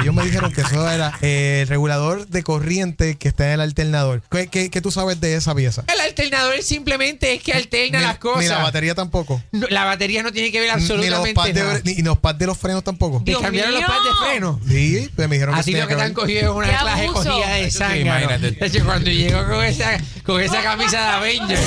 Ellos 0.00 0.14
me 0.14 0.24
dijeron 0.24 0.52
que 0.52 0.60
eso 0.62 0.88
era 0.90 1.12
eh, 1.22 1.60
el 1.62 1.68
regulador 1.68 2.26
de 2.28 2.42
corriente 2.42 3.16
que 3.16 3.28
está 3.28 3.46
en 3.46 3.52
el 3.52 3.60
alternador. 3.60 4.22
¿Qué, 4.30 4.46
qué, 4.48 4.70
qué 4.70 4.80
tú 4.80 4.90
sabes 4.90 5.20
de 5.20 5.34
esa 5.36 5.54
pieza? 5.54 5.84
El 5.92 6.00
alternador 6.00 6.62
simplemente 6.62 7.34
es 7.34 7.42
que 7.42 7.52
alterna 7.52 7.98
Ni- 8.00 8.04
las 8.04 8.18
cosas. 8.18 8.42
Ni 8.42 8.48
la 8.48 8.58
batería 8.58 8.94
tampoco. 8.94 9.42
No, 9.52 9.66
la 9.70 9.84
batería 9.84 10.22
no 10.22 10.32
tiene 10.32 10.52
que 10.52 10.60
ver 10.60 10.68
Ni 10.74 10.80
los, 10.80 10.90
absolutamente 10.90 11.52
de, 11.52 11.62
nada. 11.62 11.80
ni, 11.84 12.02
los 12.02 12.18
pads 12.18 12.38
de 12.38 12.46
los 12.46 12.58
frenos 12.58 12.84
tampoco. 12.84 13.22
Te 13.24 13.34
cambiaron 13.34 13.74
los 13.74 13.82
pads 13.84 14.04
de 14.04 14.26
freno. 14.26 14.60
Sí, 14.68 15.10
pues 15.16 15.28
me 15.28 15.36
dijeron 15.36 15.54
que 15.54 15.60
Así 15.60 15.72
lo 15.72 15.80
que 15.82 15.86
te 15.88 15.94
ver. 15.96 16.04
han 16.04 16.14
cogido 16.14 16.42
es 16.42 16.48
una 16.56 16.66
¡Qué 16.68 16.76
clase 16.76 17.06
cogida 17.06 17.48
de 17.54 17.70
sí, 17.70 17.78
sangre. 17.78 18.00
imagínate. 18.00 18.50
De 18.52 18.66
hecho, 18.66 18.84
cuando 18.84 19.10
llegó 19.10 19.44
con 19.46 19.64
esa, 19.64 19.98
con 20.24 20.40
esa 20.40 20.62
camisa 20.62 20.98
de 21.00 21.06
Avengers. 21.08 21.60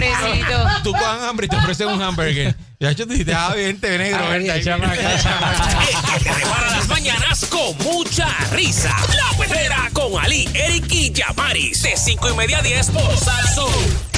Pobrecito. 0.00 0.68
Tú 0.82 0.92
con 0.92 1.24
hambre 1.24 1.46
y 1.46 1.48
te 1.48 1.56
ofrecen 1.56 1.88
un 1.88 2.02
hamburger. 2.02 2.54
Ya 2.78 2.92
yo 2.92 3.06
te 3.06 3.14
dije, 3.14 3.34
ah, 3.34 3.52
bien, 3.54 3.78
te 3.78 3.98
negro. 3.98 4.24
Ay, 4.24 4.44
vente 4.44 4.64
chamaca, 4.64 5.18
chamaca. 5.22 5.82
El 5.82 6.18
que 6.18 6.24
te 6.24 6.32
repara 6.32 6.70
las 6.70 6.88
mañanas 6.88 7.44
con 7.46 7.76
mucha 7.78 8.28
risa. 8.52 8.94
La 9.14 9.36
perrera 9.36 9.90
con 9.92 10.18
Ali, 10.22 10.48
Eric 10.54 10.86
y 10.90 11.12
Yamaris. 11.12 11.82
De 11.82 11.96
5 11.96 12.30
y 12.30 12.36
media 12.36 12.58
a 12.58 12.62
10 12.62 12.90
por 12.90 13.16
Salsón. 13.18 14.10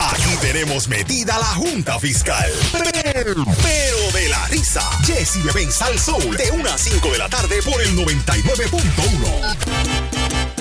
Aquí 0.00 0.36
tenemos 0.40 0.88
metida 0.88 1.38
la 1.38 1.46
Junta 1.46 1.98
Fiscal. 2.00 2.50
Pero, 2.72 3.44
pero 3.62 4.12
de 4.12 4.28
la 4.28 4.46
risa. 4.48 4.82
Jessy 5.04 5.40
Bebé 5.42 5.62
en 5.62 5.72
Sal 5.72 5.96
Soul. 5.98 6.36
De 6.36 6.50
1 6.50 6.68
a 6.68 6.76
5 6.76 7.12
de 7.12 7.18
la 7.18 7.28
tarde 7.28 7.62
por 7.62 7.80
el 7.80 7.96
99.1. 7.96 10.51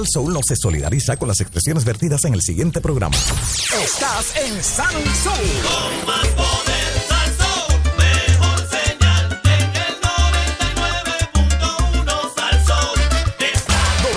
Sal 0.00 0.06
Soul 0.14 0.32
no 0.32 0.40
se 0.42 0.56
solidariza 0.56 1.18
con 1.18 1.28
las 1.28 1.40
expresiones 1.40 1.84
vertidas 1.84 2.24
en 2.24 2.32
el 2.32 2.40
siguiente 2.40 2.80
programa. 2.80 3.14
Estás 3.84 4.34
en 4.36 4.64
Sal 4.64 4.94
Soul. 5.22 5.36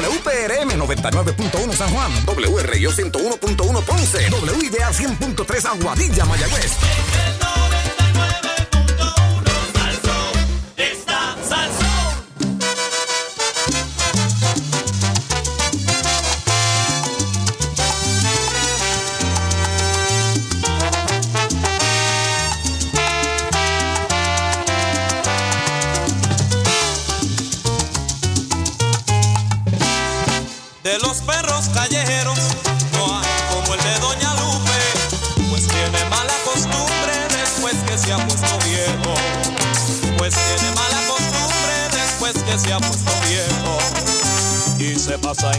WPRM 0.07 0.69
99.1 0.79 1.73
San 1.73 1.89
Juan, 1.89 2.11
WRIO 2.27 2.91
101.1 2.91 3.83
Ponce, 3.83 4.29
WIDA 4.29 4.89
100.3 4.89 5.65
Aguadilla, 5.65 6.23
Mayagüez. 6.23 7.32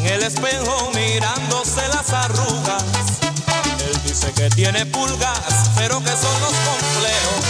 En 0.05 0.12
el 0.12 0.23
espejo 0.23 0.91
mirándose 0.95 1.87
las 1.89 2.11
arrugas. 2.12 2.85
Él 3.87 4.01
dice 4.05 4.33
que 4.33 4.51
tiene 4.51 4.85
pulgas, 4.87 5.71
pero 5.77 6.01
que 6.01 6.11
son 6.11 6.41
los 6.41 6.53
complejos. 6.53 7.45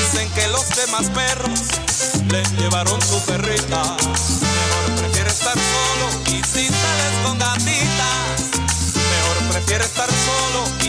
Dicen 0.00 0.28
que 0.32 0.48
los 0.48 0.68
demás 0.70 1.10
perros 1.10 1.60
le 2.30 2.42
llevaron 2.60 3.00
su 3.00 3.20
perrita. 3.24 3.82
Mejor 3.82 5.00
prefiere 5.00 5.30
estar 5.30 5.54
solo 5.54 6.36
y 6.36 6.42
si 6.44 6.66
sales 6.66 7.14
con 7.24 7.38
gatitas. 7.38 8.60
Mejor 8.94 9.52
prefiere 9.52 9.84
estar 9.84 10.08
solo 10.08 10.81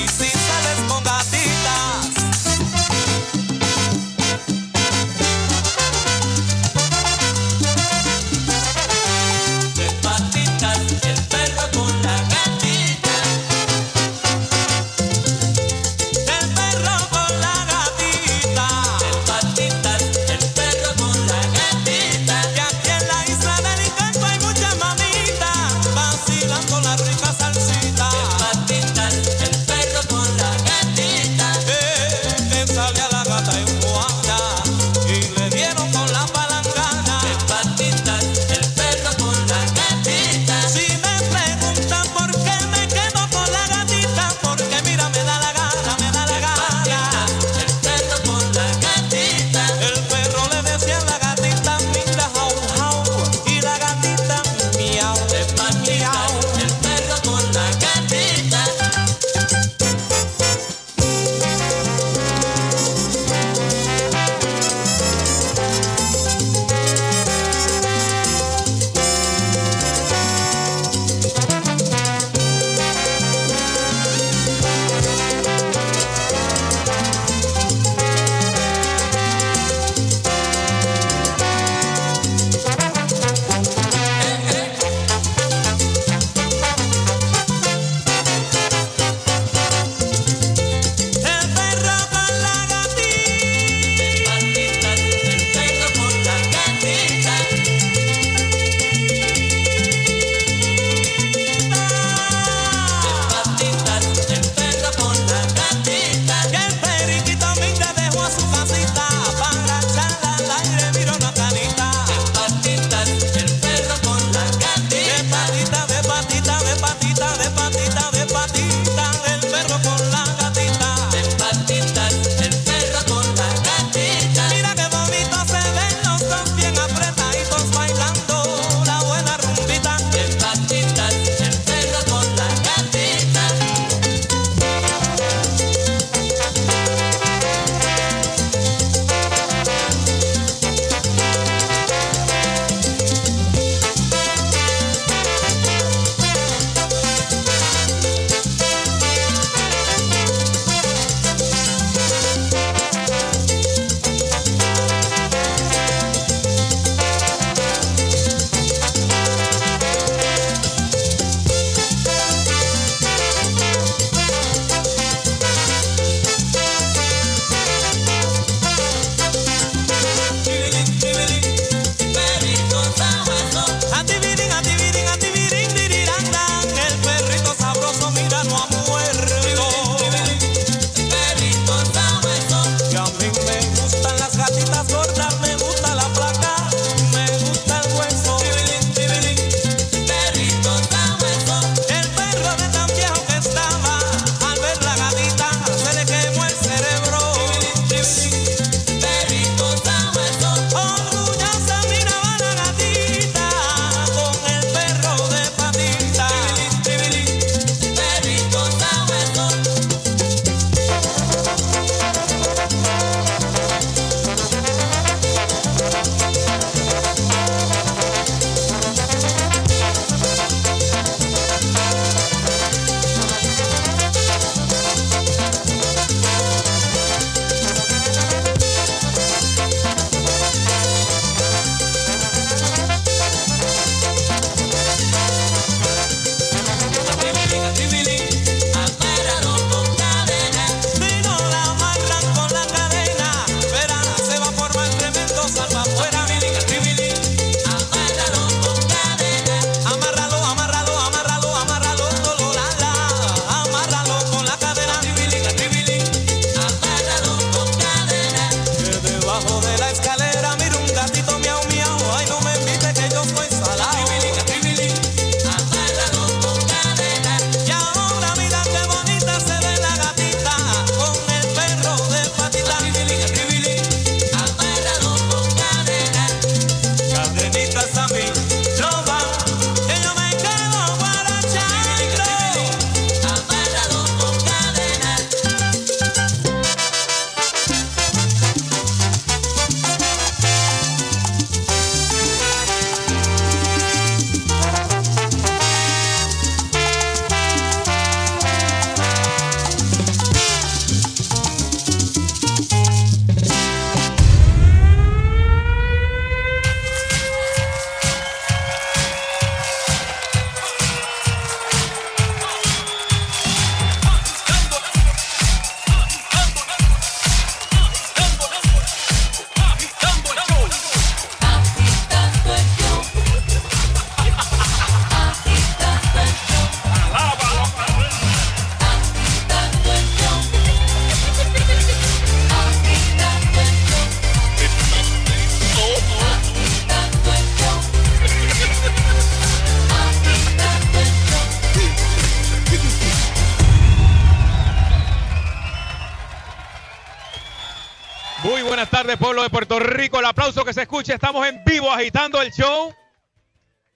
Escucha. 350.84 351.13
Estamos 351.13 351.48
en 351.48 351.63
vivo 351.63 351.90
agitando 351.90 352.42
el 352.42 352.52
show. 352.52 352.94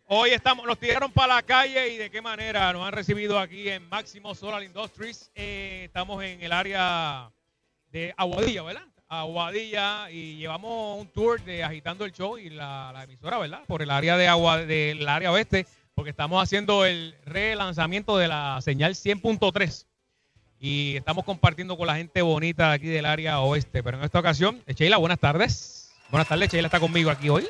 Hoy 0.06 0.30
estamos, 0.30 0.66
nos 0.66 0.80
tiraron 0.80 1.12
para 1.12 1.36
la 1.36 1.42
calle 1.44 1.90
y 1.90 1.98
de 1.98 2.10
qué 2.10 2.22
manera 2.22 2.72
nos 2.72 2.88
han 2.88 2.94
recibido 2.94 3.38
aquí 3.38 3.68
en 3.68 3.90
Máximo 3.90 4.34
Solar 4.34 4.64
Industries. 4.64 5.30
Eh, 5.36 5.82
estamos 5.84 6.24
en 6.24 6.42
el 6.42 6.54
área 6.54 7.30
de 7.92 8.14
Aguadilla, 8.16 8.64
¿verdad? 8.64 8.84
Aguadilla 9.10 10.10
y 10.10 10.38
llevamos 10.38 11.02
un 11.02 11.08
tour 11.08 11.44
de 11.44 11.62
agitando 11.62 12.06
el 12.06 12.14
show 12.14 12.38
y 12.38 12.52
la, 12.52 12.98
emisora, 13.04 13.38
¿verdad? 13.38 13.64
Por 13.68 13.82
el 13.82 13.92
área 13.92 14.16
de 14.16 14.30
agua 14.30 14.60
del 14.60 15.10
área 15.10 15.34
oeste, 15.34 15.68
porque 15.94 16.12
estamos 16.12 16.42
haciendo 16.42 16.86
el 16.86 17.18
relanzamiento 17.26 18.18
de 18.18 18.30
la 18.30 18.62
señal 18.62 18.96
100.3 18.96 19.86
y 20.58 20.96
estamos 20.96 21.26
compartiendo 21.26 21.78
con 21.78 21.86
la 21.86 21.98
gente 21.98 22.22
bonita 22.22 22.70
de 22.70 22.76
aquí 22.76 22.88
del 22.88 23.06
área 23.06 23.42
oeste. 23.42 23.84
Pero 23.84 23.98
en 23.98 24.06
esta 24.06 24.20
ocasión, 24.20 24.64
Sheila, 24.68 24.96
buenas 24.96 25.20
tardes. 25.20 25.77
Buenas 26.10 26.28
tardes, 26.28 26.50
Sheila 26.52 26.68
está 26.68 26.80
conmigo 26.80 27.10
aquí 27.12 27.30
hoy. 27.30 27.48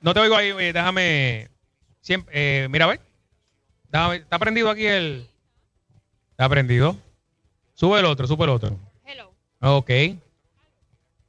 No 0.00 0.14
te 0.14 0.20
oigo 0.20 0.36
ahí, 0.36 0.48
eh, 0.50 0.72
déjame. 0.72 1.48
Siempre, 2.00 2.64
eh, 2.64 2.68
mira, 2.68 2.84
a 2.84 2.88
ver. 2.88 3.00
Déjame, 3.88 4.16
¿Está 4.16 4.38
prendido 4.38 4.70
aquí 4.70 4.86
el.? 4.86 5.28
¿Está 6.32 6.48
prendido? 6.48 6.96
Sube 7.74 7.98
el 8.00 8.04
otro, 8.06 8.26
sube 8.26 8.44
el 8.44 8.50
otro. 8.50 8.76
Hello. 9.04 9.32
Ok. 9.60 9.90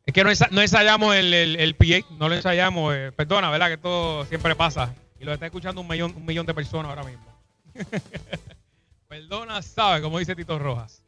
Es 0.05 0.13
que 0.13 0.24
no, 0.24 0.29
ensa- 0.32 0.50
no 0.51 0.62
ensayamos 0.62 1.15
el, 1.15 1.34
el, 1.34 1.55
el 1.58 1.75
PA, 1.75 2.05
no 2.17 2.29
lo 2.29 2.36
ensayamos. 2.36 2.93
eh, 2.96 3.12
perdona, 3.15 3.50
¿verdad? 3.50 3.67
Que 3.67 3.74
esto 3.74 4.25
siempre 4.25 4.55
pasa. 4.55 4.93
Y 5.20 5.24
lo 5.25 5.34
está 5.34 5.46
escuchando 5.46 5.82
un 5.82 5.88
millón, 5.88 6.13
un 6.15 6.25
millón 6.25 6.46
de 6.46 6.53
personas 6.53 6.89
ahora 6.89 7.03
mismo. 7.03 7.25
Perdona, 9.08 9.62
sabe, 9.62 10.01
como 10.01 10.20
dice 10.20 10.36
Tito 10.36 10.58
Rojas. 10.60 11.01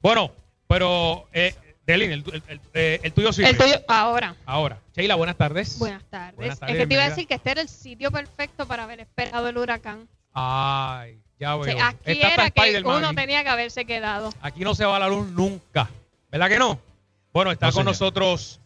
Bueno, 0.00 0.32
pero, 0.66 1.28
eh, 1.32 1.54
Delin, 1.86 2.12
el, 2.12 2.22
tu- 2.22 2.30
el- 2.30 2.42
el- 2.48 2.60
eh, 2.74 3.00
el 3.02 3.12
tuyo 3.12 3.32
sí. 3.32 3.42
El 3.44 3.56
tuyo, 3.56 3.74
ahora. 3.88 4.36
Ahora. 4.46 4.78
Sheila, 4.94 5.14
buenas 5.16 5.36
tardes. 5.36 5.78
Buenas 5.78 6.04
tardes. 6.04 6.36
Buenas 6.36 6.58
tardes, 6.60 6.76
es 6.76 6.80
que 6.82 6.86
te 6.86 6.94
iba 6.94 7.04
a 7.04 7.08
decir 7.08 7.26
que 7.26 7.34
este 7.34 7.50
era 7.50 7.60
el 7.62 7.68
sitio 7.68 8.10
perfecto 8.12 8.66
para 8.66 8.84
haber 8.84 9.00
esperado 9.00 9.48
el 9.48 9.56
huracán. 9.58 10.08
Ay, 10.32 11.18
ya 11.38 11.56
O 11.56 11.60
veo. 11.60 11.74
sea, 11.76 11.88
aquí 11.88 11.98
Esta 12.12 12.34
era 12.34 12.50
que 12.50 12.80
uno 12.84 13.06
aquí. 13.08 13.16
tenía 13.16 13.42
que 13.42 13.48
haberse 13.48 13.84
quedado. 13.84 14.30
Aquí 14.40 14.60
no 14.62 14.74
se 14.74 14.84
va 14.84 14.98
la 14.98 15.08
luz 15.08 15.26
nunca. 15.30 15.90
¿Verdad 16.30 16.48
que 16.48 16.58
no? 16.58 16.78
Bueno, 17.32 17.50
está 17.50 17.66
No, 17.66 17.72
con 17.72 17.82
señor. 17.82 17.92
nosotros 17.92 18.60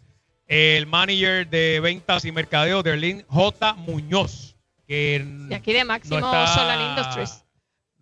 el 0.47 0.87
manager 0.87 1.49
de 1.49 1.81
ventas 1.81 2.25
y 2.27 2.33
mercadeo 2.33 2.83
de 2.83 2.91
Erlin 2.91 3.25
J. 3.29 3.75
Muñoz. 3.75 4.57
Que 4.87 5.25
De 5.49 5.55
aquí 5.55 5.73
de 5.73 5.85
Máximo 5.85 6.21
nos 6.21 6.29
está- 6.35 6.55
Solar 6.55 6.79
Industries. 6.91 7.45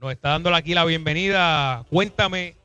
Nos 0.01 0.11
está 0.11 0.31
dando 0.31 0.53
aquí 0.53 0.75
la 0.75 0.85
bienvenida. 0.85 1.85
Cuéntame, 1.89 2.57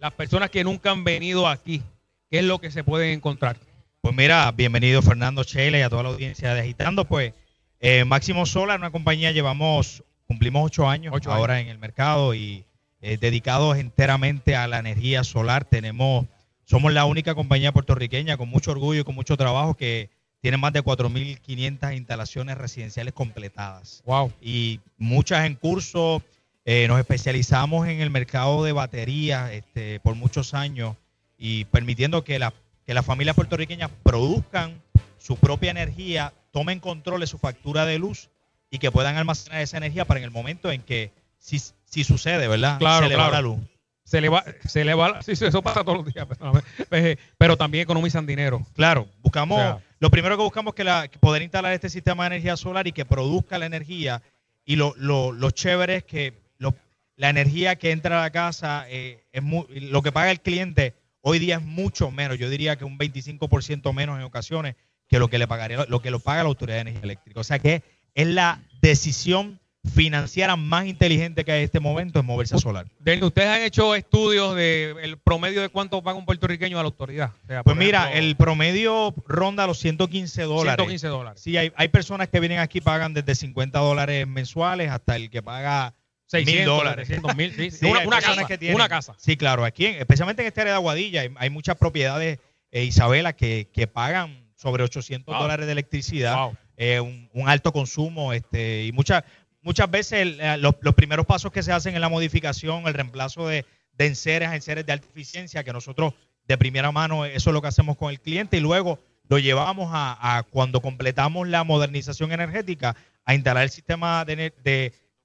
las 0.00 0.12
personas 0.12 0.50
que 0.50 0.64
nunca 0.64 0.90
han 0.90 1.04
venido 1.04 1.46
aquí, 1.46 1.82
¿qué 2.30 2.38
es 2.38 2.44
lo 2.44 2.58
que 2.58 2.70
se 2.70 2.82
pueden 2.82 3.10
encontrar? 3.10 3.58
Pues 4.00 4.14
mira, 4.16 4.50
bienvenido 4.52 5.02
Fernando 5.02 5.42
Sheila 5.42 5.78
y 5.78 5.82
a 5.82 5.90
toda 5.90 6.04
la 6.04 6.08
audiencia 6.08 6.54
de 6.54 6.60
Agitando. 6.60 7.04
Pues 7.04 7.34
eh, 7.80 8.04
Máximo 8.06 8.46
Solar, 8.46 8.78
una 8.78 8.90
compañía, 8.90 9.30
llevamos, 9.30 10.02
cumplimos 10.26 10.64
ocho 10.64 10.88
años 10.88 11.12
Ocho 11.14 11.30
ahora 11.30 11.60
en 11.60 11.68
el 11.68 11.78
mercado 11.78 12.34
y 12.34 12.64
eh, 13.02 13.18
dedicados 13.18 13.76
enteramente 13.76 14.56
a 14.56 14.66
la 14.68 14.78
energía 14.78 15.22
solar. 15.22 15.66
Tenemos, 15.66 16.24
somos 16.64 16.94
la 16.94 17.04
única 17.04 17.34
compañía 17.34 17.72
puertorriqueña 17.72 18.38
con 18.38 18.48
mucho 18.48 18.70
orgullo 18.70 19.02
y 19.02 19.04
con 19.04 19.14
mucho 19.14 19.36
trabajo 19.36 19.74
que 19.74 20.08
tiene 20.40 20.56
más 20.56 20.72
de 20.72 20.82
4.500 20.82 21.94
instalaciones 21.94 22.56
residenciales 22.56 23.12
completadas 23.12 24.02
Wow. 24.06 24.32
y 24.40 24.80
muchas 24.96 25.44
en 25.44 25.56
curso. 25.56 26.22
Eh, 26.72 26.86
nos 26.86 27.00
especializamos 27.00 27.88
en 27.88 28.00
el 28.00 28.10
mercado 28.10 28.62
de 28.62 28.70
baterías 28.70 29.50
este, 29.50 29.98
por 29.98 30.14
muchos 30.14 30.54
años 30.54 30.94
y 31.36 31.64
permitiendo 31.64 32.22
que, 32.22 32.38
la, 32.38 32.54
que 32.86 32.94
las 32.94 33.04
familias 33.04 33.34
puertorriqueñas 33.34 33.90
produzcan 34.04 34.80
su 35.18 35.36
propia 35.36 35.72
energía, 35.72 36.32
tomen 36.52 36.78
control 36.78 37.22
de 37.22 37.26
su 37.26 37.38
factura 37.38 37.86
de 37.86 37.98
luz 37.98 38.30
y 38.70 38.78
que 38.78 38.92
puedan 38.92 39.16
almacenar 39.16 39.62
esa 39.62 39.78
energía 39.78 40.04
para 40.04 40.20
en 40.20 40.24
el 40.24 40.30
momento 40.30 40.70
en 40.70 40.82
que, 40.82 41.10
si, 41.40 41.60
si 41.86 42.04
sucede, 42.04 42.46
¿verdad? 42.46 42.78
Claro, 42.78 43.02
se 43.02 43.08
le 43.08 43.16
va 43.16 43.30
la 43.30 43.40
luz. 43.40 43.58
Se 44.04 44.20
le 44.20 44.28
va, 44.28 44.44
se 44.64 44.84
le 44.84 44.94
va, 44.94 45.22
sí, 45.22 45.34
sí, 45.34 45.46
eso 45.46 45.62
pasa 45.62 45.82
todos 45.82 46.04
los 46.04 46.14
días, 46.14 46.24
perdóname. 46.24 46.60
Eh, 46.92 47.16
pero 47.36 47.56
también 47.56 47.82
economizan 47.82 48.26
dinero. 48.26 48.64
Claro, 48.76 49.08
buscamos, 49.22 49.58
O 49.58 49.60
sea- 49.60 49.80
lo 49.98 50.08
primero 50.08 50.36
que 50.36 50.44
buscamos 50.44 50.70
es 50.70 50.76
que, 50.76 50.84
la, 50.84 51.10
poder 51.18 51.42
instalar 51.42 51.72
este 51.72 51.88
sistema 51.88 52.22
de 52.22 52.36
energía 52.36 52.56
solar 52.56 52.86
y 52.86 52.92
que 52.92 53.04
produzca 53.04 53.58
la 53.58 53.66
energía. 53.66 54.22
Y 54.64 54.76
lo, 54.76 54.94
lo, 54.96 55.32
lo 55.32 55.50
chévere 55.50 55.96
es 55.96 56.04
que 56.04 56.39
lo- 56.60 56.76
la 57.16 57.28
energía 57.30 57.74
que 57.76 57.90
entra 57.90 58.18
a 58.18 58.22
la 58.22 58.30
casa, 58.30 58.86
eh, 58.88 59.24
es 59.32 59.42
lo 59.82 60.00
que 60.02 60.12
paga 60.12 60.30
el 60.30 60.40
cliente 60.40 60.94
hoy 61.22 61.38
día 61.40 61.56
es 61.56 61.62
mucho 61.62 62.10
menos. 62.12 62.38
Yo 62.38 62.48
diría 62.48 62.76
que 62.76 62.84
un 62.84 62.96
25% 62.96 63.92
menos 63.92 64.16
en 64.18 64.24
ocasiones 64.24 64.76
que 65.08 65.18
lo 65.18 65.28
que 65.28 65.38
le 65.38 65.48
pagaría, 65.48 65.84
lo 65.88 66.00
que 66.00 66.10
lo 66.12 66.20
paga 66.20 66.44
la 66.44 66.48
Autoridad 66.48 66.76
de 66.76 66.82
Energía 66.82 67.02
Eléctrica. 67.02 67.40
O 67.40 67.44
sea 67.44 67.58
que 67.58 67.82
es 68.14 68.26
la 68.28 68.60
decisión 68.80 69.58
financiera 69.94 70.56
más 70.56 70.84
inteligente 70.86 71.42
que 71.44 71.52
hay 71.52 71.58
en 71.60 71.64
este 71.64 71.80
momento 71.80 72.18
es 72.18 72.24
moverse 72.24 72.54
a 72.54 72.58
solar. 72.58 72.86
¿ustedes 73.22 73.48
han 73.48 73.62
hecho 73.62 73.94
estudios 73.94 74.54
de 74.54 74.94
el 75.02 75.16
promedio 75.18 75.62
de 75.62 75.70
cuánto 75.70 76.02
paga 76.02 76.18
un 76.18 76.26
puertorriqueño 76.26 76.78
a 76.78 76.82
la 76.82 76.86
autoridad? 76.88 77.32
O 77.44 77.46
sea, 77.46 77.62
Pues 77.62 77.76
mira, 77.76 78.02
ejemplo, 78.10 78.18
el 78.20 78.36
promedio 78.36 79.14
ronda 79.26 79.66
los 79.66 79.78
115 79.78 80.42
dólares. 80.42 80.76
115 80.76 81.06
dólares. 81.08 81.40
Sí, 81.42 81.56
hay, 81.56 81.72
hay 81.76 81.88
personas 81.88 82.28
que 82.28 82.40
vienen 82.40 82.58
aquí 82.58 82.78
y 82.78 82.82
pagan 82.82 83.14
desde 83.14 83.34
50 83.34 83.78
dólares 83.78 84.26
mensuales 84.26 84.90
hasta 84.90 85.16
el 85.16 85.30
que 85.30 85.42
paga 85.42 85.94
600 85.94 85.99
mil 86.32 86.64
dólares. 86.64 87.08
700 87.08 87.36
mil, 87.36 87.52
sí, 87.54 87.70
Sí, 87.70 87.86
una, 87.86 88.20
casa, 88.20 88.46
que 88.46 88.58
tienen- 88.58 88.74
una 88.74 88.88
casa. 88.88 89.14
Sí, 89.18 89.36
claro. 89.36 89.64
Aquí, 89.64 89.86
en- 89.86 89.96
especialmente 89.96 90.42
en 90.42 90.48
esta 90.48 90.62
área 90.62 90.72
de 90.74 90.76
Aguadilla, 90.76 91.22
hay, 91.22 91.34
hay 91.36 91.50
muchas 91.50 91.76
propiedades, 91.76 92.38
eh, 92.70 92.84
Isabela, 92.84 93.32
que, 93.34 93.68
que 93.72 93.86
pagan 93.86 94.48
sobre 94.56 94.82
800 94.84 95.32
Wow. 95.34 95.42
dólares 95.42 95.66
de 95.66 95.72
electricidad, 95.72 96.36
Wow. 96.36 96.56
eh, 96.76 97.00
un, 97.00 97.28
un 97.32 97.48
alto 97.48 97.72
consumo, 97.72 98.32
este, 98.32 98.84
y 98.84 98.92
muchas 98.92 99.24
muchas 99.62 99.90
veces 99.90 100.20
el- 100.20 100.40
eh, 100.40 100.56
los, 100.56 100.74
los 100.80 100.94
primeros 100.94 101.26
pasos 101.26 101.52
que 101.52 101.62
se 101.62 101.70
hacen 101.72 101.94
en 101.94 102.00
la 102.00 102.08
modificación, 102.08 102.86
el 102.86 102.94
reemplazo 102.94 103.46
de, 103.46 103.66
de 103.92 104.06
enseres 104.06 104.48
a 104.48 104.54
enseres 104.54 104.86
de 104.86 104.92
alta 104.92 105.06
eficiencia, 105.10 105.64
que 105.64 105.72
nosotros 105.72 106.14
de 106.48 106.56
primera 106.56 106.90
mano 106.92 107.26
eso 107.26 107.50
es 107.50 107.54
lo 107.54 107.60
que 107.60 107.68
hacemos 107.68 107.96
con 107.98 108.10
el 108.10 108.20
cliente 108.20 108.56
y 108.56 108.60
luego 108.60 108.98
lo 109.28 109.38
llevamos 109.38 109.90
a, 109.92 110.38
a 110.38 110.42
cuando 110.44 110.80
completamos 110.80 111.46
la 111.46 111.62
modernización 111.64 112.32
energética 112.32 112.96
a 113.26 113.34
instalar 113.34 113.64
el 113.64 113.70
sistema 113.70 114.24
de- 114.24 114.52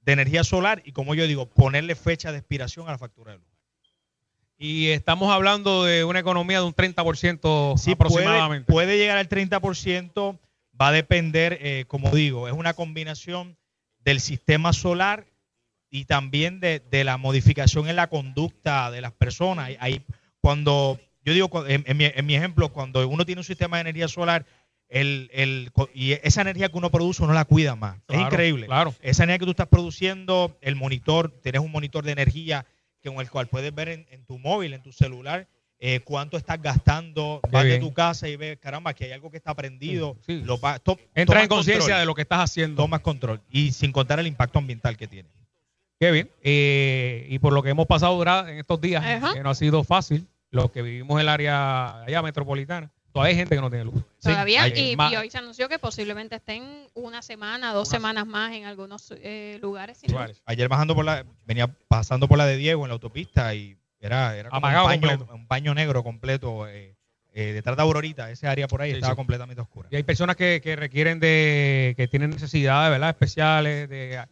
de 0.05 0.13
energía 0.13 0.43
solar 0.43 0.81
y 0.85 0.91
como 0.91 1.15
yo 1.15 1.25
digo, 1.27 1.47
ponerle 1.49 1.95
fecha 1.95 2.31
de 2.31 2.37
expiración 2.37 2.87
a 2.87 2.91
la 2.91 2.97
factura 2.97 3.31
de 3.33 3.39
luz. 3.39 3.47
Y 4.57 4.87
estamos 4.89 5.31
hablando 5.33 5.83
de 5.83 6.03
una 6.05 6.19
economía 6.19 6.59
de 6.59 6.65
un 6.65 6.73
30% 6.73 7.77
Sí, 7.77 7.95
puede, 7.95 8.09
aproximadamente. 8.25 8.71
puede 8.71 8.97
llegar 8.97 9.17
al 9.17 9.27
30%, 9.27 10.39
va 10.79 10.87
a 10.87 10.91
depender, 10.93 11.57
eh, 11.61 11.85
como 11.87 12.11
digo, 12.11 12.47
es 12.47 12.53
una 12.53 12.73
combinación 12.73 13.57
del 13.99 14.21
sistema 14.21 14.71
solar 14.71 15.25
y 15.89 16.05
también 16.05 16.59
de, 16.59 16.79
de 16.91 17.03
la 17.03 17.17
modificación 17.17 17.89
en 17.89 17.95
la 17.97 18.07
conducta 18.07 18.91
de 18.91 19.01
las 19.01 19.11
personas. 19.11 19.71
Hay- 19.79 20.01
cuando, 20.39 20.99
yo 21.23 21.33
digo, 21.33 21.49
en 21.67 21.97
mi, 21.97 22.05
en 22.05 22.25
mi 22.25 22.35
ejemplo, 22.35 22.69
cuando 22.69 23.05
uno 23.07 23.25
tiene 23.25 23.39
un 23.41 23.45
sistema 23.45 23.77
de 23.77 23.81
energía 23.81 24.07
solar, 24.07 24.45
el, 24.89 25.29
el, 25.33 25.71
co- 25.73 25.89
y 25.93 26.13
esa 26.13 26.41
energía 26.41 26.69
que 26.69 26.77
uno 26.77 26.91
produce 26.91 27.23
uno 27.23 27.33
la 27.33 27.45
cuida 27.45 27.75
más. 27.75 27.97
es 28.07 28.19
increíble. 28.19 28.67
Claro. 28.67 28.93
Esa 29.01 29.23
energía 29.23 29.39
que 29.39 29.45
tú 29.45 29.51
estás 29.51 29.67
produciendo, 29.67 30.57
el 30.61 30.75
monitor, 30.75 31.31
tienes 31.41 31.61
un 31.61 31.71
monitor 31.71 32.03
de 32.05 32.11
energía 32.11 32.65
con 33.03 33.15
el 33.19 33.29
cual 33.29 33.47
puedes 33.47 33.73
ver 33.73 33.89
en, 33.89 34.07
en 34.09 34.25
tu 34.25 34.39
móvil, 34.39 34.73
en 34.73 34.81
tu 34.81 34.91
celular, 34.91 35.47
eh, 35.77 35.99
cuánto 35.99 36.37
estás 36.37 36.59
gastando, 36.59 37.39
Qué 37.43 37.49
vas 37.51 37.63
de 37.63 37.77
tu 37.77 37.93
casa 37.93 38.27
y 38.27 38.35
ves, 38.35 38.57
caramba, 38.57 38.93
que 38.95 39.05
hay 39.05 39.11
algo 39.11 39.29
que 39.29 39.37
está 39.37 39.53
prendido. 39.53 40.17
Sí. 40.25 40.41
Lo 40.43 40.57
pa- 40.57 40.79
to- 40.79 40.97
Entra 41.13 41.43
en 41.43 41.47
conciencia 41.47 41.97
de 41.99 42.05
lo 42.07 42.15
que 42.15 42.23
estás 42.23 42.39
haciendo. 42.39 42.81
Tomas 42.81 43.01
control. 43.01 43.41
Y 43.51 43.73
sin 43.73 43.91
contar 43.91 44.19
el 44.19 44.25
impacto 44.25 44.57
ambiental 44.57 44.97
que 44.97 45.07
tiene. 45.07 45.29
Qué 45.99 46.09
bien. 46.11 46.29
Eh, 46.41 47.27
y 47.29 47.37
por 47.39 47.53
lo 47.53 47.61
que 47.61 47.69
hemos 47.69 47.85
pasado 47.85 48.21
en 48.47 48.57
estos 48.57 48.81
días, 48.81 49.03
Ajá. 49.05 49.33
que 49.35 49.43
no 49.43 49.51
ha 49.51 49.55
sido 49.55 49.83
fácil, 49.83 50.25
los 50.49 50.71
que 50.71 50.81
vivimos 50.81 51.15
en 51.15 51.21
el 51.21 51.29
área 51.29 52.01
allá 52.03 52.21
metropolitana, 52.23 52.91
todavía 53.15 53.31
hay 53.31 53.35
gente 53.37 53.55
que 53.55 53.61
no 53.61 53.69
tiene 53.69 53.85
luz. 53.85 54.03
Todavía, 54.21 54.63
hay- 54.63 54.73
y, 54.93 55.15
hoy 55.15 55.29
se 55.31 55.37
anunció 55.37 55.69
que 55.69 55.79
posiblemente 55.79 56.35
estén 56.35 56.87
una 56.93 57.21
semana, 57.21 57.71
dos 57.73 57.87
Una- 57.89 57.97
semanas 57.97 58.27
más 58.27 58.51
en 58.53 58.65
algunos 58.65 59.13
eh, 59.17 59.57
lugares. 59.61 59.97
sin. 59.97 60.11
Lugares. 60.11 60.41
Ayer 60.45 60.67
bajando 60.67 60.93
por 60.95 61.05
la, 61.05 61.25
venía 61.45 61.67
pasando 61.87 62.27
por 62.27 62.37
la 62.37 62.45
de 62.45 62.57
Diego 62.57 62.83
en 62.83 62.89
la 62.89 62.93
autopista 62.93 63.55
y 63.55 63.77
era, 64.01 64.35
era 64.37 64.49
un 64.51 64.61
completo. 64.61 65.27
un 65.33 65.47
paño 65.47 65.73
negro 65.73 66.03
completo. 66.03 66.67
eh, 66.67 66.95
eh, 67.37 67.51
detrás 67.51 67.75
de 67.75 67.81
Aurorita, 67.83 68.31
esa 68.31 68.49
área 68.49 68.65
por 68.67 68.81
ahí 68.81 68.91
Sí, 68.91 68.95
estaba 68.95 69.11
sí. 69.13 69.17
completamente 69.17 69.61
oscura. 69.61 69.89
Y 69.91 69.95
hay 69.97 70.03
personas 70.03 70.37
que, 70.37 70.61
que 70.63 70.75
requieren 70.77 71.19
de, 71.19 71.93
que 71.97 72.07
tienen 72.07 72.29
necesidades, 72.29 72.91
¿verdad? 72.91 73.09
Especiales, 73.09 73.89
de 73.89 74.23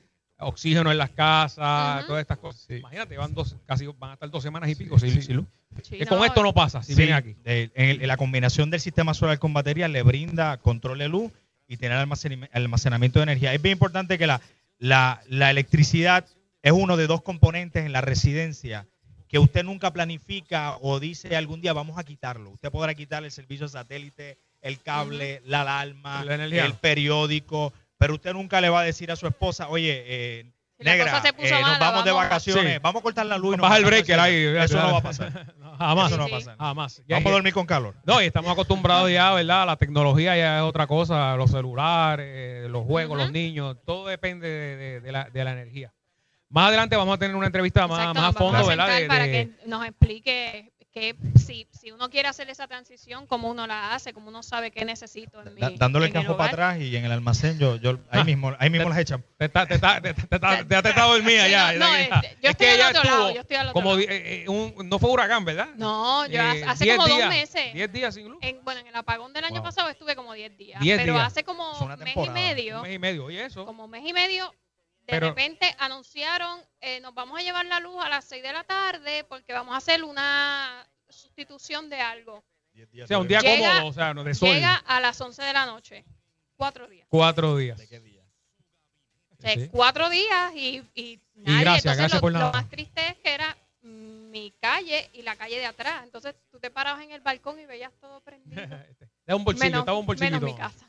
oxígeno 0.43 0.91
en 0.91 0.97
las 0.97 1.09
casas, 1.11 2.05
todas 2.05 2.21
estas 2.21 2.37
cosas. 2.37 2.65
Imagínate, 2.69 3.17
van 3.17 3.33
dos, 3.33 3.55
casi 3.65 3.85
van 3.87 4.11
a 4.11 4.13
estar 4.13 4.29
dos 4.29 4.43
semanas 4.43 4.69
y 4.69 4.75
pico 4.75 4.97
sin, 4.99 5.21
sin 5.21 5.37
luz. 5.37 5.45
Sí, 5.81 5.97
Que 5.97 6.05
con 6.05 6.23
esto 6.23 6.43
no 6.43 6.53
pasa, 6.53 6.83
si 6.83 6.93
Sí, 6.93 6.97
vienen 6.97 7.15
aquí. 7.15 7.35
eh, 7.45 7.69
en, 7.73 8.07
la 8.07 8.15
combinación 8.17 8.69
del 8.69 8.79
sistema 8.79 9.13
solar 9.13 9.39
con 9.39 9.53
baterías 9.53 9.89
le 9.89 10.03
brinda 10.03 10.57
control 10.57 10.99
de 10.99 11.07
luz 11.09 11.31
y 11.67 11.77
tener 11.77 11.97
almacenami- 11.97 12.49
almacenamiento 12.53 13.19
de 13.19 13.23
energía. 13.23 13.53
Es 13.53 13.61
bien 13.61 13.73
importante 13.73 14.17
que 14.19 14.27
la, 14.27 14.39
la, 14.77 15.21
la 15.27 15.49
electricidad 15.49 16.25
es 16.61 16.71
uno 16.71 16.95
de 16.95 17.07
dos 17.07 17.21
componentes 17.23 17.85
en 17.85 17.91
la 17.91 18.01
residencia 18.01 18.85
que 19.27 19.39
usted 19.39 19.63
nunca 19.63 19.91
planifica 19.91 20.77
o 20.79 20.99
dice 20.99 21.35
algún 21.35 21.59
día 21.59 21.73
vamos 21.73 21.97
a 21.97 22.03
quitarlo. 22.03 22.51
Usted 22.51 22.69
podrá 22.69 22.93
quitar 22.93 23.23
el 23.23 23.31
servicio 23.31 23.67
satélite, 23.67 24.37
el 24.61 24.79
cable, 24.79 25.41
la 25.45 25.61
alarma, 25.61 26.23
La 26.23 26.35
el 26.35 26.73
periódico, 26.75 27.73
pero 28.03 28.15
usted 28.15 28.33
nunca 28.33 28.59
le 28.59 28.67
va 28.69 28.81
a 28.81 28.83
decir 28.83 29.09
a 29.13 29.15
su 29.15 29.25
esposa, 29.27 29.69
oye, 29.69 30.03
eh, 30.05 30.51
negra, 30.77 31.21
eh, 31.37 31.51
nos 31.51 31.61
mala, 31.61 31.77
vamos 31.79 32.03
de 32.03 32.11
vacaciones, 32.11 32.73
Sí. 32.73 32.79
vamos 32.81 32.99
a 32.99 33.03
cortar 33.03 33.25
la 33.25 33.37
luz. 33.37 33.55
y 33.55 33.61
Baja 33.61 33.77
el 33.77 33.85
breaker 33.85 34.19
ahí. 34.19 34.35
Eso 34.57 34.77
no 34.77 34.91
va 34.91 34.97
a 34.97 35.01
pasar. 35.01 35.55
No, 35.57 35.77
jamás. 35.77 36.11
Eso 36.11 36.17
no 36.17 36.25
Sí, 36.25 36.31
va 36.31 36.37
a 36.37 36.39
pasar. 36.41 36.57
Jamás. 36.57 36.97
Ya- 37.07 37.15
Vamos 37.15 37.29
a 37.29 37.33
dormir 37.35 37.53
con 37.53 37.65
calor. 37.65 37.95
No, 38.03 38.21
y 38.21 38.25
estamos 38.25 38.51
acostumbrados 38.51 39.09
ya, 39.09 39.31
¿verdad? 39.31 39.65
La 39.67 39.77
tecnología 39.77 40.35
ya 40.35 40.57
es 40.57 40.63
otra 40.63 40.85
cosa, 40.85 41.37
los 41.37 41.49
celulares, 41.49 42.25
eh, 42.29 42.67
los 42.69 42.83
juegos, 42.85 43.17
los 43.17 43.31
niños, 43.31 43.77
todo 43.85 44.05
depende 44.07 44.49
de, 44.49 44.75
de- 44.75 44.99
de 44.99 45.11
la, 45.13 45.29
de 45.29 45.43
la 45.45 45.51
energía. 45.53 45.93
Más 46.49 46.67
adelante 46.67 46.97
vamos 46.97 47.15
a 47.15 47.17
tener 47.19 47.37
una 47.37 47.45
entrevista 47.45 47.87
más, 47.87 47.99
Exacto, 47.99 48.19
más 48.21 48.35
a 48.35 48.37
fondo, 48.37 48.57
a 48.57 48.67
¿verdad? 48.67 49.07
para 49.07 49.23
de- 49.23 49.31
que 49.31 49.49
nos 49.69 49.85
explique 49.85 50.73
que 50.93 51.15
si, 51.35 51.67
si 51.71 51.91
uno 51.91 52.09
quiere 52.11 52.27
hacer 52.27 52.49
esa 52.51 52.67
transición, 52.67 53.25
cómo 53.25 53.49
uno 53.49 53.65
la 53.65 53.95
hace, 53.95 54.13
cómo 54.13 54.29
uno 54.29 54.43
sabe 54.43 54.69
qué 54.69 54.85
necesito 54.85 55.41
en 55.41 55.55
mi, 55.55 55.59
Da- 55.61 55.71
dándole 55.75 56.05
el 56.05 56.11
en 56.11 56.17
el 56.17 56.23
campo 56.23 56.37
para 56.37 56.51
atrás 56.51 56.79
y 56.79 56.95
en 56.95 57.03
el 57.05 57.11
almacén, 57.11 57.57
yo, 57.57 57.77
yo 57.77 57.97
ahí 58.11 58.21
Ah. 58.21 58.23
mismo, 58.23 58.55
ahí 58.59 58.69
mismo 58.69 58.89
las 58.89 58.99
echan. 58.99 59.23
Te 59.37 59.45
está, 59.45 59.65
te 59.65 59.73
está, 59.75 59.99
te, 59.99 60.13
te, 60.13 60.21
te 60.27 60.35
está- 60.35 60.63
te 60.63 60.89
está 60.89 61.01
dormida 61.05 61.47
ya. 61.47 61.73
no, 61.73 61.79
ya- 61.79 61.79
no, 61.79 61.91
ya. 61.97 62.01
este, 62.19 62.27
yo 62.41 62.49
Es 62.49 62.51
estoy 62.51 62.67
que 62.67 62.71
al 62.73 62.77
ella 62.77 62.89
otro 62.89 63.03
lado, 63.03 63.17
estuvo 63.21 63.35
yo 63.35 63.41
estoy 63.41 63.57
al 63.57 63.67
otro 63.69 63.73
como 63.73 63.89
lado. 63.95 63.99
eh, 64.01 64.43
eh, 64.43 64.49
un- 64.49 64.89
no 64.89 64.99
fue 64.99 65.09
huracán, 65.09 65.43
¿verdad? 65.45 65.69
No, 65.75 66.27
yo 66.27 66.33
Eh, 66.35 66.39
hace- 66.39 66.63
hace 66.65 66.83
10 66.85 66.97
como 66.97 67.07
dos 67.09 67.27
meses. 67.29 67.73
10 67.73 67.91
días 67.91 68.13
sin 68.13 68.27
luz. 68.29 68.37
En, 68.41 68.63
bueno, 68.63 68.81
en 68.81 68.87
el 68.87 68.95
apagón 68.95 69.33
del 69.33 69.45
año 69.45 69.55
Wow. 69.55 69.63
pasado 69.63 69.89
estuve 69.89 70.15
como 70.15 70.33
10 70.33 70.55
días. 70.57 70.79
10 70.79 70.99
pero 70.99 71.13
días. 71.13 71.25
hace 71.27 71.43
como 71.43 71.73
mes 71.97 72.15
y 72.15 72.29
medio, 72.29 72.77
Un 72.77 72.83
mes 72.83 72.93
y 72.95 72.99
medio. 72.99 73.31
¿Y 73.31 73.37
eso? 73.39 73.65
como 73.65 73.87
mes 73.87 74.03
y 74.05 74.13
medio, 74.13 74.53
de 75.05 75.11
Pero- 75.11 75.27
repente 75.29 75.75
anunciaron, 75.79 76.59
eh, 76.81 76.99
nos 77.01 77.13
vamos 77.13 77.37
a 77.39 77.43
llevar 77.43 77.65
la 77.65 77.79
luz 77.79 77.95
a 78.03 78.09
las 78.09 78.23
6 78.25 78.41
de 78.41 78.53
la 78.53 78.63
tarde 78.63 79.23
porque 79.25 79.51
vamos 79.53 79.73
a 79.73 79.77
hacer 79.77 80.03
una 80.03 80.87
sustitución 81.09 81.89
de 81.89 81.99
algo. 82.01 82.43
O 83.03 83.07
sea, 83.07 83.19
un 83.19 83.27
día 83.27 83.39
Llega- 83.41 83.73
cómodo, 83.75 83.87
o 83.89 83.93
sea, 83.93 84.13
no 84.13 84.23
de 84.23 84.33
sol. 84.33 84.49
Llega 84.49 84.75
a 84.75 84.99
las 84.99 85.19
11 85.21 85.43
de 85.43 85.53
la 85.53 85.65
noche. 85.65 86.03
Cuatro 86.55 86.87
días. 86.87 87.05
Cuatro 87.09 87.57
días. 87.57 87.79
O 87.79 89.41
sea, 89.41 89.53
Sí. 89.55 89.67
cuatro 89.71 90.09
días 90.09 90.53
y, 90.55 90.81
y 90.95 91.19
nadie. 91.35 91.59
gracias, 91.61 91.85
Entonces, 91.85 91.97
gracias 91.97 92.13
lo, 92.13 92.21
por 92.21 92.31
lo 92.31 92.39
nada. 92.39 92.51
más 92.53 92.69
triste 92.69 93.05
es 93.09 93.17
que 93.17 93.33
era 93.33 93.57
mi 93.81 94.51
calle 94.61 95.09
y 95.13 95.21
la 95.21 95.35
calle 95.35 95.59
de 95.59 95.65
atrás. 95.65 96.01
Entonces 96.03 96.33
tú 96.49 96.59
te 96.59 96.71
parabas 96.71 97.03
en 97.03 97.11
el 97.11 97.19
balcón 97.21 97.59
y 97.59 97.65
veías 97.65 97.91
todo 97.99 98.21
prendido. 98.21 98.55
Da 99.25 99.35
un 99.35 99.43
bolsillo, 99.43 99.65
menos, 99.65 99.79
estaba 99.81 99.97
un 99.97 100.05
bolsillito. 100.05 100.39
menos 100.39 100.51
mi 100.53 100.57
casa. 100.57 100.85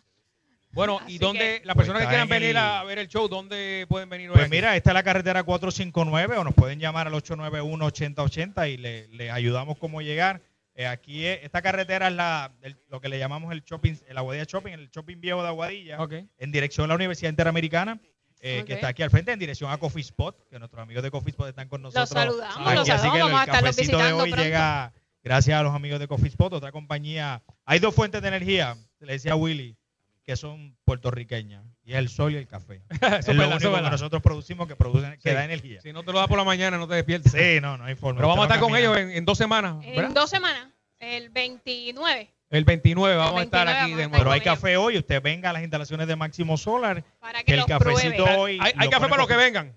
Bueno, 0.74 0.98
Así 1.00 1.14
¿y 1.14 1.18
dónde 1.18 1.60
que- 1.60 1.66
las 1.66 1.76
personas 1.76 2.02
Pues 2.02 2.08
que 2.08 2.14
está 2.14 2.24
quieran 2.24 2.24
en 2.24 2.28
venir 2.28 2.50
el- 2.50 2.56
a 2.56 2.84
ver 2.84 2.98
el 2.98 3.08
show, 3.08 3.28
dónde 3.28 3.86
pueden 3.88 4.08
venir 4.08 4.28
hoy? 4.30 4.34
Pues 4.34 4.46
aquí? 4.46 4.50
mira, 4.56 4.76
esta 4.76 4.90
es 4.90 4.94
la 4.94 5.02
carretera 5.02 5.42
459 5.42 6.36
o 6.36 6.44
nos 6.44 6.54
pueden 6.54 6.78
llamar 6.80 7.06
al 7.06 7.14
891-8080 7.14 8.68
y 8.68 8.76
le, 8.76 9.08
le 9.08 9.30
ayudamos 9.30 9.78
cómo 9.78 10.02
llegar. 10.02 10.40
Eh, 10.74 10.86
aquí 10.86 11.24
es- 11.24 11.40
esta 11.44 11.62
carretera 11.62 12.08
es 12.08 12.14
la, 12.14 12.52
el- 12.62 12.76
lo 12.90 13.00
que 13.00 13.08
le 13.08 13.18
llamamos 13.18 13.52
el 13.52 13.62
shopping, 13.62 13.94
el 14.08 14.18
Aguadilla 14.18 14.44
Shopping, 14.44 14.72
el 14.72 14.90
shopping 14.90 15.20
viejo 15.20 15.40
de 15.42 15.48
Aguadilla, 15.48 16.00
Ok. 16.02 16.14
en 16.38 16.52
dirección 16.52 16.84
a 16.86 16.88
la 16.88 16.94
Universidad 16.96 17.30
Interamericana, 17.30 18.00
eh, 18.40 18.64
que 18.66 18.74
está 18.74 18.88
aquí 18.88 19.02
al 19.02 19.10
frente, 19.10 19.30
en 19.32 19.38
dirección 19.38 19.70
a 19.70 19.78
Coffee 19.78 20.02
Spot, 20.02 20.36
que 20.50 20.58
nuestros 20.58 20.82
amigos 20.82 21.02
de 21.04 21.10
Coffee 21.10 21.30
Spot 21.30 21.48
están 21.48 21.68
con 21.68 21.80
nosotros. 21.82 22.08
saludamos, 22.08 22.56
aquí. 22.66 22.74
los 22.74 22.88
Así 22.90 22.90
saludamos, 22.90 23.14
que 23.16 23.22
vamos 23.22 23.40
a 23.40 23.42
el 23.44 23.48
estarlos 23.48 23.70
cafecito 23.76 23.96
de 23.96 24.02
visitando 24.02 24.22
hoy 24.24 24.30
pronto. 24.30 24.44
llega 24.44 24.92
gracias 25.22 25.58
a 25.58 25.62
los 25.62 25.74
amigos 25.74 26.00
de 26.00 26.08
Coffee 26.08 26.28
Spot, 26.28 26.52
otra 26.52 26.72
compañía. 26.72 27.42
Hay 27.64 27.78
dos 27.78 27.94
fuentes 27.94 28.20
de 28.20 28.28
energía, 28.28 28.76
le 29.00 29.12
decía 29.12 29.36
Willy, 29.36 29.76
que 30.24 30.36
son 30.36 30.76
puertorriqueñas, 30.84 31.62
y 31.84 31.92
es 31.92 31.98
el 31.98 32.08
sol 32.08 32.32
y 32.32 32.36
el 32.36 32.46
café. 32.46 32.80
Es 33.18 33.28
es 33.28 33.34
lo 33.36 33.46
único 33.48 33.74
que 33.74 33.80
nosotros 33.82 34.22
producimos 34.22 34.66
que, 34.66 34.74
producen, 34.76 35.12
que 35.22 35.28
Sí. 35.30 35.34
da 35.34 35.44
energía. 35.44 35.80
Si 35.82 35.92
no 35.92 36.02
te 36.02 36.12
lo 36.12 36.18
das 36.18 36.28
por 36.28 36.38
la 36.38 36.44
mañana, 36.44 36.78
no 36.78 36.88
te 36.88 36.94
despiertas. 36.94 37.32
Sí, 37.32 37.60
no, 37.60 37.76
no 37.76 37.84
hay 37.84 37.94
forma. 37.94 38.18
Pero 38.18 38.28
vamos 38.28 38.44
a 38.44 38.46
estar 38.46 38.60
con 38.60 38.74
ellos 38.76 38.96
en, 38.96 39.10
en 39.10 39.24
dos 39.24 39.36
semanas, 39.38 39.80
¿verdad? 39.84 40.06
En 40.06 40.14
dos 40.14 40.30
semanas, 40.30 40.68
el 40.98 41.28
29, 41.28 42.30
El 42.50 42.64
29 42.64 43.16
vamos 43.16 43.40
a 43.40 43.44
estar 43.44 43.66
29 43.66 43.92
aquí 43.92 44.02
de 44.02 44.08
nuevo. 44.08 44.16
Pero 44.24 44.32
hay 44.32 44.40
café 44.40 44.76
hoy, 44.78 44.96
usted 44.96 45.20
venga 45.22 45.50
a 45.50 45.52
las 45.52 45.62
instalaciones 45.62 46.06
de 46.06 46.16
Máximo 46.16 46.56
Solar, 46.56 47.04
para 47.20 47.40
que, 47.40 47.44
que 47.46 47.52
el 47.52 47.58
los 47.58 47.66
cafecito 47.66 48.24
pruebe. 48.24 48.36
hoy... 48.38 48.58
Hay, 48.62 48.88
café 48.88 49.08
para 49.08 49.18
los 49.18 49.28
que 49.28 49.36
vengan. 49.36 49.74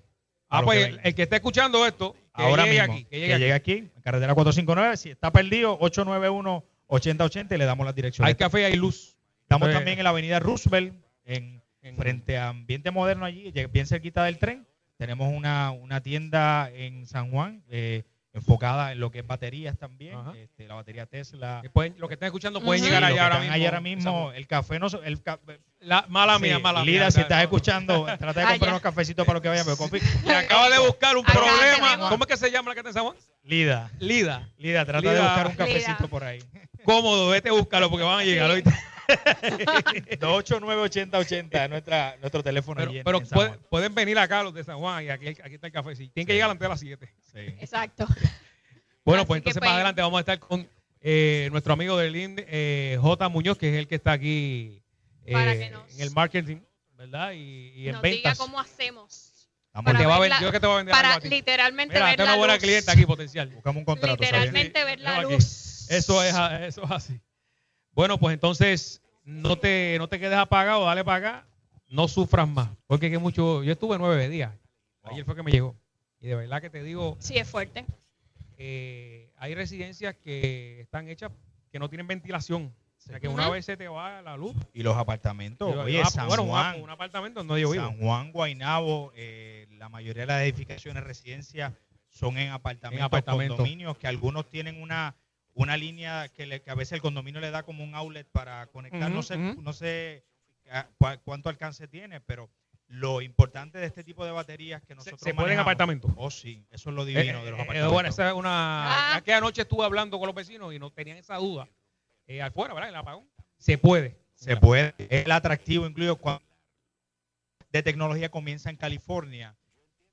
Ah, 0.49 0.61
pues 0.63 0.77
que 0.77 0.83
el, 0.85 0.89
vengan. 0.91 1.07
el 1.07 1.15
que 1.15 1.23
esté 1.23 1.35
escuchando 1.35 1.85
esto, 1.85 2.13
que 2.13 2.41
Ahora 2.43 2.63
llegue 2.63 2.79
mismo, 2.79 2.93
aquí. 2.93 3.03
Que 3.03 3.09
que 3.09 3.19
llegue 3.19 3.39
llegue 3.39 3.53
aquí. 3.53 3.71
aquí, 3.73 3.91
en 3.97 4.01
carretera 4.01 4.33
459, 4.33 4.95
si 4.97 5.09
está 5.09 5.31
perdido, 5.31 5.77
891-8080 5.79 7.55
y 7.55 7.57
le 7.57 7.65
damos 7.65 7.85
las 7.85 7.95
direcciones. 7.95 8.29
Hay 8.29 8.35
café 8.35 8.61
y 8.61 8.63
hay 8.63 8.75
luz. 8.77 9.16
Estamos 9.47 9.71
también 9.71 9.97
en 9.97 10.03
la 10.03 10.09
avenida 10.09 10.39
Roosevelt, 10.39 10.93
en, 11.25 11.61
en- 11.81 11.95
frente 11.97 12.37
a 12.37 12.49
Ambiente 12.49 12.91
Moderno 12.91 13.23
allí, 13.25 13.49
bien 13.71 13.87
cerquita 13.87 14.25
del 14.25 14.37
tren. 14.39 14.67
Tenemos 14.97 15.31
una, 15.33 15.71
una 15.71 16.01
tienda 16.01 16.69
en 16.73 17.05
San 17.05 17.31
Juan, 17.31 17.63
eh, 17.69 18.03
enfocada 18.33 18.91
en 18.91 18.99
lo 18.99 19.09
que 19.09 19.19
es 19.19 19.27
baterías 19.27 19.77
también, 19.77 20.17
este, 20.35 20.67
la 20.67 20.73
batería 20.75 21.05
Tesla. 21.05 21.61
pueden- 21.71 21.95
los 21.97 22.09
que 22.09 22.15
estén 22.15 22.25
escuchando 22.27 22.61
pueden 22.61 22.83
llegar 22.83 23.03
allá 23.05 23.23
ahora 23.23 23.35
están 23.35 23.41
mismo. 23.43 23.53
ahí 23.55 23.65
ahora 23.65 23.79
mismo, 23.81 24.31
el 24.33 24.47
café 24.47 24.79
no... 24.79 24.87
El 25.05 25.21
ca- 25.23 25.39
La, 25.79 26.05
mala 26.09 26.37
mía, 26.39 26.57
Sí, 26.57 26.61
mala 26.61 26.83
Lida, 26.83 27.01
mía. 27.03 27.11
si 27.11 27.21
estás 27.21 27.41
escuchando, 27.41 28.03
trata 28.19 28.41
de 28.41 28.47
comprar 28.47 28.71
unos 28.71 28.81
cafecitos 28.81 29.25
para 29.25 29.35
los 29.35 29.41
que 29.43 29.49
vayan. 29.49 29.63
Pero 29.65 29.77
coffee- 29.77 30.01
Me 30.25 30.33
acaba 30.35 30.69
de 30.69 30.79
buscar 30.79 31.15
un 31.15 31.23
Acá 31.25 31.33
problema. 31.33 31.87
tenemos- 31.91 32.09
¿Cómo 32.09 32.23
es 32.25 32.27
que 32.27 32.37
se 32.37 32.51
llama 32.51 32.69
la 32.71 32.73
que 32.75 32.79
está 32.81 32.89
en 32.89 32.93
San 32.95 33.03
Juan? 33.05 33.15
Lida, 33.43 33.91
Lida. 33.99 34.49
Lida, 34.57 34.83
trata 34.85 35.07
de 35.07 35.15
Lida. 35.15 35.23
buscar 35.27 35.47
un 35.47 35.55
cafecito 35.55 35.95
Lida. 35.99 36.07
por 36.09 36.23
ahí. 36.25 36.39
Cómodo, 36.83 37.29
vete 37.29 37.47
a 37.49 37.53
buscarlo 37.53 37.89
porque 37.89 38.03
van 38.03 38.19
a 38.19 38.23
llegar 38.23 38.47
Sí. 38.47 38.49
ahorita. 38.51 38.79
289-8080 40.19 41.63
es 41.63 41.69
nuestra, 41.69 42.17
nuestro 42.19 42.43
teléfono 42.43 42.79
Pero, 42.79 42.89
allí 42.89 42.97
en- 42.99 43.03
pero 43.03 43.17
en 43.19 43.25
San 43.25 43.35
pueden, 43.35 43.51
Juan. 43.53 43.65
pueden 43.69 43.95
venir 43.95 44.19
acá 44.19 44.43
los 44.43 44.53
de 44.53 44.63
San 44.63 44.77
Juan 44.77 45.03
y 45.05 45.09
aquí, 45.09 45.27
aquí 45.27 45.55
está 45.55 45.67
el 45.67 45.73
café. 45.73 45.95
Sí. 45.95 46.09
Tienen 46.09 46.27
que 46.27 46.33
llegar 46.33 46.49
antes 46.49 46.61
de 46.63 46.69
las 46.69 46.79
7. 46.79 47.09
Sí. 47.33 47.39
Exacto. 47.59 48.07
Bueno, 49.05 49.21
Así 49.21 49.27
pues 49.29 49.37
entonces 49.37 49.59
pues, 49.61 49.69
más 49.69 49.75
adelante 49.75 50.01
vamos 50.01 50.17
a 50.17 50.19
estar 50.19 50.37
con 50.37 50.67
eh, 50.99 51.47
nuestro 51.53 51.71
amigo 51.71 51.95
del 51.95 52.13
INDE, 52.13 52.45
eh, 52.49 52.97
J. 52.99 53.29
Muñoz, 53.29 53.57
que 53.57 53.69
es 53.69 53.75
el 53.79 53.87
que 53.87 53.95
está 53.95 54.11
aquí 54.11 54.83
eh, 55.25 55.31
Para 55.31 55.53
que 55.57 55.69
nos- 55.69 55.93
en 55.95 56.01
el 56.01 56.11
marketing, 56.11 56.57
¿verdad? 56.97 57.31
Y, 57.31 57.69
y 57.73 57.87
en 57.87 57.93
Nos 57.93 58.01
diga 58.01 58.15
ventas. 58.15 58.37
cómo 58.37 58.59
hacemos. 58.59 59.47
Para 59.71 60.05
va 60.05 60.15
a 60.17 60.19
ver 60.19 60.29
la- 60.31 60.41
yo 60.41 60.51
que 60.51 60.59
te 60.59 60.67
voy 60.67 60.73
a 60.73 60.77
vender 60.79 60.93
algo 60.93 61.03
Para 61.07 61.15
a 61.15 61.19
ti. 61.21 61.29
literalmente 61.29 61.93
Mira, 61.93 62.05
ver 62.07 62.15
tengo 62.17 62.25
la 62.27 62.33
una 62.33 62.37
buena 62.39 62.53
luz. 62.55 62.63
clienta 62.63 62.91
aquí 62.91 63.05
potencial. 63.05 63.47
Buscamos 63.47 63.79
un 63.79 63.85
contrato. 63.85 64.15
¿sabes? 64.21 64.29
Literalmente 64.51 64.83
ver 64.83 64.99
la 64.99 65.19
aquí. 65.19 65.31
luz. 65.31 65.89
Eso 65.89 66.21
es, 66.21 66.35
eso 66.67 66.83
es 66.83 66.91
así. 66.91 67.17
Bueno, 67.97 68.19
pues 68.19 68.35
entonces 68.35 69.01
no 69.25 69.57
te, 69.57 69.95
no 69.97 70.07
te 70.07 70.19
quedes 70.19 70.37
apagado, 70.37 70.85
dale 70.85 71.03
para 71.03 71.17
acá, 71.39 71.47
no 71.89 72.07
sufras 72.07 72.47
más. 72.47 72.69
Porque 72.85 73.09
que 73.09 73.17
mucho, 73.17 73.63
yo 73.63 73.71
estuve 73.71 73.97
nueve 73.97 74.29
días. 74.29 74.53
Ayer 75.01 75.25
fue 75.25 75.35
que 75.35 75.41
me 75.41 75.49
llegó. 75.49 75.75
Y 76.19 76.27
de 76.27 76.35
verdad 76.35 76.61
que 76.61 76.69
te 76.69 76.83
digo, 76.83 77.17
Sí, 77.19 77.39
es 77.39 77.49
fuerte. 77.49 77.85
eh, 78.59 79.31
hay 79.37 79.55
residencias 79.55 80.15
que 80.15 80.79
están 80.81 81.07
hechas 81.09 81.31
que 81.71 81.79
no 81.79 81.89
tienen 81.89 82.05
ventilación. 82.05 82.71
O 82.97 83.01
sea 83.01 83.19
que 83.19 83.27
una 83.27 83.49
vez 83.49 83.65
se 83.65 83.75
te 83.77 83.87
va 83.87 84.21
la 84.21 84.37
luz. 84.37 84.55
Y 84.75 84.83
los 84.83 84.95
apartamentos. 84.95 85.73
y- 85.73 85.77
Oye, 85.79 86.05
San 86.05 86.27
bueno, 86.27 86.45
Juan, 86.45 86.79
un 86.79 86.91
apartamento 86.91 87.43
donde 87.43 87.59
yo 87.61 87.71
vivo. 87.71 87.83
San 87.83 87.97
Juan, 87.97 88.31
Guainabo, 88.31 89.11
eh, 89.15 89.65
la 89.71 89.89
mayoría 89.89 90.21
de 90.21 90.27
las 90.27 90.41
edificaciones 90.43 91.03
residencias 91.03 91.73
son 92.09 92.37
en 92.37 92.49
apartamentos, 92.51 92.99
En 92.99 93.05
apartamentos. 93.05 93.57
condominios, 93.57 93.97
que 93.97 94.05
algunos 94.05 94.47
tienen 94.51 94.79
una, 94.83 95.15
una 95.57 95.75
línea 95.77 96.29
que, 96.29 96.45
le- 96.45 96.61
que 96.61 96.69
a 96.69 96.75
veces 96.75 96.93
el 96.93 97.01
condominio 97.01 97.41
le 97.41 97.51
da 97.51 97.63
como 97.63 97.83
un 97.83 97.95
outlet 97.95 98.27
para 98.31 98.67
conectar. 98.67 99.09
no 99.11 99.23
sé, 99.23 99.37
no 99.37 99.73
sé 99.73 100.23
a- 100.71 100.87
cua- 100.99 101.19
cuánto 101.23 101.49
alcance 101.49 101.87
tiene, 101.87 102.21
pero 102.21 102.49
lo 102.89 103.21
importante 103.21 103.77
de 103.79 103.85
este 103.85 104.03
tipo 104.03 104.23
de 104.23 104.31
baterías 104.31 104.81
que 104.81 104.87
Se, 104.89 104.95
nosotros 104.95 105.19
se 105.19 105.33
puede 105.33 105.53
en 105.53 105.57
manejamos- 105.57 105.61
apartamentos. 105.61 106.11
Oh, 106.15 106.31
sí, 106.31 106.65
eso 106.71 106.89
es 106.89 106.95
lo 106.95 107.03
Eh, 107.03 107.07
divino 107.07 107.43
de 107.43 107.51
los 107.51 107.59
eh, 107.59 107.63
apartamentos. 107.63 107.91
bueno, 107.93 108.09
esa 108.09 108.27
es 108.29 108.33
una. 108.33 108.49
Ah. 109.13 109.15
Aquella 109.17 109.41
noche 109.41 109.61
estuve 109.63 109.83
hablando 109.83 110.17
con 110.19 110.27
los 110.27 110.35
vecinos 110.35 110.73
y 110.73 110.79
no 110.79 110.89
tenían 110.91 111.17
esa 111.17 111.35
duda. 111.37 111.67
Eh, 112.27 112.41
afuera, 112.41 112.73
¿verdad? 112.73 112.89
El 112.89 112.95
apagón. 112.95 113.27
Se 113.57 113.77
puede. 113.77 114.17
Se 114.35 114.55
puede. 114.57 114.93
El 115.09 115.31
atractivo 115.31 115.85
incluido 115.87 116.15
cuando 116.17 116.43
de 117.71 117.83
tecnología 117.83 118.29
comienza 118.29 118.69
en 118.69 118.77
California, 118.77 119.55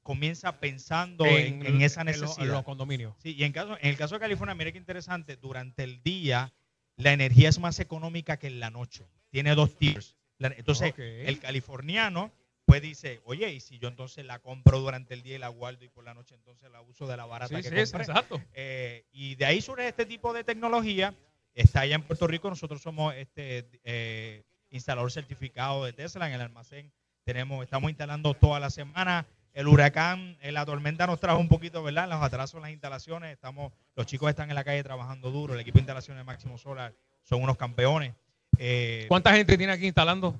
comienza 0.04 0.60
pensando 0.60 1.26
en, 1.26 1.66
en 1.66 1.82
esa 1.82 2.02
en 2.02 2.06
necesidad. 2.06 2.46
en 2.46 2.52
los 2.52 2.62
condominios. 2.62 3.14
Sí, 3.18 3.34
y 3.34 3.42
en, 3.42 3.50
caso, 3.52 3.76
en 3.80 3.88
el 3.88 3.96
caso 3.96 4.14
de 4.14 4.20
California, 4.20 4.54
mire 4.54 4.72
qué 4.72 4.78
interesante, 4.78 5.36
durante 5.36 5.82
el 5.82 6.00
día 6.04 6.52
la 6.96 7.12
energía 7.12 7.48
es 7.48 7.58
más 7.58 7.80
económica 7.80 8.36
que 8.36 8.46
en 8.46 8.60
la 8.60 8.70
noche. 8.70 9.04
Tiene 9.30 9.56
dos 9.56 9.76
tiers. 9.76 10.16
Entonces, 10.38 10.94
el 10.98 11.40
californiano 11.40 12.30
pues 12.66 12.80
dice, 12.80 13.20
oye, 13.24 13.52
y 13.52 13.60
si 13.60 13.78
yo 13.78 13.88
entonces 13.88 14.24
la 14.24 14.38
compro 14.38 14.78
durante 14.80 15.12
el 15.12 15.22
día 15.22 15.36
y 15.36 15.38
la 15.38 15.48
guardo 15.48 15.84
y 15.84 15.88
por 15.88 16.02
la 16.04 16.14
noche 16.14 16.34
entonces 16.34 16.70
la 16.70 16.80
uso 16.80 17.06
de 17.06 17.16
la 17.16 17.26
barata 17.26 17.56
Sí, 17.56 17.62
que 17.62 17.68
sí, 17.68 17.74
es- 17.78 17.92
exacto. 17.92 18.40
Eh, 18.54 19.04
y 19.12 19.34
de 19.34 19.44
ahí 19.44 19.60
surge 19.60 19.86
este 19.88 20.06
tipo 20.06 20.32
de 20.32 20.44
tecnología. 20.44 21.14
Está 21.54 21.80
allá 21.80 21.94
en 21.96 22.02
Puerto 22.02 22.26
Rico, 22.26 22.48
nosotros 22.48 22.80
somos 22.80 23.14
este 23.16 23.68
eh, 23.84 24.44
instalador 24.70 25.12
certificado 25.12 25.84
de 25.84 25.92
Tesla 25.92 26.26
en 26.26 26.34
el 26.34 26.40
almacén. 26.40 26.90
Tenemos, 27.24 27.62
estamos 27.64 27.90
instalando 27.90 28.32
toda 28.34 28.58
la 28.60 28.70
semana. 28.70 29.26
El 29.54 29.68
huracán, 29.68 30.36
eh, 30.40 30.50
la 30.50 30.66
tormenta 30.66 31.06
nos 31.06 31.20
trajo 31.20 31.38
un 31.38 31.48
poquito, 31.48 31.82
¿verdad? 31.82 32.08
Los 32.08 32.20
atrasos 32.20 32.56
en 32.56 32.62
las 32.62 32.70
instalaciones. 32.72 33.32
Estamos, 33.32 33.72
los 33.94 34.04
chicos 34.04 34.28
están 34.28 34.50
en 34.50 34.56
la 34.56 34.64
calle 34.64 34.82
trabajando 34.82 35.30
duro. 35.30 35.54
El 35.54 35.60
equipo 35.60 35.76
de 35.76 35.82
instalaciones 35.82 36.20
de 36.20 36.24
Máximo 36.24 36.58
Solar 36.58 36.92
son 37.22 37.40
unos 37.40 37.56
campeones. 37.56 38.14
Eh, 38.58 39.06
¿Cuánta 39.08 39.32
gente 39.32 39.56
tiene 39.56 39.72
aquí 39.72 39.86
instalando? 39.86 40.36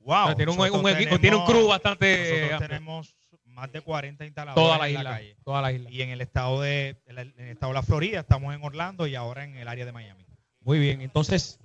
wow, 0.00 0.24
O 0.24 0.26
sea, 0.26 0.34
tiene 0.36 0.52
un, 0.52 0.88
equipo, 0.88 1.18
tiene 1.18 1.36
un 1.36 1.46
crew 1.46 1.66
bastante. 1.68 2.48
nosotros 2.50 2.68
tenemos 2.68 3.16
más 3.44 3.72
de 3.72 3.80
40 3.80 4.24
instaladores 4.26 4.62
Toda 4.62 4.78
la 4.78 4.88
en 4.88 4.96
isla. 4.96 5.10
calle. 5.10 5.36
Toda 5.44 5.62
la 5.62 5.72
isla. 5.72 5.90
Y 5.90 6.02
en 6.02 6.10
el 6.10 6.20
estado 6.20 6.60
de 6.60 6.96
en 7.06 7.18
el 7.18 7.48
estado 7.48 7.72
de 7.72 7.74
la 7.74 7.82
Florida, 7.82 8.20
estamos 8.20 8.54
en 8.54 8.62
Orlando 8.62 9.06
y 9.06 9.14
ahora 9.14 9.44
en 9.44 9.56
el 9.56 9.68
área 9.68 9.84
de 9.84 9.92
Miami. 9.92 10.26
Muy 10.60 10.78
bien, 10.78 11.00
entonces, 11.00 11.58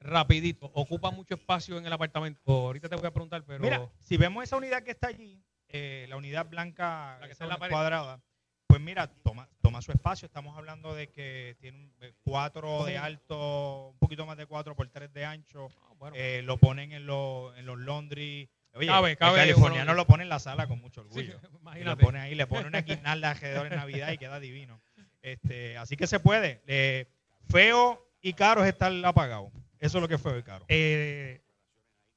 rapidito, 0.00 0.70
ocupa 0.72 1.10
mucho 1.10 1.34
espacio 1.34 1.76
en 1.76 1.86
el 1.86 1.92
apartamento. 1.92 2.40
Ahorita 2.46 2.88
te 2.88 2.96
voy 2.96 3.06
a 3.06 3.10
preguntar, 3.10 3.44
pero 3.46 3.60
Mira, 3.60 3.86
si 3.98 4.16
vemos 4.16 4.42
esa 4.44 4.56
unidad 4.56 4.82
que 4.82 4.92
está 4.92 5.08
allí, 5.08 5.42
eh, 5.74 6.06
la 6.08 6.16
unidad 6.16 6.46
blanca 6.48 7.18
La 7.20 7.26
que 7.26 7.32
esa 7.32 7.32
está 7.32 7.44
en 7.44 7.50
la 7.50 7.58
pared. 7.58 7.72
cuadrada, 7.72 8.20
pues 8.66 8.80
mira, 8.80 9.08
toma, 9.22 9.48
toma 9.60 9.82
su 9.82 9.90
espacio. 9.92 10.26
Estamos 10.26 10.56
hablando 10.56 10.94
de 10.94 11.08
que 11.08 11.56
tiene 11.60 11.78
un, 11.78 11.92
eh, 12.00 12.12
cuatro 12.22 12.84
de 12.84 12.96
alto, 12.96 13.88
un 13.90 13.98
poquito 13.98 14.24
más 14.26 14.36
de 14.36 14.46
cuatro 14.46 14.74
por 14.76 14.88
tres 14.88 15.12
de 15.12 15.24
ancho. 15.24 15.68
Ah, 15.82 15.92
bueno. 15.98 16.16
Eh, 16.16 16.42
lo 16.42 16.56
ponen 16.58 16.92
en, 16.92 17.06
los 17.06 17.56
en 17.58 17.66
los 17.66 17.78
laundry. 17.78 18.48
Oye, 18.74 18.86
Cabe, 18.88 19.10
el 19.12 19.16
cabe 19.16 19.38
californiano 19.38 19.92
uno- 19.92 19.94
lo 19.94 20.06
pone 20.06 20.22
en 20.24 20.28
la 20.28 20.38
sala 20.40 20.66
con 20.66 20.80
mucho 20.80 21.02
Sí, 21.10 21.30
orgullo. 21.30 21.40
Y 21.80 21.84
lo 21.84 21.96
pone 21.98 22.20
ahí, 22.20 22.34
le 22.34 22.46
pone 22.46 22.66
una 22.68 22.80
guirnalda 22.82 23.30
alrededor 23.30 23.66
en 23.66 23.76
Navidad 23.76 24.10
y 24.12 24.18
queda 24.18 24.38
divino. 24.40 24.80
Este, 25.22 25.76
así 25.78 25.96
que 25.96 26.06
se 26.06 26.20
puede. 26.20 26.60
Eh, 26.66 27.06
feo 27.48 28.04
y 28.20 28.32
caro 28.34 28.62
es 28.62 28.68
estar 28.68 28.92
apagado. 29.04 29.50
Eso 29.78 29.98
es 29.98 30.02
lo 30.02 30.08
que 30.08 30.14
es 30.14 30.20
feo 30.22 30.38
y 30.38 30.42
caro. 30.42 30.64
Eh, 30.68 31.42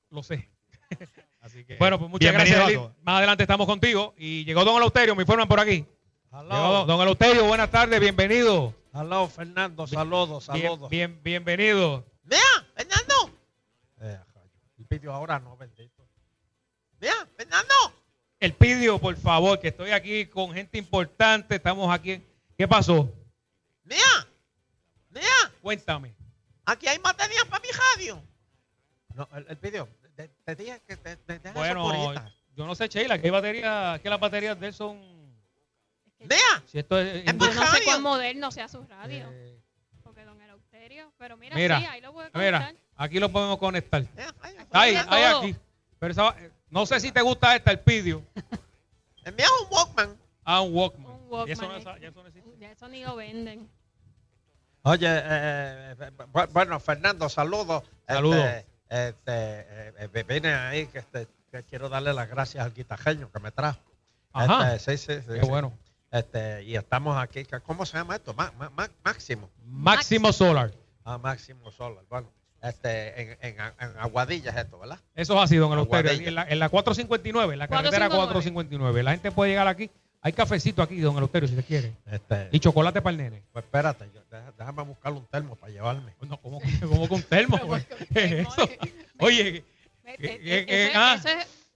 lo 0.09 0.21
sé. 0.23 0.49
Así 1.47 1.63
que, 1.65 1.77
Bueno, 1.77 1.97
pues 1.97 2.11
muchas 2.11 2.33
gracias, 2.33 2.67
Eli. 2.69 2.77
Más 3.03 3.17
adelante 3.17 3.43
estamos 3.43 3.65
contigo. 3.67 4.13
Y 4.17 4.43
llegó 4.45 4.65
Don 4.65 4.75
Eleuterio, 4.77 5.15
me 5.15 5.23
informan 5.23 5.47
por 5.47 5.59
aquí. 5.59 5.85
Llegó 6.31 6.85
don, 6.85 7.01
Eleuterio, 7.01 7.45
buenas 7.45 7.71
tardes, 7.71 7.99
bienvenido. 7.99 8.75
Aló, 8.93 9.27
Fernando, 9.29 9.87
saludos, 9.87 10.47
Bien, 10.51 10.63
saludos. 10.63 10.89
bien- 10.89 11.19
bienvenido. 11.23 12.05
Mira, 12.23 12.41
Fernando. 12.75 13.31
Eh, 14.01 14.19
el 14.79 14.85
vídeo 14.89 15.13
ahora 15.13 15.39
no, 15.39 15.55
bendito. 15.55 16.05
Mira, 16.99 17.13
Fernando. 17.37 17.73
El 18.39 18.53
pidió, 18.53 18.99
por 18.99 19.15
favor, 19.15 19.59
que 19.59 19.69
estoy 19.69 19.91
aquí 19.91 20.25
con 20.27 20.53
gente 20.53 20.77
importante. 20.77 21.55
Estamos 21.55 21.91
aquí. 21.91 22.21
¿Qué 22.57 22.67
pasó? 22.67 23.09
Mira, 23.83 24.27
mira, 25.09 25.51
Cuéntame. 25.61 26.13
aquí 26.65 26.87
hay 26.87 26.97
baterías 26.99 27.45
para 27.45 27.61
mi 27.61 27.69
radio. 27.71 28.21
No, 29.15 29.27
el, 29.33 29.45
el 29.49 29.57
te, 30.17 30.27
te 30.43 30.55
dije 30.55 30.81
que 30.87 30.97
te, 30.97 31.15
te 31.15 31.39
dejas 31.39 31.53
Bueno, 31.53 32.13
yo 32.55 32.65
no 32.65 32.73
sé, 32.75 32.87
Sheila, 32.87 33.19
que 33.19 33.27
hay 33.27 33.31
baterías, 33.31 33.99
que 34.01 34.09
las 34.09 34.19
baterías 34.19 34.59
de 34.59 34.67
él 34.67 34.73
son. 34.73 34.99
Mira, 36.19 36.35
Si 36.65 36.79
esto 36.79 36.99
es. 36.99 37.17
Es 37.27 37.37
Yo 37.37 37.53
no 37.53 37.65
sé 37.67 37.83
cuán 37.85 38.01
moderno 38.01 38.51
sea 38.51 38.67
su 38.67 38.81
radio. 38.83 39.29
eh, 39.31 39.59
Porque 40.03 40.25
don 40.25 40.41
Eleuterio. 40.41 41.11
Pero 41.19 41.37
mira, 41.37 41.55
Mira, 41.55 41.79
sí, 41.79 41.85
ahí 41.85 42.01
lo 42.01 42.11
voy 42.11 42.25
a 42.33 42.37
mira, 42.37 42.73
aquí 42.95 43.19
lo 43.19 43.31
podemos 43.31 43.57
conectar. 43.59 44.01
Mira 44.15 44.33
hay 44.71 44.95
todo. 44.95 45.39
aquí. 45.39 45.55
Pero 45.99 46.11
esa- 46.11 46.35
no 46.69 46.85
sé 46.87 46.99
si 46.99 47.11
te 47.11 47.21
gusta 47.21 47.55
esta, 47.55 47.71
el 47.71 47.79
pidio. 47.79 48.23
envía 49.25 49.45
un 49.61 49.67
Walkman. 49.71 50.17
Ah, 50.43 50.61
un 50.61 50.73
Walkman. 50.75 51.11
Un 51.11 51.21
Walkman, 51.29 51.47
Y 51.47 51.51
eso 51.51 51.61
no, 51.67 51.75
eh. 51.75 51.77
es- 51.77 52.01
ya 52.01 52.07
eso 52.09 52.21
no 52.23 52.27
existe. 52.29 52.49
Ya 52.59 52.71
eso 52.71 52.87
ni 52.87 53.03
lo 53.03 53.15
venden. 53.15 53.69
Oye, 54.83 55.05
eh, 55.07 55.21
eh, 55.25 55.95
eh, 55.99 56.11
bu- 56.31 56.49
bueno, 56.51 56.79
Fernando, 56.79 57.29
saludos. 57.29 57.83
Saludos. 58.07 58.37
Este, 58.45 58.65
este, 58.89 59.31
eh, 59.31 59.93
eh, 60.13 60.23
vine 60.27 60.53
ahí 60.53 60.87
que, 60.87 60.99
este, 60.99 61.27
que 61.51 61.63
quiero 61.63 61.89
darle 61.89 62.13
las 62.13 62.29
gracias 62.29 62.63
al 62.65 62.73
guitajeño 62.73 63.31
que 63.31 63.39
me 63.39 63.51
trajo. 63.51 63.79
Ajá. 64.33 64.75
Este, 64.75 64.97
sí, 64.97 65.13
sí, 65.15 65.21
sí, 65.21 65.33
Qué 65.35 65.41
sí. 65.41 65.47
bueno. 65.49 65.77
Este, 66.11 66.63
y 66.63 66.75
estamos 66.75 67.17
aquí. 67.21 67.43
que- 67.45 67.59
¿Cómo 67.61 67.85
se 67.85 67.97
llama 67.97 68.15
esto? 68.15 68.33
Ma- 68.33 68.51
ma- 68.57 68.69
ma- 68.69 68.89
máximo. 69.03 69.49
Máximo 69.65 70.31
Solar. 70.31 70.71
Ah, 71.03 71.17
Máximo 71.17 71.71
Solar. 71.71 72.03
Bueno, 72.09 72.31
este, 72.61 73.21
en, 73.21 73.37
en, 73.41 73.55
en 73.79 73.97
Aguadilla 73.99 74.51
es 74.51 74.57
esto, 74.57 74.79
¿verdad? 74.79 74.99
Eso 75.15 75.35
es 75.35 75.41
así, 75.43 75.57
don 75.57 75.71
Eleuterio. 75.73 76.11
En 76.11 76.35
la, 76.35 76.43
en 76.47 76.59
la 76.59 76.69
459, 76.69 77.53
en 77.53 77.59
la 77.59 77.67
carretera 77.67 78.09
459. 78.09 79.03
La 79.03 79.11
gente 79.11 79.31
puede 79.31 79.51
llegar 79.51 79.67
aquí. 79.67 79.91
Hay 80.21 80.33
cafecito 80.33 80.81
aquí, 80.81 80.99
don 80.99 81.15
Eleuterio, 81.15 81.47
si 81.47 81.55
te 81.55 81.63
quiere. 81.63 81.93
Este, 82.05 82.49
Y 82.51 82.59
chocolate 82.59 83.01
para 83.01 83.11
el 83.11 83.17
nene. 83.17 83.43
pues 83.53 83.63
espérate, 83.65 84.09
yo- 84.13 84.21
déjame 84.57 84.83
buscar 84.83 85.13
un 85.13 85.25
termo 85.27 85.55
para 85.55 85.71
llevarme. 85.71 86.13
No, 86.21 86.37
¿cómo, 86.41 86.59
cómo 86.81 87.07
con 87.07 87.21
termo? 87.23 87.57
¿Qué 88.13 88.25
es 88.25 88.47
eso? 88.47 88.69
Oye, 89.19 89.63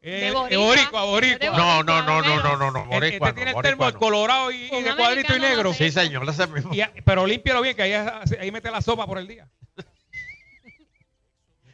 de 0.02 0.32
boricua. 0.58 1.04
boricua, 1.06 1.38
de 1.40 1.58
No, 1.58 1.84
no, 1.84 2.02
no, 2.02 2.22
no, 2.22 2.42
no, 2.42 2.58
no, 2.58 2.72
no, 2.72 2.82
el- 2.84 2.88
boricua 2.90 3.30
este 3.30 3.34
tiene 3.36 3.52
no, 3.52 3.58
el 3.60 3.64
termo 3.64 3.90
no. 3.92 4.00
colorado 4.00 4.52
y, 4.52 4.70
de 4.70 4.96
cuadrito 4.96 5.36
y 5.36 5.40
negro. 5.40 5.74
Sí, 5.74 5.92
señor, 5.92 6.28
ese 6.28 6.48
mismo. 6.48 6.72
Pero 7.06 7.26
límpialo 7.28 7.62
bien, 7.62 7.76
que 7.76 7.84
ahí, 7.84 7.94
ahí 7.94 8.52
mete 8.52 8.72
la 8.72 8.82
sopa 8.82 9.06
por 9.06 9.18
el 9.20 9.28
día. 9.28 9.48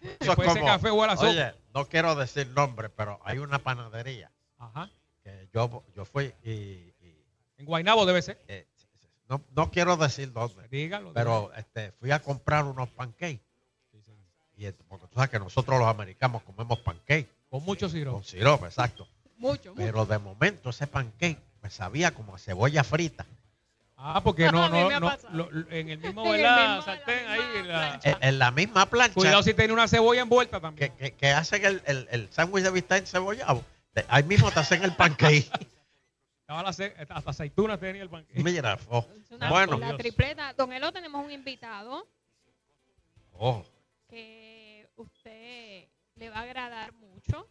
Eso 0.02 0.12
es 0.20 0.20
Después 0.20 0.50
ese 0.50 0.62
café 0.62 0.92
huele 0.92 1.14
a 1.14 1.16
sopa. 1.16 1.30
Oye, 1.30 1.54
no 1.74 1.86
quiero 1.88 2.16
decir 2.16 2.48
nombre, 2.50 2.90
pero 2.90 3.20
hay 3.26 3.40
una 3.40 3.60
panadería 3.60 4.32
Ajá. 4.58 4.90
Que 5.28 5.50
yo, 5.54 5.84
yo 5.96 6.06
fui 6.06 6.34
y, 6.44 6.50
y, 6.52 7.26
En 7.58 7.66
Guaynabo 7.66 8.06
debe 8.06 8.22
ser. 8.22 8.40
eh, 8.48 8.66
no, 9.30 9.42
no 9.54 9.70
quiero 9.72 9.98
decir 9.98 10.32
dónde, 10.32 10.68
Dígalo. 10.70 11.12
pero 11.14 11.52
este, 11.58 11.92
fui 11.94 12.12
a 12.12 12.20
comprar 12.22 12.64
unos 12.66 12.88
pancakes. 12.90 13.42
Y, 14.56 14.66
este, 14.66 14.84
porque 14.86 15.06
tú 15.08 15.16
sabes 15.16 15.30
que 15.30 15.38
nosotros 15.40 15.78
los 15.78 15.88
americanos 15.88 16.42
comemos 16.44 16.80
pancakes 16.80 17.28
Con 17.50 17.64
mucho 17.64 17.90
sirope. 17.90 18.16
con 18.16 18.24
sirope, 18.24 18.66
exacto. 18.68 19.08
Mucho, 19.38 19.72
mucho. 19.76 19.86
Pero 19.86 20.06
de 20.06 20.18
momento 20.18 20.70
ese 20.72 20.88
pancake 20.88 21.38
me 21.62 21.70
sabía 21.70 22.12
como 22.12 22.34
a 22.36 22.40
cebolla 22.40 22.84
frita. 22.84 23.26
Ah, 23.98 24.22
porque 24.24 24.50
no, 24.52 24.68
no, 24.70 25.00
no. 25.00 25.12
lo- 25.32 25.52
lo- 25.52 25.70
en 25.72 25.90
el 25.90 25.98
mismo, 26.00 26.26
En 26.28 26.36
el 26.36 26.42
¿verdad? 26.42 26.68
mismo- 26.78 26.82
Sartén 26.86 27.26
la 27.26 27.32
ahí. 27.34 27.42
misma 27.54 27.68
la- 27.68 27.88
plancha. 27.90 28.10
En, 28.12 28.18
en 28.30 28.40
la 28.40 28.52
misma 28.52 28.86
plancha 28.90 29.14
Cuidado 29.14 29.44
si 29.44 29.54
tiene 29.54 29.74
una 29.74 29.88
cebolla 29.90 30.22
envuelta 30.22 30.60
también. 30.62 30.92
que, 30.94 31.12
que, 31.12 31.18
que 31.18 31.32
hacen 31.32 31.66
el, 31.66 31.82
el, 31.86 32.08
el 32.12 32.30
sándwich 32.32 32.64
de 32.64 32.72
bistec 32.72 33.06
cebollado. 33.06 33.64
Ahí 34.08 34.24
mismo 34.24 34.52
te 34.52 34.60
hacen 34.60 34.84
el 34.84 34.96
pancake. 34.96 35.50
Estaba 36.42 36.64
la 36.64 36.72
ce- 36.74 36.96
hasta 37.10 37.30
aceitunas 37.32 37.78
tenía 37.80 38.02
el 38.04 38.10
panque. 38.10 38.42
Mira, 38.42 38.80
oh, 38.90 39.06
Es 39.22 39.32
una- 39.32 39.50
bueno. 39.50 39.78
La 39.78 39.98
tripleta. 39.98 40.54
Don 40.54 40.72
Elo, 40.72 40.92
tenemos 40.94 41.24
un 41.26 41.30
invitado 41.32 42.08
oh, 43.34 43.66
que 44.08 44.88
usted 44.96 45.88
le 46.16 46.30
va 46.30 46.38
a 46.40 46.42
agradar 46.44 46.94
mucho. 46.94 47.48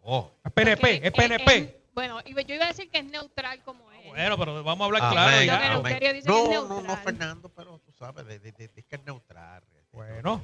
oh. 0.00 0.30
Es 0.44 0.52
PNP, 0.52 1.06
es 1.06 1.12
PNP. 1.12 1.82
bueno, 1.94 2.20
y 2.24 2.32
yo 2.44 2.54
iba 2.54 2.64
a 2.64 2.68
decir 2.68 2.88
que 2.90 2.98
es 2.98 3.04
neutral 3.04 3.62
como 3.64 3.90
él. 3.92 3.98
Bueno, 4.08 4.38
pero 4.38 4.64
vamos 4.64 4.82
a 4.82 4.86
hablar 4.86 5.02
Amén, 5.04 5.44
claro. 5.44 5.64
Amén. 5.80 5.96
Eleuterio 5.96 6.12
dice 6.14 6.26
que 6.26 6.54
es 6.54 6.62
No, 6.62 6.68
no, 6.68 6.80
no. 6.80 6.96
Fernando, 6.96 7.48
pero 7.50 7.78
tú 7.80 7.92
sabes, 7.92 8.26
de, 8.26 8.38
de- 8.38 8.52
de- 8.52 8.68
de 8.68 8.82
que 8.82 8.96
es 8.96 9.04
neutral. 9.04 9.62
Bueno, 9.92 10.42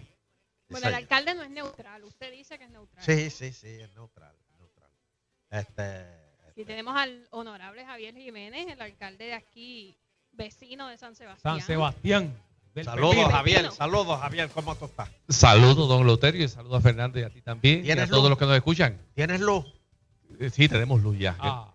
Bueno, 0.69 0.89
el 0.89 0.95
alcalde 0.95 1.35
no 1.35 1.43
es 1.43 1.51
neutral. 1.51 2.05
Usted 2.05 2.31
dice 2.33 2.59
que 2.59 2.65
es 2.65 2.71
neutral. 2.71 3.03
Sí, 3.05 3.31
sí, 3.31 3.53
sí, 3.53 3.69
es 3.81 3.95
neutral. 3.95 4.35
Este, 5.55 6.05
Y 6.57 6.65
tenemos 6.65 6.97
al 6.97 7.27
honorable 7.31 7.85
Javier 7.85 8.15
Jiménez, 8.15 8.67
el 8.69 8.81
alcalde 8.81 9.27
de 9.27 9.35
aquí, 9.35 9.97
vecino 10.33 10.89
de 10.89 10.99
San 10.99 11.15
Sebastián. 11.15 11.59
San 11.59 11.67
Sebastián. 11.67 12.35
saludos, 12.85 13.15
Pepino. 13.15 13.31
Javier. 13.31 13.71
Saludos, 13.73 14.21
Javier. 14.21 14.49
¿Cómo 14.51 14.75
tú 14.75 14.87
estás? 14.87 15.09
Saludos, 15.29 15.89
don 15.89 16.07
Loterio, 16.07 16.45
y 16.45 16.49
saludos 16.49 16.79
a 16.79 16.81
Fernando 16.81 17.21
y 17.21 17.23
a 17.23 17.31
ti 17.31 17.41
también, 17.41 17.79
y 17.79 17.91
a 17.91 17.95
¿Tienes 17.95 18.11
todos 18.11 18.23
luz? 18.25 18.31
los 18.31 18.39
que 18.39 18.47
nos 18.47 18.57
escuchan. 18.57 18.99
¿Tienes 19.15 19.41
luz? 19.41 19.65
Eh, 20.41 20.51
Sí, 20.51 20.69
tenemos 20.69 21.01
luz 21.03 21.17
ya. 21.19 21.37
Ah, 21.39 21.73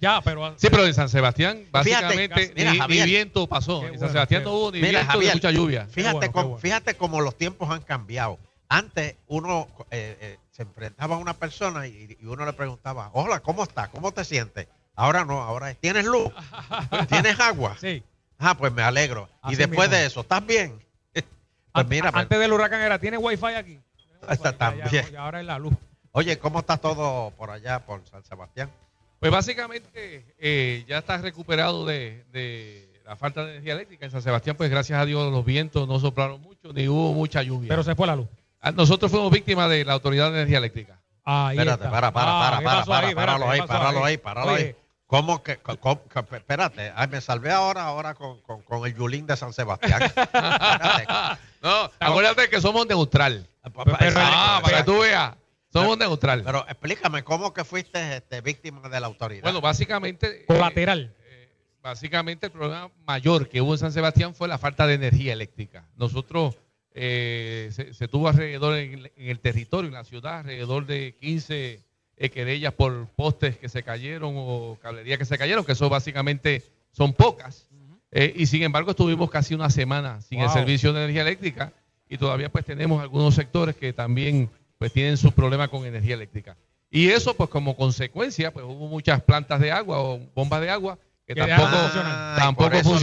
ya, 0.00 0.20
pero. 0.22 0.58
Sí, 0.58 0.68
pero 0.70 0.86
en 0.86 0.94
San 0.94 1.08
Sebastián, 1.08 1.66
básicamente, 1.70 2.52
mira, 2.56 2.86
ni, 2.88 3.02
viento 3.04 3.46
pasó. 3.46 3.86
En 3.86 3.98
San 3.98 4.10
Sebastián 4.10 4.42
no 4.42 4.52
hubo 4.54 4.72
ni 4.72 4.80
Mira, 4.80 5.00
viento 5.00 5.12
Javier, 5.12 5.34
ni 5.34 5.36
mucha 5.36 5.50
lluvia. 5.52 5.86
Fíjate, 5.86 6.16
bueno, 6.16 6.32
cómo, 6.32 6.48
bueno. 6.48 6.60
fíjate 6.62 6.94
cómo 6.94 7.20
los 7.20 7.36
tiempos 7.36 7.70
han 7.70 7.82
cambiado. 7.82 8.38
Antes 8.72 9.16
uno 9.26 9.66
eh, 9.90 10.16
eh, 10.20 10.38
se 10.52 10.62
enfrentaba 10.62 11.16
a 11.16 11.18
una 11.18 11.34
persona 11.34 11.88
y, 11.88 12.16
y 12.20 12.24
uno 12.24 12.46
le 12.46 12.52
preguntaba, 12.52 13.10
hola, 13.14 13.40
¿cómo 13.40 13.64
estás? 13.64 13.88
¿Cómo 13.88 14.12
te 14.12 14.24
sientes? 14.24 14.68
Ahora 14.94 15.24
no, 15.24 15.42
ahora 15.42 15.72
es, 15.72 15.78
¿tienes 15.78 16.04
luz? 16.04 16.30
¿Tienes 17.08 17.40
agua? 17.40 17.76
Sí. 17.80 18.04
Ah, 18.38 18.56
pues 18.56 18.72
me 18.72 18.82
alegro. 18.82 19.28
Así 19.42 19.54
y 19.54 19.56
después 19.56 19.88
mismo. 19.90 19.96
de 20.00 20.06
eso, 20.06 20.20
¿estás 20.20 20.46
bien? 20.46 20.78
pues 21.12 21.24
An- 21.72 21.88
mira, 21.88 22.12
pues, 22.12 22.22
antes 22.22 22.38
del 22.38 22.52
huracán 22.52 22.80
era, 22.80 23.00
¿tiene 23.00 23.18
wifi 23.18 23.46
aquí? 23.46 23.80
Está 24.28 24.36
Ya, 24.36 24.50
ya, 24.52 24.56
también. 24.58 25.06
Y 25.12 25.16
ahora 25.16 25.40
es 25.40 25.46
la 25.46 25.58
luz. 25.58 25.74
oye, 26.12 26.38
¿cómo 26.38 26.60
está 26.60 26.76
todo 26.76 27.32
por 27.32 27.50
allá, 27.50 27.84
por 27.84 28.06
San 28.06 28.22
Sebastián? 28.24 28.70
Pues 29.18 29.32
básicamente 29.32 30.24
eh, 30.38 30.84
ya 30.86 30.98
está 30.98 31.18
recuperado 31.18 31.84
de, 31.86 32.24
de 32.30 33.02
la 33.04 33.16
falta 33.16 33.44
de 33.44 33.50
energía 33.50 33.72
eléctrica. 33.72 34.04
En 34.04 34.12
San 34.12 34.22
Sebastián, 34.22 34.56
pues 34.56 34.70
gracias 34.70 35.00
a 35.00 35.04
Dios 35.04 35.30
los 35.32 35.44
vientos 35.44 35.88
no 35.88 35.98
soplaron 35.98 36.40
mucho, 36.40 36.72
ni 36.72 36.86
hubo 36.86 37.12
mucha 37.12 37.42
lluvia. 37.42 37.68
Pero 37.68 37.82
se 37.82 37.96
fue 37.96 38.06
la 38.06 38.14
luz. 38.14 38.28
Ah, 38.60 38.72
Nosotros 38.72 39.10
fuimos 39.10 39.30
víctimas 39.30 39.68
de 39.70 39.84
la 39.84 39.94
Autoridad 39.94 40.30
de 40.30 40.38
Energía 40.38 40.58
Eléctrica. 40.58 41.00
Ahí 41.24 41.56
Espérate, 41.58 41.84
está. 41.84 41.90
para, 41.90 42.12
para, 42.12 42.30
Ah, 42.30 42.40
para, 42.40 42.58
¿qué 42.58 42.64
para, 42.64 42.84
para, 42.84 43.06
ahí? 43.08 43.14
páralo 43.14 43.50
ahí, 43.50 43.60
¿qué 43.60 43.66
pasó 43.66 43.78
páralo 43.80 44.04
ahí, 44.04 44.16
páralo 44.18 44.50
ahí. 44.52 44.76
¿Cómo 45.06 45.42
que, 45.42 45.56
co- 45.56 45.76
co- 45.78 46.02
espérate, 46.36 46.92
ay, 46.94 47.08
me 47.08 47.20
salvé 47.20 47.50
ahora, 47.50 47.82
ahora 47.84 48.14
con, 48.14 48.40
con, 48.42 48.62
con 48.62 48.86
el 48.86 48.94
Yulín 48.94 49.26
de 49.26 49.36
San 49.36 49.52
Sebastián. 49.52 50.00
No, 51.62 51.90
acuérdate 51.98 52.48
que 52.48 52.60
somos 52.60 52.86
neutral. 52.86 53.46
Pero- 53.62 53.96
Ah, 54.16 54.60
para 54.62 54.78
que 54.78 54.84
tú 54.84 55.00
veas, 55.00 55.34
somos 55.72 55.98
neutral. 55.98 56.42
Pero 56.44 56.64
explícame, 56.66 57.22
¿cómo 57.22 57.52
que 57.52 57.64
fuiste 57.64 58.16
este, 58.16 58.40
víctima 58.40 58.88
de 58.88 58.98
la 59.00 59.06
autoridad? 59.08 59.42
Bueno, 59.42 59.60
básicamente, 59.60 60.42
eh, 60.42 60.46
Colateral. 60.46 61.14
eh, 61.24 61.52
básicamente 61.82 62.46
el 62.46 62.52
problema 62.52 62.90
mayor 63.04 63.48
que 63.48 63.60
hubo 63.60 63.72
en 63.74 63.78
San 63.78 63.92
Sebastián 63.92 64.34
fue 64.34 64.48
la 64.48 64.56
falta 64.58 64.86
de 64.86 64.94
energía 64.94 65.32
eléctrica. 65.34 65.84
Nosotros 65.96 66.56
eh, 66.94 67.70
se, 67.72 67.94
se 67.94 68.08
tuvo 68.08 68.28
alrededor 68.28 68.76
en, 68.78 68.92
el- 68.94 69.12
en 69.16 69.28
el 69.28 69.38
territorio, 69.40 69.88
en 69.88 69.94
la 69.94 70.04
ciudad, 70.04 70.38
alrededor 70.40 70.86
de 70.86 71.14
15 71.20 71.80
eh, 72.16 72.30
querellas 72.30 72.74
por 72.74 73.06
postes 73.16 73.56
que 73.56 73.68
se 73.68 73.82
cayeron 73.82 74.34
o 74.36 74.76
cablerías 74.82 75.18
que 75.18 75.24
se 75.24 75.38
cayeron, 75.38 75.64
que 75.64 75.72
eso 75.72 75.88
básicamente 75.88 76.62
son 76.92 77.12
pocas. 77.12 77.66
Eh, 78.12 78.32
y 78.36 78.46
sin 78.46 78.62
embargo 78.64 78.90
estuvimos 78.90 79.30
casi 79.30 79.54
una 79.54 79.70
semana 79.70 80.20
sin 80.22 80.40
el 80.40 80.46
servicio 80.50 80.92
de 80.92 81.00
energía 81.04 81.22
eléctrica 81.22 81.72
y 82.08 82.18
todavía 82.18 82.48
pues 82.50 82.64
tenemos 82.64 83.00
algunos 83.00 83.36
sectores 83.36 83.76
que 83.76 83.92
también 83.92 84.50
pues 84.78 84.92
tienen 84.92 85.16
sus 85.16 85.32
problemas 85.32 85.68
con 85.68 85.84
energía 85.86 86.14
eléctrica. 86.14 86.56
Y 86.90 87.10
eso 87.10 87.34
pues 87.34 87.48
como 87.48 87.76
consecuencia 87.76 88.52
pues 88.52 88.66
hubo 88.66 88.88
muchas 88.88 89.22
plantas 89.22 89.60
de 89.60 89.70
agua 89.70 90.00
o 90.02 90.18
bombas 90.34 90.60
de 90.60 90.70
agua 90.70 90.98
que 91.34 91.40
tampoco, 91.40 91.70
de. 91.70 92.00
Ah, 92.04 92.34
tampoco 92.38 92.70
por 92.82 92.98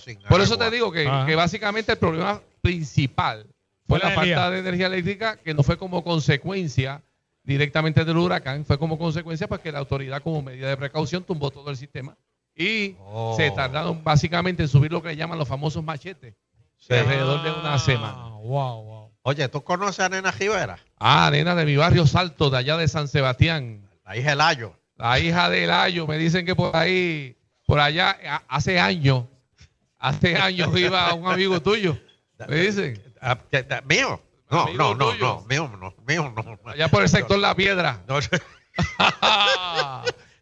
sin 0.00 0.18
Por 0.28 0.40
eso 0.40 0.56
te 0.56 0.70
digo 0.70 0.92
que, 0.92 1.34
básicamente 1.34 1.92
el 1.92 1.98
problema 1.98 2.40
principal 2.60 3.46
fue 3.86 3.98
la 3.98 4.10
la 4.10 4.14
falta 4.14 4.50
de 4.50 4.58
energía 4.60 4.86
eléctrica, 4.86 5.36
que 5.36 5.52
no 5.54 5.62
fue 5.62 5.76
como 5.76 6.02
consecuencia 6.04 7.02
directamente 7.44 8.04
del 8.04 8.16
huracán, 8.16 8.64
fue 8.64 8.78
como 8.78 8.96
consecuencia 8.98 9.48
pues 9.48 9.60
que 9.60 9.72
la 9.72 9.80
autoridad 9.80 10.22
como 10.22 10.42
medida 10.42 10.68
de 10.68 10.76
precaución 10.76 11.24
tumbó 11.24 11.50
todo 11.50 11.70
el 11.70 11.76
sistema 11.76 12.16
y 12.54 12.94
Oh. 13.00 13.34
se 13.36 13.50
tardaron 13.50 14.04
básicamente 14.04 14.62
en 14.62 14.68
subir 14.68 14.92
lo 14.92 15.02
que 15.02 15.08
le 15.08 15.16
llaman 15.16 15.38
los 15.38 15.48
famosos 15.48 15.82
machetes 15.82 16.34
Sí. 16.78 16.94
alrededor 16.94 17.42
de 17.42 17.50
una 17.50 17.78
semana. 17.78 18.14
Ah, 18.16 18.28
Wow, 18.42 18.82
wow. 18.84 19.10
Oye, 19.22 19.48
¿tú 19.48 19.62
conoces 19.62 20.00
a 20.00 20.08
Nena 20.08 20.32
Rivera? 20.32 20.78
Ah, 20.98 21.28
nena 21.32 21.54
de 21.54 21.64
mi 21.64 21.76
barrio 21.76 22.06
Salto, 22.06 22.50
de 22.50 22.58
allá 22.58 22.76
de 22.76 22.88
San 22.88 23.06
Sebastián. 23.06 23.88
La 24.04 24.16
hija 24.16 24.30
del 24.30 24.40
Ayo. 24.40 24.74
La 25.02 25.18
hija 25.18 25.50
del 25.50 25.68
Ayo, 25.72 26.06
me 26.06 26.16
dicen 26.16 26.46
que 26.46 26.54
por 26.54 26.76
ahí, 26.76 27.36
por 27.66 27.80
allá, 27.80 28.16
hace 28.46 28.78
años, 28.78 29.24
hace 29.98 30.36
años 30.36 30.70
iba 30.78 31.12
un 31.14 31.26
amigo 31.26 31.60
tuyo. 31.60 31.98
Me 32.48 32.56
dicen, 32.56 33.02
Ah, 33.20 33.36
¿Mío? 33.84 34.22
No, 34.48 34.68
no, 34.74 34.94
no, 34.94 35.14
no, 35.14 35.44
mío 35.48 35.68
no, 35.80 35.94
mío 36.06 36.32
no. 36.36 36.58
allá 36.70 36.86
por 36.88 37.02
el 37.02 37.08
sector 37.08 37.38
La 37.38 37.54
Piedra. 37.54 38.00
No, 38.08 38.18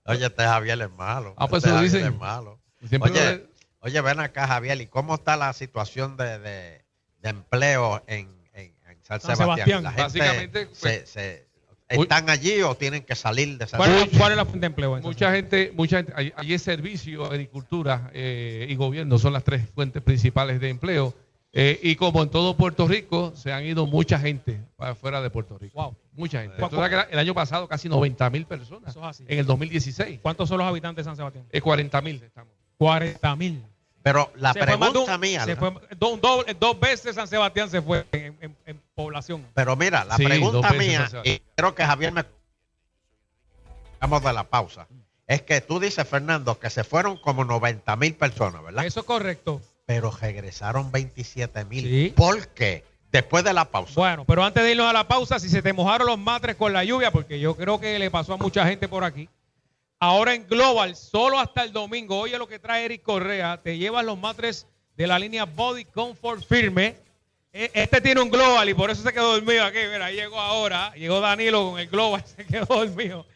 Oye, 0.05 0.27
este 0.27 0.43
Javier 0.45 0.81
es 0.83 0.91
malo. 0.91 1.35
Ah, 1.39 1.47
pues 1.49 1.65
este 1.65 1.69
eso 1.71 1.77
Javier 1.77 1.93
dicen. 1.93 2.13
es 2.15 2.19
malo. 2.19 2.61
Oye, 3.01 3.35
lo- 3.37 3.49
oye, 3.81 4.01
ven 4.01 4.21
acá, 4.21 4.47
Javier, 4.47 4.81
¿y 4.81 4.87
cómo 4.89 5.15
está 5.15 5.37
la 5.37 5.53
situación 5.53 6.17
de, 6.17 6.39
de- 6.39 6.85
de 7.19 7.29
empleo 7.31 8.03
en, 8.07 8.29
en- 8.53 8.75
en 8.87 9.03
San, 9.05 9.21
San 9.21 9.37
Sebastián? 9.37 9.67
Sebastián. 9.67 9.83
La 9.85 9.91
gente 9.93 10.03
Básicamente, 10.03 10.69
se- 10.75 10.81
pues, 10.81 11.09
se- 11.11 11.47
Uy. 11.47 11.50
¿Están 11.91 12.31
allí 12.31 12.63
o 12.63 12.75
tienen 12.75 13.03
que 13.03 13.15
salir 13.15 13.59
de 13.59 13.67
San 13.67 13.79
¿Cuál, 13.79 13.91
es 13.91 13.95
la- 13.95 13.99
Sebastián? 14.01 14.21
cuál 14.21 14.31
es 14.33 14.37
la 14.39 14.45
fuente 14.45 14.61
de 14.61 14.67
empleo? 14.67 15.01
Mucha 15.01 15.33
gente, 15.33 15.73
mucha 15.75 15.97
gente, 15.99 16.13
allí- 16.17 16.55
es 16.55 16.63
servicio, 16.63 17.25
agricultura 17.27 18.11
eh, 18.15 18.67
y 18.69 18.75
gobierno 18.77 19.19
son 19.19 19.33
las 19.33 19.45
tres 19.45 19.69
fuentes 19.75 20.03
principales 20.03 20.61
de 20.61 20.69
empleo. 20.69 21.15
Eh, 21.53 21.81
y 21.83 21.97
como 21.97 22.23
en 22.23 22.29
todo 22.31 22.57
Puerto 22.57 22.87
Rico, 22.87 23.33
se 23.35 23.53
han 23.53 23.65
ido 23.65 23.85
mucha 23.87 24.21
gente 24.21 24.61
para 24.77 24.93
afuera 24.93 25.21
de 25.21 25.31
Puerto 25.31 25.59
Rico. 25.59 25.83
Wow. 25.83 25.97
Mucha 26.13 26.43
gente. 26.43 26.57
¿Cu- 26.63 26.69
Tú 26.69 26.77
sabes 26.77 26.91
que 27.07 27.13
el 27.13 27.19
año 27.19 27.35
pasado 27.35 27.67
casi 27.67 27.89
90 27.89 28.31
mil 28.31 28.47
personas. 28.47 28.91
Eso 28.91 29.01
es 29.01 29.07
así. 29.07 29.25
En 29.27 29.39
el 29.41 29.47
2016. 29.47 30.21
¿Cuántos 30.23 30.49
son 30.49 30.59
los 30.59 30.67
habitantes 30.69 31.05
de 31.05 31.09
San 31.09 31.17
Sebastián? 31.17 31.45
Eh, 31.51 31.61
40 31.61 32.01
mil 32.03 32.23
estamos. 32.23 32.53
40 32.79 33.35
mil. 33.37 33.63
Pero 34.03 34.33
la 34.37 34.55
Se 34.55 34.61
pregunta 34.61 35.15
un- 35.15 35.21
mía, 35.21 35.45
se 35.45 35.55
¿no? 35.57 35.61
fue 35.61 35.73
dos, 35.99 36.81
veces 36.81 37.15
San 37.17 37.29
Sebastián 37.29 37.69
se 37.69 37.83
fue 37.83 38.07
en, 38.13 38.35
en- 38.41 38.57
en 38.65 38.81
población. 38.95 39.45
pero 39.53 39.77
mira, 39.77 40.05
la 40.07 40.17
Sí, 40.17 40.25
pregunta 40.25 40.73
mía, 40.73 41.07
creo 41.61 41.75
que 41.75 41.85
Javier 41.85 42.13
me... 42.13 42.25
Vamos 44.01 44.23
de 44.23 44.33
la 44.33 44.45
pausa. 44.45 44.87
Es 45.27 45.43
que 45.43 45.61
tú 45.61 45.79
dices, 45.79 46.09
Fernando, 46.09 46.59
que 46.59 46.71
se 46.71 46.85
fueron 46.85 47.19
como 47.19 47.45
90 47.45 47.95
mil 47.97 48.15
personas, 48.15 48.63
¿verdad? 48.63 48.87
Eso 48.87 49.01
es 49.01 49.07
correcto. 49.07 49.61
Pero 49.85 50.11
regresaron 50.11 50.91
27 50.91 51.65
mil. 51.67 51.85
Sí. 51.85 52.15
¿Por 52.17 52.49
qué? 52.49 52.85
Después 53.13 53.45
de 53.45 53.53
la 53.53 53.67
pausa. 53.67 53.93
Bueno, 53.95 54.25
pero 54.25 54.43
antes 54.43 54.63
de 54.63 54.71
irnos 54.71 54.89
a 54.89 54.93
la 54.95 55.07
pausa, 55.07 55.39
si 55.39 55.51
se 55.51 55.61
te 55.61 55.73
mojaron 55.73 56.07
los 56.07 56.19
matres 56.19 56.57
con 56.57 56.73
la 56.73 56.83
lluvia, 56.83 57.11
porque 57.11 57.39
yo 57.39 57.55
creo 57.57 57.79
que 57.79 57.99
le 57.99 58.11
pasó 58.11 58.35
a 58.35 58.37
mucha 58.39 58.67
gente 58.67 58.89
por 58.89 59.05
aquí. 59.05 59.29
Ahora 59.99 60.35
en 60.35 60.47
Global, 60.49 60.97
solo 60.97 61.39
hasta 61.39 61.63
el 61.63 61.73
domingo, 61.73 62.19
oye 62.19 62.39
lo 62.39 62.49
que 62.49 62.59
trae 62.59 62.87
Eric 62.87 63.03
Correa, 63.03 63.61
te 63.63 63.77
llevas 63.77 64.05
los 64.05 64.19
matres 64.19 64.67
de 64.97 65.07
la 65.07 65.19
línea 65.19 65.45
Body 65.45 65.85
Comfort 65.85 66.43
Firme. 66.47 66.97
E- 67.53 67.71
Este 67.75 68.01
tiene 68.01 68.21
un 68.21 68.31
Global 68.31 68.69
y 68.69 68.75
por 68.75 68.91
eso 68.91 69.03
se 69.03 69.13
quedó 69.13 69.33
dormido 69.33 69.65
aquí. 69.65 69.79
Mira, 69.93 70.11
llegó 70.11 70.41
ahora, 70.41 70.93
llegó 70.95 71.21
Danilo 71.21 71.71
con 71.71 71.81
el 71.81 71.89
Global, 71.89 72.25
se 72.37 72.47
quedó 72.47 72.67
dormido. 72.67 73.27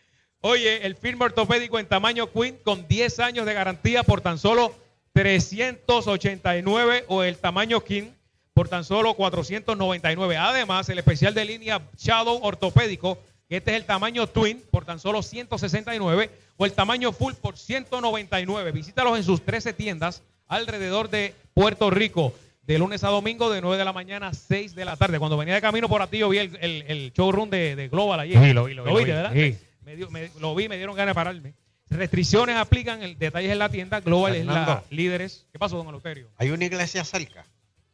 Oye, 0.41 0.85
el 0.87 0.95
firme 0.97 1.25
ortopédico 1.25 1.79
en 1.79 1.87
tamaño 1.87 2.31
Queen 2.31 2.59
con 2.63 2.87
10 2.87 3.19
años 3.21 3.47
de 3.47 3.55
garantía 3.55 4.03
por 4.03 4.21
tan 4.21 4.39
solo 4.39 4.75
389 5.15 7.05
o 7.09 7.23
el 7.23 7.37
tamaño 7.39 7.81
King 7.83 8.11
por 8.53 8.69
tan 8.69 8.85
solo 8.85 9.15
499. 9.15 10.37
Además, 10.37 10.89
el 10.89 10.99
especial 10.99 11.35
de 11.35 11.45
línea 11.45 11.81
Shadow 11.99 12.41
ortopédico, 12.43 13.19
que 13.49 13.57
este 13.57 13.73
es 13.73 13.77
el 13.79 13.85
tamaño 13.85 14.27
Twin 14.29 14.63
por 14.71 14.85
tan 14.85 15.01
solo 15.01 15.23
169 15.23 16.31
o 16.57 16.65
el 16.67 16.73
tamaño 16.73 17.13
Full 17.13 17.35
por 17.35 17.57
199. 17.59 18.71
Visítalos 18.73 19.17
en 19.17 19.25
sus 19.25 19.43
13 19.45 19.73
tiendas 19.73 20.23
alrededor 20.47 21.09
de 21.11 21.35
Puerto 21.55 21.91
Rico. 21.91 22.33
De 22.67 22.79
lunes 22.79 23.05
a 23.05 23.09
domingo, 23.09 23.51
de 23.51 23.61
9 23.61 23.77
de 23.77 23.85
la 23.85 23.93
mañana 23.93 24.29
a 24.29 24.35
6 24.35 24.75
de 24.75 24.85
la 24.87 24.97
tarde. 24.97 25.19
Cuando 25.19 25.37
venía 25.37 25.55
de 25.55 25.61
camino 25.61 25.89
por 25.89 26.01
aquí, 26.01 26.19
yo 26.19 26.29
vi 26.31 26.39
el, 26.39 26.57
el- 26.61 26.85
el 26.89 27.13
showroom 27.13 27.51
de, 27.51 27.77
de 27.77 27.89
Global 27.89 28.21
ayer. 28.21 28.43
Sí, 28.43 28.53
lo 28.55 28.65
vi, 28.65 28.75
lo 28.75 28.85
vi, 28.85 28.91
lo 28.91 28.97
viste, 28.97 29.11
vi. 29.13 29.17
¿verdad? 29.17 29.33
Sí. 29.35 29.59
Me 29.85 29.97
dio- 29.97 30.11
me- 30.11 30.31
lo 30.41 30.55
vi, 30.55 30.69
me 30.69 30.77
dieron 30.77 30.97
ganas 30.97 31.11
de 31.11 31.15
pararme. 31.15 31.55
Restricciones 31.91 32.57
aplican, 32.57 33.03
el 33.03 33.19
detalle 33.19 33.49
es 33.49 33.53
en 33.53 33.59
la 33.59 33.69
tienda. 33.69 34.01
Global 34.01 34.35
es 34.35 34.47
la 34.47 34.83
líderes. 34.91 35.47
¿Qué 35.53 35.59
pasó, 35.59 35.77
don 35.77 35.87
Eleuterio? 35.89 36.31
¿Hay 36.39 36.51
una 36.51 36.65
iglesia 36.65 37.05
cerca? 37.05 37.45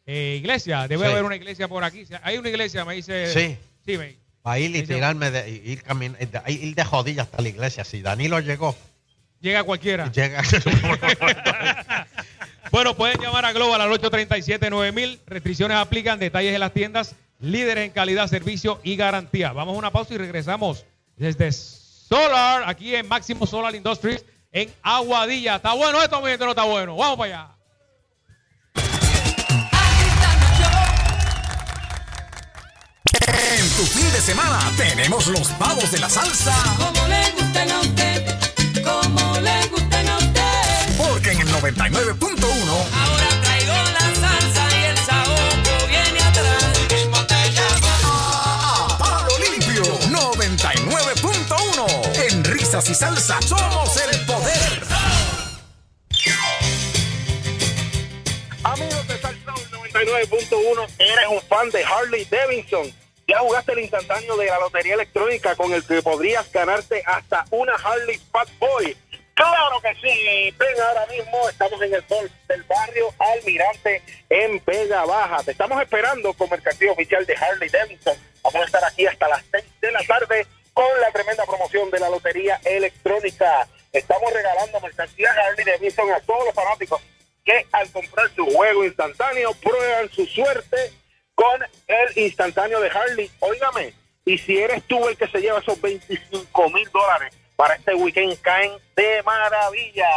Eh, 0.06 0.36
iglesia, 0.38 0.86
debe 0.88 1.04
Sí. 1.06 1.12
haber 1.12 1.24
una 1.24 1.36
iglesia 1.36 1.66
por 1.68 1.82
aquí. 1.84 2.04
Hay 2.22 2.38
una 2.38 2.48
iglesia, 2.48 2.84
me 2.84 2.94
dice. 2.94 3.26
Sí. 3.32 3.56
Sí, 3.84 3.98
me, 3.98 4.16
Para 4.42 4.58
ir 4.60 4.74
y 4.74 4.82
tirarme, 4.86 5.30
de, 5.32 5.50
y 5.50 5.72
ir, 5.72 5.82
camin- 5.82 6.16
de, 6.16 6.52
ir 6.52 6.74
de 6.74 6.84
jodilla 6.84 7.22
hasta 7.22 7.42
la 7.42 7.48
iglesia. 7.48 7.84
Si 7.84 8.00
Danilo 8.02 8.38
llegó, 8.40 8.76
llega 9.40 9.64
cualquiera. 9.64 10.10
llega. 10.12 10.42
Bueno, 12.70 12.94
pueden 12.94 13.20
llamar 13.20 13.44
a 13.44 13.52
Global 13.52 13.80
al 13.80 13.90
837-9000. 13.90 15.18
Restricciones 15.26 15.76
aplican, 15.76 16.18
detalles 16.18 16.54
en 16.54 16.60
las 16.60 16.72
tiendas. 16.72 17.16
Líderes 17.40 17.86
en 17.86 17.90
calidad, 17.90 18.28
servicio 18.28 18.80
y 18.84 18.96
garantía. 18.96 19.52
Vamos 19.52 19.74
a 19.74 19.78
una 19.78 19.90
pausa 19.90 20.14
y 20.14 20.18
regresamos 20.18 20.84
desde 21.16 21.50
Solar, 21.52 22.64
aquí 22.66 22.94
en 22.94 23.08
Máximo 23.08 23.46
Solar 23.46 23.74
Industries, 23.74 24.24
en 24.52 24.72
Aguadilla. 24.82 25.56
¿Está 25.56 25.74
bueno 25.74 26.02
esto, 26.02 26.20
mi 26.20 26.28
gente? 26.28 26.44
No 26.44 26.50
está 26.50 26.64
bueno. 26.64 26.96
Vamos 26.96 27.18
para 27.18 27.34
allá. 27.34 27.60
En 33.58 33.68
tu 33.76 33.86
fin 33.86 34.12
de 34.12 34.20
semana 34.20 34.58
tenemos 34.76 35.26
los 35.28 35.48
pavos 35.52 35.90
de 35.90 35.98
la 35.98 36.08
salsa. 36.08 36.54
Como 36.76 37.08
le 37.08 37.72
a 37.72 37.80
usted, 37.80 38.09
99.1 41.60 42.40
Ahora 42.40 43.28
traigo 43.42 43.74
la 43.74 44.14
salsa 44.14 44.64
y 44.78 44.84
el 44.86 44.96
saoco 44.96 45.86
viene 45.88 46.18
atrás. 46.20 46.72
Mismo 46.90 47.26
te 47.26 47.50
llamo. 47.50 47.86
a 48.02 48.96
Palo 48.98 49.28
Limpio 49.38 49.82
99.1 50.08 52.30
En 52.30 52.44
risas 52.44 52.88
y 52.88 52.94
salsa 52.94 53.42
somos 53.42 53.94
el 53.98 54.24
poder. 54.24 54.84
Amigos 58.64 59.06
de 59.08 59.18
Salsa 59.18 59.52
99.1, 59.52 60.86
eres 60.98 61.26
un 61.30 61.42
fan 61.42 61.68
de 61.68 61.84
Harley 61.84 62.24
Davidson. 62.24 62.90
Ya 63.28 63.40
jugaste 63.40 63.72
el 63.72 63.80
instantáneo 63.80 64.34
de 64.38 64.46
la 64.46 64.58
lotería 64.60 64.94
electrónica 64.94 65.54
con 65.56 65.74
el 65.74 65.84
que 65.84 66.00
podrías 66.00 66.50
ganarte 66.50 67.02
hasta 67.04 67.44
una 67.50 67.74
Harley 67.74 68.18
Fat 68.32 68.48
Boy. 68.58 68.96
Claro 69.34 69.80
que 69.80 69.94
sí. 69.94 70.54
Ven 70.58 70.80
ahora 70.80 71.06
mismo, 71.06 71.48
estamos 71.48 71.80
en 71.82 71.94
el 71.94 72.06
sol 72.06 72.30
del 72.48 72.62
barrio 72.64 73.14
Almirante 73.18 74.02
en 74.28 74.62
Vega 74.64 75.04
Baja. 75.04 75.42
Te 75.44 75.52
estamos 75.52 75.80
esperando 75.80 76.32
con 76.34 76.50
mercancía 76.50 76.92
oficial 76.92 77.24
de 77.24 77.36
Harley 77.36 77.68
Davidson. 77.68 78.16
Vamos 78.42 78.62
a 78.62 78.64
estar 78.66 78.84
aquí 78.84 79.06
hasta 79.06 79.28
las 79.28 79.44
6 79.50 79.64
de 79.80 79.92
la 79.92 80.02
tarde 80.04 80.46
con 80.72 81.00
la 81.00 81.10
tremenda 81.10 81.44
promoción 81.46 81.90
de 81.90 82.00
la 82.00 82.10
lotería 82.10 82.60
electrónica. 82.64 83.66
Estamos 83.92 84.32
regalando 84.32 84.80
mercancía 84.80 85.32
Harley 85.32 85.64
Davidson 85.64 86.10
a 86.12 86.20
todos 86.20 86.44
los 86.44 86.54
fanáticos 86.54 87.00
que 87.44 87.66
al 87.72 87.90
comprar 87.90 88.30
su 88.34 88.46
juego 88.46 88.84
instantáneo 88.84 89.52
prueban 89.54 90.10
su 90.10 90.26
suerte 90.26 90.92
con 91.34 91.62
el 91.86 92.18
instantáneo 92.18 92.80
de 92.80 92.90
Harley. 92.90 93.30
Óigame, 93.40 93.94
y 94.24 94.38
si 94.38 94.58
eres 94.58 94.82
tú 94.84 95.08
el 95.08 95.16
que 95.16 95.26
se 95.26 95.40
lleva 95.40 95.60
esos 95.60 95.80
25 95.80 96.70
mil 96.70 96.88
dólares 96.90 97.39
para 97.60 97.74
este 97.74 97.94
weekend, 97.94 98.40
caen 98.40 98.72
de 98.96 99.22
maravilla. 99.22 100.08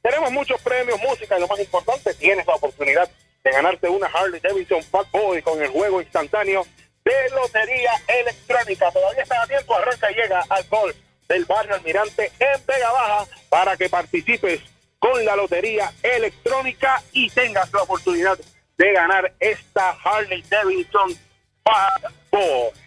Tenemos 0.00 0.30
muchos 0.30 0.62
premios, 0.62 0.96
música 1.00 1.36
y 1.36 1.40
lo 1.40 1.48
más 1.48 1.58
importante, 1.58 2.14
tienes 2.14 2.46
la 2.46 2.54
oportunidad 2.54 3.10
de 3.42 3.50
ganarte 3.50 3.88
una 3.88 4.06
Harley 4.06 4.38
Davidson 4.38 4.80
Fat 4.84 5.10
Boy 5.10 5.42
con 5.42 5.60
el 5.60 5.70
juego 5.70 6.00
instantáneo 6.00 6.64
de 7.04 7.30
lotería 7.30 7.90
electrónica. 8.06 8.92
Todavía 8.92 9.24
está 9.24 9.42
a 9.42 9.46
tiempo, 9.48 9.74
arranca 9.74 10.08
y 10.12 10.14
llega 10.14 10.44
al 10.48 10.64
gol 10.68 10.94
del 11.28 11.44
barrio 11.46 11.74
Almirante 11.74 12.30
en 12.38 12.64
Vega 12.64 12.92
Baja 12.92 13.26
para 13.48 13.76
que 13.76 13.88
participes 13.88 14.60
con 15.00 15.24
la 15.24 15.34
lotería 15.34 15.92
electrónica 16.00 17.02
y 17.10 17.28
tengas 17.28 17.72
la 17.72 17.82
oportunidad 17.82 18.38
de 18.78 18.92
ganar 18.92 19.32
esta 19.40 19.98
Harley 20.04 20.44
Davidson 20.48 21.10
Fat 21.64 22.04
Boy. 22.30 22.83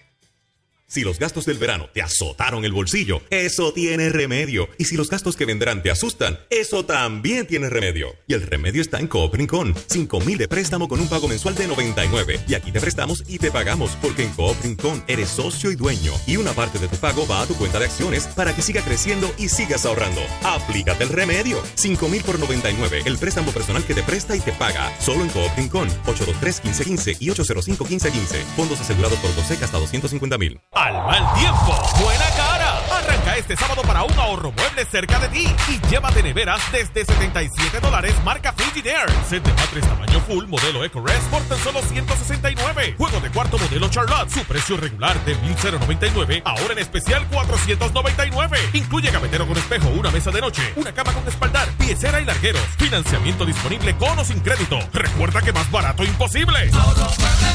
Si 0.89 1.01
los 1.01 1.19
gastos 1.19 1.45
del 1.45 1.57
verano 1.57 1.89
te 1.93 2.01
azotaron 2.01 2.63
el 2.63 2.71
bolsillo, 2.71 3.21
eso 3.29 3.73
tiene 3.73 4.07
remedio. 4.07 4.69
Y 4.77 4.85
si 4.85 4.95
los 4.95 5.09
gastos 5.09 5.35
que 5.35 5.43
vendrán 5.43 5.83
te 5.83 5.91
asustan, 5.91 6.39
eso 6.49 6.85
también 6.85 7.45
tiene 7.45 7.69
remedio. 7.69 8.15
Y 8.25 8.35
el 8.35 8.43
remedio 8.43 8.81
está 8.81 8.97
en 9.01 9.07
Coop 9.07 9.33
Rincón. 9.33 9.75
5 9.87 10.21
mil 10.21 10.37
de 10.37 10.47
préstamo 10.47 10.87
con 10.87 11.01
un 11.01 11.09
pago 11.09 11.27
mensual 11.27 11.55
de 11.55 11.67
99. 11.67 12.39
Y 12.47 12.53
aquí 12.53 12.71
te 12.71 12.79
prestamos 12.79 13.21
y 13.27 13.37
te 13.37 13.51
pagamos 13.51 13.97
porque 14.01 14.23
en 14.23 14.31
Coop 14.31 14.55
Rincón 14.63 15.03
eres 15.09 15.27
socio 15.27 15.73
y 15.73 15.75
dueño. 15.75 16.13
Y 16.25 16.37
una 16.37 16.53
parte 16.53 16.79
de 16.79 16.87
tu 16.87 16.95
pago 16.95 17.27
va 17.27 17.41
a 17.41 17.47
tu 17.47 17.55
cuenta 17.55 17.79
de 17.79 17.85
acciones 17.85 18.25
para 18.27 18.55
que 18.55 18.61
siga 18.61 18.81
creciendo 18.81 19.29
y 19.37 19.49
sigas 19.49 19.85
ahorrando. 19.85 20.21
Aplícate 20.43 21.03
el 21.03 21.09
remedio. 21.09 21.61
5 21.75 22.07
mil 22.07 22.23
por 22.23 22.39
99. 22.39 23.01
El 23.03 23.17
préstamo 23.17 23.51
personal 23.51 23.83
que 23.83 23.93
te 23.93 24.03
presta 24.03 24.37
y 24.37 24.39
te 24.39 24.53
paga. 24.53 24.97
Solo 25.01 25.25
en 25.25 25.29
Coop 25.31 25.51
Rincón. 25.57 25.89
823-1515 26.05 27.17
y 27.19 27.27
805-1515. 27.27 28.41
Fondos 28.55 28.79
asegurados 28.79 29.19
por 29.19 29.35
Doseca 29.35 29.65
hasta 29.65 29.79
250 29.79 30.37
mil. 30.37 30.61
Al 30.77 30.93
mal 30.93 31.33
tiempo, 31.33 31.75
buena 31.99 32.25
cara. 32.35 32.77
Arranca 32.95 33.35
este 33.35 33.57
sábado 33.57 33.81
para 33.81 34.03
un 34.03 34.13
ahorro 34.13 34.51
mueble 34.51 34.85
cerca 34.85 35.17
de 35.17 35.27
ti 35.29 35.47
y 35.69 35.87
llévate 35.87 36.21
neveras 36.21 36.61
desde 36.71 37.03
77 37.03 37.79
dólares 37.79 38.13
marca 38.23 38.53
Frigidaire. 38.53 39.11
Set 39.27 39.43
de 39.43 39.51
matres 39.53 39.87
tamaño 39.87 40.19
full 40.19 40.45
modelo 40.45 40.83
EcoRest 40.83 41.23
por 41.31 41.41
tan 41.43 41.57
solo 41.59 41.81
169. 41.81 42.93
Juego 42.95 43.19
de 43.19 43.29
cuarto 43.31 43.57
modelo 43.57 43.89
Charlotte, 43.89 44.29
su 44.29 44.43
precio 44.45 44.77
regular 44.77 45.19
de 45.25 45.33
1099, 45.35 46.43
ahora 46.45 46.73
en 46.73 46.79
especial 46.79 47.25
499. 47.25 48.59
Incluye 48.73 49.09
gavetero 49.09 49.47
con 49.47 49.57
espejo, 49.57 49.89
una 49.89 50.11
mesa 50.11 50.29
de 50.29 50.41
noche, 50.41 50.61
una 50.75 50.93
cama 50.93 51.11
con 51.11 51.27
espaldar, 51.27 51.67
piecera 51.79 52.21
y 52.21 52.25
largueros. 52.25 52.61
Financiamiento 52.77 53.47
disponible 53.47 53.97
con 53.97 54.19
o 54.19 54.23
sin 54.23 54.41
crédito. 54.41 54.77
Recuerda 54.93 55.41
que 55.41 55.53
más 55.53 55.71
barato 55.71 56.03
imposible. 56.03 56.69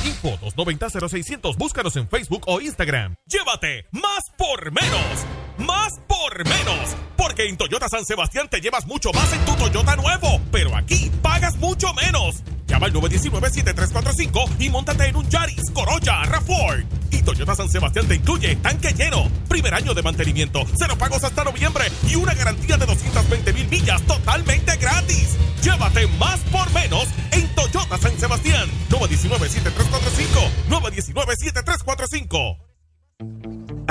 Info 0.05 0.37
290-0600. 0.41 1.57
Búscanos 1.57 1.95
en 1.95 2.09
Facebook 2.09 2.43
o 2.47 2.61
Instagram. 2.61 3.12
Llévate 3.27 3.87
más 3.93 4.31
por 4.37 4.73
menos. 4.73 5.27
Más 5.59 6.01
por 6.07 6.45
menos. 6.45 6.97
Porque 7.17 7.49
en 7.49 7.57
Toyota 7.57 7.89
San 7.89 8.05
Sebastián 8.05 8.49
te 8.49 8.61
llevas 8.61 8.87
mucho 8.87 9.13
más 9.13 9.33
en 9.33 9.45
tu 9.45 9.55
Toyota 9.55 9.97
nuevo. 9.97 10.41
Pero 10.51 10.77
aquí 10.77 11.11
pagas 11.23 11.57
mucho 11.57 11.93
menos. 11.95 12.43
Llama 12.67 12.87
al 12.87 12.93
919-7345 12.95 14.61
y 14.61 14.71
montate 14.71 15.07
en 15.07 15.17
un 15.17 15.29
Yaris, 15.29 15.71
Corolla, 15.73 16.23
RAV4. 16.25 16.87
Y 17.11 17.23
Toyota 17.23 17.55
San 17.55 17.69
Sebastián 17.69 18.09
te 18.09 18.15
incluye 18.15 18.57
tanque 18.57 18.95
lleno, 18.95 19.31
primer 19.49 19.75
año 19.75 19.93
de 19.93 20.03
mantenimiento, 20.03 20.65
cero 20.79 20.97
pagos 20.99 21.23
hasta 21.23 21.45
noviembre 21.45 21.85
y 22.09 22.15
una 22.15 22.33
garantía 22.33 22.79
de 22.79 22.87
220 22.87 23.53
mil 23.53 23.69
millas 23.69 24.01
totalmente 24.03 24.77
gratis. 24.77 25.37
Llévate 25.63 26.07
más 26.19 26.41
por 26.51 26.71
menos 26.73 27.07
en 27.31 27.47
Toyota 27.55 27.99
San 27.99 28.19
Sebastián. 28.19 28.69
919-7345. 28.89 30.51
919-7345. 30.71 32.72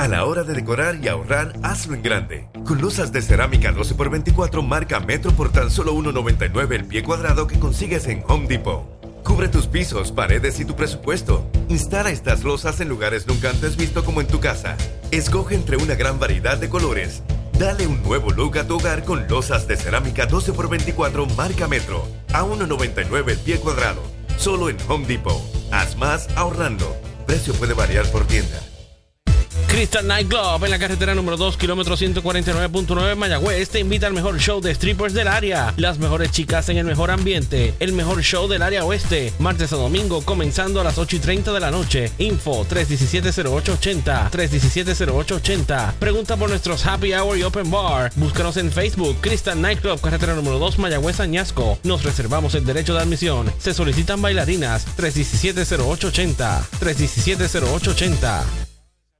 A 0.02 0.08
la 0.08 0.24
hora 0.24 0.42
de 0.42 0.54
decorar 0.54 0.98
y 1.00 1.06
ahorrar, 1.06 1.52
hazlo 1.62 1.94
en 1.94 2.02
grande. 2.02 2.48
Con 2.66 2.80
losas 2.80 3.12
de 3.12 3.22
cerámica 3.22 3.72
12x24 3.72 4.66
marca 4.66 4.98
Metro 4.98 5.30
por 5.30 5.52
tan 5.52 5.70
solo 5.70 5.94
1,99 5.94 6.72
el 6.72 6.84
pie 6.86 7.04
cuadrado 7.04 7.46
que 7.46 7.60
consigues 7.60 8.08
en 8.08 8.24
Home 8.26 8.48
Depot. 8.48 8.84
Cubre 9.22 9.46
tus 9.46 9.68
pisos, 9.68 10.10
paredes 10.10 10.58
y 10.58 10.64
tu 10.64 10.74
presupuesto. 10.74 11.48
Instala 11.68 12.10
estas 12.10 12.42
losas 12.42 12.80
en 12.80 12.88
lugares 12.88 13.28
nunca 13.28 13.50
antes 13.50 13.76
visto 13.76 14.04
como 14.04 14.20
en 14.20 14.26
tu 14.26 14.40
casa. 14.40 14.76
Escoge 15.12 15.54
entre 15.54 15.76
una 15.76 15.94
gran 15.94 16.18
variedad 16.18 16.58
de 16.58 16.68
colores. 16.68 17.22
Dale 17.56 17.86
un 17.86 18.02
nuevo 18.02 18.30
look 18.30 18.58
a 18.58 18.66
tu 18.66 18.78
hogar 18.78 19.04
con 19.04 19.28
losas 19.28 19.68
de 19.68 19.76
cerámica 19.76 20.26
12x24 20.26 21.32
marca 21.36 21.68
Metro. 21.68 22.08
A 22.32 22.42
1,99 22.42 23.30
el 23.30 23.38
pie 23.38 23.60
cuadrado. 23.60 24.02
Solo 24.36 24.68
en 24.68 24.78
Home 24.88 25.06
Depot. 25.06 25.40
Haz 25.70 25.96
más 25.96 26.26
ahorrando. 26.34 26.92
Precio 27.24 27.54
puede 27.54 27.74
variar 27.74 28.10
por 28.10 28.26
tienda. 28.26 28.58
Crystal 29.72 30.06
Night 30.06 30.28
Club 30.28 30.62
en 30.66 30.70
la 30.70 30.78
carretera 30.78 31.14
número 31.14 31.38
2, 31.38 31.56
kilómetro 31.56 31.96
149.9 31.96 33.16
Mayagüez 33.16 33.70
te 33.70 33.80
invita 33.80 34.06
al 34.06 34.12
mejor 34.12 34.38
show 34.38 34.60
de 34.60 34.74
strippers 34.74 35.14
del 35.14 35.28
área. 35.28 35.72
Las 35.78 35.98
mejores 35.98 36.30
chicas 36.30 36.68
en 36.68 36.76
el 36.76 36.84
mejor 36.84 37.10
ambiente. 37.10 37.72
El 37.80 37.94
mejor 37.94 38.22
show 38.22 38.48
del 38.48 38.60
área 38.60 38.84
oeste. 38.84 39.32
Martes 39.38 39.72
a 39.72 39.76
domingo 39.76 40.20
comenzando 40.26 40.82
a 40.82 40.84
las 40.84 40.98
8 40.98 41.16
y 41.16 41.18
30 41.20 41.54
de 41.54 41.60
la 41.60 41.70
noche. 41.70 42.12
Info 42.18 42.66
317-0880. 42.66 44.30
317-0880. 44.30 45.94
Pregunta 45.94 46.36
por 46.36 46.50
nuestros 46.50 46.84
Happy 46.84 47.14
Hour 47.14 47.38
y 47.38 47.42
Open 47.42 47.70
Bar. 47.70 48.12
Búscanos 48.16 48.58
en 48.58 48.70
Facebook. 48.70 49.16
Crystal 49.22 49.58
Night 49.58 49.80
Club, 49.80 49.98
carretera 50.02 50.34
número 50.34 50.58
2 50.58 50.78
Mayagüez 50.80 51.18
Añasco. 51.18 51.78
Nos 51.82 52.04
reservamos 52.04 52.54
el 52.54 52.66
derecho 52.66 52.92
de 52.92 53.00
admisión. 53.00 53.50
Se 53.58 53.72
solicitan 53.72 54.20
bailarinas. 54.20 54.86
317-0880. 54.98 56.60
317-0880. 56.78 58.71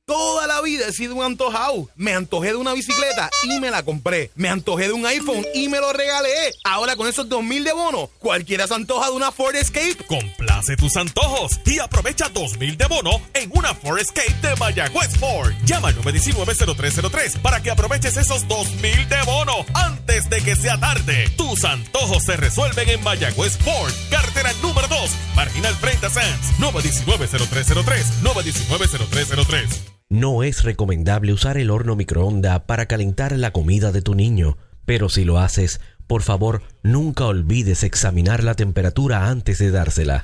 Toda 0.04 0.48
la 0.48 0.60
vida 0.62 0.88
he 0.88 0.92
sido 0.92 1.14
un 1.14 1.22
antojado. 1.22 1.88
Me 1.94 2.12
antojé 2.12 2.48
de 2.48 2.56
una 2.56 2.74
bicicleta 2.74 3.30
y 3.44 3.60
me 3.60 3.70
la 3.70 3.84
compré. 3.84 4.32
Me 4.34 4.48
antojé 4.48 4.88
de 4.88 4.92
un 4.92 5.06
iPhone 5.06 5.46
y 5.54 5.68
me 5.68 5.78
lo 5.78 5.92
regalé. 5.92 6.28
Ahora 6.64 6.96
con 6.96 7.06
esos 7.06 7.28
2000 7.28 7.62
de 7.62 7.72
bono, 7.72 8.10
cualquiera 8.18 8.66
se 8.66 8.74
antoja 8.74 9.06
de 9.06 9.12
una 9.12 9.30
Ford 9.30 9.54
Escape. 9.54 10.04
Complace 10.08 10.76
tus 10.76 10.96
antojos 10.96 11.60
y 11.64 11.78
aprovecha 11.78 12.28
2000 12.30 12.76
de 12.76 12.86
bono 12.86 13.22
en 13.32 13.50
una 13.54 13.74
Ford 13.74 14.00
Escape 14.00 14.34
de 14.42 14.56
Mayagüez 14.56 15.16
Ford. 15.18 15.52
Llama 15.64 15.88
al 15.88 15.96
919-0303 16.02 17.40
para 17.40 17.62
que 17.62 17.70
aproveches 17.70 18.16
esos 18.16 18.48
2000 18.48 19.08
de 19.08 19.22
bono 19.24 19.64
antes 19.74 20.28
de 20.28 20.42
que 20.42 20.56
sea 20.56 20.80
tarde. 20.80 21.30
Tus 21.36 21.64
antojos 21.64 22.24
se 22.24 22.36
resuelven 22.36 22.88
en 22.88 23.04
Mayagüez 23.04 23.56
Ford. 23.58 23.92
Cartera 24.10 24.52
número 24.62 24.88
2, 24.88 25.10
Marginal 25.36 25.78
30 25.80 26.10
Sands. 26.10 26.58
919-0303. 26.58 28.04
919-0303. 28.24 29.92
No 30.12 30.42
es 30.42 30.62
recomendable 30.62 31.32
usar 31.32 31.56
el 31.56 31.70
horno 31.70 31.96
microonda 31.96 32.66
para 32.66 32.84
calentar 32.84 33.32
la 33.38 33.50
comida 33.50 33.92
de 33.92 34.02
tu 34.02 34.14
niño, 34.14 34.58
pero 34.84 35.08
si 35.08 35.24
lo 35.24 35.38
haces, 35.38 35.80
por 36.06 36.20
favor, 36.20 36.62
nunca 36.82 37.24
olvides 37.24 37.82
examinar 37.82 38.44
la 38.44 38.54
temperatura 38.54 39.30
antes 39.30 39.58
de 39.58 39.70
dársela. 39.70 40.22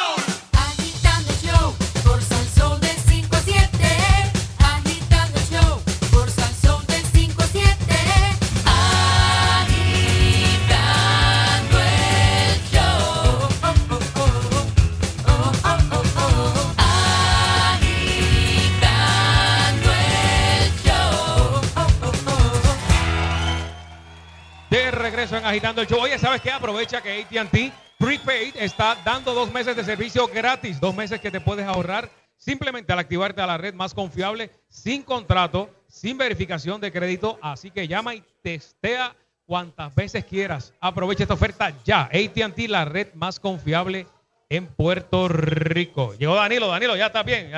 Agitando 25.54 25.84
el 25.84 25.88
Show. 25.88 26.02
Oye, 26.02 26.18
¿sabes 26.18 26.42
qué? 26.42 26.50
Aprovecha 26.50 27.00
que 27.00 27.22
ATT 27.22 27.72
Prepaid 28.00 28.56
está 28.58 28.98
dando 29.06 29.36
dos 29.36 29.54
meses 29.54 29.76
de 29.76 29.84
servicio 29.84 30.26
gratis. 30.26 30.80
Dos 30.80 30.96
meses 30.96 31.22
que 31.22 31.30
te 31.30 31.40
puedes 31.40 31.64
ahorrar 31.68 32.10
simplemente 32.38 32.92
al 32.92 32.98
activarte 32.98 33.40
a 33.40 33.46
la 33.46 33.60
red 33.60 33.76
más 33.76 33.94
confiable, 33.94 34.50
sin 34.68 35.04
contrato, 35.04 35.70
sin 35.88 36.18
verificación 36.18 36.82
de 36.82 36.92
crédito. 36.92 37.38
Así 37.40 37.70
que 37.70 37.88
llama 37.88 38.16
y 38.16 38.24
testea 38.42 39.16
cuantas 39.46 39.94
veces 39.94 40.26
quieras. 40.26 40.74
Aprovecha 40.80 41.22
esta 41.22 41.36
oferta 41.36 41.72
ya. 41.86 42.10
ATT, 42.12 42.58
la 42.68 42.86
red 42.86 43.14
más 43.14 43.40
confiable 43.40 44.08
en 44.50 44.66
Puerto 44.66 45.28
Rico. 45.28 46.16
Llegó 46.16 46.34
Danilo. 46.34 46.68
Danilo, 46.68 46.96
ya 46.96 47.06
está 47.06 47.22
bien. 47.22 47.52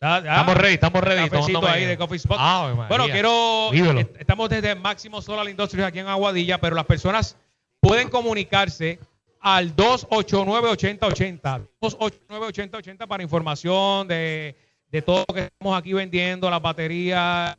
Ya- 0.00 0.22
ya. 0.22 0.30
Estamos 0.30 0.54
ready, 0.56 0.74
estamos 0.74 1.02
ready, 1.04 1.28
Cafecito 1.28 1.66
ahí 1.68 1.84
de 1.84 1.98
Coffee 1.98 2.16
Spot. 2.16 2.38
María. 2.38 2.88
bueno, 2.88 3.04
quiero. 3.12 3.70
Ídolo. 3.72 4.00
Estamos 4.18 4.48
desde 4.48 4.74
Máximo 4.74 5.20
Solar 5.22 5.48
Industries 5.48 5.84
aquí 5.84 5.98
en 5.98 6.08
Aguadilla, 6.08 6.58
pero 6.58 6.74
las 6.76 6.86
personas 6.86 7.36
pueden 7.80 8.08
comunicarse 8.08 8.98
al 9.40 9.74
289-8080. 9.74 11.66
289-8080 11.80 13.06
para 13.06 13.22
información 13.22 14.06
de, 14.08 14.56
de 14.90 15.02
todo 15.02 15.24
lo 15.28 15.34
que 15.34 15.40
estamos 15.44 15.78
aquí 15.78 15.92
vendiendo, 15.92 16.50
las 16.50 16.60
baterías, 16.60 17.56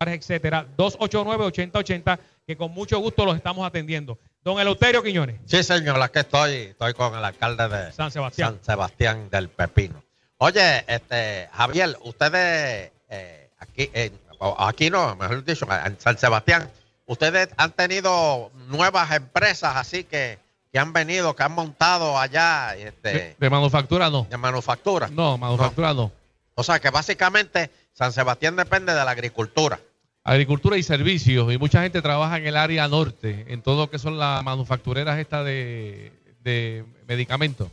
etcétera. 0.00 0.66
289-8080, 0.76 2.18
que 2.46 2.56
con 2.56 2.72
mucho 2.72 2.98
gusto 2.98 3.24
los 3.24 3.36
estamos 3.36 3.66
atendiendo. 3.66 4.18
Don 4.42 4.58
Eleuterio 4.58 5.02
Quiñones. 5.02 5.36
Sí, 5.44 5.62
señor, 5.62 6.00
aquí 6.02 6.18
estoy. 6.20 6.52
Estoy 6.54 6.94
con 6.94 7.14
el 7.16 7.24
alcalde 7.24 7.68
de 7.68 7.92
San 7.92 8.10
Sebastián. 8.10 8.54
San 8.54 8.64
Sebastián 8.64 9.28
del 9.30 9.48
Pepino. 9.50 10.02
Oye, 10.42 10.84
este, 10.86 11.48
Javier, 11.52 11.98
ustedes 12.02 12.90
eh, 13.10 13.50
aquí, 13.58 13.90
o- 14.38 14.56
aquí 14.58 14.88
no, 14.88 15.14
mejor 15.16 15.44
dicho, 15.44 15.66
en 15.84 16.00
San 16.00 16.16
Sebastián, 16.16 16.70
ustedes 17.04 17.50
han 17.58 17.72
tenido 17.72 18.50
nuevas 18.68 19.10
empresas 19.12 19.76
así 19.76 20.04
que, 20.04 20.38
que 20.72 20.78
han 20.78 20.94
venido, 20.94 21.36
que 21.36 21.42
han 21.42 21.52
montado 21.52 22.18
allá 22.18 22.74
este, 22.74 23.12
De, 23.12 23.36
de 23.38 23.50
manufactura 23.50 24.08
no. 24.08 24.26
de 24.30 24.36
manufactura. 24.38 25.08
No, 25.12 25.36
manufactura 25.36 25.92
no. 25.92 26.10
O 26.54 26.62
sea 26.62 26.80
que 26.80 26.88
básicamente 26.88 27.70
San 27.92 28.12
Sebastián 28.12 28.56
depende 28.56 28.94
de 28.94 29.04
la 29.04 29.10
agricultura. 29.10 29.78
Agricultura 30.24 30.78
y 30.78 30.82
servicios. 30.82 31.52
Y 31.52 31.58
mucha 31.58 31.82
gente 31.82 32.00
trabaja 32.00 32.38
en 32.38 32.46
el 32.46 32.56
área 32.56 32.88
norte, 32.88 33.44
en 33.48 33.60
todo 33.60 33.82
lo 33.84 33.90
que 33.90 33.98
son 33.98 34.18
las 34.18 34.42
manufactureras 34.42 35.18
estas 35.18 35.44
de, 35.44 36.12
de 36.42 36.84
medicamentos. 37.06 37.68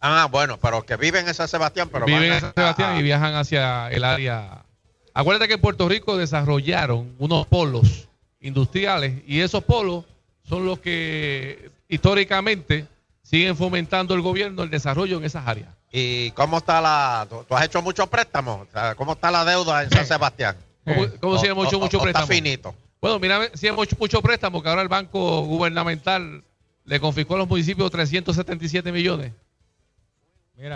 Ah, 0.00 0.28
bueno, 0.30 0.58
pero 0.58 0.82
que 0.84 0.96
viven 0.96 1.28
en 1.28 1.34
San 1.34 1.46
Sebastián, 1.48 1.88
pero 1.92 2.06
Viven 2.06 2.32
en 2.32 2.40
San 2.40 2.54
Sebastián 2.54 2.94
a- 2.94 2.98
y 2.98 3.02
viajan 3.02 3.34
hacia 3.34 3.88
el 3.90 4.02
área. 4.04 4.64
Acuérdate 5.12 5.48
que 5.48 5.54
en 5.54 5.60
Puerto 5.60 5.88
Rico 5.88 6.16
desarrollaron 6.16 7.14
unos 7.18 7.46
polos 7.46 8.08
industriales 8.40 9.22
y 9.26 9.40
esos 9.40 9.62
polos 9.64 10.04
son 10.48 10.64
los 10.64 10.78
que 10.78 11.70
históricamente 11.88 12.86
siguen 13.22 13.56
fomentando 13.56 14.14
el 14.14 14.22
gobierno 14.22 14.62
el 14.62 14.70
desarrollo 14.70 15.18
en 15.18 15.24
esas 15.24 15.46
áreas. 15.46 15.68
¿Y 15.92 16.30
cómo 16.32 16.58
está 16.58 16.80
la... 16.80 17.26
Tú, 17.28 17.44
tú 17.48 17.54
has 17.56 17.64
hecho 17.66 17.82
muchos 17.82 18.08
préstamos? 18.08 18.66
O 18.68 18.72
sea, 18.72 18.94
¿Cómo 18.94 19.12
está 19.12 19.30
la 19.30 19.44
deuda 19.44 19.82
en 19.82 19.90
San 19.90 20.06
Sebastián? 20.06 20.56
¿Cómo, 20.84 21.06
cómo 21.20 21.38
se 21.38 21.46
O- 21.46 21.48
llama 21.50 21.64
mucho, 21.64 21.76
o- 21.76 21.80
mucho 21.80 21.98
o 21.98 22.06
está 22.06 22.26
finito. 22.26 22.74
Bueno, 23.02 23.18
mira, 23.18 23.50
si 23.54 23.66
hemos 23.66 23.86
hecho 23.86 23.96
mucho 23.98 24.22
préstamo, 24.22 24.62
que 24.62 24.68
ahora 24.68 24.82
el 24.82 24.88
Banco 24.88 25.42
Gubernamental 25.42 26.42
le 26.84 27.00
confiscó 27.00 27.34
a 27.34 27.38
los 27.38 27.48
municipios 27.48 27.90
377 27.90 28.92
millones. 28.92 29.32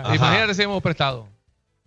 Ajá. 0.03 0.15
Imagínate 0.15 0.53
si 0.53 0.61
hemos 0.63 0.81
prestado. 0.81 1.27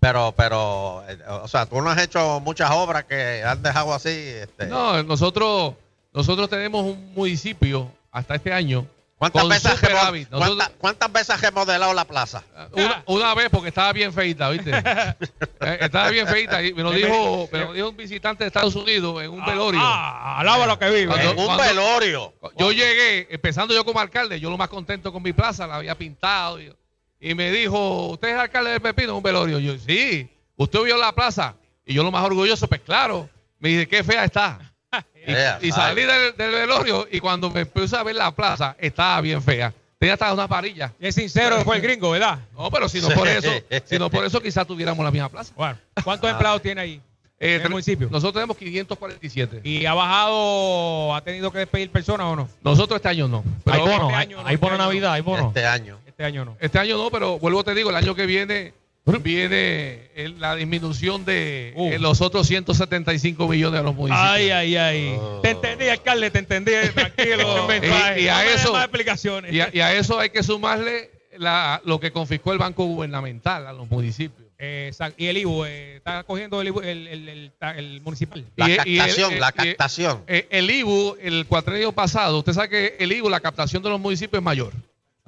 Pero, 0.01 0.33
pero, 0.37 1.03
eh, 1.09 1.19
o 1.43 1.49
sea, 1.49 1.67
tú 1.67 1.81
no 1.83 1.91
has 1.91 1.99
hecho 2.01 2.39
muchas 2.41 2.71
obras 2.71 3.05
que 3.05 3.43
han 3.45 3.63
dejado 3.63 3.93
así. 3.93 4.09
Este, 4.11 4.67
No, 4.67 5.03
nosotros, 5.03 5.75
nosotros 6.13 6.49
tenemos 6.49 6.85
un 6.85 7.13
municipio 7.15 7.91
hasta 8.13 8.37
este 8.37 8.53
año. 8.53 8.87
¿Cuántas, 9.19 9.43
con 9.43 9.49
veces. 9.51 9.73
Nosotros- 9.83 10.31
cuántas- 10.31 10.71
cuántas 10.79 11.13
veces 11.13 11.31
has 11.31 11.41
remodelado 11.41 11.93
la 11.93 12.05
plaza? 12.05 12.45
una, 12.73 13.03
una 13.07 13.35
vez 13.35 13.49
porque 13.51 13.69
estaba 13.71 13.93
bien 13.93 14.13
feita, 14.13 14.49
¿viste? 14.51 14.71
Eh, 15.61 15.79
estaba 15.81 16.09
bien 16.11 16.29
feita 16.29 16.63
y 16.63 16.73
me 16.73 16.85
lo 16.85 16.93
dijo, 16.93 17.49
me 17.51 17.59
lo 17.59 17.73
dijo 17.73 17.89
un 17.89 17.97
visitante 17.97 18.45
de 18.45 18.47
Estados 18.49 18.77
Unidos 18.77 19.21
en 19.21 19.31
un 19.31 19.45
velorio. 19.45 19.81
Ah, 19.83 20.39
alaba 20.39 20.67
lo 20.67 20.79
que 20.79 20.89
vive. 20.89 21.09
Cuando- 21.09 21.33
En 21.33 21.39
un 21.41 21.47
cuando- 21.47 21.65
velorio. 21.65 22.33
Yo 22.57 22.71
llegué, 22.71 23.27
empezando 23.29 23.75
yo 23.75 23.85
como 23.85 23.99
alcalde, 23.99 24.39
yo 24.39 24.49
lo 24.51 24.57
más 24.57 24.69
contento 24.69 25.13
con 25.13 25.21
mi 25.21 25.33
plaza, 25.33 25.67
la 25.67 25.75
había 25.77 25.97
pintado. 25.97 26.61
Y, 26.61 26.73
y 27.21 27.35
me 27.35 27.51
dijo, 27.51 28.09
¿usted 28.09 28.29
es 28.29 28.37
alcalde 28.39 28.71
de 28.73 28.81
Pepino? 28.81 29.17
Un 29.17 29.23
velorio. 29.23 29.59
Yo, 29.59 29.77
sí. 29.79 30.29
¿Usted 30.57 30.83
vio 30.83 30.97
la 30.97 31.13
plaza? 31.13 31.55
Y 31.87 31.95
yo 31.95 32.03
lo 32.03 32.11
más 32.11 32.25
orgulloso, 32.25 32.67
pues 32.69 32.81
claro. 32.81 33.29
Me 33.59 33.71
dice, 33.71 33.89
qué 33.89 34.03
fea 34.05 34.25
está. 34.25 34.59
Y, 35.27 35.31
Yeah, 35.33 35.59
y 35.61 35.71
salí 35.73 36.03
del, 36.03 36.35
del 36.39 36.51
velorio 36.53 37.07
y 37.11 37.21
cuando 37.21 37.51
me 37.51 37.67
puse 37.67 37.95
a 37.97 38.03
ver 38.03 38.15
la 38.17 38.31
plaza, 38.31 38.75
estaba 38.79 39.21
bien 39.21 39.43
fea. 39.43 39.75
Tenía 39.99 40.15
hasta 40.15 40.33
una 40.33 40.49
parilla. 40.49 40.95
Y 40.99 41.09
es 41.09 41.15
sincero, 41.17 41.61
fue 41.65 41.77
el 41.77 41.83
gringo, 41.83 42.11
¿verdad? 42.13 42.39
No, 42.57 42.71
pero 42.71 42.89
si 42.89 43.01
no 43.01 43.11
por 43.11 43.29
eso, 43.29 43.51
si 43.85 43.99
no 43.99 44.09
por 44.09 44.25
eso 44.25 44.41
quizás 44.41 44.67
tuviéramos 44.67 45.05
la 45.05 45.11
misma 45.11 45.29
plaza. 45.29 45.53
Bueno, 45.57 45.77
¿cuántos 46.03 46.31
empleados 46.31 46.63
tiene 46.63 46.81
ahí? 46.81 47.03
Eh, 47.41 47.57
en 47.57 47.63
el 47.63 47.69
municipio. 47.71 48.09
Nosotros 48.11 48.35
tenemos 48.35 48.57
547. 48.57 49.61
¿Y 49.65 49.85
ha 49.85 49.93
bajado, 49.95 51.15
ha 51.15 51.21
tenido 51.23 51.51
que 51.53 51.59
despedir 51.59 51.91
personas 51.91 52.27
o 52.29 52.37
no? 52.37 52.49
Nosotros 52.63 52.97
este 52.97 53.09
año 53.09 53.29
no. 53.29 53.45
Hay 53.67 53.81
bono, 53.81 53.93
este 53.93 54.15
hay- 54.15 54.23
año 54.27 54.37
no, 54.43 54.47
hay 54.47 54.55
este 54.55 54.65
bono 54.67 54.75
año 54.75 54.79
no. 54.79 54.85
Navidad, 54.85 55.13
hay 55.13 55.21
bono. 55.21 55.49
Este 55.49 55.67
año. 55.67 55.99
Este 56.19 56.25
año 56.27 56.45
no. 56.45 56.57
Este 56.59 56.81
año 56.81 56.97
no, 56.99 57.11
pero 57.13 57.39
vuelvo 57.39 57.63
te 57.63 57.77
digo, 57.77 57.91
el 57.91 57.97
año 57.97 58.13
que 58.17 58.27
viene 58.27 58.75
viene 59.23 60.11
el- 60.17 60.41
la 60.41 60.57
disminución 60.57 61.25
de 61.25 61.73
Uh. 61.77 61.93
eh, 61.93 61.99
los 62.01 62.21
otros 62.21 62.45
175 62.49 63.47
millones 63.47 63.79
de 63.81 63.85
los 63.85 63.95
municipios. 63.95 64.29
Ay, 64.29 64.51
ay, 64.51 64.77
ay. 64.77 65.19
Te 65.43 65.51
entendí, 65.51 65.89
alcalde, 65.89 66.33
te 66.33 66.41
entendí. 66.41 66.73
Tranquilo. 66.93 67.69
Y- 68.19 68.27
a 68.27 68.43
No 68.43 68.51
eso- 68.51 68.73
más 68.73 68.83
explicaciones. 68.83 69.53
Y 69.53 69.61
a, 69.61 69.71
y 69.73 69.79
a 69.79 69.95
eso 69.95 70.19
hay 70.19 70.31
que 70.31 70.43
sumarle 70.43 71.09
la- 71.39 71.81
lo 71.85 72.01
que 72.01 72.11
confiscó 72.11 72.53
el 72.53 72.59
Banco 72.59 72.85
Gubernamental 72.85 73.69
a 73.69 73.73
los 73.73 73.89
municipios. 73.89 74.49
Eh, 74.59 74.87
exacto. 74.89 75.15
y 75.23 75.27
el 75.29 75.37
IBU, 75.39 75.65
eh, 75.67 75.97
está 75.99 76.25
cogiendo 76.25 76.61
el, 76.61 76.67
IBU, 76.67 76.81
el, 76.81 77.07
el, 77.07 77.29
el- 77.29 77.53
el 77.77 78.01
municipal. 78.01 78.45
La 78.57 78.69
Y- 78.69 78.73
y 78.73 78.75
el- 78.75 78.99
captación, 78.99 79.33
eh, 79.35 79.39
la 79.39 79.49
y- 79.51 79.53
captación. 79.69 80.25
Eh, 80.27 80.49
el 80.51 80.69
IBU, 80.69 81.17
el 81.23 81.47
cuatrenio 81.47 81.93
pasado, 81.93 82.39
usted 82.39 82.53
sabe 82.55 82.69
que 82.69 82.97
el 82.99 83.13
IBU, 83.13 83.31
la 83.31 83.39
captación 83.39 83.85
de 83.85 83.89
los 83.91 84.01
municipios 84.01 84.41
es 84.41 84.45
mayor. 84.45 84.73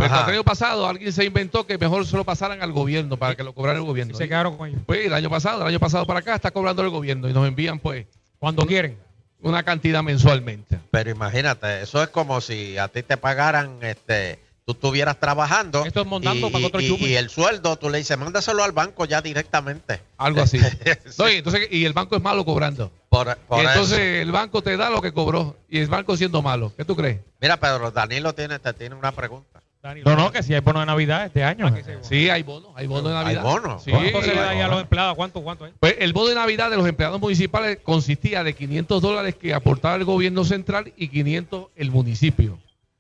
Pero 0.01 0.07
el 0.07 0.13
Ajá. 0.13 0.17
cuatrenio 0.23 0.45
pasado 0.45 0.87
alguien 0.87 1.13
se 1.13 1.25
inventó 1.25 1.67
que 1.67 1.77
mejor 1.79 2.07
se 2.07 2.17
lo 2.17 2.25
pasaran 2.25 2.63
al 2.63 2.73
gobierno 2.73 3.17
para 3.17 3.35
que 3.35 3.43
lo 3.45 3.53
cobrara 3.55 3.79
el 3.79 3.85
gobierno. 3.85 4.15
Y 4.15 4.17
se 4.17 4.29
quedaron 4.29 4.57
con 4.57 4.69
ellos. 4.69 4.81
Pues 4.87 5.05
el 5.07 5.13
año 5.15 5.29
pasado, 5.31 5.63
el 5.63 5.69
año 5.69 5.81
pasado 5.81 6.07
para 6.07 6.21
acá 6.21 6.35
está 6.35 6.51
cobrando 6.51 6.83
el 6.83 6.91
gobierno 6.91 7.29
y 7.29 7.33
nos 7.33 7.47
envían 7.47 7.79
pues 7.79 8.07
Cuando 8.39 8.67
quieren. 8.67 8.97
una 9.43 9.63
cantidad 9.63 10.03
mensualmente. 10.03 10.79
Pero 10.91 11.11
imagínate, 11.11 11.83
eso 11.83 12.03
es 12.03 12.09
como 12.09 12.41
si 12.41 12.79
a 12.79 12.89
ti 12.89 13.03
te 13.03 13.17
pagaran, 13.17 13.79
este, 13.83 14.39
tú 14.67 14.73
estuvieras 14.73 15.19
trabajando. 15.19 15.85
Esto 15.85 16.01
es 16.03 16.07
montando 16.07 16.49
y, 16.49 16.51
para 16.51 16.67
otro 16.67 16.81
y- 16.81 16.87
y 16.95 17.15
el 17.17 17.29
sueldo, 17.31 17.77
tú 17.77 17.91
le 17.91 17.99
dices, 17.99 18.17
mándaselo 18.19 18.63
al 18.63 18.73
banco 18.73 19.05
ya 19.07 19.21
directamente. 19.23 20.01
Algo 20.19 20.43
así. 20.43 20.59
No, 21.19 21.29
y, 21.29 21.37
entonces, 21.37 21.69
y 21.71 21.85
el 21.85 21.93
banco 21.93 22.17
es 22.17 22.23
malo 22.23 22.45
cobrando. 22.45 22.91
Por, 23.09 23.37
por 23.37 23.59
y 23.63 23.67
entonces 23.67 23.99
eso. 23.99 24.23
el 24.23 24.31
banco 24.33 24.63
te 24.63 24.77
da 24.77 24.89
lo 24.91 25.03
que 25.03 25.13
cobró 25.13 25.57
y 25.69 25.79
el 25.81 25.89
banco 25.89 26.17
siendo 26.17 26.43
malo. 26.43 26.73
¿Qué 26.77 26.85
tú 26.85 26.95
crees? 26.95 27.19
Mira, 27.41 27.59
Pedro, 27.59 27.91
Danilo 27.91 28.33
tiene, 28.35 28.59
te 28.59 28.73
tiene 28.73 28.95
una 28.95 29.11
pregunta. 29.13 29.60
No, 29.83 30.15
no, 30.15 30.31
que 30.31 30.43
si 30.43 30.53
hay 30.53 30.61
bono 30.61 30.81
de 30.81 30.87
Navidad 30.87 31.25
este 31.25 31.43
año. 31.43 31.75
Sí, 32.03 32.29
hay 32.29 32.43
bonos, 32.43 32.71
hay 32.75 32.87
bonos 32.87 33.11
de 33.13 33.17
Hay 33.17 33.25
Navidad. 33.25 33.43
bonos. 33.43 33.83
Sí, 33.83 33.91
¿Cuánto 33.91 34.21
se 34.23 34.35
le 34.35 34.41
da 34.41 34.51
ahí 34.51 34.61
a 34.61 34.65
hay 34.67 34.71
los 34.71 34.81
empleados? 34.83 35.17
¿Cuánto, 35.17 35.43
cuánto 35.43 35.65
es? 35.67 35.73
Pues 35.81 35.97
el 36.01 36.13
bono 36.13 36.29
de 36.29 36.35
Navidad 36.35 36.69
de 36.71 36.77
los 36.77 36.87
empleados 36.87 37.19
municipales 37.19 37.79
consistía 37.83 38.45
de 38.45 38.55
500 38.55 39.01
dólares 39.01 39.37
que 39.37 39.55
aportaba 39.55 39.95
el 39.97 40.05
gobierno 40.05 40.45
central 40.45 40.93
y 40.97 41.09
500 41.09 41.69
el 41.77 41.91
municipio. 41.91 42.59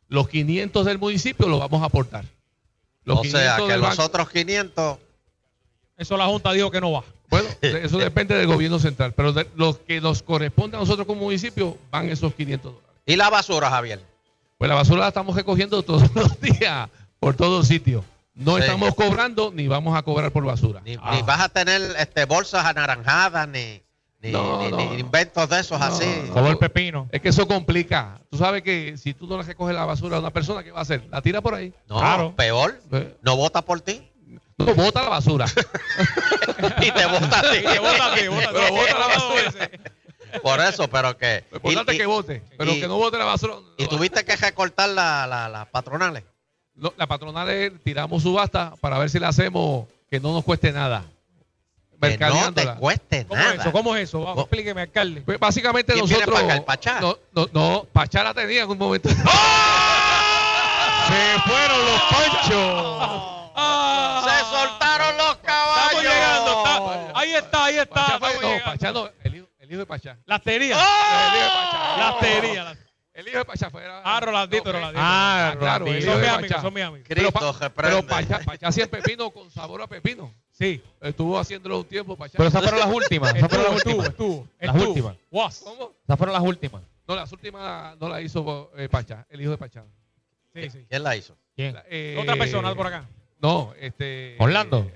Los 0.09 0.29
500 0.29 0.87
del 0.87 0.99
municipio 0.99 1.49
los 1.49 1.61
vamos 1.61 1.83
a 1.83 1.87
aportar. 1.87 2.25
Los 3.05 3.19
o 3.21 3.25
sea, 3.25 3.57
que 3.57 3.77
los 3.77 3.81
banco- 3.83 4.03
otros 4.05 4.31
500, 4.31 4.99
Eso 5.99 6.17
la 6.17 6.27
Junta 6.27 6.53
dijo 6.53 6.71
que 6.71 6.81
no 6.81 6.93
va. 6.93 7.05
Bueno, 7.29 7.49
eso 7.61 7.99
depende 7.99 8.35
del 8.35 8.47
gobierno 8.47 8.79
central, 8.79 9.13
pero 9.15 9.33
de 9.35 9.47
los 9.55 9.79
que 9.79 10.01
nos 10.01 10.23
corresponde 10.23 10.79
a 10.79 10.81
nosotros 10.81 11.07
como 11.07 11.21
municipio 11.23 11.77
van 11.91 12.09
esos 12.09 12.33
500 12.35 12.73
dólares. 12.73 12.91
¿y 13.05 13.17
la 13.17 13.29
basura, 13.29 13.69
Javier? 13.69 14.01
Pues 14.61 14.69
la 14.69 14.75
basura 14.75 15.01
la 15.01 15.09
estamos 15.09 15.35
recogiendo 15.35 15.83
todos 15.83 16.03
los 16.15 16.39
días 16.39 16.91
por 17.19 17.35
todos 17.35 17.67
sitios. 17.67 18.05
No 18.35 18.57
Sí. 18.57 18.63
estamos 18.65 18.95
cobrando 18.95 19.51
ni 19.55 19.67
vamos 19.69 19.97
a 19.97 20.03
cobrar 20.03 20.31
por 20.33 20.45
basura. 20.45 20.83
Ni, 20.85 20.97
Ah. 21.01 21.13
ni 21.15 21.23
vas 21.23 21.41
a 21.41 21.49
tener 21.49 21.81
este, 21.99 22.27
bolsas 22.27 22.67
anaranjadas, 22.67 23.49
ni, 23.49 23.81
ni, 24.21 24.31
No, 24.33 24.61
ni- 24.63 24.71
no. 24.71 24.77
ni 24.77 25.01
inventos 25.01 25.49
de 25.49 25.61
esos 25.61 25.81
así. 25.81 26.05
Como 26.35 26.49
el 26.49 26.59
pepino. 26.59 27.09
Es 27.11 27.23
que 27.23 27.31
eso 27.31 27.49
complica. 27.49 28.21
Tú 28.31 28.37
sabes 28.37 28.63
que 28.63 28.99
si 28.99 29.15
tú 29.15 29.27
no 29.27 29.39
le 29.39 29.45
recoges 29.45 29.75
la 29.75 29.87
basura 29.87 30.19
a 30.19 30.21
una 30.21 30.31
persona, 30.31 30.63
¿qué 30.63 30.73
va 30.73 30.81
a 30.81 30.83
hacer? 30.83 31.05
La 31.11 31.23
tira 31.23 31.41
por 31.41 31.55
ahí. 31.55 31.73
No, 31.89 31.99
Claro. 31.99 32.37
peor, 32.37 32.79
Eh, 32.93 33.17
no 33.23 33.37
vota 33.37 33.63
por 33.63 33.81
ti 33.81 34.07
No, 34.59 34.75
bota 34.75 35.03
la 35.03 35.09
basura. 35.09 35.47
y 36.83 36.91
te 36.91 37.07
vota 37.07 37.39
a 37.39 37.43
ti. 37.51 37.59
Te 37.73 37.79
bota 37.79 38.13
a 38.13 38.15
ti, 38.15 38.29
bota 38.29 38.49
a 38.51 38.53
ti. 38.53 38.59
Pero 38.61 38.75
bota 38.75 38.99
la 38.99 39.07
basura. 39.07 39.71
Por 40.43 40.61
eso, 40.61 40.89
pero 40.89 41.17
que. 41.17 41.45
Lo 41.51 41.57
importante 41.59 41.93
y- 41.93 41.97
es 41.97 42.01
que 42.01 42.07
vote, 42.07 42.43
pero 42.57 42.73
y- 42.73 42.81
que 42.81 42.87
no 42.89 42.97
vote 42.97 43.19
la 43.19 43.25
basura. 43.25 43.55
Y 43.79 43.87
tuviste 43.87 44.25
que 44.25 44.37
recortar 44.37 44.89
la- 44.91 45.27
la- 45.27 45.49
las 45.49 45.67
patronales. 45.69 46.25
No, 46.75 46.93
la 46.97 47.07
patronal 47.07 47.49
es, 47.51 47.73
tiramos 47.85 48.23
subasta 48.23 48.75
para 48.81 48.99
ver 48.99 49.11
si 49.11 49.19
le 49.19 49.27
hacemos 49.27 49.87
que 50.11 50.19
no 50.21 50.33
nos 50.33 50.45
cueste 50.45 50.73
nada. 50.73 51.05
Que 52.01 52.17
no 52.17 52.55
te 52.55 52.67
cueste 52.77 53.27
¿Cómo 53.27 53.39
es 53.41 53.47
nada. 53.47 53.61
eso? 53.63 53.73
¿Cómo 53.73 53.95
es 53.95 54.05
eso? 54.05 54.21
Vamos, 54.21 54.39
Oh. 54.39 54.41
explíqueme, 54.43 54.81
alcalde. 54.81 55.21
Pues 55.21 55.39
básicamente 55.39 55.93
¿Quién 55.93 56.07
viene 56.07 56.21
nosotros. 56.25 56.41
para 56.41 56.47
acá, 56.55 56.57
el 56.61 56.65
Pachá? 56.65 56.99
No, 57.01 57.19
no, 57.33 57.47
no, 57.53 57.87
Pachá 57.93 58.25
la 58.25 58.33
tenía 58.33 58.63
en 58.63 58.71
un 58.71 58.79
momento. 58.79 59.09
Se 61.09 61.41
fueron 61.41 61.85
los 61.85 62.01
panchos. 62.03 63.23
Se 64.25 64.41
soltaron 64.45 65.17
los 65.19 65.37
caballos. 65.39 65.93
Estamos 65.93 66.03
llegando. 66.05 66.51
está- 66.65 67.19
ahí 67.21 67.31
está, 67.35 67.65
ahí 67.65 67.77
está. 67.79 68.19
Pachá, 68.19 68.41
no. 68.41 68.65
Pachá 68.65 68.93
no, 68.93 69.09
el 69.71 69.75
hijo, 69.75 69.81
de 69.81 69.87
Pachá. 69.87 70.19
La 70.27 70.39
teoría. 70.41 70.75
El 70.77 71.37
hijo 71.37 71.45
de 71.45 71.51
Pachá. 71.51 71.97
La 71.99 72.19
teoría. 72.21 72.65
la- 72.65 72.77
El 73.13 73.29
hijo 73.29 73.39
de 73.39 73.45
Pachá 73.45 73.71
fue. 73.71 73.85
Ah, 73.87 74.21
Rolandito, 74.21 74.65
no, 74.65 74.73
Rolandito. 74.73 75.01
Ah, 75.05 75.55
claro, 75.59 75.87
el 75.87 75.99
hijo 76.03 76.11
Son 76.13 76.21
mis 76.21 76.31
amigos, 76.31 76.63
son 76.63 76.75
mis 76.75 76.85
amigos. 76.85 77.07
Pero, 77.09 77.21
Cristo 77.31 77.53
Pa- 77.53 77.69
reprende. 77.69 78.03
pero 78.03 78.07
Pachá, 78.07 78.45
Pachá 78.45 78.69
hacía 78.69 78.87
pepino 78.91 79.31
con 79.31 79.51
sabor 79.51 79.83
a 79.83 79.87
pepino. 79.87 80.33
Sí. 80.51 80.83
Estuvo 81.01 81.39
haciéndolo 81.39 81.79
un 81.79 81.85
tiempo, 81.85 82.17
Pachá. 82.17 82.35
Pero 82.37 82.49
esas 82.49 82.63
fueron 82.63 82.81
las 82.81 82.89
últimas. 82.95 83.35
Esas 83.35 83.49
fueron 83.49 83.67
las 83.67 83.77
Estuvo, 83.77 83.95
últimas. 83.97 84.09
estuvo, 84.11 84.49
Las 84.61 84.77
últimas. 84.77 85.17
Was. 85.31 85.61
¿Cómo? 85.65 85.93
Esas 86.05 86.19
fueron 86.19 86.33
las 86.35 86.43
últimas. 86.43 86.83
No, 87.07 87.17
las 87.17 87.33
últimas 87.33 87.99
no 87.99 88.09
la 88.09 88.21
hizo 88.21 88.71
eh, 88.77 88.89
Pachá, 88.89 89.27
el 89.31 89.41
hijo 89.41 89.51
de 89.51 89.59
Pachá. 89.59 89.85
Sí, 90.55 90.71
sí. 90.71 90.87
¿Quién 90.89 91.03
la 91.03 91.17
hizo? 91.17 91.37
¿Quién? 91.55 91.77
Otra 92.19 92.37
persona 92.37 92.75
por 92.75 92.87
acá. 92.87 93.05
No, 93.41 93.73
este. 93.81 94.37
Orlando. 94.39 94.91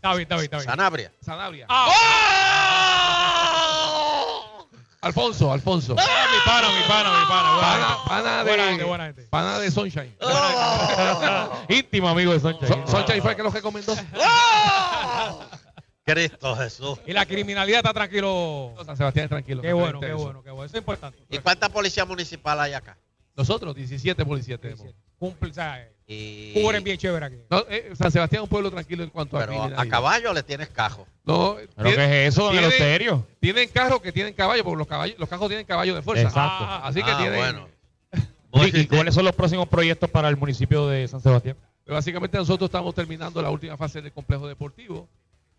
David, 0.00 0.26
David, 0.28 0.50
David. 0.50 0.64
Sanabria. 0.64 1.12
Sanabria. 1.20 1.66
Ah, 1.68 2.95
Alfonso, 5.06 5.52
Alfonso. 5.52 5.94
Ah, 5.98 6.26
mi 6.32 6.38
pana, 6.44 6.68
mi 6.68 6.82
pana, 6.88 7.10
mi 7.20 7.26
pana. 7.26 7.52
Buena 7.52 7.86
Pana, 7.86 8.04
pana 8.08 8.42
Buena 8.44 8.62
de, 8.64 8.70
gente, 8.70 8.84
buena 8.84 9.04
gente. 9.06 9.22
pana 9.30 9.58
de 9.58 9.70
Sunshine. 9.70 10.16
Íntimo 11.68 12.08
amigo 12.08 12.32
de 12.32 12.40
Soncha. 12.40 12.66
Son- 12.66 12.86
Sunshine 12.88 13.22
fue 13.22 13.30
el 13.32 13.36
que 13.36 13.42
los 13.42 13.52
recomendó. 13.54 13.94
Cristo 16.04 16.54
Jesús. 16.56 16.98
Y 17.06 17.12
la 17.12 17.26
criminalidad 17.26 17.78
está 17.78 17.92
tranquilo. 17.92 18.74
San 18.84 18.96
Sebastián 18.96 19.24
es 19.24 19.30
tranquilo. 19.30 19.60
Qué 19.62 19.70
no 19.70 19.76
bueno, 19.76 20.00
qué 20.00 20.12
bueno, 20.12 20.42
qué 20.42 20.50
bueno. 20.50 20.66
Eso 20.66 20.76
es 20.76 20.80
importante. 20.80 21.18
¿Y 21.28 21.38
cuánta 21.38 21.68
policía 21.68 22.04
municipal 22.04 22.60
hay 22.60 22.74
acá? 22.74 22.96
Nosotros, 23.36 23.74
17 23.74 24.24
policías 24.24 24.58
tenemos. 24.60 24.86
Cumple, 25.18 25.50
o 25.50 25.54
sea, 25.54 25.82
eh, 26.08 26.52
Y... 26.54 26.62
cubren 26.62 26.82
bien 26.82 26.96
chévere 26.98 27.26
aquí. 27.26 27.36
No, 27.50 27.64
eh, 27.68 27.90
San 27.94 28.10
Sebastián 28.10 28.40
es 28.40 28.44
un 28.44 28.48
pueblo 28.48 28.70
tranquilo 28.70 29.02
en 29.04 29.10
cuanto 29.10 29.36
a 29.36 29.40
Pero 29.46 29.62
a 29.62 29.86
caballo 29.86 30.32
le 30.32 30.42
tienes 30.42 30.68
cajo. 30.68 31.06
No, 31.24 31.56
¿Pero 31.76 31.90
qué 31.90 32.26
es 32.26 32.34
eso, 32.34 32.44
don 32.44 32.52
tienen- 32.52 32.70
Eleuterio? 32.72 33.26
Tienen 33.40 33.68
carros 33.68 34.00
que 34.00 34.12
tienen 34.12 34.32
caballo, 34.34 34.62
porque 34.64 34.78
los 34.78 34.86
caballos, 34.86 35.18
los 35.18 35.28
cajos 35.28 35.48
tienen 35.48 35.66
caballo 35.66 35.94
de 35.94 36.02
fuerza. 36.02 36.22
Exacto. 36.24 36.64
Ah, 36.66 36.82
así 36.86 37.02
que 37.02 37.10
Ah, 37.10 37.18
tienen. 37.18 37.38
bueno. 37.38 37.68
¿Y, 38.72 38.80
y 38.80 38.86
cuáles 38.86 39.14
son 39.14 39.24
los 39.24 39.34
próximos 39.34 39.68
proyectos 39.68 40.08
para 40.10 40.28
el 40.28 40.36
municipio 40.36 40.86
de 40.88 41.06
San 41.08 41.20
Sebastián? 41.20 41.56
Pero 41.84 41.94
básicamente 41.94 42.38
nosotros 42.38 42.68
estamos 42.68 42.94
terminando 42.94 43.40
la 43.42 43.50
última 43.50 43.76
fase 43.76 44.00
del 44.00 44.12
complejo 44.12 44.48
deportivo. 44.48 45.08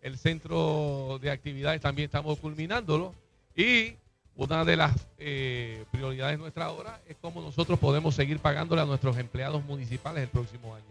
El 0.00 0.18
centro 0.18 1.18
de 1.20 1.30
actividades 1.30 1.80
también 1.80 2.06
estamos 2.06 2.38
culminándolo. 2.38 3.14
Y 3.56 3.94
una 4.38 4.64
de 4.64 4.76
las 4.76 4.94
eh, 5.18 5.84
prioridades 5.90 6.38
nuestra 6.38 6.66
ahora 6.66 7.00
es 7.08 7.16
cómo 7.20 7.42
nosotros 7.42 7.76
podemos 7.78 8.14
seguir 8.14 8.38
pagándole 8.38 8.80
a 8.80 8.84
nuestros 8.84 9.18
empleados 9.18 9.64
municipales 9.64 10.22
el 10.22 10.28
próximo 10.28 10.76
año. 10.76 10.84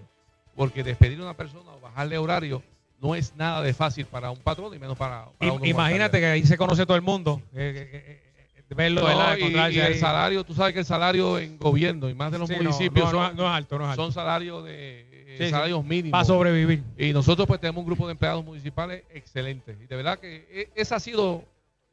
Porque 0.53 0.83
despedir 0.83 1.19
a 1.19 1.23
una 1.23 1.33
persona 1.33 1.71
o 1.71 1.79
bajarle 1.79 2.17
horario 2.17 2.61
no 3.01 3.15
es 3.15 3.33
nada 3.37 3.61
de 3.61 3.73
fácil 3.73 4.05
para 4.05 4.31
un 4.31 4.39
patrón 4.39 4.73
y 4.73 4.79
menos 4.79 4.97
para, 4.97 5.29
para 5.37 5.53
uno 5.53 5.65
Imagínate 5.65 6.19
que 6.19 6.25
ahí 6.25 6.45
se 6.45 6.57
conoce 6.57 6.85
todo 6.85 6.97
el 6.97 7.03
mundo. 7.03 7.41
eh, 7.53 7.89
eh, 7.93 8.73
verlo, 8.75 9.01
No, 9.01 9.07
¿verdad? 9.07 9.69
y, 9.69 9.79
el 9.79 9.95
salario, 9.97 10.43
tú 10.43 10.53
sabes 10.53 10.73
que 10.73 10.79
el 10.79 10.85
salario 10.85 11.39
en 11.39 11.57
gobierno 11.57 12.09
y 12.09 12.13
más 12.13 12.33
de 12.33 12.39
los 12.39 12.49
Sí, 12.49 12.55
municipios 12.55 13.13
no, 13.13 13.21
no, 13.21 13.27
son, 13.29 13.37
no 13.37 13.43
es 13.45 13.51
alto, 13.51 13.79
no 13.79 13.85
es 13.85 13.89
alto. 13.91 14.03
son 14.03 14.11
salarios 14.11 14.65
de 14.65 15.01
eh, 15.09 15.35
Sí, 15.37 15.45
sí. 15.45 15.49
salarios 15.51 15.85
mínimos. 15.85 16.11
Para 16.11 16.25
sobrevivir. 16.25 16.83
Y 16.97 17.13
nosotros 17.13 17.47
pues 17.47 17.61
tenemos 17.61 17.79
un 17.79 17.85
grupo 17.85 18.07
de 18.07 18.11
empleados 18.11 18.43
municipales 18.43 19.03
excelentes. 19.09 19.77
Y 19.81 19.85
de 19.85 19.95
verdad 19.95 20.19
que 20.19 20.47
eh, 20.51 20.69
esa 20.75 20.97
ha 20.97 20.99
sido... 20.99 21.45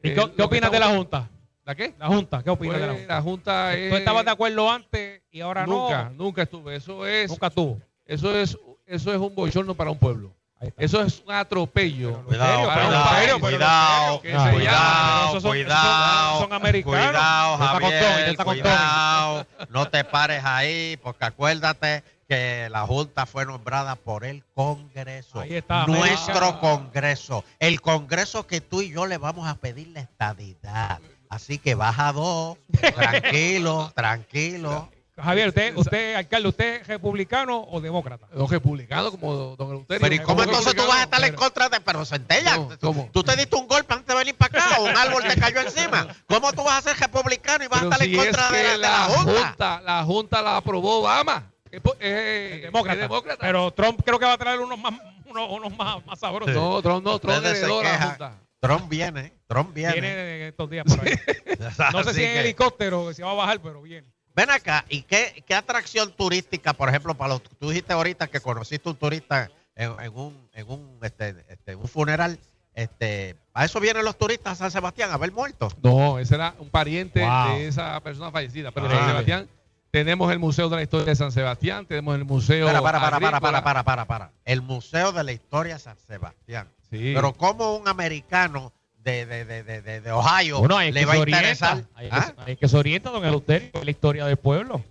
¿Y 0.03 0.11
qué, 0.11 0.43
opinas 0.43 0.73
de 0.73 0.81
la 0.81 0.89
Junta? 0.89 1.31
¿La 1.65 1.75
qué? 1.75 1.95
La 1.99 2.09
Junta, 2.09 2.43
¿qué 2.43 2.51
opinas 2.51 2.77
Pues, 2.77 2.81
de 2.83 2.87
la 2.87 2.93
Junta? 2.95 3.15
la 3.15 3.23
Junta 3.23 3.75
es... 3.75 3.91
¿Tú 3.91 3.97
estabas 3.97 4.25
de 4.25 4.31
acuerdo 4.31 4.71
antes 4.71 5.23
y 5.31 5.41
ahora 5.41 5.67
nunca, 5.67 6.05
no? 6.05 6.25
nunca 6.25 6.43
estuve. 6.43 6.77
Eso 6.77 7.07
es... 7.07 7.31
Nunca 7.31 7.49
tuvo. 7.51 7.81
Eso 8.05 8.37
es, 8.37 8.59
eso 8.87 9.13
es 9.13 9.19
un 9.19 9.35
bochorno 9.35 9.75
para 9.75 9.91
un 9.91 9.99
pueblo. 9.99 10.35
Eso 10.79 11.03
es 11.03 11.23
un 11.27 11.33
atropello. 11.33 12.23
Cuidado, 12.25 12.63
cuidado, 12.65 13.41
cuidado, 13.41 14.21
cuidado, 14.21 15.41
cuidado, 15.43 16.41
son 16.41 16.53
americanos. 16.53 16.99
cuidado, 17.01 17.59
Javier, 17.59 18.29
está 18.29 18.45
con 18.45 18.55
Tony. 18.55 18.63
cuidado, 18.63 19.47
no 19.69 19.89
te 19.89 20.05
pares 20.05 20.43
ahí, 20.45 20.99
porque 21.03 21.25
acuérdate 21.27 22.03
que 22.29 22.69
la 22.71 22.87
Junta 22.87 23.27
fue 23.27 23.45
nombrada 23.45 23.97
por 23.97 24.25
el 24.25 24.43
Congreso, 24.55 25.41
Ahí 25.41 25.57
está, 25.57 25.87
nuestro. 25.87 26.59
Congreso, 26.61 27.45
el 27.59 27.81
Congreso 27.83 28.47
que 28.47 28.61
tú 28.63 28.81
y 28.81 28.91
yo 28.91 29.07
le 29.07 29.19
vamos 29.19 29.47
a 29.47 29.57
pedir 29.57 29.89
la 29.89 30.01
estadidad. 30.01 31.01
Así 31.35 31.59
que 31.59 31.75
baja 31.75 32.13
dos, 32.13 32.57
tranquilo, 32.95 33.93
tranquilo. 33.97 34.89
Javier, 35.17 35.49
usted, 35.49 35.77
usted, 35.77 36.15
alcalde, 36.15 36.49
¿usted 36.49 36.81
es 36.81 36.87
republicano 36.87 37.67
o 37.71 37.81
demócrata? 37.81 38.27
Don 38.33 38.49
republicano 38.49 39.11
como 39.11 39.57
don 39.57 39.69
Eleuterio. 39.71 40.01
Pero 40.01 40.15
¿y 40.15 40.19
cómo 40.21 40.43
entonces 40.45 40.75
tú 40.75 40.87
vas 40.87 40.99
a 40.99 41.03
estar 41.05 41.25
en 41.25 41.35
contra 41.35 41.69
de 41.69 41.81
pero 41.81 42.05
Centella? 42.05 42.57
No, 42.57 42.71
¿cómo? 42.81 43.11
Tú 43.13 43.23
te 43.25 43.37
diste 43.37 43.57
un 43.57 43.67
golpe 43.67 43.95
antes 43.95 44.07
de 44.07 44.15
venir 44.15 44.37
para 44.37 44.59
acá 44.59 44.81
o 44.81 44.85
un 44.85 44.97
árbol 44.97 45.25
te 45.25 45.37
cayó 45.37 45.61
encima. 45.61 46.09
¿Cómo 46.29 46.53
tú 46.53 46.63
vas 46.63 46.79
a 46.87 46.91
ser 46.91 47.01
republicano 47.01 47.65
y 47.65 47.69
vas 47.69 47.81
Pero 47.81 47.91
a 47.91 47.95
estar 47.95 48.07
si 48.07 48.15
en 48.15 48.25
contra 48.25 48.47
es 48.47 48.53
de, 48.53 48.59
que 48.59 48.65
la, 48.65 48.69
de 48.69 48.79
la 48.79 49.05
Junta? 49.05 49.81
La 49.83 50.05
Junta 50.05 50.43
la 50.43 50.57
aprobó 50.57 51.01
Obama. 51.01 51.51
Es, 51.71 52.63
Demócrata. 52.63 52.95
es 52.95 53.01
demócrata. 53.01 53.39
Pero 53.41 53.73
Trump 53.73 54.01
creo 54.05 54.19
que 54.19 54.25
va 54.25 54.35
a 54.35 54.39
traer 54.39 54.61
unos 54.61 54.79
más, 54.79 54.95
unos, 55.27 55.51
unos 55.51 55.77
más, 55.77 56.07
más 56.07 56.19
sabrosos. 56.19 56.55
no, 56.55 56.81
Trump 56.81 57.05
no, 57.05 57.19
Trump 57.19 57.45
heredó 57.45 57.83
la. 57.83 57.99
Junta. 58.01 58.44
Trump 58.67 58.89
viene, 58.89 59.33
Trump 59.47 59.75
viene. 59.75 59.93
Viene 59.93 60.49
estos 60.49 60.71
días 60.71 60.85
por 60.87 61.01
ahí. 61.07 61.15
No 61.93 62.03
sé 62.05 62.15
si 62.15 62.23
en 62.25 62.33
que- 62.33 62.41
helicóptero 62.41 63.13
se 63.15 63.23
va 63.23 63.31
a 63.31 63.35
bajar, 63.35 63.61
pero 63.61 63.81
viene. 63.83 64.07
Ven 64.35 64.51
acá, 64.51 64.85
¿y 64.89 65.03
qué, 65.03 65.45
qué 65.47 65.55
atracción 65.55 66.13
turística, 66.13 66.73
por 66.73 66.89
ejemplo, 66.89 67.15
para 67.15 67.35
los, 67.35 67.43
tú 67.43 67.69
dijiste 67.69 67.93
ahorita 67.93 68.27
que 68.27 68.41
conociste 68.41 68.89
un 68.89 68.97
turista 68.97 69.49
en, 69.77 69.93
en 70.01 70.13
un, 70.17 70.49
en 70.53 70.69
un, 70.69 70.99
este, 71.03 71.37
este, 71.49 71.77
un 71.77 71.87
funeral, 71.87 72.39
este, 72.75 73.37
¿a 73.53 73.65
eso 73.65 73.79
vienen 73.79 74.05
los 74.05 74.19
turistas 74.19 74.55
a 74.55 74.57
San 74.57 74.71
Sebastián 74.73 75.13
a 75.13 75.17
ver 75.19 75.31
muertos? 75.31 75.77
No, 75.83 76.19
ese 76.19 76.35
era 76.35 76.55
un 76.59 76.69
pariente 76.69 77.21
Wow. 77.25 77.57
de 77.59 77.69
esa 77.69 78.01
persona 78.01 78.33
fallecida. 78.33 78.73
Pero 78.73 78.87
en 78.87 78.93
Increíble. 78.93 79.07
San 79.15 79.25
Sebastián 79.25 79.49
tenemos 79.93 80.33
el 80.33 80.41
Museo 80.41 80.69
de 80.69 80.77
la 80.77 80.83
Historia 80.83 81.07
de 81.07 81.15
San 81.15 81.31
Sebastián, 81.31 81.87
tenemos 81.87 82.17
el 82.17 82.25
Museo. 82.25 82.67
Para, 82.67 82.83
para, 82.83 83.01
para, 83.01 83.21
para, 83.21 83.41
para, 83.41 83.63
para, 83.63 83.85
para, 83.85 84.05
para. 84.07 84.31
El 84.45 84.63
Museo 84.63 85.13
de 85.13 85.23
la 85.23 85.31
Historia 85.31 85.75
de 85.75 85.79
San 85.81 85.97
Sebastián. 86.09 86.69
Sí. 86.99 87.13
Pero 87.15 87.33
como 87.33 87.77
un 87.77 87.89
americano 87.89 88.73
de, 89.03 89.27
de, 89.27 89.45
de, 89.45 90.01
de, 90.01 90.13
Ohio 90.13 90.61
Bueno, 90.61 90.77
hay 90.79 90.93
le 90.93 91.01
que 91.01 91.07
va 91.07 91.13
a 91.13 91.17
se 91.17 91.21
interesar. 91.23 91.85
Hay 91.95 92.09
¿Ah? 92.11 92.35
hay 92.47 92.57
que 92.57 92.69
se 92.69 92.77
orienta, 92.77 93.11
don 93.11 93.25
Eleuterio, 93.25 93.71
la 93.83 93.91
historia 93.91 94.25
del 94.27 94.37
pueblo. 94.37 94.83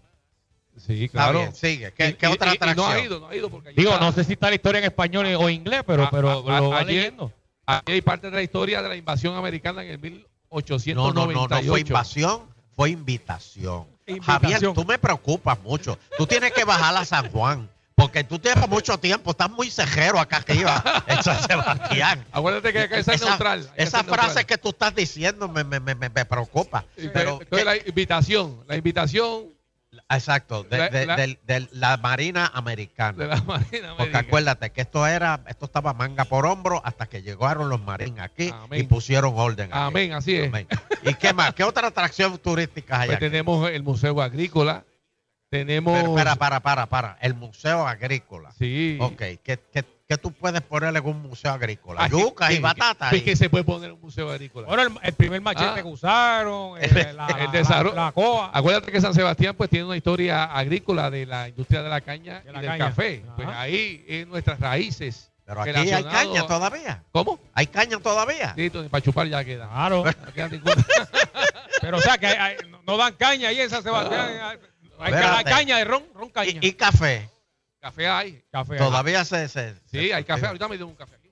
Sí, 0.77 1.07
claro. 1.07 1.39
bien, 1.39 1.55
sigue. 1.55 1.91
¿Qué, 1.93 2.09
Y- 2.09 2.13
qué 2.13 2.27
y- 2.27 2.31
otra 2.31 2.51
atracción? 2.51 2.87
no 2.87 2.91
ha 2.93 2.99
ido, 2.99 3.19
no 3.19 3.27
ha 3.27 3.35
ido 3.35 3.49
porque 3.49 3.69
allí 3.69 3.77
Digo, 3.77 3.91
está- 3.93 4.05
no 4.05 4.11
sé 4.11 4.23
si 4.23 4.33
está 4.33 4.49
la 4.49 4.55
historia 4.55 4.79
en 4.79 4.85
español 4.85 5.25
o 5.37 5.49
inglés, 5.49 5.83
pero, 5.85 6.03
A- 6.05 6.09
pero 6.11 6.29
a- 6.29 6.59
lo 6.59 6.69
va 6.71 6.79
ayer- 6.79 6.87
leyendo. 6.95 7.31
Aquí 7.65 7.93
hay 7.93 8.01
parte 8.01 8.29
de 8.29 8.35
la 8.35 8.41
historia 8.43 8.81
de 8.81 8.89
la 8.89 8.95
invasión 8.95 9.35
americana 9.35 9.83
en 9.83 9.89
el 9.91 9.97
No, 10.01 10.01
1898. 10.01 11.13
no, 11.13 11.47
no, 11.47 11.47
no 11.47 11.63
fue 11.63 11.79
invasión, 11.81 12.41
fue 12.75 12.89
invitación. 12.89 13.85
Invitación. 14.05 14.51
Javier, 14.51 14.73
tú 14.73 14.83
me 14.83 14.97
preocupas 14.99 15.61
mucho. 15.61 15.97
Tú 16.17 16.27
tienes 16.27 16.51
que 16.51 16.65
bajar 16.65 16.95
a 16.97 17.05
San 17.05 17.29
Juan. 17.31 17.69
Porque 17.95 18.23
tú 18.23 18.39
tienes 18.39 18.67
mucho 18.67 18.97
tiempo, 18.97 19.31
estás 19.31 19.49
muy 19.51 19.69
cejero 19.69 20.19
acá 20.19 20.37
arriba 20.37 20.83
en 21.07 21.21
San 21.23 21.41
Sebastián. 21.43 22.25
Acuérdate 22.31 22.73
que 22.73 23.03
ser 23.03 23.15
Esa- 23.15 23.29
neutral. 23.29 23.69
Esa 23.75 23.97
neutral. 24.03 24.19
frase 24.25 24.45
que 24.45 24.57
tú 24.57 24.69
estás 24.69 24.95
diciendo 24.95 25.47
me, 25.47 25.63
me, 25.63 25.79
me, 25.79 25.93
me- 25.95 26.09
preocupa. 26.25 26.85
Y- 26.97 27.09
Pero, 27.09 27.39
entonces 27.41 27.65
la 27.65 27.77
invitación, 27.77 28.63
la 28.67 28.75
invitación 28.77 29.53
exacto, 30.09 30.63
de, 30.63 30.77
La- 30.79 30.89
de- 30.89 31.05
la- 31.05 31.15
de 31.17 31.67
la 31.71 31.97
Marina 31.97 32.49
Americana. 32.53 33.15
de 33.17 33.27
la 33.27 33.41
Marina 33.43 33.93
Porque 33.95 34.17
acuérdate 34.17 34.71
que 34.71 34.81
esto 34.81 35.05
era, 35.05 35.41
esto 35.47 35.65
estaba 35.65 35.93
manga 35.93 36.25
por 36.25 36.47
hombro 36.47 36.81
hasta 36.83 37.05
que 37.05 37.21
llegaron 37.21 37.69
los 37.69 37.79
marines 37.81 38.19
aquí 38.23 38.49
Amén. 38.53 38.79
y 38.81 38.83
pusieron 38.83 39.33
orden. 39.37 39.69
aquí. 39.71 39.79
Amén, 39.79 40.13
así 40.13 40.35
es. 40.35 40.47
Amén. 40.47 40.67
¿Y 41.03 41.13
qué 41.13 41.31
más? 41.33 41.53
¿Qué 41.53 41.63
otra 41.63 41.87
atracción 41.89 42.37
turística 42.39 43.01
hay 43.01 43.07
Pues 43.07 43.17
aquí? 43.17 43.25
tenemos 43.27 43.69
el 43.69 43.83
Museo 43.83 44.19
Agrícola, 44.21 44.83
tenemos... 45.53 45.93
Pero, 46.01 46.15
para, 46.15 46.35
para, 46.35 46.59
para, 46.61 46.85
para. 46.87 47.17
El 47.21 47.35
Museo 47.35 47.87
Agrícola. 47.87 48.51
Sí. 48.57 48.97
Ok, 48.99 49.17
¿qué, 49.43 49.59
qué, 49.71 49.85
qué 50.09 50.17
tú 50.17 50.31
puedes 50.31 50.61
ponerle 50.61 50.97
en 50.97 51.05
un 51.05 51.21
museo 51.21 51.51
agrícola? 51.51 52.01
Ay, 52.03 52.09
Yuca 52.09 52.51
y 52.51 52.55
¿qué- 52.55 52.61
batata. 52.61 53.09
qué- 53.11 53.17
y- 53.17 53.21
qué 53.21 53.35
se 53.35 53.49
puede 53.51 53.63
poner 53.63 53.89
en 53.89 53.95
un 53.95 54.01
museo 54.01 54.31
agrícola? 54.31 54.67
Bueno, 54.67 54.81
el, 54.83 54.91
el 55.03 55.13
primer 55.13 55.41
machete 55.41 55.69
Ah. 55.69 55.75
que 55.75 55.83
usaron, 55.83 56.77
eh, 56.81 57.13
la, 57.13 57.27
el 57.27 57.45
la- 57.45 57.51
desarrollo. 57.51 57.95
la, 57.95 58.05
la 58.05 58.11
coa. 58.11 58.49
Acuérdate 58.51 58.91
que 58.91 58.99
San 58.99 59.13
Sebastián 59.13 59.53
pues 59.55 59.69
tiene 59.69 59.85
una 59.85 59.95
historia 59.95 60.45
agrícola 60.45 61.11
de 61.11 61.27
la 61.27 61.47
industria 61.49 61.83
de 61.83 61.89
la 61.89 62.01
caña 62.01 62.41
De 62.41 62.49
y 62.51 62.53
del 62.55 62.65
caña. 62.65 62.85
café. 62.87 63.23
Pues 63.35 63.47
ahí 63.49 64.03
es 64.07 64.25
nuestras 64.27 64.59
raíces. 64.59 65.29
Pero 65.45 65.61
aquí 65.61 65.71
hay 65.91 66.03
caña 66.05 66.41
a- 66.41 66.47
todavía. 66.47 67.03
¿Cómo? 67.11 67.37
¿Hay 67.53 67.67
caña 67.67 67.99
todavía? 67.99 68.53
Sí, 68.57 68.69
para 68.89 69.01
chupar 69.03 69.27
ya 69.27 69.43
queda. 69.43 69.67
Claro. 69.67 70.03
No 70.25 70.33
queda 70.33 70.47
ninguna. 70.47 70.75
Pero 71.81 71.97
o 71.97 72.01
sea, 72.01 72.17
que 72.17 72.27
hay- 72.27 72.37
hay- 72.37 72.57
no- 72.87 72.97
dan 72.97 73.13
caña 73.15 73.49
ahí 73.49 73.59
en 73.59 73.69
San 73.69 73.83
Sebastián. 73.83 74.21
Hay, 74.41 74.57
hay 75.03 75.11
ca- 75.13 75.43
caña 75.43 75.77
de 75.77 75.85
ron, 75.85 76.03
ron 76.13 76.29
caña. 76.29 76.59
¿Y, 76.61 76.67
y 76.67 76.73
café? 76.73 77.29
Café 77.79 78.07
hay. 78.07 78.43
café. 78.51 78.77
Todavía 78.77 79.25
se... 79.25 79.47
se 79.49 79.73
Sí, 79.91 80.07
se- 80.07 80.13
hay 80.13 80.23
café. 80.23 80.47
Ahorita 80.47 80.67
me 80.67 80.77
dio 80.77 80.87
un 80.87 80.95
café 80.95 81.15
aquí. 81.15 81.23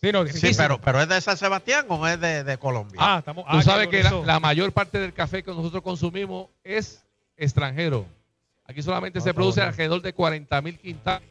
Sí, 0.00 0.12
no, 0.12 0.26
Sí, 0.26 0.52
pero, 0.56 0.80
pero 0.80 1.02
¿es 1.02 1.08
de 1.08 1.20
San 1.20 1.36
Sebastián 1.36 1.84
o 1.88 2.06
es 2.06 2.18
de, 2.18 2.42
de 2.42 2.56
Colombia? 2.58 2.98
Ah, 3.02 3.16
estamos. 3.18 3.44
Tú 3.44 3.50
ah, 3.58 3.62
sabes 3.62 3.88
que 3.88 4.02
la, 4.02 4.40
mayor 4.40 4.72
parte 4.72 4.98
del 4.98 5.12
café 5.12 5.42
que 5.42 5.50
nosotros 5.50 5.82
consumimos 5.82 6.48
es 6.64 7.04
extranjero. 7.36 8.06
Aquí 8.64 8.82
solamente 8.82 9.18
Ah, 9.18 9.22
se 9.22 9.34
produce 9.34 9.60
alrededor 9.60 10.00
de 10.00 10.14
40 10.14 10.62
mil 10.62 10.78
quintales 10.78 11.28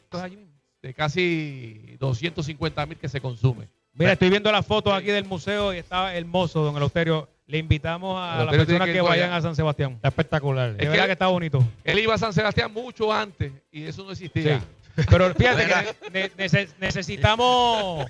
de 0.82 0.94
casi 0.94 1.96
250 2.00 2.86
mil 2.86 2.98
que 2.98 3.10
se 3.10 3.20
consume. 3.20 3.68
Mira, 3.94 4.14
estoy 4.14 4.30
viendo 4.30 4.52
las 4.52 4.66
fotos 4.66 4.94
aquí 4.94 5.08
del 5.08 5.26
museo 5.26 5.74
y 5.74 5.78
está 5.78 6.14
hermoso, 6.16 6.62
don 6.62 6.76
Eleuterio. 6.76 7.28
Le 7.50 7.58
invitamos 7.58 8.16
a 8.22 8.44
las 8.46 8.56
personas 8.56 8.88
que 8.90 9.02
vayan 9.02 9.30
allá. 9.30 9.38
a 9.38 9.42
San 9.42 9.56
Sebastián. 9.56 9.94
Está 9.94 10.10
espectacular. 10.10 10.76
Es 10.78 10.88
verdad 10.88 10.94
que- 11.02 11.06
que 11.08 11.12
está 11.14 11.28
bonito. 11.28 11.64
Él 11.84 11.98
iba 11.98 12.14
a 12.14 12.18
San 12.20 12.32
Sebastián 12.32 12.72
mucho 12.72 13.12
antes 13.12 13.52
y 13.72 13.86
eso 13.86 14.04
no 14.04 14.12
existía. 14.12 14.60
Sí. 14.96 15.04
Pero 15.10 15.34
fíjate 15.34 15.66
que 15.66 16.12
ne- 16.12 16.32
nece- 16.38 16.70
necesitamos 16.80 18.06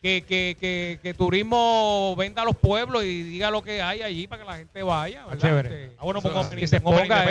que, 0.00 0.22
que, 0.22 0.56
que, 0.58 0.98
que 1.02 1.12
turismo 1.12 2.14
venda 2.16 2.40
a 2.40 2.44
los 2.46 2.56
pueblos 2.56 3.04
y 3.04 3.22
diga 3.22 3.50
lo 3.50 3.62
que 3.62 3.82
hay 3.82 4.00
allí 4.00 4.26
para 4.26 4.42
que 4.44 4.48
la 4.50 4.56
gente 4.56 4.82
vaya. 4.82 5.26
¿verdad? 5.26 5.38
chévere. 5.48 5.92
Ah, 5.98 6.04
bueno, 6.04 6.20
Eso- 6.20 6.32
pues, 6.32 6.46
que 6.48 6.66
se 6.66 6.80
ponga. 6.80 7.24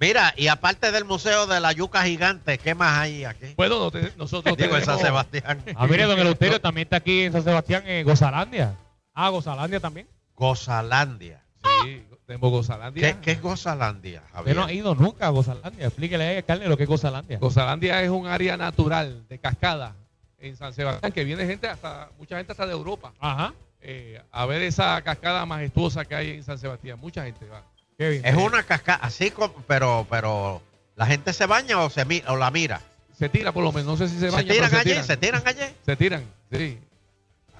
Mira, 0.00 0.32
y 0.36 0.46
aparte 0.46 0.90
del 0.92 1.04
Museo 1.04 1.46
de 1.46 1.60
la 1.60 1.72
Yuca 1.72 2.02
Gigante, 2.04 2.56
¿qué 2.56 2.74
más 2.74 2.98
hay 2.98 3.24
aquí? 3.24 3.46
Bueno, 3.56 3.78
no 3.80 3.90
te- 3.90 4.12
nosotros 4.16 4.56
Digo, 4.56 4.76
en 4.76 4.84
San 4.84 4.98
Sebastián. 5.00 5.62
Ah, 5.76 5.86
mire, 5.86 6.04
don 6.04 6.18
Eleuterio 6.20 6.60
también 6.60 6.86
está 6.86 6.96
aquí 6.96 7.22
en 7.24 7.32
San 7.32 7.42
Sebastián, 7.44 7.82
en 7.86 8.06
Gozalandia. 8.06 8.74
Ah, 9.12 9.28
Gozalandia 9.30 9.80
también. 9.80 10.06
Gozalandia. 10.38 11.42
Sí, 11.84 12.04
tenemos 12.26 12.50
Gozalandia. 12.50 13.14
¿Qué, 13.14 13.20
qué 13.20 13.32
es 13.32 13.42
Gozalandia, 13.42 14.20
Usted 14.20 14.34
Javier? 14.34 14.56
no 14.56 14.64
ha 14.64 14.72
ido 14.72 14.94
nunca 14.94 15.26
a 15.26 15.30
Gozalandia. 15.30 15.86
Explíquele 15.86 16.24
ahí, 16.24 16.36
alcalde, 16.38 16.68
lo 16.68 16.76
que 16.76 16.84
es 16.84 16.88
Gozalandia. 16.88 17.38
Gozalandia 17.38 18.02
es 18.02 18.10
un 18.10 18.26
área 18.26 18.56
natural 18.56 19.26
de 19.28 19.38
cascada 19.38 19.94
en 20.38 20.56
San 20.56 20.72
Sebastián 20.72 21.10
que 21.12 21.24
viene 21.24 21.44
gente 21.46 21.66
hasta 21.68 22.10
mucha 22.18 22.36
gente 22.36 22.52
hasta 22.52 22.64
de 22.66 22.72
Europa 22.72 23.12
Ajá. 23.18 23.52
eh, 23.80 24.22
a 24.30 24.46
ver 24.46 24.62
esa 24.62 25.02
cascada 25.02 25.44
majestuosa 25.46 26.04
que 26.04 26.14
hay 26.14 26.30
en 26.30 26.44
San 26.44 26.58
Sebastián. 26.58 26.98
Mucha 27.00 27.24
gente 27.24 27.44
va. 27.48 27.64
Qué 27.98 28.08
bien. 28.10 28.24
Es 28.24 28.36
una 28.36 28.62
cascada, 28.62 29.00
así 29.02 29.32
como, 29.32 29.52
pero, 29.66 30.06
pero, 30.08 30.62
¿la 30.94 31.06
gente 31.06 31.32
se 31.32 31.46
baña 31.46 31.80
o 31.80 31.90
se 31.90 32.04
mi- 32.04 32.22
o 32.28 32.36
la 32.36 32.50
mira? 32.52 32.80
Se 33.18 33.28
tira 33.28 33.50
por 33.50 33.64
lo 33.64 33.72
menos, 33.72 33.86
no 33.86 33.96
sé 33.96 34.08
si 34.08 34.20
se 34.20 34.30
¿Se 34.30 34.36
baña, 34.36 34.52
tiran 34.52 34.70
pero 34.70 34.80
allí? 34.82 34.90
se 35.02 35.16
tiran. 35.16 35.42
¿Se 35.42 35.42
tiran 35.42 35.42
allí? 35.66 35.74
Se 35.84 35.96
tiran, 35.96 36.24
sí. 36.52 36.78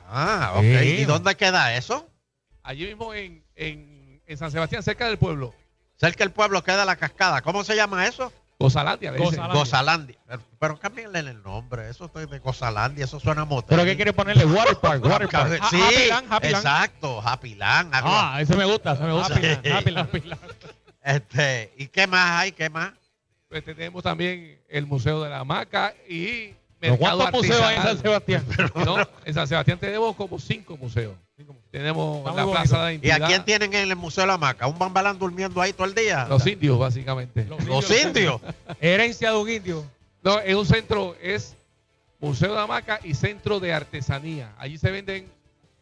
Ah, 0.09 0.53
ok. 0.55 0.63
Sí. 0.63 0.89
¿Y 1.01 1.05
dónde 1.05 1.35
queda 1.35 1.77
eso? 1.77 2.07
Allí 2.69 2.85
mismo 2.85 3.15
en, 3.15 3.43
en, 3.57 4.21
en 4.27 4.37
San 4.37 4.53
Sebastián, 4.53 4.83
cerca 4.83 5.07
del 5.07 5.17
pueblo. 5.17 5.55
Cerca 5.97 6.23
del 6.23 6.33
pueblo 6.33 6.63
queda 6.63 6.85
la 6.85 6.97
cascada. 6.97 7.41
¿Cómo 7.41 7.65
se 7.65 7.75
llama 7.75 8.07
eso? 8.07 8.31
Gozalandia, 8.59 9.11
le. 9.11 9.19
Gozalandia. 9.19 9.59
Gozalandia. 9.59 10.19
Pero, 10.27 10.43
pero 10.59 10.79
cámbienle 10.79 11.21
el 11.21 11.43
nombre. 11.43 11.89
Eso 11.89 12.05
estoy 12.05 12.27
de 12.27 12.39
Gozalandia. 12.41 13.07
Eso 13.07 13.19
suena 13.21 13.47
motel. 13.47 13.71
¿Pero 13.71 13.85
qué 13.87 13.97
quiere 13.97 14.13
ponerle? 14.13 14.45
Water 14.45 14.77
Park, 14.77 15.03
Water 15.07 15.29
Park. 15.31 15.63
Sí, 15.71 15.81
Happy 15.81 16.09
Land, 16.11 16.27
Happy 16.31 16.49
Land. 16.51 16.67
exacto. 16.67 17.21
Happy 17.23 17.55
Land. 17.55 17.91
Ah, 17.95 18.39
ese 18.39 18.55
me 18.55 18.67
gusta, 18.67 18.93
ese 18.93 19.03
me 19.03 19.13
gusta. 19.15 19.35
Sí. 19.35 19.47
Happy 19.47 19.67
Land, 19.67 19.75
Happy 19.79 19.91
Land, 19.91 20.09
Happy 20.15 20.29
Land. 20.29 20.43
Este, 21.03 21.73
¿Y 21.79 21.87
qué 21.87 22.07
más 22.07 22.41
hay? 22.43 22.53
¿Qué 22.53 22.69
más? 22.69 22.93
Pues 23.49 23.65
tenemos 23.65 24.03
también 24.03 24.61
el 24.69 24.87
Museo 24.87 25.23
de 25.23 25.31
la 25.31 25.39
Hamaca 25.39 25.95
y 26.07 26.53
¿Pero 26.79 26.99
Mercado 26.99 27.17
¿Cuántos 27.17 27.43
museos 27.43 27.63
hay 27.63 27.77
en 27.77 27.83
San. 27.83 27.99
Sebastián? 27.99 28.45
No, 28.85 28.97
en 29.25 29.33
San 29.33 29.49
Sebastián 29.49 29.79
tenemos 29.79 30.15
como 30.17 30.39
cinco 30.39 30.77
museos. 30.77 31.15
Tenemos 31.71 32.19
Está 32.19 32.33
la 32.33 32.45
bonito. 32.45 32.61
Plaza 32.63 32.87
de 32.87 32.99
la 32.99 33.07
¿Y 33.07 33.11
a 33.11 33.27
quién 33.27 33.45
tienen 33.45 33.75
en 33.75 33.91
el 33.91 33.97
Museo 33.97 34.23
de 34.23 34.29
la 34.29 34.39
Maca? 34.39 34.67
¿Un 34.67 34.79
bambalán 34.79 35.19
durmiendo 35.19 35.61
ahí 35.61 35.73
todo 35.73 35.87
el 35.87 35.95
día? 35.95 36.27
los 36.29 36.47
indios, 36.47 36.79
básicamente. 36.79 37.45
Los 37.67 37.91
indios. 37.91 38.41
Herencia 38.81 39.31
de 39.33 39.37
un 39.37 39.51
indio. 39.51 39.85
No, 40.23 40.39
es 40.41 40.55
un 40.55 40.67
centro, 40.67 41.15
es 41.21 41.55
Museo 42.21 42.55
de 42.55 42.61
Hamaca 42.61 43.01
y 43.05 43.15
Centro 43.15 43.61
de 43.61 43.73
Artesanía. 43.75 44.53
Allí 44.59 44.79
se 44.79 44.91
venden 44.91 45.31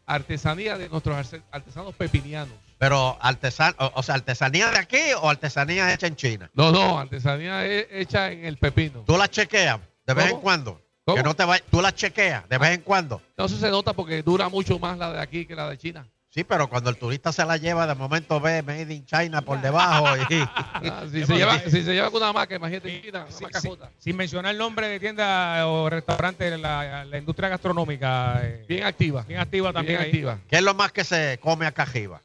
artesanía 0.06 0.76
de 0.78 0.88
nuestros 0.88 1.16
arce- 1.16 1.42
artesanos 1.50 1.94
pepinianos. 1.94 2.54
Pero 2.78 3.16
artesan, 3.22 3.74
o, 3.78 3.90
o 3.94 4.02
sea, 4.02 4.16
artesanía 4.16 4.70
de 4.70 4.78
aquí 4.78 4.98
o 5.20 5.30
artesanía 5.30 5.92
hecha 5.94 6.06
en 6.06 6.16
China. 6.16 6.50
No, 6.52 6.70
no, 6.72 6.98
artesanía 6.98 7.64
he- 7.66 7.88
hecha 8.00 8.30
en 8.30 8.44
el 8.44 8.58
pepino. 8.58 9.02
¿Tú 9.06 9.16
la 9.16 9.28
chequeas 9.28 9.80
de 10.06 10.14
vez 10.14 10.26
¿Cómo? 10.26 10.36
en 10.36 10.42
cuando? 10.42 10.80
¿Cómo? 11.06 11.16
Que 11.18 11.22
no 11.22 11.34
te 11.34 11.44
vaya- 11.44 11.62
tú 11.70 11.80
la 11.80 11.94
chequeas 11.94 12.48
de 12.48 12.58
vez 12.58 12.70
en 12.72 12.80
cuando. 12.80 13.22
No, 13.38 13.44
eso 13.44 13.56
se 13.56 13.70
nota 13.70 13.92
porque 13.92 14.22
dura 14.24 14.48
mucho 14.48 14.76
más 14.80 14.98
la 14.98 15.12
de 15.12 15.20
aquí 15.20 15.46
que 15.46 15.54
la 15.54 15.70
de 15.70 15.78
China. 15.78 16.04
Sí, 16.30 16.42
pero 16.44 16.68
cuando 16.68 16.90
el 16.90 16.96
turista 16.98 17.32
se 17.32 17.44
la 17.46 17.56
lleva, 17.56 17.86
de 17.86 17.94
momento 17.94 18.40
ve 18.40 18.60
Made 18.62 18.92
in 18.92 19.06
China 19.06 19.40
por 19.40 19.60
debajo. 19.60 20.04
Y, 20.28 20.34
Ah, 20.90 21.04
si, 21.10 21.24
se 21.24 21.34
lleva, 21.36 21.60
si 21.60 21.70
se 21.82 21.94
lleva 21.94 22.10
con 22.10 22.20
una 22.20 22.30
hamaca, 22.30 22.56
imagínate 22.56 23.00
China, 23.02 23.24
una 23.40 23.60
Sí, 23.60 23.68
jota. 23.68 23.88
Sin 23.98 24.16
mencionar 24.16 24.50
el 24.50 24.58
nombre 24.58 24.88
de 24.88 24.98
tienda 24.98 25.64
o 25.68 25.88
restaurante 25.88 26.50
de 26.50 26.58
la, 26.58 27.04
la 27.04 27.18
industria 27.18 27.48
gastronómica. 27.50 28.40
eh, 28.42 28.64
Bien 28.68 28.82
activa. 28.82 29.22
bien 29.22 29.38
activa 29.40 29.72
también. 29.72 29.98
Bien 29.98 30.08
activa. 30.10 30.38
¿Qué 30.50 30.56
es 30.56 30.62
lo 30.62 30.74
más 30.74 30.90
que 30.90 31.04
se 31.04 31.38
come 31.40 31.66
acá 31.66 31.84
arriba? 31.84 32.20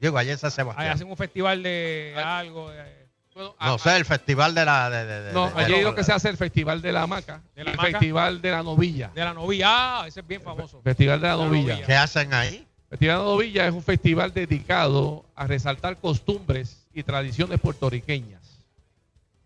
Digo, 0.00 0.18
allá 0.18 0.32
en 0.32 0.38
San 0.38 0.48
Ahí 0.48 0.56
Sebastián. 0.56 0.88
hacen 0.92 1.08
un 1.08 1.16
festival 1.16 1.62
de 1.62 2.14
algo. 2.22 2.70
de- 2.70 2.99
Bueno, 3.34 3.54
No 3.60 3.74
a- 3.74 3.78
sé, 3.78 3.96
el 3.96 4.04
festival 4.04 4.54
de 4.54 4.64
la... 4.64 4.90
De, 4.90 5.06
de- 5.06 5.22
de- 5.22 5.32
No, 5.32 5.50
de- 5.50 5.62
allí 5.64 5.80
lo 5.82 5.94
que 5.94 6.02
se 6.04 6.12
hace 6.12 6.28
el 6.28 6.36
Festival 6.36 6.82
de 6.82 6.92
la 6.92 7.02
Hamaca, 7.02 7.40
De 7.54 7.64
la 7.64 7.70
el 7.70 7.78
hamaca. 7.78 7.90
Festival 7.92 8.42
de 8.42 8.50
la 8.50 8.62
Novilla. 8.62 9.10
de 9.14 9.24
la 9.24 9.32
novilla. 9.34 9.66
Ah, 9.68 10.04
ese 10.06 10.20
es 10.20 10.26
bien 10.26 10.42
famoso. 10.42 10.80
Festival 10.82 11.20
de 11.20 11.28
la 11.28 11.36
La 11.36 11.44
Novilla. 11.44 11.72
novilla. 11.74 11.86
¿Qué 11.86 11.94
hacen 11.94 12.34
ahí? 12.34 12.56
El 12.56 12.98
Festival 12.98 13.18
de 13.18 13.24
la 13.24 13.30
Novilla 13.30 13.66
es 13.68 13.72
un 13.72 13.82
festival 13.84 14.32
dedicado 14.34 15.24
a 15.36 15.46
resaltar 15.46 15.96
costumbres 15.98 16.86
y 16.92 17.02
tradiciones 17.04 17.60
puertorriqueñas. 17.60 18.40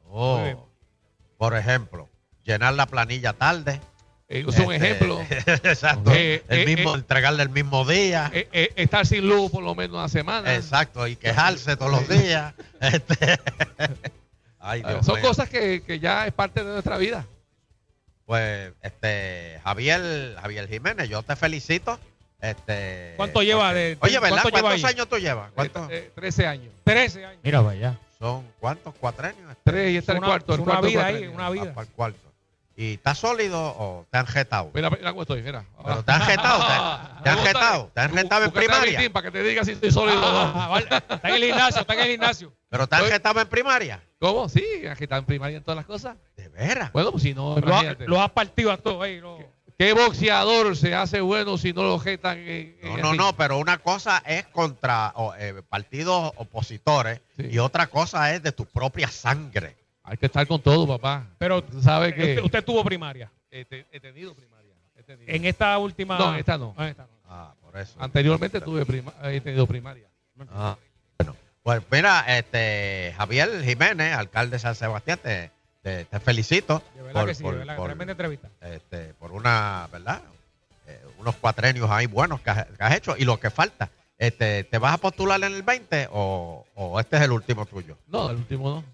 Oh, 0.09 0.66
por 1.37 1.57
ejemplo, 1.57 2.09
llenar 2.45 2.74
la 2.74 2.87
planilla 2.87 3.32
tarde. 3.35 3.80
Eh, 4.35 4.45
es 4.49 4.59
un 4.59 4.72
Este, 4.72 4.76
ejemplo. 4.76 5.20
Exacto. 5.30 6.12
Eh, 6.12 6.43
el 6.49 6.61
eh, 6.61 6.66
mismo, 6.74 6.95
eh. 6.95 6.99
entregarle 6.99 7.43
el 7.43 7.51
mismo 7.51 7.85
día. 7.85 8.30
Eh, 8.35 8.49
eh, 8.53 8.72
estar 8.76 9.07
sin 9.07 9.28
luz 9.28 9.51
por 9.51 9.62
lo 9.62 9.74
menos 9.74 9.97
una 9.97 10.09
semana. 10.09 10.55
Exacto. 10.55 11.07
Y 11.07 11.16
quejarse 11.16 11.76
todos 11.76 11.93
los 11.93 12.09
días. 12.09 12.55
Este, 12.80 13.39
Ay, 14.59 14.82
Dios 14.82 15.05
Son 15.07 15.16
mío. 15.20 15.28
cosas 15.28 15.49
que, 15.49 15.82
que 15.82 15.99
ya 16.01 16.26
es 16.26 16.32
parte 16.32 16.64
de 16.64 16.72
nuestra 16.72 16.97
vida. 16.99 17.26
Pues, 18.26 18.72
este, 18.82 19.61
Javier, 19.62 20.37
Javier 20.41 20.68
Jiménez, 20.68 21.09
yo 21.09 21.22
te 21.22 21.37
felicito. 21.37 21.99
Este, 22.41 23.14
¿Cuánto 23.16 23.43
lleva 23.43 23.72
de- 23.72 23.97
Oye, 24.01 24.18
¿verdad? 24.18 24.43
lleva 24.45 24.61
¿Cuántos 24.61 24.85
años 24.85 25.09
tú 25.09 25.16
llevas? 25.18 25.51
¿Cuántos? 25.55 25.91
Eh, 25.91 25.97
eh, 26.09 26.12
13 26.14 26.47
años. 26.47 26.72
13 26.85 27.24
años. 27.24 27.41
Mira, 27.43 27.61
vaya. 27.61 27.99
Son 28.18 28.45
cuántos 28.61 28.95
cuatrenios? 28.95 29.51
Este, 29.51 29.62
Tres 29.70 29.93
y 29.93 29.97
está 29.99 30.12
el 30.12 30.18
Una- 30.18 30.26
cuarto. 30.28 30.55
Una 30.55 30.64
cuarto 30.64 30.87
vida 30.87 31.07
ahí, 31.07 31.26
una 31.26 31.47
Ah, 31.47 31.51
vida. 31.51 31.74
para 31.74 31.87
el 31.87 31.93
cuarto. 31.93 32.32
¿Y 32.77 32.95
está 32.95 33.14
sólido 33.14 33.61
o 33.79 34.05
te 34.11 34.18
han 34.18 34.27
jetado? 34.27 34.70
Mira, 34.75 34.91
mira 34.91 35.11
cómo 35.11 35.22
estoy, 35.22 35.43
mira. 35.43 35.64
Pero 35.85 36.03
te 36.03 36.11
han 36.12 36.22
jetado, 36.22 36.59
te, 36.66 37.22
te 37.22 37.31
han 37.31 37.39
jetado, 37.39 37.91
te 37.95 38.01
han 38.01 38.11
jetado 38.12 38.45
en 38.47 38.51
primaria. 38.51 39.12
Para 39.12 39.31
que 39.31 39.31
te 39.39 39.43
diga 39.45 39.64
si 39.64 39.72
estoy 39.72 39.93
sólido 39.93 40.18
o 40.18 40.33
no. 40.33 40.53
Ah, 40.61 40.68
vale. 40.68 40.87
Está 40.91 41.29
en 41.29 41.35
el 41.37 41.45
gimnasio, 41.45 41.81
está 41.83 41.95
en 41.95 42.01
el 42.01 42.09
gimnasio. 42.09 42.53
Pero 42.68 42.87
te 42.89 42.97
han 42.97 43.05
jetado 43.07 43.41
en 43.41 43.49
primaria. 43.49 44.03
¿Cómo? 44.18 44.49
Sí, 44.49 44.64
aquí 44.91 45.05
está 45.05 45.18
en 45.18 45.25
primaria 45.25 45.59
en 45.59 45.62
todas 45.62 45.77
las 45.77 45.87
cosas. 45.87 46.16
De 46.37 46.49
veras. 46.49 46.93
Bueno, 46.93 47.12
pues 47.12 47.22
si 47.22 47.33
no, 47.33 47.57
Lo, 47.61 47.77
ha- 47.77 47.97
lo 48.07 48.20
has 48.20 48.31
partido 48.33 48.72
a 48.72 48.77
todos 48.77 49.03
ahí. 49.03 49.20
no. 49.20 49.39
¿Qué 49.77 49.93
boxeador 49.93 50.77
se 50.77 50.95
hace 50.95 51.20
bueno 51.20 51.59
si 51.59 51.72
no 51.72 51.83
lo 51.83 51.99
jetan 51.99 52.39
en, 52.39 52.77
en 52.81 53.01
No, 53.01 53.12
no, 53.12 53.14
no, 53.14 53.37
pero 53.37 53.59
una 53.59 53.79
cosa 53.79 54.22
es 54.25 54.47
contra 54.47 55.12
o, 55.16 55.35
eh, 55.37 55.62
partidos 55.68 56.33
opositores 56.37 57.20
Sí. 57.37 57.49
y 57.51 57.59
otra 57.59 57.89
cosa 57.89 58.33
es 58.33 58.43
de 58.43 58.53
tu 58.53 58.66
propia 58.66 59.09
sangre. 59.09 59.77
Hay 60.05 60.17
que 60.19 60.27
estar 60.27 60.47
con 60.47 60.61
todo, 60.61 60.87
papá. 60.87 61.27
Pero 61.39 61.63
Tú 61.65 61.81
sabes 61.83 62.13
que 62.15 62.21
usted, 62.35 62.43
usted 62.45 62.65
tuvo 62.65 62.85
primaria. 62.85 63.31
he, 63.51 63.65
te- 63.65 63.87
he 63.91 64.01
tenido 64.01 64.35
primaria. 64.35 64.75
he 64.97 65.03
tenido. 65.03 65.33
En 65.33 65.45
esta 65.47 65.77
última. 65.79 66.19
No, 66.19 66.35
en 66.35 66.41
esta 66.41 66.59
no. 66.59 66.75
Ah, 66.77 66.89
esta 66.89 67.03
no. 67.05 67.09
Ah, 67.27 67.55
por 67.61 67.77
eso. 67.79 67.95
Anteriormente 68.01 68.61
tuve 68.61 68.85
prima- 68.85 69.15
he 69.25 69.41
tenido 69.41 69.67
primaria. 69.67 70.07
Ah, 70.53 70.77
bueno, 71.19 71.35
pues 71.63 71.83
mira, 71.91 72.25
este 72.39 73.15
Javier 73.17 73.65
Jiménez, 73.65 74.15
alcalde 74.15 74.53
de 74.57 74.59
San 74.59 74.75
Sebastián, 74.75 75.19
te, 75.23 75.51
te- 75.83 76.05
te 76.05 76.21
felicito 76.21 76.83
De 76.95 77.03
verdad 77.03 77.21
por, 77.23 77.29
que 77.29 77.35
sí, 77.35 77.43
por- 77.43 77.53
de 77.55 77.59
verdad. 77.61 77.77
por, 77.77 77.87
Tremenda 77.87 78.13
entrevista. 78.13 78.49
este, 78.61 79.15
por 79.15 79.33
una, 79.33 79.89
¿verdad? 79.91 80.21
Eh, 80.87 81.01
unos 81.19 81.35
cuatrenios 81.37 81.91
ahí 81.91 82.05
buenos 82.07 82.43
que 82.43 82.51
has, 82.51 82.67
que 82.67 82.85
has 82.85 82.95
hecho 82.95 83.15
y 83.17 83.25
lo 83.25 83.41
que 83.41 83.49
falta. 83.51 83.89
Este, 84.19 84.65
¿Te 84.65 84.77
vas 84.79 84.93
a 84.95 84.99
postular 84.99 85.43
en 85.43 85.55
el 85.55 85.63
20 85.63 86.09
o, 86.13 86.67
o 86.75 87.01
este 87.01 87.17
es 87.17 87.23
el 87.23 87.33
último 87.33 87.65
tuyo? 87.67 87.97
No, 88.09 88.29
el 88.31 88.37
último 88.37 88.69
no. 88.71 88.85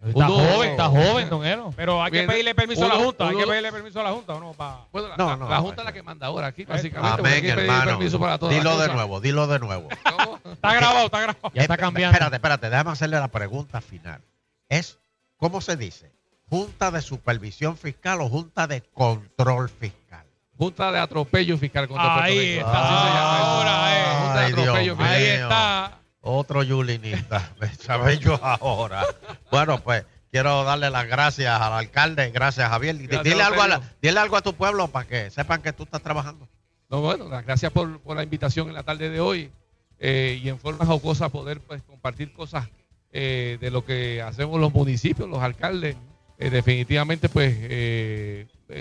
Está 0.00 0.26
Uno- 0.26 0.28
joven, 0.38 0.70
está 0.70 0.84
joven, 0.88 1.28
don 1.28 1.44
Elo. 1.44 1.72
Pero 1.76 2.00
hay 2.02 2.12
que 2.12 2.22
pedirle 2.22 2.54
permiso 2.54 2.84
a 2.84 2.88
la 2.88 2.94
uno- 2.94 3.04
Junta. 3.06 3.24
Hay 3.24 3.30
que 3.30 3.36
uno- 3.38 3.46
pedirle 3.48 3.72
permiso 3.72 4.00
a 4.00 4.02
la 4.04 4.10
Junta 4.12 4.34
o 4.34 4.40
no. 4.40 4.52
Pa... 4.52 4.86
Bueno, 4.92 5.08
la, 5.08 5.16
No, 5.16 5.26
la- 5.30 5.36
no, 5.36 5.48
la 5.48 5.56
no, 5.56 5.62
Junta 5.62 5.82
es 5.82 5.84
la 5.86 5.90
no. 5.90 5.94
que 5.94 6.02
manda 6.04 6.26
ahora 6.28 6.46
aquí, 6.46 6.64
básicamente. 6.64 7.20
Amén, 7.20 7.32
hay 7.32 7.42
que 7.42 7.48
pedir 7.54 7.58
hermano. 7.70 7.90
permiso 7.98 8.20
para 8.20 8.38
todas 8.38 8.54
las 8.54 8.62
Dilo 8.62 8.76
de 8.76 8.82
cosas. 8.86 8.94
nuevo, 8.94 9.20
dilo 9.20 9.46
de 9.48 9.58
nuevo. 9.58 9.88
Está 10.52 10.74
grabado, 10.74 11.06
está 11.06 11.20
grabado. 11.20 11.50
Eh, 11.54 11.62
Espérate, 11.62 12.36
espérate, 12.36 12.70
déjame 12.70 12.90
hacerle 12.92 13.18
la 13.18 13.28
pregunta 13.28 13.80
final. 13.80 14.20
Es, 14.68 14.98
¿cómo 15.36 15.60
se 15.60 15.76
dice? 15.76 16.12
¿Junta 16.48 16.90
de 16.92 17.02
supervisión 17.02 17.76
fiscal 17.76 18.20
o 18.20 18.28
junta 18.28 18.66
de 18.68 18.82
control 18.82 19.68
fiscal? 19.68 20.24
Junta 20.56 20.90
de 20.92 20.98
atropello 21.00 21.58
fiscal 21.58 21.86
contra 21.88 22.22
Ahí 22.22 22.34
Puerto 22.34 22.40
Rico. 22.50 22.66
está. 22.66 22.80
Así 22.84 23.08
se 23.08 23.14
llama. 23.14 23.38
Ahora, 23.38 23.98
eh. 23.98 24.16
Junta 24.22 24.40
de 24.40 24.46
Dios 24.46 24.58
atropello 24.60 24.96
mío. 24.96 25.04
fiscal. 25.06 25.14
Ahí 25.16 25.24
está. 25.26 25.98
Otro 26.20 26.62
yulinista. 26.62 27.52
Me 28.04 28.18
yo 28.18 28.38
ahora. 28.42 29.04
Bueno, 29.50 29.78
pues 29.78 30.04
quiero 30.30 30.64
darle 30.64 30.90
las 30.90 31.06
gracias 31.06 31.60
al 31.60 31.72
alcalde. 31.72 32.30
Gracias, 32.30 32.68
Javier. 32.68 32.96
Gracias, 32.98 33.24
dile, 33.24 33.42
algo 33.42 33.62
a 33.62 33.68
la- 33.68 33.80
dile 34.02 34.18
algo 34.18 34.36
a 34.36 34.42
tu 34.42 34.54
pueblo 34.54 34.88
para 34.88 35.06
que 35.08 35.30
sepan 35.30 35.62
que 35.62 35.72
tú 35.72 35.84
estás 35.84 36.02
trabajando. 36.02 36.48
No, 36.90 37.00
bueno, 37.02 37.28
las 37.28 37.44
gracias 37.44 37.70
por, 37.72 38.00
por 38.00 38.16
la 38.16 38.22
invitación 38.22 38.68
en 38.68 38.74
la 38.74 38.82
tarde 38.82 39.10
de 39.10 39.20
hoy 39.20 39.50
eh, 39.98 40.40
y 40.42 40.48
en 40.48 40.58
forma 40.58 40.86
jocosa 40.86 41.28
poder 41.28 41.60
pues, 41.60 41.82
compartir 41.82 42.32
cosas 42.32 42.66
eh, 43.12 43.58
de 43.60 43.70
lo 43.70 43.84
que 43.84 44.22
hacemos 44.22 44.58
los 44.60 44.72
municipios, 44.72 45.28
los 45.28 45.42
alcaldes. 45.42 45.96
Eh, 46.38 46.50
definitivamente, 46.50 47.28
pues, 47.28 47.56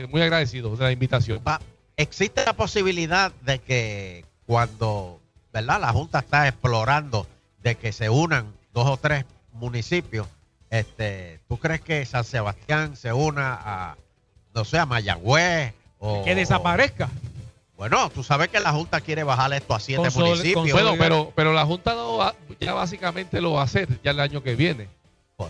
muy 0.10 0.22
agradecidos 0.22 0.78
de 0.78 0.86
la 0.86 0.92
invitación. 0.92 1.42
¿Existe 1.96 2.46
la 2.46 2.54
posibilidad 2.54 3.32
de 3.42 3.58
que 3.60 4.26
cuando 4.46 5.20
¿verdad? 5.54 5.80
la 5.82 5.92
Junta 5.94 6.20
está 6.20 6.48
explorando 6.48 7.28
de 7.64 7.76
que 7.76 7.92
se 7.92 8.10
unan 8.10 8.54
dos 8.74 8.88
o 8.88 8.98
tres 8.98 9.26
municipios, 9.54 10.28
este, 10.70 11.40
¿tú 11.48 11.58
crees 11.58 11.82
que 11.82 12.06
San 12.06 12.24
Sebastián 12.24 12.96
se 12.96 13.14
una 13.14 13.54
a, 13.54 13.96
no 14.54 14.66
sé, 14.66 14.78
a 14.80 14.86
Mayagüez? 14.86 15.74
O, 16.00 16.24
Que 16.24 16.36
desaparezca. 16.36 17.10
Bueno, 17.76 18.10
tú 18.10 18.24
sabes 18.24 18.50
que 18.50 18.60
la 18.60 18.72
Junta 18.72 19.02
quiere 19.02 19.24
bajar 19.24 19.54
esto 19.54 19.74
a 19.76 19.80
siete 19.80 20.04
Consol- 20.10 20.30
municipios. 20.30 20.72
Bueno, 20.72 20.96
pero, 20.98 21.32
pero 21.36 21.54
la 21.54 21.66
Junta 21.66 21.94
no 21.96 22.18
va- 22.18 22.36
ya 22.60 22.74
básicamente 22.74 23.40
lo 23.42 23.54
va 23.54 23.62
a 23.62 23.66
hacer 23.66 23.88
ya 24.04 24.12
el 24.12 24.20
año 24.20 24.42
que 24.44 24.56
viene. 24.56 24.88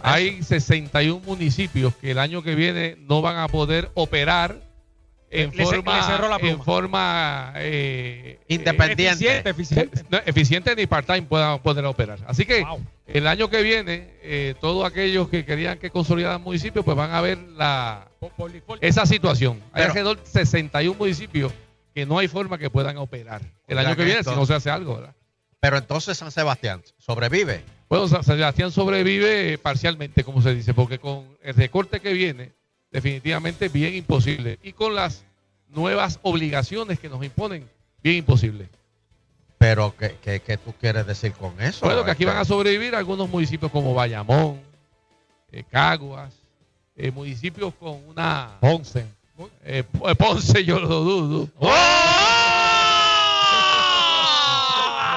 Hay 0.04 0.43
61 0.43 1.22
municipios 1.26 1.95
que 1.95 2.12
el 2.12 2.20
año 2.20 2.41
que 2.43 2.56
viene 2.56 2.98
no 3.00 3.22
van 3.22 3.38
a 3.38 3.48
poder 3.48 3.89
operar 3.93 4.58
en 5.30 5.52
Le- 5.56 5.66
forma, 5.66 5.98
le 5.98 6.04
cerró 6.04 6.30
la 6.30 6.40
pluma. 6.40 6.54
en 6.54 6.64
forma 6.64 7.54
eh, 7.58 8.40
Independiente. 8.48 9.08
Eficiente, 9.10 9.50
eficiente. 9.50 10.04
no, 10.10 10.18
eficiente 10.26 10.76
ni 10.76 10.86
part-time 10.88 11.24
puedan 11.24 11.60
poder 11.60 11.86
operar. 11.86 12.20
Así 12.28 12.46
que 12.46 12.66
el 13.08 13.28
año 13.28 13.50
que 13.50 13.62
viene, 13.62 14.10
eh, 14.22 14.56
todos 14.62 14.86
aquellos 14.86 15.28
que 15.30 15.44
querían 15.46 15.78
que 15.80 15.90
consolidaran 15.90 16.42
municipios, 16.42 16.84
pues 16.86 16.96
van 16.96 17.12
a 17.12 17.22
ver 17.22 17.38
la, 17.58 18.08
esa 18.82 19.06
situación. 19.06 19.62
Hay 19.74 19.82
Pero- 19.84 19.86
alrededor 19.88 20.20
de 20.24 20.26
61 20.30 20.98
municipios 20.98 21.52
que 21.94 22.06
no 22.06 22.20
hay 22.20 22.28
forma 22.28 22.58
que 22.58 22.70
puedan 22.70 22.98
operar 22.98 23.42
el 23.68 23.78
año 23.80 23.96
que 23.96 24.06
viene 24.06 24.24
si 24.24 24.30
no 24.30 24.46
se 24.46 24.54
hace 24.54 24.70
algo, 24.70 24.96
¿verdad? 24.96 25.16
Pero 25.60 25.78
entonces 25.78 26.18
San 26.18 26.32
Sebastián 26.32 26.84
sobrevive. 27.00 27.64
Bueno, 27.90 28.08
San 28.08 28.24
Sebastián 28.24 28.72
sobrevive 28.72 29.58
parcialmente, 29.58 30.24
como 30.24 30.42
se 30.42 30.54
dice, 30.54 30.74
porque 30.76 31.00
con 31.00 31.26
el 31.42 31.56
recorte 31.56 32.00
que 32.00 32.14
viene, 32.14 32.52
definitivamente 32.92 33.70
bien 33.70 33.94
imposible. 33.96 34.60
Y 34.64 34.74
con 34.74 34.96
las 34.96 35.24
nuevas 35.70 36.20
obligaciones 36.22 37.00
que 37.00 37.10
nos 37.10 37.24
imponen, 37.24 37.70
bien 38.04 38.18
imposible. 38.18 38.68
Pero 39.58 39.96
¿qué, 39.98 40.18
qué, 40.22 40.40
qué 40.40 40.58
tú 40.58 40.74
quieres 40.80 41.06
decir 41.08 41.34
con 41.34 41.60
eso? 41.62 41.86
Bueno, 41.86 42.06
que 42.06 42.12
aquí 42.12 42.24
Este, 42.24 42.34
van 42.34 42.42
a 42.42 42.46
sobrevivir 42.46 42.94
algunos 42.96 43.28
municipios 43.30 43.72
como 43.72 43.94
Bayamón, 43.94 44.62
eh, 45.52 45.64
Caguas, 45.70 46.34
eh, 46.96 47.12
municipios 47.12 47.74
con 47.74 48.02
una... 48.08 48.58
Ponce. 48.60 49.06
Eh, 49.64 49.84
P- 49.84 50.16
Ponce, 50.16 50.64
yo 50.64 50.80
lo 50.80 50.88
dudo. 50.88 51.50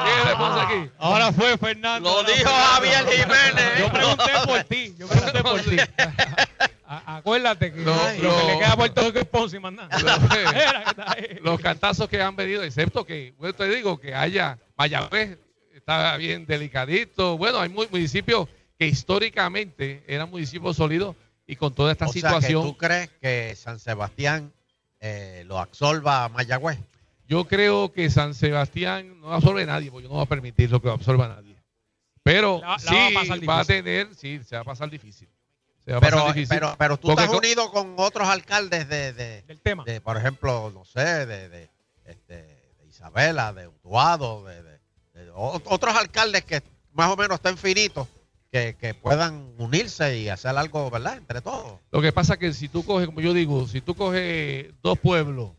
¿Quién 0.04 0.18
es 0.18 0.26
de 0.28 0.36
Ponce 0.36 0.60
aquí? 0.60 0.90
Ahora 0.98 1.32
fue 1.32 1.56
Fernando. 1.58 2.10
Lo 2.10 2.22
dijo 2.32 2.50
Javier 2.50 3.06
Jiménez. 3.08 3.78
Yo 3.78 3.92
pregunté 3.92 4.30
por 4.46 4.64
ti. 4.64 4.94
Yo 4.98 5.06
pregunté 5.06 5.42
por 5.42 5.60
ti. 5.60 5.76
A- 6.92 7.16
Acuérdate 7.18 7.72
que 7.72 7.82
lo 7.82 7.94
que 7.94 8.46
le 8.46 8.58
queda 8.58 8.72
a 8.72 8.76
Puerto 8.76 9.00
Rico 9.02 9.18
es 9.20 9.26
Ponce 9.26 9.56
y 9.56 9.60
más 9.60 9.72
nada. 9.74 9.96
Era 9.96 10.82
que 10.84 10.90
está 10.90 11.12
ahí. 11.12 11.38
los 11.42 11.60
cantazos 11.60 12.08
que 12.08 12.20
han 12.20 12.34
venido, 12.34 12.62
excepto 12.64 13.04
que, 13.06 13.32
bueno, 13.38 13.54
te 13.54 13.68
digo, 13.68 13.98
que 14.00 14.14
haya 14.14 14.58
Mayagüez, 14.76 15.38
está 15.72 16.16
bien 16.16 16.46
delicadito. 16.46 17.38
Bueno, 17.38 17.60
hay 17.60 17.68
mu- 17.68 17.86
municipios 17.90 18.48
que 18.78 18.86
históricamente 18.88 20.02
eran 20.08 20.30
municipios 20.30 20.76
sólidos 20.76 21.14
y 21.46 21.54
con 21.56 21.74
toda 21.74 21.92
esta 21.92 22.06
o 22.06 22.12
sea, 22.12 22.22
situación, 22.22 22.62
que 22.62 22.68
tú 22.70 22.76
crees 22.76 23.08
que 23.20 23.54
San 23.56 23.78
Sebastián 23.78 24.52
eh, 25.00 25.44
lo 25.46 25.58
absorba 25.58 26.24
a 26.24 26.28
Mayagüez. 26.28 26.78
yo 27.28 27.44
creo 27.46 27.92
que 27.92 28.10
San 28.10 28.34
Sebastián 28.34 29.20
no 29.20 29.32
absorbe 29.32 29.62
a 29.62 29.66
nadie, 29.66 29.90
porque 29.90 30.04
yo 30.04 30.08
no 30.08 30.16
voy 30.16 30.24
a 30.24 30.28
permitir 30.28 30.70
lo 30.70 30.80
que 30.82 30.88
absorba 30.90 31.26
a 31.26 31.28
nadie. 31.28 31.54
Pero 32.22 32.60
La- 32.60 32.68
la 32.70 32.78
sí 32.78 32.94
va 32.94 33.06
a 33.06 33.22
pasar 33.22 33.48
va 33.48 33.60
a 33.60 33.64
tener, 33.64 34.14
sí, 34.16 34.40
se 34.44 34.56
va 34.56 34.62
a 34.62 34.64
pasar 34.64 34.90
difícil. 34.90 35.28
Se 35.90 35.94
va 35.94 35.98
a 35.98 36.00
Pero, 36.02 36.16
pasar 36.18 36.34
difícil. 36.34 36.56
pero, 36.56 36.74
pero 36.78 36.96
tú 36.98 37.08
Porque 37.08 37.24
estás 37.24 37.36
unido 37.36 37.70
con 37.72 37.94
otros 37.96 38.28
alcaldes 38.28 38.88
de, 38.88 39.12
de, 39.12 39.42
Del 39.42 39.60
tema. 39.60 39.82
de, 39.84 40.00
por 40.00 40.16
ejemplo, 40.16 40.70
no 40.72 40.84
sé, 40.84 41.26
de, 41.26 41.48
de, 41.48 41.68
este, 42.04 42.34
de 42.36 42.86
Isabela, 42.88 43.52
de 43.52 43.66
Utuado, 43.66 44.44
de, 44.44 44.62
de- 44.62 44.78
de 45.14 45.30
o- 45.34 45.60
otros 45.64 45.96
alcaldes 45.96 46.44
que 46.44 46.62
más 46.92 47.10
o 47.10 47.16
menos 47.16 47.34
estén 47.38 47.58
finitos, 47.58 48.06
que, 48.52 48.76
que 48.80 48.94
puedan 48.94 49.52
unirse 49.58 50.16
y 50.16 50.28
hacer 50.28 50.56
algo, 50.56 50.88
¿verdad? 50.92 51.16
Entre 51.16 51.40
todos. 51.40 51.80
Lo 51.90 52.00
que 52.00 52.12
pasa 52.12 52.34
es 52.34 52.38
que 52.38 52.52
si 52.52 52.68
tú 52.68 52.84
coges, 52.84 53.06
como 53.06 53.20
yo 53.20 53.32
digo, 53.32 53.66
si 53.66 53.80
tú 53.80 53.96
coges 53.96 54.72
dos 54.82 54.96
pueblos 54.96 55.50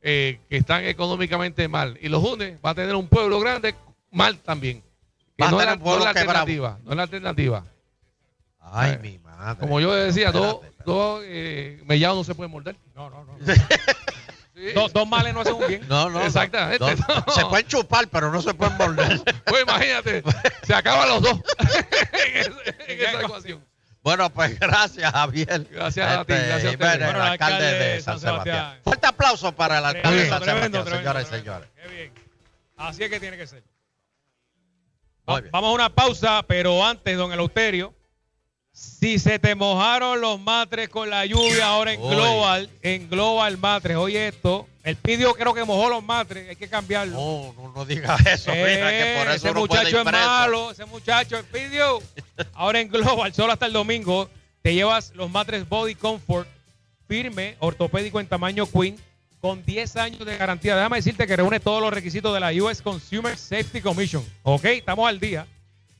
eh, 0.00 0.38
que 0.48 0.58
están 0.58 0.84
económicamente 0.84 1.66
mal 1.66 1.98
y 2.00 2.08
los 2.08 2.22
unes, 2.22 2.56
va 2.64 2.70
a 2.70 2.74
tener 2.76 2.94
un 2.94 3.08
pueblo 3.08 3.40
grande 3.40 3.74
mal 4.12 4.38
también. 4.38 4.80
Que 5.36 5.42
Va 5.42 5.48
a 5.48 5.50
no 5.50 5.60
es 5.60 5.66
la, 5.66 5.72
un 5.74 5.80
pueblo 5.80 6.04
no 6.04 6.10
es 6.10 6.14
la 6.14 6.20
alternativa. 6.20 6.78
No 6.84 6.90
es 6.92 6.96
la 6.96 7.02
alternativa. 7.02 7.64
Ay, 8.60 8.92
Eh, 8.92 8.98
mi 9.02 9.18
madre. 9.18 9.31
Como 9.58 9.80
yo 9.80 9.92
decía, 9.92 10.26
Espérate, 10.28 10.46
dos, 10.46 10.60
dos 10.84 11.22
eh, 11.26 11.80
mellados 11.86 12.16
no 12.18 12.24
se 12.24 12.34
pueden 12.34 12.50
morder. 12.52 12.76
No, 12.94 13.10
no, 13.10 13.24
no. 13.24 13.36
Dos, 14.74 14.92
dos 14.92 15.08
males 15.08 15.34
no 15.34 15.40
hacen 15.40 15.54
un 15.54 15.66
bien. 15.66 15.82
No, 15.88 16.08
no. 16.10 16.20
no. 16.20 16.24
Exactamente. 16.26 16.78
No, 17.08 17.24
No. 17.26 17.32
Se 17.32 17.44
pueden 17.46 17.66
chupar, 17.66 18.06
pero 18.08 18.30
no 18.30 18.40
se 18.42 18.54
pueden 18.54 18.76
morder. 18.76 19.20
Pues 19.44 19.62
imagínate, 19.62 20.22
se 20.62 20.74
acaban 20.74 21.08
los 21.08 21.22
dos 21.22 21.40
en, 22.12 22.36
ese- 22.36 22.52
en 22.92 23.00
esa 23.00 23.20
ecuación. 23.22 23.64
Bueno, 24.02 24.30
pues 24.30 24.58
gracias, 24.58 25.10
Javier. 25.12 25.66
Gracias 25.70 26.10
a 26.18 26.24
ti, 26.24 26.32
Este, 26.32 26.46
gracias 26.46 26.64
a 26.64 26.70
Jiménez, 26.72 26.74
ustedes. 26.74 26.94
el 26.94 27.04
Bueno, 27.04 27.24
el 27.24 27.30
alcalde, 27.32 27.54
alcalde 27.66 27.84
de 27.84 28.00
San 28.00 28.14
San 28.14 28.20
Sebastián. 28.20 28.56
Sebastián. 28.56 28.80
Fuerte 28.84 29.06
aplauso 29.06 29.52
para 29.52 29.78
el 29.78 29.84
alcalde 29.84 30.22
de 30.24 30.28
San 30.28 30.42
tremendo, 30.42 30.78
Sebastián, 30.84 31.02
tremendo, 31.02 31.20
señores 31.20 31.26
y 31.26 31.36
señores. 31.36 31.68
Qué 31.76 31.88
bien. 31.94 32.12
Así 32.76 33.04
es 33.04 33.10
que 33.10 33.20
tiene 33.20 33.36
que 33.36 33.46
ser. 33.46 33.62
Va-. 35.28 35.42
Vamos 35.50 35.70
a 35.70 35.74
una 35.74 35.88
pausa, 35.94 36.42
pero 36.46 36.84
antes, 36.84 37.16
don 37.16 37.32
Eleuterio, 37.32 37.94
si 38.72 39.18
se 39.18 39.38
te 39.38 39.54
mojaron 39.54 40.20
los 40.20 40.40
matres 40.40 40.88
con 40.88 41.10
la 41.10 41.26
lluvia 41.26 41.66
ahora 41.66 41.92
en. 41.92 42.00
Global, 42.00 42.70
en 42.82 43.08
Global 43.08 43.58
Matres, 43.58 43.96
oye 43.96 44.28
esto, 44.28 44.66
el 44.82 44.96
pidio 44.96 45.34
creo 45.34 45.52
que 45.54 45.64
mojó 45.64 45.88
los 45.88 46.02
matres, 46.02 46.48
hay 46.48 46.56
que 46.56 46.68
cambiarlo. 46.68 47.14
No, 47.14 47.54
no, 47.62 47.72
no 47.74 47.84
digas 47.84 48.18
eso, 48.26 48.50
mira, 48.50 48.90
que 48.90 49.16
por 49.18 49.28
Eh, 49.28 49.34
eso 49.34 49.48
ese 49.48 49.52
muchacho 49.52 49.98
es 50.00 50.04
malo, 50.04 50.70
ese 50.70 50.84
muchacho 50.86 51.36
es 51.36 51.44
pidió. 51.44 52.00
Ahora 52.54 52.80
en 52.80 52.88
Global, 52.88 53.32
solo 53.34 53.52
hasta 53.52 53.66
el 53.66 53.72
domingo, 53.72 54.30
te 54.62 54.74
llevas 54.74 55.12
los 55.14 55.30
matres 55.30 55.68
Body 55.68 55.94
Comfort 55.94 56.48
firme, 57.06 57.56
ortopédico 57.58 58.20
en 58.20 58.26
tamaño 58.26 58.66
Queen, 58.66 58.96
con 59.40 59.64
10 59.64 59.96
años 59.96 60.24
de 60.24 60.36
garantía. 60.36 60.76
Déjame 60.76 60.96
decirte 60.96 61.26
que 61.26 61.36
reúne 61.36 61.60
todos 61.60 61.82
los 61.82 61.92
requisitos 61.92 62.32
de 62.32 62.40
la 62.40 62.52
US 62.52 62.80
Consumer 62.80 63.36
Safety 63.36 63.80
Commission. 63.80 64.24
Ok, 64.44 64.64
estamos 64.66 65.08
al 65.08 65.20
día. 65.20 65.46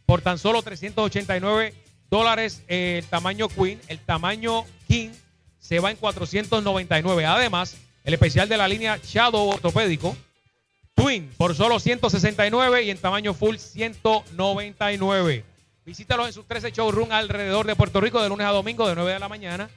Por 0.07 0.23
tan 0.23 0.39
solo 0.39 0.63
389 0.63 1.75
dólares 2.13 2.63
el 2.69 3.07
tamaño 3.07 3.49
Queen, 3.49 3.81
el 3.89 3.99
tamaño 3.99 4.67
King 4.87 5.09
se 5.59 5.81
va 5.81 5.91
en 5.91 5.97
499. 5.97 7.25
Además, 7.25 7.79
el 8.05 8.13
especial 8.13 8.51
de 8.51 8.59
la 8.59 8.69
línea 8.69 9.01
Shadow 9.03 9.49
ortopédico, 9.49 10.15
Twin 10.95 11.31
por 11.39 11.55
solo 11.55 11.81
169 11.81 12.83
y 12.83 12.91
en 12.91 12.99
tamaño 12.99 13.33
full 13.33 13.57
199. 13.57 15.43
Visítalos 15.87 16.27
en 16.27 16.35
sus 16.35 16.47
13 16.47 16.73
showroom 16.73 17.13
alrededor 17.13 17.67
de 17.67 17.77
Puerto 17.77 17.99
Rico 17.99 18.23
de 18.23 18.29
lunes 18.29 18.47
a 18.47 18.51
domingo 18.51 18.87
de 18.87 18.95
9 18.95 19.15
de 19.15 19.19
la 19.19 19.31
mañana 19.31 19.71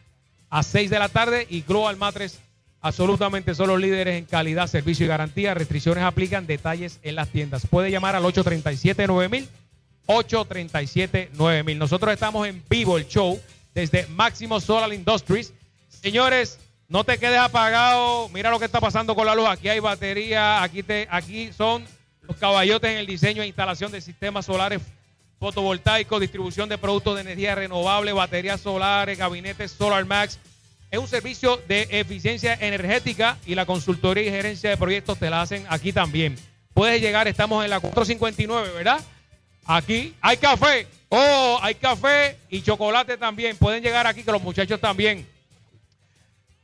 a 0.49 0.61
6 0.61 0.89
de 0.89 0.99
la 0.99 1.07
tarde 1.07 1.47
y 1.49 1.61
Global 1.61 1.95
Matres 1.95 2.41
absolutamente 2.81 3.55
son 3.55 3.69
los 3.69 3.79
líderes 3.79 4.17
en 4.17 4.25
calidad, 4.25 4.67
servicio 4.67 5.05
y 5.05 5.09
garantía. 5.09 5.53
Restricciones 5.53 6.03
aplican, 6.03 6.47
detalles 6.47 6.99
en 7.01 7.15
las 7.15 7.29
tiendas. 7.29 7.65
Puede 7.65 7.91
llamar 7.91 8.13
al 8.13 8.23
837-9000, 8.23 9.47
837-9000. 10.07 11.77
Nosotros 11.77 12.13
estamos 12.13 12.47
en 12.47 12.63
vivo 12.69 12.97
el 12.97 13.07
show 13.07 13.39
desde 13.73 14.07
Máximo 14.07 14.59
Solar 14.59 14.93
Industries. 14.93 15.53
Señores, 15.89 16.59
no 16.87 17.03
te 17.03 17.17
quedes 17.17 17.39
apagado. 17.39 18.29
Mira 18.29 18.51
lo 18.51 18.59
que 18.59 18.65
está 18.65 18.79
pasando 18.79 19.15
con 19.15 19.25
la 19.25 19.35
luz. 19.35 19.47
Aquí 19.47 19.69
hay 19.69 19.79
batería. 19.79 20.61
Aquí, 20.61 20.83
te, 20.83 21.07
aquí 21.09 21.51
son 21.51 21.85
los 22.21 22.37
caballotes 22.37 22.91
en 22.91 22.97
el 22.97 23.07
diseño 23.07 23.41
e 23.43 23.47
instalación 23.47 23.91
de 23.91 24.01
sistemas 24.01 24.45
solares 24.45 24.81
fotovoltaicos, 25.39 26.21
distribución 26.21 26.69
de 26.69 26.77
productos 26.77 27.15
de 27.15 27.21
energía 27.21 27.55
renovable, 27.55 28.13
baterías 28.13 28.61
solares, 28.61 29.17
gabinetes 29.17 29.71
Solar 29.71 30.05
Max. 30.05 30.39
Es 30.91 30.99
un 30.99 31.07
servicio 31.07 31.57
de 31.67 31.87
eficiencia 31.91 32.53
energética 32.53 33.37
y 33.45 33.55
la 33.55 33.65
consultoría 33.65 34.23
y 34.23 34.29
gerencia 34.29 34.69
de 34.69 34.77
proyectos 34.77 35.19
te 35.19 35.29
la 35.29 35.41
hacen 35.41 35.65
aquí 35.69 35.91
también. 35.91 36.37
Puedes 36.73 37.01
llegar, 37.01 37.27
estamos 37.27 37.63
en 37.63 37.69
la 37.69 37.79
459, 37.79 38.73
¿verdad? 38.73 39.03
Aquí 39.65 40.13
hay 40.21 40.37
café. 40.37 40.87
Oh, 41.09 41.59
hay 41.61 41.75
café 41.75 42.37
y 42.49 42.61
chocolate 42.61 43.17
también. 43.17 43.57
Pueden 43.57 43.81
llegar 43.81 44.05
aquí 44.05 44.23
que 44.23 44.31
los 44.31 44.41
muchachos 44.41 44.79
también 44.79 45.27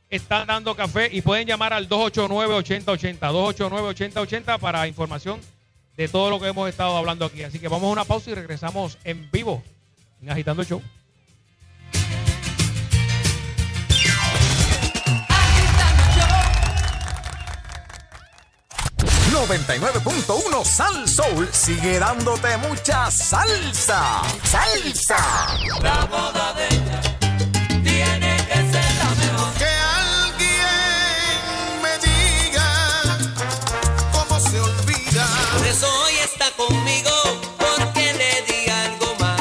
están 0.08 0.46
dando 0.46 0.76
café 0.76 1.08
y 1.10 1.22
pueden 1.22 1.46
llamar 1.46 1.72
al 1.72 1.88
289-8080. 1.88 3.18
289-8080 3.18 4.58
para 4.58 4.86
información 4.86 5.40
de 5.96 6.08
todo 6.08 6.30
lo 6.30 6.38
que 6.38 6.48
hemos 6.48 6.68
estado 6.68 6.96
hablando 6.96 7.24
aquí. 7.24 7.42
Así 7.42 7.58
que 7.58 7.68
vamos 7.68 7.88
a 7.88 7.92
una 7.92 8.04
pausa 8.04 8.30
y 8.30 8.34
regresamos 8.34 8.98
en 9.04 9.30
vivo 9.30 9.62
en 10.20 10.30
Agitando 10.30 10.62
el 10.62 10.68
Show. 10.68 10.82
99.1 19.52 20.64
Sal 20.64 21.06
Soul 21.06 21.46
sigue 21.52 21.98
dándote 21.98 22.56
mucha 22.56 23.10
salsa. 23.10 24.22
Salsa. 24.44 25.18
La 25.82 26.06
boda 26.06 26.54
de 26.54 26.68
ella 26.68 27.00
tiene 27.82 28.36
que 28.48 28.54
ser 28.54 28.94
la 28.96 29.10
mejor. 29.10 29.52
Que 29.58 29.66
alguien 30.08 30.62
me 31.82 31.98
diga 31.98 33.18
cómo 34.10 34.40
se 34.40 34.58
olvida. 34.58 35.26
Por 35.58 35.66
eso 35.66 35.86
hoy 36.02 36.14
está 36.24 36.50
conmigo, 36.52 37.10
porque 37.58 38.14
le 38.14 38.42
di 38.50 38.70
algo 38.70 39.14
más. 39.20 39.38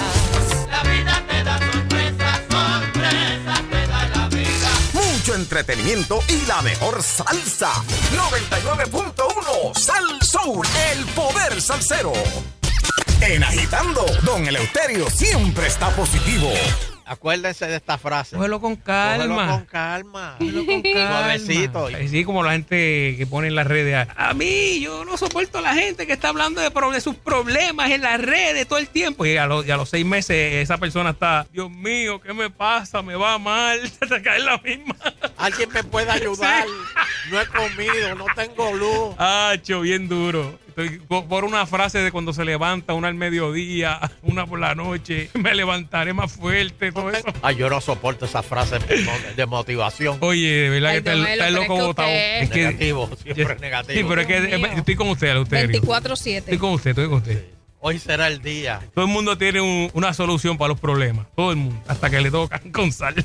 La 0.68 0.84
vida 0.84 1.24
te 1.30 1.42
da 1.42 1.58
sorpresas, 1.58 2.42
sorpresas 2.50 3.62
te 3.72 3.88
da 3.88 4.08
la 4.10 4.28
vida. 4.28 4.70
Mucho 4.92 5.36
entretenimiento 5.36 6.20
y 6.28 6.46
la 6.48 6.62
mejor 6.62 7.02
salsa. 7.02 7.72
99.1 8.12 9.21
Sal 9.76 10.20
Soul, 10.22 10.66
el 10.92 11.06
poder 11.14 11.62
salsero. 11.62 12.14
En 13.22 13.44
Agitando, 13.44 14.06
Don 14.24 14.46
Eleuterio 14.48 15.10
siempre 15.10 15.68
está 15.68 15.90
positivo. 15.96 16.52
Acuérdense 17.12 17.68
de 17.68 17.76
esta 17.76 17.98
frase. 17.98 18.38
Cógelo 18.38 18.62
con 18.62 18.78
Cógelo 18.78 19.36
calma. 19.36 19.48
con 19.50 19.66
calma. 19.66 20.36
Cógelo 20.40 20.66
con 20.66 20.82
calma. 20.82 21.08
Suavecito. 21.20 21.88
Así 21.88 22.24
como 22.24 22.42
la 22.42 22.54
gente 22.54 23.16
que 23.18 23.28
pone 23.30 23.50
en 23.50 23.56
las 23.56 23.68
redes. 23.68 24.08
A 24.16 24.34
mí, 24.34 24.80
yo 24.80 25.04
no 25.04 25.18
soporto 25.18 25.58
a 25.58 25.62
la 25.62 25.74
gente 25.74 26.08
que 26.08 26.14
está 26.14 26.30
hablando 26.30 26.62
de, 26.62 27.02
sus 27.02 27.16
problemas 27.18 27.92
en 27.92 28.02
las 28.02 28.22
redes 28.22 28.66
todo 28.66 28.80
el 28.80 28.88
tiempo. 28.88 29.26
Y 29.26 29.36
a, 29.36 29.46
los- 29.46 29.66
y 29.68 29.72
a 29.72 29.76
los 29.78 29.90
seis 29.90 30.06
meses 30.06 30.54
esa 30.56 30.78
persona 30.78 31.10
está, 31.10 31.46
Dios 31.52 31.70
mío, 31.70 32.22
¿qué 32.22 32.34
me 32.34 32.50
pasa? 32.50 33.02
Me 33.02 33.16
va 33.16 33.38
mal. 33.38 33.82
Se 34.00 34.08
te 34.08 34.22
cae 34.22 34.40
la 34.40 34.58
misma. 34.60 34.96
Alguien 35.38 35.70
me 35.74 35.84
puede 35.84 36.10
ayudar. 36.12 36.66
No 37.30 37.42
he 37.42 37.46
comido, 37.48 38.16
no 38.16 38.26
tengo 38.38 38.72
luz. 38.74 39.16
Hacho, 39.18 39.82
bien 39.82 40.08
duro. 40.08 40.58
Por 41.08 41.44
una 41.46 41.66
frase 41.66 42.00
de 42.00 42.12
cuando 42.12 42.34
se 42.34 42.46
levanta, 42.46 42.94
una 42.94 43.08
al 43.08 43.16
mediodía, 43.16 44.00
una 44.24 44.46
por 44.46 44.60
la 44.60 44.76
noche, 44.76 45.30
me 45.34 45.54
levantaré 45.56 46.14
más 46.14 46.32
fuerte, 46.32 46.92
todo 46.92 47.10
eso. 47.12 47.26
Ay, 47.42 47.56
yo 47.58 47.70
no 47.70 47.82
soporto 47.82 48.26
esa 48.26 48.44
frase 48.44 48.78
de 49.36 49.46
motivación. 49.46 50.18
Oye, 50.22 50.48
de 50.48 50.70
verdad 50.70 50.92
Ay, 50.92 51.02
que 51.02 51.10
está, 51.12 51.32
está 51.34 51.50
loco 51.52 51.78
es 51.78 51.84
botado. 51.86 52.08
usted- 52.08 52.42
Es 52.44 52.50
que- 52.50 52.60
Negativo, 52.66 53.10
siempre 53.24 53.56
Sí, 53.56 53.62
negativo. 53.62 54.10
pero 54.10 54.22
es 54.22 54.28
que 54.28 54.40
mío. 54.58 54.68
eh, 54.68 54.72
estoy 54.78 54.96
con 54.96 55.10
usted, 55.10 55.28
Eleuterio. 55.30 55.82
24-7. 55.82 56.38
Estoy 56.38 56.58
con 56.58 56.70
usted, 56.72 56.90
estoy 56.92 57.06
con 57.08 57.18
usted. 57.20 57.46
Hoy 57.80 57.98
será 57.98 58.28
el 58.28 58.42
día. 58.42 58.80
Todo 58.94 59.06
el 59.06 59.12
mundo 59.12 59.38
tiene 59.38 59.60
un- 59.62 59.90
una 59.94 60.14
solución 60.14 60.58
para 60.58 60.70
los 60.70 60.80
problemas. 60.80 61.26
Todo 61.36 61.52
el 61.52 61.58
mundo. 61.58 61.82
Hasta 61.88 62.10
que 62.10 62.22
le 62.22 62.30
tocan 62.30 62.60
con 62.72 62.92
sal. 62.92 63.16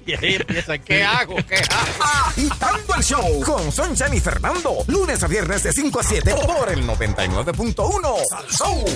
Y 0.06 0.12
ahí 0.12 0.34
empiezan, 0.34 0.80
¿qué 0.82 1.04
hago? 1.04 1.36
¿Qué 1.48 1.56
hago? 1.56 2.04
Agitando 2.26 2.94
el 2.96 3.02
show 3.02 3.40
con 3.44 3.70
Sunshine 3.70 4.14
y 4.14 4.20
Fernando. 4.20 4.78
Lunes 4.86 5.22
a 5.22 5.28
viernes 5.28 5.62
de 5.62 5.72
5 5.72 6.00
a 6.00 6.02
7 6.02 6.34
por 6.46 6.68
el 6.70 6.86
99.1 6.86 8.16
Sal 8.28 8.50
Soul. 8.50 8.90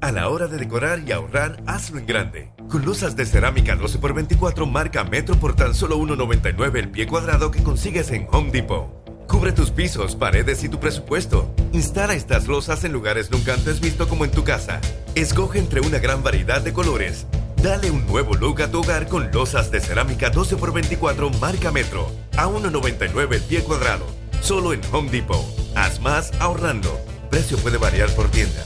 A 0.00 0.12
la 0.12 0.28
hora 0.28 0.46
de 0.46 0.58
decorar 0.58 1.00
y 1.06 1.12
ahorrar, 1.12 1.62
hazlo 1.66 1.98
en 1.98 2.06
grande. 2.06 2.52
Con 2.68 2.84
losas 2.84 3.16
de 3.16 3.26
cerámica 3.26 3.76
12x24 3.76 4.70
marca 4.70 5.04
Metro 5.04 5.36
por 5.36 5.56
tan 5.56 5.74
solo 5.74 5.98
1.99 5.98 6.76
el 6.76 6.90
pie 6.90 7.06
cuadrado 7.06 7.50
que 7.50 7.62
consigues 7.62 8.10
en 8.10 8.26
Home 8.30 8.50
Depot. 8.50 9.06
Cubre 9.26 9.52
tus 9.52 9.70
pisos, 9.70 10.14
paredes 10.14 10.62
y 10.62 10.68
tu 10.68 10.78
presupuesto. 10.78 11.52
Instala 11.72 12.14
estas 12.14 12.46
losas 12.46 12.84
en 12.84 12.92
lugares 12.92 13.30
nunca 13.30 13.54
antes 13.54 13.80
visto 13.80 14.08
como 14.08 14.24
en 14.24 14.30
tu 14.30 14.44
casa. 14.44 14.80
Escoge 15.14 15.58
entre 15.58 15.80
una 15.80 15.98
gran 15.98 16.22
variedad 16.22 16.60
de 16.62 16.72
colores. 16.72 17.26
Dale 17.62 17.90
un 17.90 18.06
nuevo 18.06 18.34
look 18.34 18.62
a 18.62 18.70
tu 18.70 18.80
hogar 18.80 19.08
con 19.08 19.30
losas 19.32 19.70
de 19.70 19.80
cerámica 19.80 20.30
12x24 20.30 21.38
marca 21.38 21.70
Metro. 21.72 22.10
A 22.36 22.46
1.99 22.46 23.34
el 23.34 23.42
pie 23.42 23.62
cuadrado. 23.62 24.06
Solo 24.40 24.72
en 24.72 24.80
Home 24.92 25.10
Depot. 25.10 25.44
Haz 25.74 26.00
más 26.00 26.32
ahorrando. 26.40 27.00
Precio 27.30 27.56
puede 27.58 27.78
variar 27.78 28.10
por 28.14 28.28
tienda. 28.28 28.64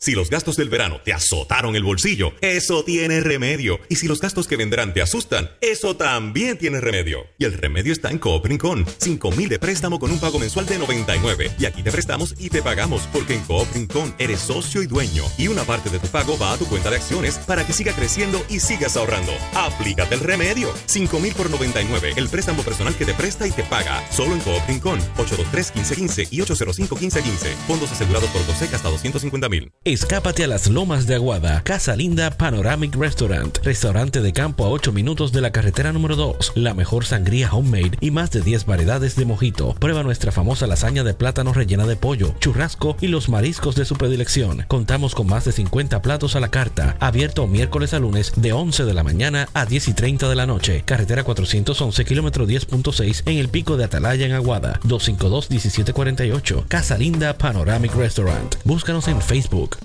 Si 0.00 0.12
los 0.12 0.30
gastos 0.30 0.54
del 0.54 0.68
verano 0.68 1.00
te 1.04 1.12
azotaron 1.12 1.74
el 1.74 1.82
bolsillo, 1.82 2.32
eso 2.40 2.84
tiene 2.84 3.18
remedio. 3.18 3.80
Y 3.88 3.96
si 3.96 4.06
los 4.06 4.20
gastos 4.20 4.46
que 4.46 4.56
vendrán 4.56 4.94
te 4.94 5.02
asustan, 5.02 5.50
eso 5.60 5.96
también 5.96 6.56
tiene 6.56 6.80
remedio. 6.80 7.26
Y 7.36 7.46
el 7.46 7.54
remedio 7.54 7.92
está 7.92 8.08
en 8.12 8.18
Coop 8.18 8.46
Rincón. 8.46 8.86
5 8.98 9.32
mil 9.32 9.48
de 9.48 9.58
préstamo 9.58 9.98
con 9.98 10.12
un 10.12 10.20
pago 10.20 10.38
mensual 10.38 10.66
de 10.66 10.78
99. 10.78 11.50
Y 11.58 11.66
aquí 11.66 11.82
te 11.82 11.90
prestamos 11.90 12.36
y 12.38 12.48
te 12.48 12.62
pagamos 12.62 13.08
porque 13.12 13.34
en 13.34 13.40
Coop 13.40 13.66
Rincón 13.74 14.14
eres 14.20 14.38
socio 14.38 14.84
y 14.84 14.86
dueño. 14.86 15.24
Y 15.36 15.48
una 15.48 15.64
parte 15.64 15.90
de 15.90 15.98
tu 15.98 16.06
pago 16.06 16.38
va 16.38 16.52
a 16.52 16.58
tu 16.58 16.66
cuenta 16.66 16.90
de 16.90 16.96
acciones 16.96 17.38
para 17.38 17.66
que 17.66 17.72
siga 17.72 17.92
creciendo 17.92 18.40
y 18.48 18.60
sigas 18.60 18.96
ahorrando. 18.96 19.32
Aplícate 19.54 20.14
el 20.14 20.20
remedio. 20.20 20.72
5 20.86 21.18
mil 21.18 21.34
por 21.34 21.50
99. 21.50 22.12
El 22.14 22.28
préstamo 22.28 22.62
personal 22.62 22.96
que 22.96 23.04
te 23.04 23.14
presta 23.14 23.48
y 23.48 23.50
te 23.50 23.64
paga. 23.64 24.08
Solo 24.12 24.34
en 24.34 24.40
Coop 24.42 24.62
Rincón. 24.68 25.00
823-1515 25.16 26.28
y 26.30 26.38
805-1515. 26.38 27.52
Fondos 27.66 27.90
asegurados 27.90 28.30
por 28.30 28.46
COSEC 28.46 28.74
hasta 28.74 28.90
250 28.90 29.48
mil. 29.48 29.72
Escápate 29.92 30.44
a 30.44 30.48
las 30.48 30.68
lomas 30.68 31.06
de 31.06 31.14
Aguada. 31.14 31.62
Casa 31.62 31.96
Linda 31.96 32.30
Panoramic 32.30 32.94
Restaurant. 32.94 33.56
Restaurante 33.64 34.20
de 34.20 34.34
campo 34.34 34.66
a 34.66 34.68
8 34.68 34.92
minutos 34.92 35.32
de 35.32 35.40
la 35.40 35.50
carretera 35.50 35.94
número 35.94 36.14
2. 36.14 36.52
La 36.56 36.74
mejor 36.74 37.06
sangría 37.06 37.50
homemade 37.50 37.96
y 38.02 38.10
más 38.10 38.30
de 38.30 38.42
10 38.42 38.66
variedades 38.66 39.16
de 39.16 39.24
mojito. 39.24 39.72
Prueba 39.80 40.02
nuestra 40.02 40.30
famosa 40.30 40.66
lasaña 40.66 41.04
de 41.04 41.14
plátano 41.14 41.54
rellena 41.54 41.86
de 41.86 41.96
pollo, 41.96 42.34
churrasco 42.38 42.98
y 43.00 43.06
los 43.06 43.30
mariscos 43.30 43.76
de 43.76 43.86
su 43.86 43.96
predilección. 43.96 44.66
Contamos 44.68 45.14
con 45.14 45.26
más 45.26 45.46
de 45.46 45.52
50 45.52 46.02
platos 46.02 46.36
a 46.36 46.40
la 46.40 46.50
carta. 46.50 46.98
Abierto 47.00 47.46
miércoles 47.46 47.94
a 47.94 47.98
lunes 47.98 48.34
de 48.36 48.52
11 48.52 48.84
de 48.84 48.92
la 48.92 49.04
mañana 49.04 49.48
a 49.54 49.64
10 49.64 49.88
y 49.88 49.94
30 49.94 50.28
de 50.28 50.36
la 50.36 50.46
noche. 50.46 50.82
Carretera 50.84 51.24
411, 51.24 52.04
kilómetro 52.04 52.46
10.6 52.46 53.22
en 53.24 53.38
el 53.38 53.48
pico 53.48 53.78
de 53.78 53.84
Atalaya 53.84 54.26
en 54.26 54.32
Aguada. 54.32 54.80
252-1748. 54.84 56.66
Casa 56.68 56.98
Linda 56.98 57.38
Panoramic 57.38 57.94
Restaurant. 57.94 58.54
Búscanos 58.64 59.08
en 59.08 59.22
Facebook. 59.22 59.77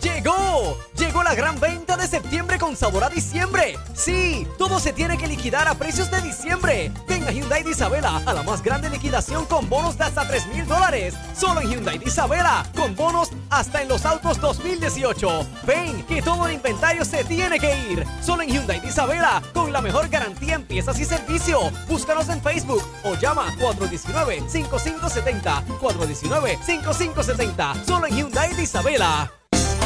¡Llegó! 0.00 0.76
Llegó 0.98 1.22
la 1.22 1.34
gran 1.34 1.58
venta 1.60 1.96
de 1.96 2.06
septiembre 2.08 2.58
con 2.58 2.76
sabor 2.76 3.04
a 3.04 3.08
diciembre. 3.08 3.78
Sí, 3.94 4.46
todo 4.58 4.80
se 4.80 4.92
tiene 4.92 5.16
que 5.16 5.28
liquidar 5.28 5.68
a 5.68 5.74
precios 5.74 6.10
de 6.10 6.20
diciembre. 6.20 6.90
Ven 7.06 7.22
a 7.22 7.30
Hyundai 7.30 7.62
de 7.62 7.70
Isabela 7.70 8.20
a 8.26 8.32
la 8.32 8.42
más 8.42 8.60
grande 8.62 8.90
liquidación 8.90 9.46
con 9.46 9.68
bonos 9.68 9.96
de 9.96 10.02
hasta 10.04 10.26
3 10.26 10.48
mil 10.48 10.66
dólares. 10.66 11.14
Solo 11.36 11.60
en 11.60 11.70
Hyundai 11.70 11.98
de 11.98 12.06
Isabela, 12.06 12.66
con 12.76 12.96
bonos 12.96 13.30
hasta 13.48 13.80
en 13.80 13.86
los 13.88 14.04
autos 14.04 14.40
2018. 14.40 15.46
Ven, 15.64 16.04
que 16.06 16.20
todo 16.20 16.48
el 16.48 16.54
inventario 16.54 17.04
se 17.04 17.22
tiene 17.24 17.60
que 17.60 17.78
ir. 17.90 18.04
Solo 18.20 18.42
en 18.42 18.50
Hyundai 18.50 18.80
de 18.80 18.88
Isabela, 18.88 19.40
con 19.54 19.72
la 19.72 19.80
mejor 19.80 20.08
garantía 20.08 20.56
en 20.56 20.64
piezas 20.64 20.98
y 20.98 21.04
servicio. 21.04 21.60
Búscanos 21.88 22.28
en 22.28 22.42
Facebook 22.42 22.82
o 23.04 23.14
llama 23.14 23.54
419-5570. 23.58 25.64
419-5570. 25.80 27.84
Solo 27.84 28.08
en 28.08 28.16
Hyundai 28.16 28.52
de 28.54 28.62
Isabela. 28.62 29.37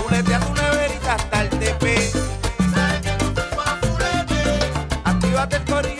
Fulete 0.02 0.34
a 0.34 0.40
tu 0.40 0.52
neverita 0.54 1.14
hasta 1.14 1.42
el 1.42 1.48
TP. 1.50 2.12
Actívate 5.04 5.56
el 5.56 5.91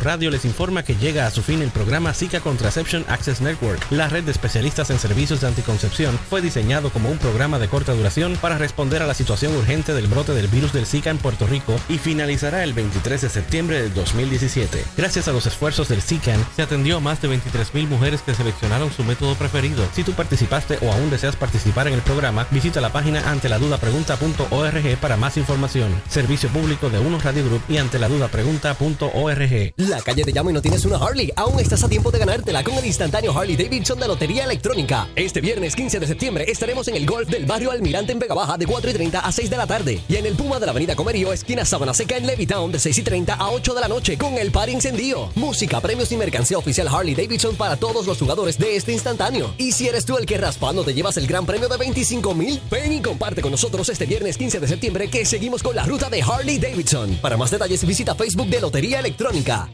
Radio 0.00 0.30
les 0.30 0.44
informa 0.44 0.82
que 0.82 0.96
llega 0.96 1.26
a 1.26 1.30
su 1.30 1.42
fin 1.42 1.60
el 1.62 1.70
programa 1.70 2.14
Zika 2.14 2.40
Contraception 2.40 3.04
Access 3.08 3.40
Network. 3.40 3.84
La 3.90 4.08
red 4.08 4.24
de 4.24 4.30
especialistas 4.30 4.90
en 4.90 4.98
servicios 4.98 5.40
de 5.40 5.48
anticoncepción 5.48 6.18
fue 6.30 6.40
diseñado 6.40 6.90
como 6.90 7.10
un 7.10 7.18
programa 7.18 7.58
de 7.58 7.68
corta 7.68 7.92
duración 7.92 8.36
para 8.40 8.56
responder 8.56 9.02
a 9.02 9.06
la 9.06 9.14
situación 9.14 9.54
urgente 9.54 9.92
del 9.92 10.06
brote 10.06 10.32
del 10.32 10.48
virus 10.48 10.72
del 10.72 10.86
Zika 10.86 11.10
en 11.10 11.18
Puerto 11.18 11.46
Rico 11.46 11.76
y 11.88 11.98
finalizará 11.98 12.64
el 12.64 12.72
23 12.72 13.20
de 13.20 13.28
septiembre 13.28 13.82
del 13.82 13.92
2017. 13.92 14.84
Gracias 14.96 15.28
a 15.28 15.32
los 15.32 15.46
esfuerzos 15.46 15.88
del 15.88 16.00
ZICAN, 16.02 16.44
se 16.56 16.62
atendió 16.62 16.96
a 16.96 17.00
más 17.00 17.20
de 17.20 17.28
23.000 17.28 17.86
mujeres 17.86 18.22
que 18.22 18.34
seleccionaron 18.34 18.90
su 18.92 19.04
método 19.04 19.34
preferido. 19.34 19.86
Si 19.92 20.04
tú 20.04 20.12
participaste 20.12 20.78
o 20.82 20.92
aún 20.92 21.10
deseas 21.10 21.36
participar 21.36 21.88
en 21.88 21.94
el 21.94 22.02
programa, 22.02 22.46
visita 22.50 22.80
la 22.80 22.92
página 22.92 23.30
anteladudapregunta.org 23.30 24.96
para 25.00 25.16
más 25.16 25.36
información. 25.36 25.90
Servicio 26.08 26.48
público 26.48 26.88
de 26.88 26.98
Uno 26.98 27.18
Radio 27.18 27.44
Group 27.44 27.62
y 27.68 27.76
anteladudapregunta.org. 27.76 29.74
La 29.76 29.89
calle 29.98 30.24
te 30.24 30.32
llama 30.32 30.50
y 30.50 30.54
no 30.54 30.62
tienes 30.62 30.84
una 30.84 30.96
Harley. 30.96 31.32
Aún 31.36 31.58
estás 31.58 31.82
a 31.82 31.88
tiempo 31.88 32.10
de 32.10 32.18
ganártela 32.18 32.62
con 32.62 32.74
el 32.74 32.86
instantáneo 32.86 33.36
Harley 33.36 33.56
Davidson 33.56 33.98
de 33.98 34.06
Lotería 34.06 34.44
Electrónica. 34.44 35.08
Este 35.16 35.40
viernes 35.40 35.74
15 35.74 35.98
de 35.98 36.06
septiembre 36.06 36.44
estaremos 36.48 36.86
en 36.88 36.96
el 36.96 37.06
golf 37.06 37.28
del 37.28 37.46
barrio 37.46 37.70
Almirante 37.70 38.12
en 38.12 38.18
Vega 38.18 38.34
Baja 38.34 38.56
de 38.56 38.66
4 38.66 38.90
y 38.90 38.94
30 38.94 39.20
a 39.20 39.32
6 39.32 39.50
de 39.50 39.56
la 39.56 39.66
tarde. 39.66 40.00
Y 40.08 40.16
en 40.16 40.26
el 40.26 40.34
Puma 40.34 40.60
de 40.60 40.66
la 40.66 40.72
Avenida 40.72 40.94
Comerío, 40.94 41.32
esquina 41.32 41.64
Sabana 41.64 41.94
Seca 41.94 42.16
en 42.16 42.26
Levittown 42.26 42.70
de 42.72 42.78
6 42.78 42.98
y 42.98 43.02
30 43.02 43.34
a 43.34 43.50
8 43.50 43.74
de 43.74 43.80
la 43.80 43.88
noche 43.88 44.16
con 44.16 44.34
el 44.34 44.50
par 44.50 44.68
incendio. 44.68 45.30
Música, 45.34 45.80
premios 45.80 46.12
y 46.12 46.16
mercancía 46.16 46.58
oficial 46.58 46.88
Harley 46.88 47.14
Davidson 47.14 47.56
para 47.56 47.76
todos 47.76 48.06
los 48.06 48.18
jugadores 48.18 48.58
de 48.58 48.76
este 48.76 48.92
instantáneo. 48.92 49.54
Y 49.58 49.72
si 49.72 49.88
eres 49.88 50.04
tú 50.04 50.16
el 50.16 50.26
que 50.26 50.38
raspando 50.38 50.84
te 50.84 50.94
llevas 50.94 51.16
el 51.16 51.26
gran 51.26 51.46
premio 51.46 51.68
de 51.68 51.76
25 51.76 52.34
mil, 52.34 52.60
ven 52.70 52.92
y 52.92 53.00
comparte 53.00 53.42
con 53.42 53.50
nosotros 53.50 53.88
este 53.88 54.06
viernes 54.06 54.36
15 54.36 54.60
de 54.60 54.68
septiembre 54.68 55.08
que 55.08 55.24
seguimos 55.24 55.62
con 55.62 55.74
la 55.74 55.84
ruta 55.84 56.08
de 56.08 56.22
Harley 56.22 56.58
Davidson. 56.58 57.18
Para 57.22 57.36
más 57.36 57.50
detalles 57.50 57.84
visita 57.84 58.14
Facebook 58.14 58.48
de 58.48 58.60
Lotería 58.60 59.00
Electrónica. 59.00 59.68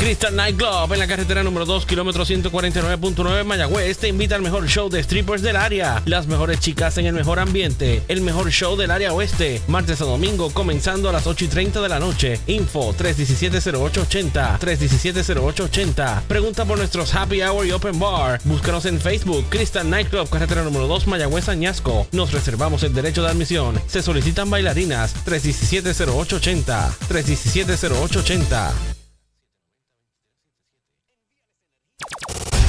Crystal 0.00 0.34
Night 0.34 0.56
Club 0.56 0.92
en 0.94 0.98
la 0.98 1.06
carretera 1.06 1.42
número 1.42 1.66
2, 1.66 1.84
kilómetro 1.84 2.24
149.9 2.24 3.44
Mayagüez 3.44 3.98
te 3.98 4.08
invita 4.08 4.34
al 4.34 4.42
mejor 4.42 4.66
show 4.66 4.88
de 4.88 5.02
strippers 5.02 5.42
del 5.42 5.56
área. 5.56 6.02
Las 6.06 6.26
mejores 6.26 6.58
chicas 6.58 6.96
en 6.98 7.04
el 7.06 7.12
mejor 7.12 7.38
ambiente. 7.38 8.02
El 8.08 8.22
mejor 8.22 8.50
show 8.50 8.76
del 8.76 8.90
área 8.90 9.12
oeste. 9.12 9.60
Martes 9.68 10.00
a 10.00 10.06
domingo 10.06 10.50
comenzando 10.52 11.08
a 11.10 11.12
las 11.12 11.26
8 11.26 11.44
y 11.44 11.48
30 11.48 11.82
de 11.82 11.88
la 11.88 11.98
noche. 11.98 12.40
Info 12.46 12.94
317-0880. 12.94 14.58
317-0880. 14.58 16.22
Pregunta 16.22 16.64
por 16.64 16.78
nuestros 16.78 17.14
happy 17.14 17.42
hour 17.42 17.66
y 17.66 17.72
open 17.72 17.98
bar. 17.98 18.40
Búscanos 18.44 18.86
en 18.86 19.00
Facebook. 19.00 19.44
Crystal 19.50 19.88
Night 19.88 20.08
Club, 20.08 20.28
carretera 20.30 20.62
número 20.62 20.86
2 20.86 21.06
Mayagüez 21.08 21.48
Añasco. 21.50 22.06
Nos 22.12 22.32
reservamos 22.32 22.82
el 22.84 22.94
derecho 22.94 23.22
de 23.22 23.28
admisión. 23.28 23.80
Se 23.86 24.02
solicitan 24.02 24.48
bailarinas. 24.48 25.14
317-0880. 25.26 26.90
317-0880. 27.08 28.99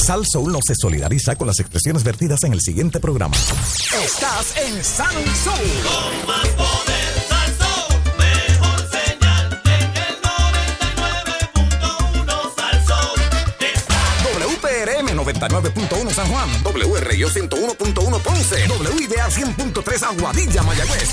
Sal 0.02 0.26
Soul 0.26 0.52
no 0.52 0.60
se 0.66 0.74
solidariza 0.74 1.36
con 1.36 1.46
las 1.46 1.60
expresiones 1.60 2.04
vertidas 2.04 2.44
en 2.44 2.54
el 2.54 2.62
siguiente 2.62 3.00
programa. 3.00 3.38
Estás 4.04 4.58
en 4.58 4.84
Sal 4.84 5.14
Soul. 5.44 5.56
Con 5.84 6.26
más 6.28 6.48
poder, 6.50 7.24
Salsón, 7.30 8.02
mejor 8.18 8.80
señal 8.90 9.62
en 9.64 9.96
el 9.96 10.20
99.1 10.24 12.56
Salsón. 12.56 13.20
WPRM 14.50 15.08
99.1 15.20 16.10
San 16.12 16.28
Juan, 16.32 16.50
WRIO 16.64 17.30
101.1 17.30 18.22
Ponce, 18.22 18.68
WIDA 18.96 19.30
100.3 19.30 20.04
Aguadilla, 20.04 20.64
Mayagüez. 20.64 21.10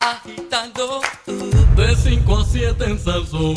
Agitando, 0.00 1.00
de 1.76 1.96
5 1.96 2.36
a 2.36 2.44
7 2.44 2.84
en 2.84 2.98
Salsón. 2.98 3.56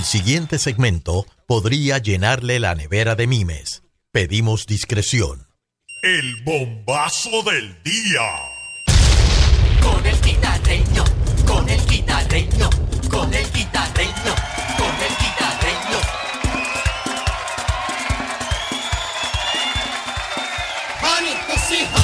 El 0.00 0.06
siguiente 0.06 0.58
segmento 0.58 1.26
podría 1.46 1.98
llenarle 1.98 2.58
la 2.58 2.74
nevera 2.74 3.16
de 3.16 3.26
mimes. 3.26 3.82
Pedimos 4.10 4.64
discreción. 4.64 5.46
El 6.02 6.42
bombazo 6.42 7.42
del 7.42 7.82
día. 7.82 8.26
Con 9.82 10.06
el 10.06 10.18
guitarreño, 10.22 11.04
con 11.46 11.68
el 11.68 11.86
guitarreño, 11.86 12.70
con 13.10 13.34
el 13.34 13.52
guitarreño, 13.52 14.34
con 14.78 14.94
el 15.04 15.14
guitarreño. 15.20 15.98
Honey, 21.02 21.99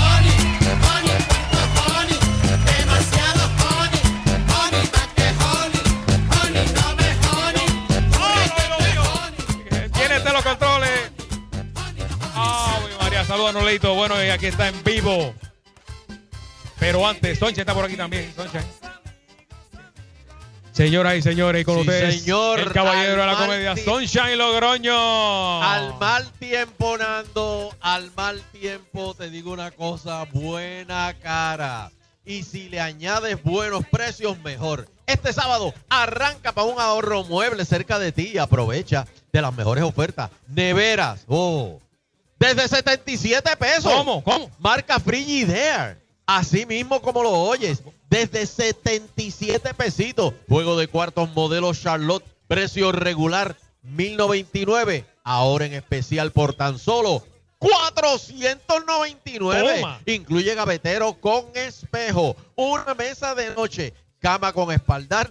Saludos 13.37 13.55
a 13.55 13.59
Noleito. 13.59 13.95
Bueno, 13.95 14.24
y 14.24 14.30
aquí 14.30 14.47
está 14.47 14.68
en 14.68 14.82
vivo. 14.82 15.34
Pero 16.78 17.07
antes, 17.07 17.39
Soncha 17.39 17.61
está 17.61 17.74
por 17.74 17.84
aquí 17.84 17.95
también. 17.95 18.32
Señoras 20.72 21.16
y 21.16 21.20
señores, 21.22 21.62
con 21.66 21.74
Sí, 21.74 21.80
ustedes, 21.82 22.22
señor, 22.22 22.61
el 22.61 22.72
caballero 22.72 23.20
de 23.20 23.26
la 23.26 23.37
comedia. 23.37 23.76
Sunshine 23.76 24.39
Logroño. 24.39 25.62
Al 25.62 25.99
mal 25.99 26.32
tiempo, 26.39 26.97
Nando, 26.97 27.76
al 27.82 28.11
mal 28.16 28.41
tiempo 28.53 29.12
te 29.12 29.28
digo 29.28 29.53
una 29.53 29.70
cosa, 29.70 30.24
buena 30.32 31.14
cara. 31.22 31.91
Y 32.24 32.43
si 32.43 32.70
le 32.70 32.80
añades 32.80 33.43
buenos 33.43 33.84
precios, 33.84 34.39
mejor. 34.39 34.89
Este 35.07 35.34
sábado 35.34 35.74
arranca 35.91 36.53
para 36.53 36.68
un 36.68 36.80
ahorro 36.80 37.22
mueble 37.24 37.66
cerca 37.66 37.99
de 37.99 38.12
ti 38.12 38.30
y 38.32 38.39
aprovecha 38.39 39.07
de 39.30 39.43
las 39.43 39.55
mejores 39.55 39.84
ofertas. 39.84 40.30
Neveras, 40.49 41.24
oh, 41.28 41.80
desde 42.39 42.68
77 42.68 43.57
pesos. 43.57 43.93
¿Cómo? 43.93 44.22
¿Cómo? 44.24 44.51
Marca 44.59 44.99
Frigidaire. 45.01 45.97
Así 46.26 46.66
mismo 46.66 47.01
como 47.01 47.22
lo 47.22 47.30
oyes. 47.30 47.82
Desde 48.11 48.47
77 48.47 49.72
pesitos. 49.74 50.34
Juego 50.49 50.76
de 50.78 50.89
cuartos 50.89 51.30
modelo 51.34 51.72
Charlotte. 51.74 52.24
Precio 52.49 52.93
regular 52.93 53.57
1099. 53.82 55.05
Ahora 55.24 55.66
en 55.66 55.74
especial 55.74 56.30
por 56.32 56.55
tan 56.55 56.78
solo 56.78 57.24
499. 57.59 59.76
Toma. 59.80 60.01
Incluye 60.07 60.55
gavetero 60.55 61.14
con 61.20 61.47
espejo. 61.55 62.37
Una 62.55 62.95
mesa 62.95 63.34
de 63.34 63.53
noche. 63.55 63.93
Cama 64.20 64.53
con 64.53 64.70
espaldar. 64.72 65.30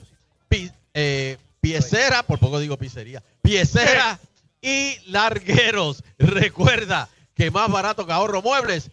pi- 0.50 0.72
eh, 0.94 1.38
piecera. 1.62 2.24
Por 2.24 2.40
poco 2.40 2.60
digo 2.60 2.78
pizzería. 2.78 3.24
Piecera 3.42 4.20
y 4.66 4.98
largueros. 5.12 6.04
Recuerda 6.18 7.08
que 7.36 7.52
más 7.52 7.70
barato 7.72 8.06
que 8.06 8.12
ahorro 8.12 8.42
muebles. 8.42 8.90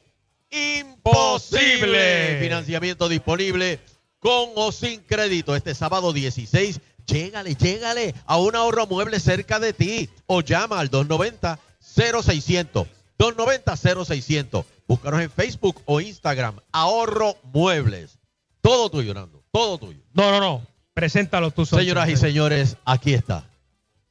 Imposible. 0.51 1.01
Posible. 1.03 2.39
Financiamiento 2.41 3.09
disponible 3.09 3.81
con 4.19 4.51
o 4.55 4.71
sin 4.71 5.01
crédito. 5.01 5.57
Este 5.57 5.75
sábado 5.75 6.13
16. 6.13 6.81
Llégale, 7.07 7.55
llégale 7.57 8.15
a 8.27 8.37
un 8.37 8.55
ahorro 8.55 8.87
mueble 8.87 9.19
cerca 9.19 9.59
de 9.59 9.73
ti. 9.73 10.11
O 10.27 10.43
llama 10.43 10.79
al 10.79 10.91
290-0600. 10.91 12.87
290-0600. 13.19 14.65
Búscanos 14.87 15.23
en 15.23 15.31
Facebook 15.31 15.81
o 15.87 16.01
Instagram. 16.01 16.61
Ahorro 16.71 17.37
Muebles. 17.45 18.19
Todo 18.61 18.91
tuyo, 18.91 19.15
Nando. 19.15 19.43
Todo 19.51 19.79
tuyo. 19.79 20.01
No, 20.13 20.31
no, 20.31 20.39
no. 20.39 20.67
Preséntalo 20.93 21.51
tú. 21.51 21.65
Señoras 21.65 22.11
y 22.11 22.17
señores, 22.17 22.77
aquí 22.85 23.15
está. 23.15 23.45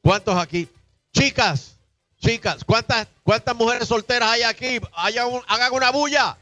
¿Cuántos 0.01 0.35
aquí? 0.35 0.67
Chicas, 1.13 1.75
chicas, 2.21 2.63
¿cuántas, 2.65 3.07
cuántas 3.23 3.55
mujeres 3.55 3.87
solteras 3.87 4.29
hay 4.31 4.43
aquí? 4.43 4.79
Haya 4.95 5.25
un- 5.25 5.43
hagan 5.47 5.73
una 5.73 5.91
bulla. 5.91 6.37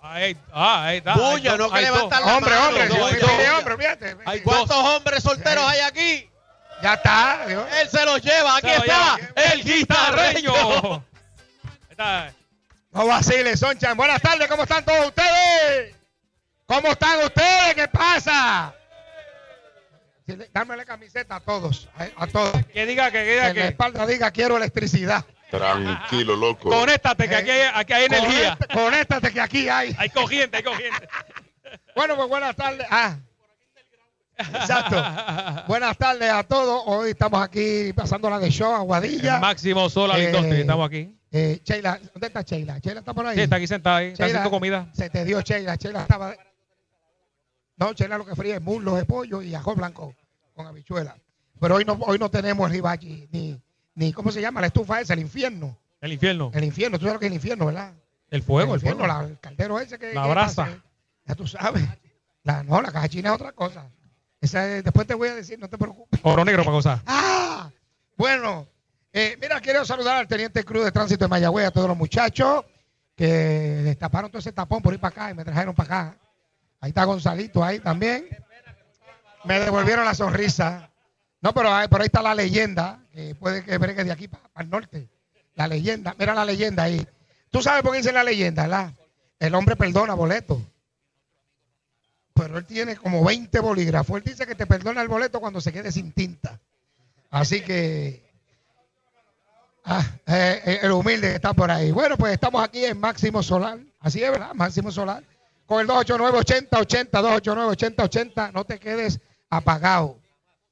Ahí, 0.00 0.36
ah, 0.52 0.84
ahí 0.84 0.98
está. 0.98 1.14
Bulla, 1.14 1.52
Hay 1.52 1.58
no 1.58 1.70
que 1.70 1.80
levantar 1.80 2.22
la 2.22 2.36
Hombre, 2.36 2.54
mano. 2.54 2.66
hombre, 3.04 3.50
hombre, 3.50 3.76
fíjate. 3.78 4.16
Hay 4.26 4.40
¿Cuántos 4.42 4.68
dos. 4.68 4.96
hombres 4.96 5.22
solteros 5.22 5.64
hay 5.66 5.80
aquí? 5.80 6.30
Ya 6.82 6.94
está. 6.94 7.44
Él 7.80 7.88
se 7.90 8.04
los 8.04 8.20
lleva. 8.20 8.56
Aquí 8.56 8.68
Se 8.68 8.74
lo 8.78 8.84
está 8.84 9.16
lleva. 9.16 9.32
el 9.52 9.64
guitarreño. 9.64 11.04
Está. 11.90 12.32
No 12.92 13.06
vaciles, 13.06 13.58
Sonchan. 13.58 13.96
Buenas 13.96 14.20
tardes, 14.22 14.46
¿cómo 14.48 14.62
están 14.64 14.84
todos 14.84 15.06
ustedes? 15.06 15.94
¿Cómo 16.66 16.88
están 16.88 17.24
ustedes? 17.24 17.74
¿Qué 17.74 17.88
pasa? 17.88 18.72
Dame 20.52 20.76
la 20.76 20.84
camiseta 20.84 21.36
a 21.36 21.40
todos, 21.40 21.88
a, 21.96 22.24
a 22.24 22.26
todos. 22.26 22.52
Que 22.72 22.86
diga 22.86 23.10
que, 23.10 23.18
que 23.18 23.24
Que 23.24 23.30
diga 23.32 23.48
en 23.50 23.56
la 23.56 23.62
que. 23.62 23.68
espalda 23.68 24.06
diga 24.06 24.30
quiero 24.30 24.56
electricidad. 24.56 25.24
Tranquilo, 25.50 26.34
loco. 26.34 26.70
Conéctate, 26.70 27.28
que 27.28 27.36
aquí 27.36 27.50
hay, 27.50 27.70
aquí 27.74 27.92
hay 27.92 28.04
energía. 28.06 28.58
Conéctate 28.72 29.32
que 29.32 29.40
aquí 29.40 29.68
hay. 29.68 29.94
Hay 29.98 30.08
corriente, 30.10 30.56
hay 30.58 30.62
corriente. 30.62 31.08
Bueno, 31.96 32.16
pues 32.16 32.28
buenas 32.28 32.56
tardes. 32.56 32.86
Ah. 32.90 33.16
Exacto. 34.36 35.02
buenas 35.68 35.96
tardes 35.96 36.30
a 36.30 36.42
todos. 36.42 36.82
Hoy 36.86 37.10
estamos 37.10 37.40
aquí 37.42 37.92
pasando 37.94 38.28
la 38.30 38.38
de 38.40 38.50
show, 38.50 38.74
Aguadilla. 38.74 39.36
El 39.36 39.40
máximo 39.40 39.88
sol 39.88 40.10
al 40.10 40.20
Eh, 40.20 40.24
industria. 40.24 40.58
Estamos 40.60 40.86
aquí. 40.88 41.14
Eh, 41.30 41.60
Sheila, 41.64 42.00
¿dónde 42.12 42.26
está 42.28 42.42
Sheila? 42.42 42.78
Sheila 42.78 43.00
está 43.00 43.14
por 43.14 43.26
ahí. 43.26 43.36
Sí, 43.36 43.42
está 43.42 43.56
aquí 43.56 43.66
sentada 43.66 43.96
ahí. 43.98 44.08
Está 44.08 44.24
haciendo 44.26 44.50
comida. 44.50 44.88
Se 44.92 45.08
te 45.10 45.24
dio 45.24 45.40
Sheila. 45.40 45.76
Sheila 45.76 46.02
estaba. 46.02 46.34
No, 47.76 47.92
Sheila 47.92 48.18
lo 48.18 48.24
que 48.26 48.36
fríe 48.36 48.54
es 48.56 48.62
muslos 48.62 48.96
de 48.96 49.04
pollo 49.04 49.42
y 49.42 49.54
ajo 49.54 49.74
blanco 49.74 50.14
con 50.54 50.66
habichuela. 50.66 51.16
Pero 51.60 51.76
hoy 51.76 51.84
no, 51.84 51.94
hoy 51.94 52.18
no 52.18 52.30
tenemos 52.30 52.70
ribachi, 52.70 53.28
ni, 53.32 53.60
ni, 53.94 54.12
¿cómo 54.12 54.30
se 54.30 54.40
llama? 54.40 54.60
La 54.60 54.68
estufa 54.68 55.00
esa, 55.00 55.14
el 55.14 55.20
infierno. 55.20 55.76
El 56.00 56.12
infierno. 56.12 56.50
El 56.54 56.64
infierno, 56.64 56.98
tú 56.98 57.04
sabes 57.06 57.14
lo 57.14 57.20
que 57.20 57.26
es 57.26 57.30
el 57.32 57.36
infierno, 57.36 57.66
¿verdad? 57.66 57.92
El 58.30 58.42
fuego, 58.42 58.74
el 58.74 58.78
infierno, 58.80 59.04
fuego. 59.04 59.20
la- 59.22 59.28
el 59.28 59.38
caldero 59.40 59.78
ese 59.80 59.98
que. 59.98 60.12
La 60.14 60.26
brasa. 60.26 60.68
Ya 61.26 61.34
tú 61.34 61.46
sabes. 61.46 61.84
La, 62.42 62.62
no, 62.62 62.80
la 62.82 62.92
caja 62.92 63.08
china 63.08 63.30
es 63.30 63.34
otra 63.36 63.52
cosa. 63.52 63.86
Esa 64.40 64.68
es- 64.76 64.84
después 64.84 65.06
te 65.06 65.14
voy 65.14 65.28
a 65.28 65.34
decir, 65.34 65.58
no 65.58 65.68
te 65.68 65.78
preocupes. 65.78 66.20
Oro 66.22 66.44
negro 66.44 66.62
para 66.64 66.76
gozar. 66.76 67.02
Ah, 67.06 67.70
bueno, 68.16 68.66
eh, 69.12 69.36
mira, 69.40 69.60
quiero 69.60 69.84
saludar 69.84 70.18
al 70.18 70.28
teniente 70.28 70.62
Cruz 70.64 70.84
de 70.84 70.92
Tránsito 70.92 71.24
de 71.24 71.28
Mayagüez, 71.28 71.66
a 71.66 71.70
todos 71.70 71.88
los 71.88 71.96
muchachos. 71.96 72.64
que 73.16 73.26
destaparon 73.26 74.28
todo 74.30 74.40
ese 74.40 74.52
tapón 74.52 74.82
por 74.82 74.92
ir 74.92 74.98
para 75.00 75.12
acá 75.12 75.30
y 75.30 75.34
me 75.34 75.44
trajeron 75.44 75.72
para 75.74 75.86
acá. 76.08 76.18
Ahí 76.84 76.90
está 76.90 77.04
Gonzalito, 77.04 77.64
ahí 77.64 77.80
también. 77.80 78.28
Me 79.44 79.58
devolvieron 79.58 80.04
la 80.04 80.14
sonrisa. 80.14 80.90
No, 81.40 81.54
pero 81.54 81.72
ahí, 81.72 81.88
por 81.88 82.02
ahí 82.02 82.06
está 82.08 82.20
la 82.20 82.34
leyenda, 82.34 83.00
que 83.10 83.34
puede 83.34 83.64
que 83.64 83.78
bregue 83.78 84.04
de 84.04 84.12
aquí 84.12 84.28
para, 84.28 84.44
el 84.58 84.68
norte. 84.68 85.08
La 85.54 85.66
leyenda, 85.66 86.14
mira 86.18 86.34
la 86.34 86.44
leyenda 86.44 86.82
ahí. 86.82 87.06
¿Tú 87.50 87.62
sabes 87.62 87.80
por 87.82 87.92
qué 87.92 87.98
dice 87.98 88.12
la 88.12 88.22
leyenda, 88.22 88.64
verdad? 88.64 88.92
El 89.38 89.54
hombre 89.54 89.76
perdona 89.76 90.12
boleto. 90.12 90.60
Pero 92.34 92.58
él 92.58 92.66
tiene 92.66 92.96
como 92.96 93.24
20 93.24 93.60
bolígrafos. 93.60 94.18
Él 94.18 94.24
dice 94.24 94.46
que 94.46 94.54
te 94.54 94.66
perdona 94.66 95.00
el 95.00 95.08
boleto 95.08 95.40
cuando 95.40 95.62
se 95.62 95.72
quede 95.72 95.90
sin 95.90 96.12
tinta. 96.12 96.60
Así 97.30 97.62
que 97.62 98.24
Ah, 99.86 100.04
eh, 100.26 100.62
eh, 100.64 100.78
el 100.82 100.92
humilde 100.92 101.28
que 101.28 101.34
está 101.36 101.54
por 101.54 101.70
ahí. 101.70 101.92
Bueno, 101.92 102.18
pues 102.18 102.34
estamos 102.34 102.62
aquí 102.62 102.84
en 102.84 103.00
Máximo 103.00 103.42
Solar. 103.42 103.78
Así 104.00 104.22
es, 104.22 104.30
¿verdad? 104.30 104.52
Máximo 104.52 104.90
Solar. 104.90 105.22
Con 105.66 105.80
el 105.80 105.88
289-8080, 105.88 107.10
289-8080. 107.10 108.52
No 108.52 108.64
te 108.64 108.78
quedes 108.78 109.20
apagado. 109.48 110.18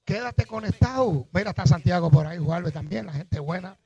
Quédate 0.04 0.44
conectado. 0.46 1.26
Mira, 1.32 1.50
está 1.50 1.66
Santiago 1.66 2.10
por 2.10 2.26
ahí, 2.26 2.38
Juárez 2.38 2.72
también, 2.72 3.06
la 3.06 3.12
gente 3.12 3.38
buena. 3.38 3.76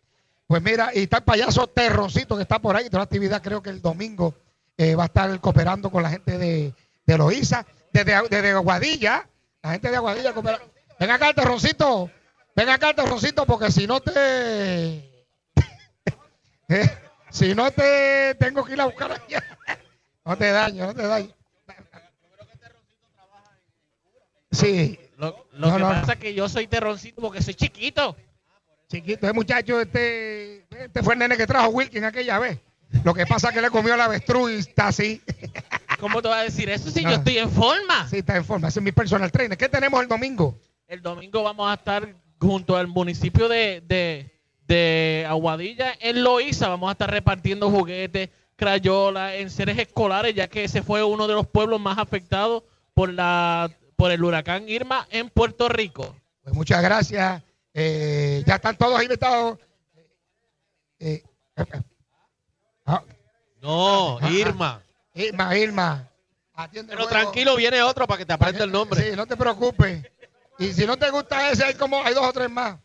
Pues 0.47 0.63
mira, 0.63 0.91
y 0.95 1.03
está 1.03 1.19
el 1.19 1.25
payaso 1.25 1.67
Terroncito 1.67 2.37
que 2.37 2.43
está 2.43 2.59
por 2.59 2.77
ahí. 2.77 2.87
Toda 2.87 2.99
la 2.99 3.05
actividad 3.05 3.43
creo 3.43 3.63
que 3.63 3.71
el 3.71 3.83
domingo 3.83 4.35
eh, 4.77 4.95
va 4.95 5.05
a 5.05 5.07
estar 5.07 5.41
cooperando 5.41 5.91
con 5.91 6.03
la 6.03 6.11
gente 6.11 6.39
de, 6.39 6.73
de 7.05 7.19
Loíza, 7.19 7.67
desde, 7.93 8.15
desde 8.29 8.51
Aguadilla. 8.51 9.29
La 9.63 9.73
gente 9.73 9.91
de 9.91 9.97
Aguadilla 9.97 10.33
coopera. 10.33 10.61
Ven 10.99 11.11
acá, 11.11 11.33
Terroncito. 11.35 12.11
Ven 12.55 12.69
acá, 12.69 12.95
Terroncito, 12.95 13.45
porque 13.47 13.71
si 13.71 13.87
no 13.87 14.01
te... 14.01 15.13
Eh, 16.69 16.91
si 17.31 17.55
no 17.55 17.71
te 17.71 18.35
tengo 18.41 18.65
que 18.65 18.73
ir 18.73 18.81
a 18.81 18.87
buscar 18.87 19.13
allá. 19.13 19.56
No 20.27 20.37
te 20.37 20.51
daño, 20.51 20.87
no 20.87 20.95
te 20.95 21.07
daño. 21.07 21.29
Sí. 24.51 24.99
Lo, 25.17 25.47
lo 25.53 25.69
No, 25.69 25.77
que 25.77 25.83
no, 25.83 25.89
pasa 25.89 26.13
es 26.15 26.19
que 26.19 26.35
yo 26.35 26.49
soy 26.49 26.67
terroncito 26.67 27.23
porque 27.23 27.41
soy 27.43 27.55
chiquito. 27.55 28.17
Chiquito, 28.89 29.27
ese 29.27 29.33
muchacho, 29.33 29.81
este, 29.81 30.67
este 30.71 31.03
fue 31.03 31.15
el 31.15 31.21
nene 31.21 31.37
que 31.37 31.47
trajo 31.47 31.69
Wilkin 31.69 32.05
aquella 32.05 32.39
vez. 32.39 32.59
Lo 33.05 33.15
que 33.15 33.27
pasa 33.27 33.49
es 33.49 33.55
que 33.55 33.61
le 33.61 33.71
comió 33.71 33.97
la 33.97 34.05
avestruz 34.05 34.51
y 34.51 34.55
está 34.57 34.89
así. 34.89 35.21
¿Cómo 36.01 36.21
te 36.23 36.29
vas 36.29 36.41
a 36.41 36.45
decir 36.45 36.69
eso 36.71 36.91
si 36.91 37.03
yo 37.03 37.11
estoy 37.11 37.39
en 37.39 37.51
forma? 37.51 38.09
Sí, 38.09 38.19
está 38.19 38.37
en 38.37 38.45
forma. 38.45 38.69
Ese 38.69 38.81
es 38.81 38.85
mi 38.85 38.93
personal 38.93 39.31
trainer. 39.33 39.57
¿Qué 39.57 39.69
tenemos 39.69 40.01
el 40.03 40.09
domingo? 40.09 40.59
El 40.87 41.03
domingo 41.03 41.43
vamos 41.43 41.71
a 41.71 41.75
estar 41.75 42.15
junto 42.41 42.77
al 42.77 42.87
municipio 42.87 43.49
de, 43.49 43.83
de, 43.87 44.31
de 44.67 45.27
Aguadilla, 45.29 45.95
en 46.01 46.23
Loíza. 46.23 46.69
Vamos 46.69 46.89
a 46.89 46.93
estar 46.93 47.11
repartiendo 47.11 47.71
juguetes, 47.71 48.29
crayolas, 48.57 49.35
enseres 49.35 49.79
escolares, 49.79 50.35
ya 50.35 50.49
que 50.49 50.65
ese 50.65 50.83
fue 50.83 51.05
uno 51.05 51.27
de 51.27 51.35
los 51.35 51.47
pueblos 51.47 51.81
más 51.81 51.99
afectados 51.99 52.63
por, 52.95 53.13
la, 53.13 53.71
por 53.97 54.11
el 54.11 54.25
huracán 54.25 54.69
Irma 54.69 55.07
en 55.11 55.31
Puerto 55.31 55.69
Rico. 55.69 56.17
Pues 56.43 56.55
muchas 56.55 56.83
gracias. 56.83 57.43
Eh, 57.75 58.43
ya 58.47 58.55
están 58.57 58.77
todos 58.77 59.03
invitados. 59.03 59.59
Eh, 60.99 61.23
eh, 61.57 61.65
eh. 61.73 61.83
Ah, 62.87 63.03
No, 63.61 64.19
ah, 64.19 64.31
Irma. 64.31 64.81
ah. 64.83 65.21
Irma, 65.21 65.57
Irma. 65.57 66.09
Atiende 66.55 66.93
el 66.93 66.99
Pero 66.99 67.09
tranquilo, 67.09 67.55
viene 67.57 67.83
otro 67.83 68.07
para 68.07 68.19
que 68.19 68.25
te 68.27 68.33
aprenda 68.33 68.65
el 68.65 68.73
nombre. 68.73 69.03
Sí, 69.11 69.17
no 69.17 69.27
te 69.27 69.37
preocupes. 69.37 70.03
Y 70.59 70.73
si 70.73 70.87
no 70.87 70.97
te 70.97 71.11
gusta 71.11 71.51
ese, 71.51 71.65
hay 71.65 71.75
como 71.75 72.03
hay 72.03 72.15
dos 72.15 72.25
o 72.25 72.33
tres 72.33 72.51
más. 72.51 72.79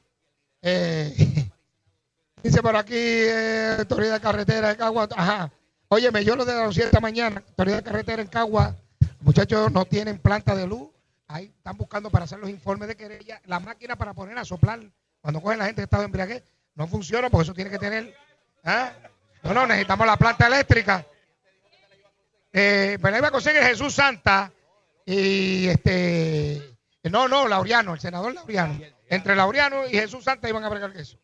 Eh, 0.62 1.14
dice 2.44 2.62
por 2.62 2.76
aquí, 2.76 2.94
eh, 2.96 3.76
autoridad 3.80 4.16
de 4.16 4.20
carretera 4.20 4.70
de 4.70 4.78
Cagua. 4.78 5.08
Ajá. 5.16 5.52
Óyeme, 5.94 6.24
yo 6.24 6.38
lo 6.38 6.46
denuncié 6.46 6.86
esta 6.86 7.02
mañana. 7.02 7.44
Autoridad 7.50 7.76
de 7.80 7.84
carretera 7.84 8.22
en 8.22 8.30
Cagua. 8.30 8.78
Muchachos 9.20 9.70
no 9.74 9.84
tienen 9.84 10.20
planta 10.20 10.56
de 10.56 10.66
luz. 10.66 10.88
Ahí 11.28 11.52
están 11.58 11.76
buscando 11.76 12.10
para 12.10 12.24
hacer 12.24 12.40
los 12.40 12.50
informes 12.50 12.88
de 12.88 12.96
querella. 12.96 13.42
La 13.46 13.60
máquina 13.60 13.98
para 13.98 14.14
poner 14.14 14.38
a 14.38 14.46
soplar 14.46 14.80
cuando 15.20 15.42
cogen 15.42 15.60
la 15.60 15.66
gente 15.66 15.82
que 15.82 15.84
está 15.84 16.00
de 16.00 16.06
embriaguez 16.06 16.44
no 16.76 16.88
funciona 16.88 17.30
porque 17.30 17.44
eso 17.44 17.54
tiene 17.54 17.70
que 17.70 17.78
tener. 17.78 18.16
¿ah? 18.64 18.94
No, 19.44 19.54
no, 19.54 19.68
necesitamos 19.68 20.08
la 20.08 20.16
planta 20.16 20.48
eléctrica. 20.48 21.06
Eh, 22.54 22.98
pero 23.02 23.14
ahí 23.14 23.22
va 23.22 23.28
a 23.28 23.32
conseguir 23.32 23.62
Jesús 23.62 23.94
Santa 23.94 24.50
y 25.06 25.68
este. 25.68 26.74
No, 27.04 27.28
no, 27.28 27.50
Laureano, 27.50 27.96
el 27.96 28.00
senador 28.00 28.34
Laureano. 28.34 28.80
Entre 29.10 29.36
Laureano 29.36 29.86
y 29.88 29.90
Jesús 29.90 30.24
Santa 30.24 30.48
iban 30.48 30.64
a 30.64 30.70
bregar 30.70 30.96
eso. 30.96 31.18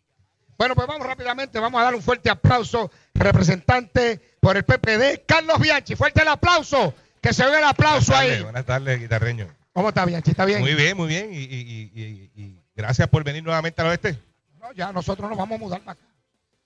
Bueno, 0.58 0.74
pues 0.76 0.88
vamos 0.88 1.06
rápidamente, 1.06 1.60
vamos 1.60 1.80
a 1.80 1.84
dar 1.84 1.96
un 1.96 2.02
fuerte 2.02 2.30
aplauso, 2.30 2.92
representante 3.14 4.20
por 4.40 4.58
el 4.58 4.64
PPD, 4.64 5.24
Carlos 5.28 5.60
Bianchi. 5.60 5.96
Fuerte 5.96 6.22
el 6.24 6.28
aplauso, 6.28 6.94
que 7.22 7.32
se 7.34 7.46
vea 7.46 7.60
el 7.60 7.64
aplauso 7.66 8.12
Buenas 8.12 8.20
tardes, 8.22 8.38
ahí. 8.38 8.44
buenas 8.44 8.66
tardes, 8.66 9.00
guitarreño. 9.00 9.48
¿Cómo 9.74 9.90
está 9.90 10.06
Bianchi? 10.06 10.32
¿Está 10.32 10.46
bien? 10.46 10.60
Muy 10.62 10.74
bien, 10.74 10.98
muy 10.98 11.08
bien. 11.08 11.32
Y, 11.32 11.38
y- 11.38 11.92
y- 11.94 12.02
y- 12.36 12.42
y 12.44 12.60
gracias 12.76 13.08
por 13.08 13.24
venir 13.24 13.44
nuevamente 13.44 13.80
al 13.82 13.90
oeste. 13.90 14.18
No, 14.60 14.74
ya 14.74 14.92
nosotros 14.92 15.30
nos 15.30 15.38
vamos 15.38 15.56
a 15.58 15.60
mudar 15.64 15.82
para 15.82 15.92
acá. 15.92 16.02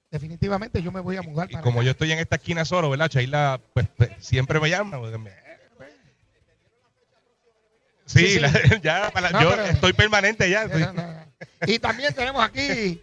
Definitivamente 0.10 0.82
yo 0.82 0.92
me 0.92 1.00
voy 1.02 1.18
a 1.18 1.22
mudar 1.22 1.48
Y 1.50 1.54
para 1.54 1.64
como 1.64 1.80
acá. 1.80 1.86
yo 1.86 1.92
estoy 1.92 2.12
en 2.14 2.20
esta 2.20 2.38
esquina 2.38 2.64
solo, 2.64 2.90
¿verdad? 2.90 3.10
Chaila, 3.10 3.60
pues, 3.74 3.88
pues, 3.98 4.10
siempre 4.20 4.60
me 4.62 4.70
llama. 4.70 5.00
me- 5.00 5.32
Sí, 8.06 8.20
Sí, 8.20 8.28
sí. 8.34 8.40
la- 8.40 8.52
ya, 8.82 9.12
para- 9.12 9.30
No, 9.32 9.42
yo 9.42 9.50
pero- 9.52 9.66
estoy 9.66 9.94
permanente 9.94 10.50
ya. 10.50 10.64
estoy- 10.64 10.82
No, 10.82 10.94
no, 10.94 11.04
no. 11.14 11.26
Y 11.66 11.80
también 11.80 12.14
tenemos 12.14 12.44
aquí 12.44 13.02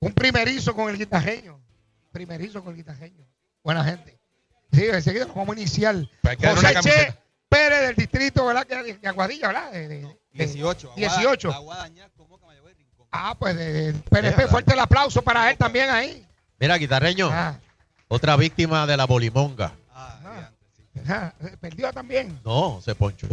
un 0.00 0.12
primerizo 0.12 0.74
con 0.74 0.90
el 0.90 0.98
guitarreño. 0.98 1.60
Primerizo 2.12 2.62
con 2.62 2.72
el 2.72 2.76
guitarreño. 2.78 3.24
Buena 3.62 3.84
gente. 3.84 4.18
Sí, 4.72 4.84
enseguida 4.86 5.26
nos 5.26 5.34
vamos 5.36 5.56
a 5.56 5.60
iniciar. 5.60 5.96
José 6.22 6.74
Che. 6.82 7.14
Pérez 7.48 7.80
del 7.82 7.96
distrito, 7.96 8.46
¿verdad? 8.46 8.64
Que 8.66 8.94
de, 8.98 9.08
Aguadilla, 9.08 9.48
¿verdad? 9.48 9.72
De- 9.72 9.88
de- 9.88 10.00
de- 10.00 10.18
18. 10.32 10.92
18. 10.96 11.52
Aguada, 11.52 11.84
Añasco, 11.84 12.26
Moca, 12.28 12.46
Mayagüez, 12.46 12.76
Rincón. 12.76 13.06
Ah, 13.10 13.34
pues 13.38 13.56
de, 13.56 13.92
de 13.92 13.98
PNP. 13.98 14.46
Fuerte 14.46 14.72
el 14.72 14.78
aplauso 14.80 15.20
para 15.22 15.50
él 15.50 15.56
también 15.58 15.90
ahí. 15.90 16.24
Mira, 16.60 16.76
guitarreño. 16.76 17.28
Ah. 17.32 17.58
Otra 18.08 18.36
víctima 18.36 18.86
de 18.86 18.96
la 18.96 19.06
bolimonga. 19.06 19.72
Ajá, 19.92 21.34
eh, 21.40 21.56
Perdió 21.60 21.92
también. 21.92 22.40
No, 22.44 22.80
se 22.84 22.94
ponchó. 22.94 23.26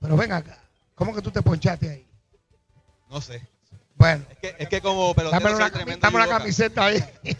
Pero 0.00 0.16
ven 0.16 0.32
acá. 0.32 0.58
¿Cómo 0.94 1.14
que 1.14 1.20
tú 1.22 1.30
te 1.30 1.42
ponchaste 1.42 1.90
ahí? 1.90 2.06
No 3.10 3.20
sé. 3.20 3.46
Bueno. 3.98 4.24
Es 4.30 4.38
que, 4.38 4.56
es 4.62 4.68
que 4.68 4.80
como 4.80 5.12
pelotero 5.14 5.40
Dame 5.42 5.54
una, 5.56 6.08
una 6.08 6.28
camiseta 6.28 6.84
ahí. 6.86 7.04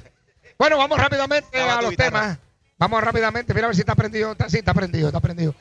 bueno, 0.58 0.76
vamos 0.76 0.98
rápidamente 0.98 1.60
a 1.60 1.80
los 1.80 1.90
guitarra. 1.90 2.10
temas. 2.20 2.38
Vamos 2.78 3.02
rápidamente, 3.02 3.54
mira 3.54 3.66
a 3.66 3.68
ver 3.68 3.74
si 3.76 3.80
está 3.82 3.94
prendido. 3.94 4.32
Está, 4.32 4.48
sí, 4.48 4.58
está 4.58 4.74
prendido, 4.74 5.08
está 5.08 5.20
prendido. 5.20 5.54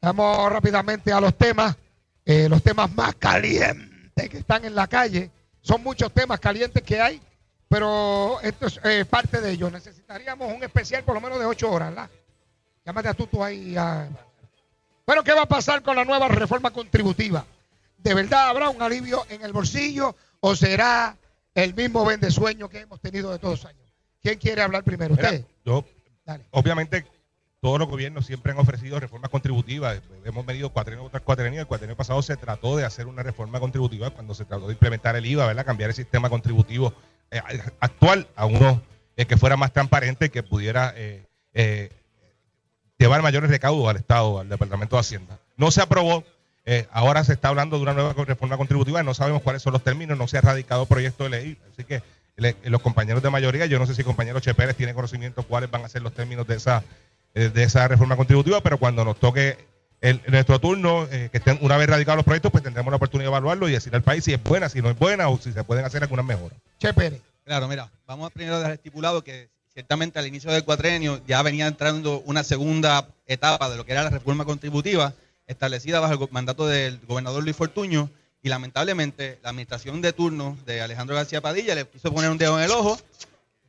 Vamos 0.00 0.52
rápidamente 0.52 1.12
a 1.12 1.20
los 1.20 1.34
temas. 1.36 1.76
eh, 2.24 2.48
los 2.48 2.62
temas 2.62 2.92
más 2.94 3.14
calientes 3.16 4.28
que 4.28 4.38
están 4.38 4.64
en 4.64 4.74
la 4.74 4.86
calle. 4.86 5.30
Son 5.62 5.82
muchos 5.82 6.12
temas 6.12 6.38
calientes 6.40 6.82
que 6.82 7.00
hay, 7.00 7.20
pero 7.68 8.40
esto 8.42 8.66
es 8.66 8.80
eh, 8.84 9.04
parte 9.04 9.40
de 9.40 9.50
ellos. 9.52 9.70
Necesitaríamos 9.72 10.52
un 10.54 10.62
especial 10.64 11.02
por 11.04 11.14
lo 11.14 11.20
menos 11.20 11.38
de 11.38 11.44
ocho 11.46 11.70
horas, 11.70 11.90
¿verdad? 11.90 12.10
Llámate 12.84 13.08
a 13.08 13.14
Tuto 13.14 13.42
ahí. 13.44 13.76
a- 13.76 14.08
Bueno, 15.06 15.22
¿qué 15.24 15.32
va 15.32 15.42
a 15.42 15.46
pasar 15.46 15.82
con 15.82 15.96
la 15.96 16.04
nueva 16.04 16.28
reforma 16.28 16.70
contributiva? 16.70 17.44
¿De 17.98 18.14
verdad 18.14 18.48
habrá 18.48 18.68
un 18.70 18.80
alivio 18.80 19.26
en 19.28 19.42
el 19.42 19.52
bolsillo 19.52 20.14
o 20.40 20.56
será 20.56 21.16
el 21.54 21.74
mismo 21.74 22.04
vendesueño 22.04 22.68
que 22.68 22.80
hemos 22.80 23.00
tenido 23.00 23.30
de 23.32 23.38
todos 23.38 23.60
los 23.60 23.66
años? 23.66 23.92
¿Quién 24.22 24.38
quiere 24.38 24.62
hablar 24.62 24.84
primero? 24.84 25.14
Mira, 25.14 25.30
¿Usted? 25.30 25.44
yo, 25.64 25.84
Dale. 26.24 26.44
obviamente, 26.50 27.06
todos 27.60 27.78
los 27.78 27.88
gobiernos 27.88 28.26
siempre 28.26 28.52
han 28.52 28.58
ofrecido 28.58 28.98
reformas 28.98 29.30
contributivas. 29.30 30.00
Hemos 30.24 30.46
venido 30.46 30.70
cuatrenio 30.70 31.08
tras 31.10 31.22
cuatrenio. 31.22 31.60
El 31.60 31.66
cuatrenio 31.66 31.96
pasado 31.96 32.20
se 32.22 32.36
trató 32.36 32.76
de 32.76 32.84
hacer 32.84 33.06
una 33.06 33.22
reforma 33.22 33.60
contributiva 33.60 34.10
cuando 34.10 34.34
se 34.34 34.44
trató 34.44 34.66
de 34.66 34.72
implementar 34.72 35.16
el 35.16 35.26
IVA, 35.26 35.46
¿verdad? 35.46 35.66
Cambiar 35.66 35.90
el 35.90 35.96
sistema 35.96 36.30
contributivo 36.30 36.94
eh, 37.30 37.40
actual 37.80 38.26
a 38.34 38.46
uno 38.46 38.82
eh, 39.16 39.26
que 39.26 39.36
fuera 39.36 39.58
más 39.58 39.72
transparente 39.72 40.26
y 40.26 40.30
que 40.30 40.42
pudiera 40.42 40.94
eh, 40.96 41.26
eh, 41.52 41.90
llevar 42.96 43.20
mayores 43.20 43.50
recaudos 43.50 43.88
al 43.88 43.96
Estado, 43.96 44.40
al 44.40 44.48
Departamento 44.48 44.96
de 44.96 45.00
Hacienda. 45.00 45.38
No 45.56 45.70
se 45.70 45.82
aprobó. 45.82 46.24
Eh, 46.66 46.86
ahora 46.92 47.24
se 47.24 47.32
está 47.32 47.48
hablando 47.48 47.76
de 47.76 47.82
una 47.82 47.94
nueva 47.94 48.12
reforma 48.24 48.56
contributiva. 48.56 49.02
No 49.02 49.14
sabemos 49.14 49.42
cuáles 49.42 49.62
son 49.62 49.72
los 49.72 49.82
términos. 49.82 50.16
No 50.18 50.28
se 50.28 50.38
ha 50.38 50.40
radicado 50.40 50.86
proyecto 50.86 51.24
de 51.24 51.30
ley. 51.30 51.58
Así 51.72 51.84
que 51.84 52.02
le- 52.36 52.56
los 52.64 52.80
compañeros 52.82 53.22
de 53.22 53.30
mayoría, 53.30 53.66
yo 53.66 53.78
no 53.78 53.86
sé 53.86 53.94
si 53.94 54.00
el 54.02 54.06
compañero 54.06 54.40
Che 54.40 54.54
Pérez 54.54 54.76
tiene 54.76 54.94
conocimiento 54.94 55.42
cuáles 55.42 55.70
van 55.70 55.84
a 55.84 55.88
ser 55.88 56.02
los 56.02 56.12
términos 56.14 56.46
de 56.46 56.56
esa, 56.56 56.82
eh, 57.34 57.48
de 57.48 57.62
esa 57.62 57.86
reforma 57.88 58.16
contributiva, 58.16 58.60
pero 58.60 58.78
cuando 58.78 59.04
nos 59.04 59.18
toque 59.18 59.56
el, 60.00 60.20
nuestro 60.28 60.58
turno, 60.60 61.06
eh, 61.10 61.28
que 61.30 61.38
estén 61.38 61.58
una 61.60 61.76
vez 61.76 61.88
radicados 61.88 62.16
los 62.16 62.24
proyectos, 62.24 62.50
pues 62.50 62.64
tendremos 62.64 62.90
la 62.90 62.96
oportunidad 62.96 63.26
de 63.30 63.36
evaluarlo 63.36 63.68
y 63.68 63.72
decir 63.72 63.94
al 63.94 64.02
país 64.02 64.24
si 64.24 64.32
es 64.32 64.42
buena, 64.42 64.68
si 64.68 64.80
no 64.80 64.88
es 64.90 64.98
buena 64.98 65.28
o 65.28 65.38
si 65.38 65.52
se 65.52 65.62
pueden 65.64 65.84
hacer 65.84 66.02
algunas 66.02 66.24
mejoras. 66.24 66.58
Che 66.78 66.94
Pérez. 66.94 67.20
Claro, 67.44 67.68
mira, 67.68 67.90
vamos 68.06 68.26
a 68.28 68.30
primero 68.30 68.58
dejar 68.58 68.72
estipulado 68.72 69.22
que 69.24 69.50
ciertamente 69.74 70.18
al 70.18 70.26
inicio 70.26 70.50
del 70.52 70.64
cuatrenio 70.64 71.20
ya 71.26 71.42
venía 71.42 71.66
entrando 71.66 72.20
una 72.26 72.42
segunda 72.44 73.08
etapa 73.26 73.68
de 73.68 73.76
lo 73.76 73.84
que 73.84 73.92
era 73.92 74.02
la 74.04 74.10
reforma 74.10 74.44
contributiva 74.44 75.12
establecida 75.50 76.00
bajo 76.00 76.14
el 76.24 76.28
mandato 76.30 76.66
del 76.66 76.98
gobernador 77.06 77.42
Luis 77.42 77.56
Fortuño 77.56 78.10
y 78.42 78.48
lamentablemente 78.48 79.38
la 79.42 79.50
administración 79.50 80.00
de 80.00 80.12
turno 80.12 80.56
de 80.64 80.80
Alejandro 80.80 81.14
García 81.16 81.40
Padilla 81.40 81.74
le 81.74 81.86
quiso 81.86 82.12
poner 82.12 82.30
un 82.30 82.38
dedo 82.38 82.58
en 82.58 82.64
el 82.64 82.70
ojo 82.70 82.98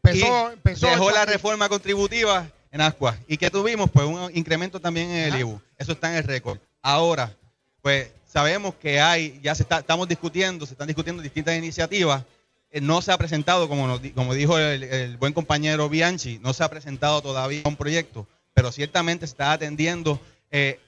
Empezó- 0.04 0.50
y 0.50 0.54
empezó 0.54 0.88
dejó 0.88 1.12
la 1.12 1.26
reforma 1.26 1.70
contributiva 1.70 2.48
en 2.72 2.82
Ascua. 2.82 3.18
¿Y 3.28 3.38
que 3.38 3.50
tuvimos? 3.52 3.90
Pues 3.92 4.08
un 4.08 4.32
incremento 4.36 4.80
también 4.80 5.10
en 5.12 5.34
el 5.34 5.40
IBU. 5.42 5.62
Eso 5.78 5.92
está 5.92 6.10
en 6.12 6.18
el 6.18 6.24
récord. 6.24 6.58
Ahora, 6.82 7.36
pues 7.82 8.10
sabemos 8.26 8.76
que 8.76 9.02
hay, 9.02 9.40
ya 9.44 9.54
se 9.56 9.64
está, 9.64 9.80
estamos 9.80 10.08
discutiendo, 10.08 10.66
se 10.66 10.74
están 10.74 10.88
discutiendo 10.88 11.22
distintas 11.22 11.56
iniciativas. 11.58 12.24
Eh, 12.72 12.80
no 12.82 13.02
se 13.02 13.12
ha 13.12 13.18
presentado, 13.18 13.68
como, 13.68 13.86
nos 13.88 14.00
como 14.16 14.34
dijo 14.34 14.58
el, 14.58 14.84
el 14.84 15.18
buen 15.18 15.34
compañero 15.34 15.90
Bianchi, 15.90 16.40
no 16.40 16.54
se 16.54 16.64
ha 16.64 16.70
presentado 16.70 17.22
todavía 17.22 17.62
un 17.66 17.76
proyecto, 17.76 18.26
pero 18.54 18.72
ciertamente 18.72 19.28
se 19.28 19.32
está 19.34 19.52
atendiendo. 19.52 20.20
eh, 20.50 20.80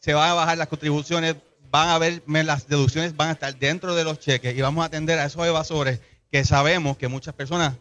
se 0.00 0.14
van 0.14 0.30
a 0.30 0.34
bajar 0.34 0.58
las 0.58 0.68
contribuciones, 0.68 1.36
van 1.70 1.88
a 1.90 1.98
ver, 1.98 2.22
las 2.26 2.66
deducciones 2.66 3.16
van 3.16 3.28
a 3.28 3.32
estar 3.32 3.56
dentro 3.56 3.94
de 3.94 4.02
los 4.04 4.18
cheques 4.18 4.56
y 4.56 4.60
vamos 4.60 4.82
a 4.82 4.86
atender 4.86 5.18
a 5.18 5.26
esos 5.26 5.46
evasores 5.46 6.00
que 6.32 6.44
sabemos 6.44 6.96
que 6.96 7.06
muchas 7.08 7.34
personas 7.34 7.74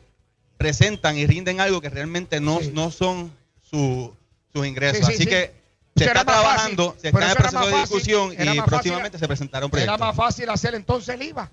presentan 0.57 1.17
y 1.17 1.25
rinden 1.25 1.61
algo 1.61 1.81
que 1.81 1.89
realmente 1.89 2.39
no, 2.39 2.59
no 2.73 2.91
son 2.91 3.31
su- 3.61 4.13
sus 4.53 4.67
ingresos. 4.67 4.97
Sí, 4.99 5.05
sí, 5.05 5.13
Así 5.13 5.23
sí. 5.23 5.29
que 5.29 5.53
se 5.95 6.03
era 6.05 6.19
está 6.21 6.25
trabajando, 6.33 6.93
fácil, 6.93 7.01
se 7.01 7.07
está 7.07 7.19
en 7.19 7.23
el 7.25 7.31
era 7.31 7.39
proceso 7.39 7.65
de 7.67 7.81
discusión 7.81 8.33
era 8.37 8.55
y 8.55 8.61
próximamente 8.61 9.17
fácil- 9.17 9.19
se 9.19 9.27
presentará 9.27 9.65
un 9.65 9.69
Era 9.73 9.85
proyecto. 9.85 10.05
más 10.05 10.15
fácil 10.15 10.49
hacer 10.49 10.75
entonces 10.75 11.15
el 11.15 11.21
IVA. 11.23 11.49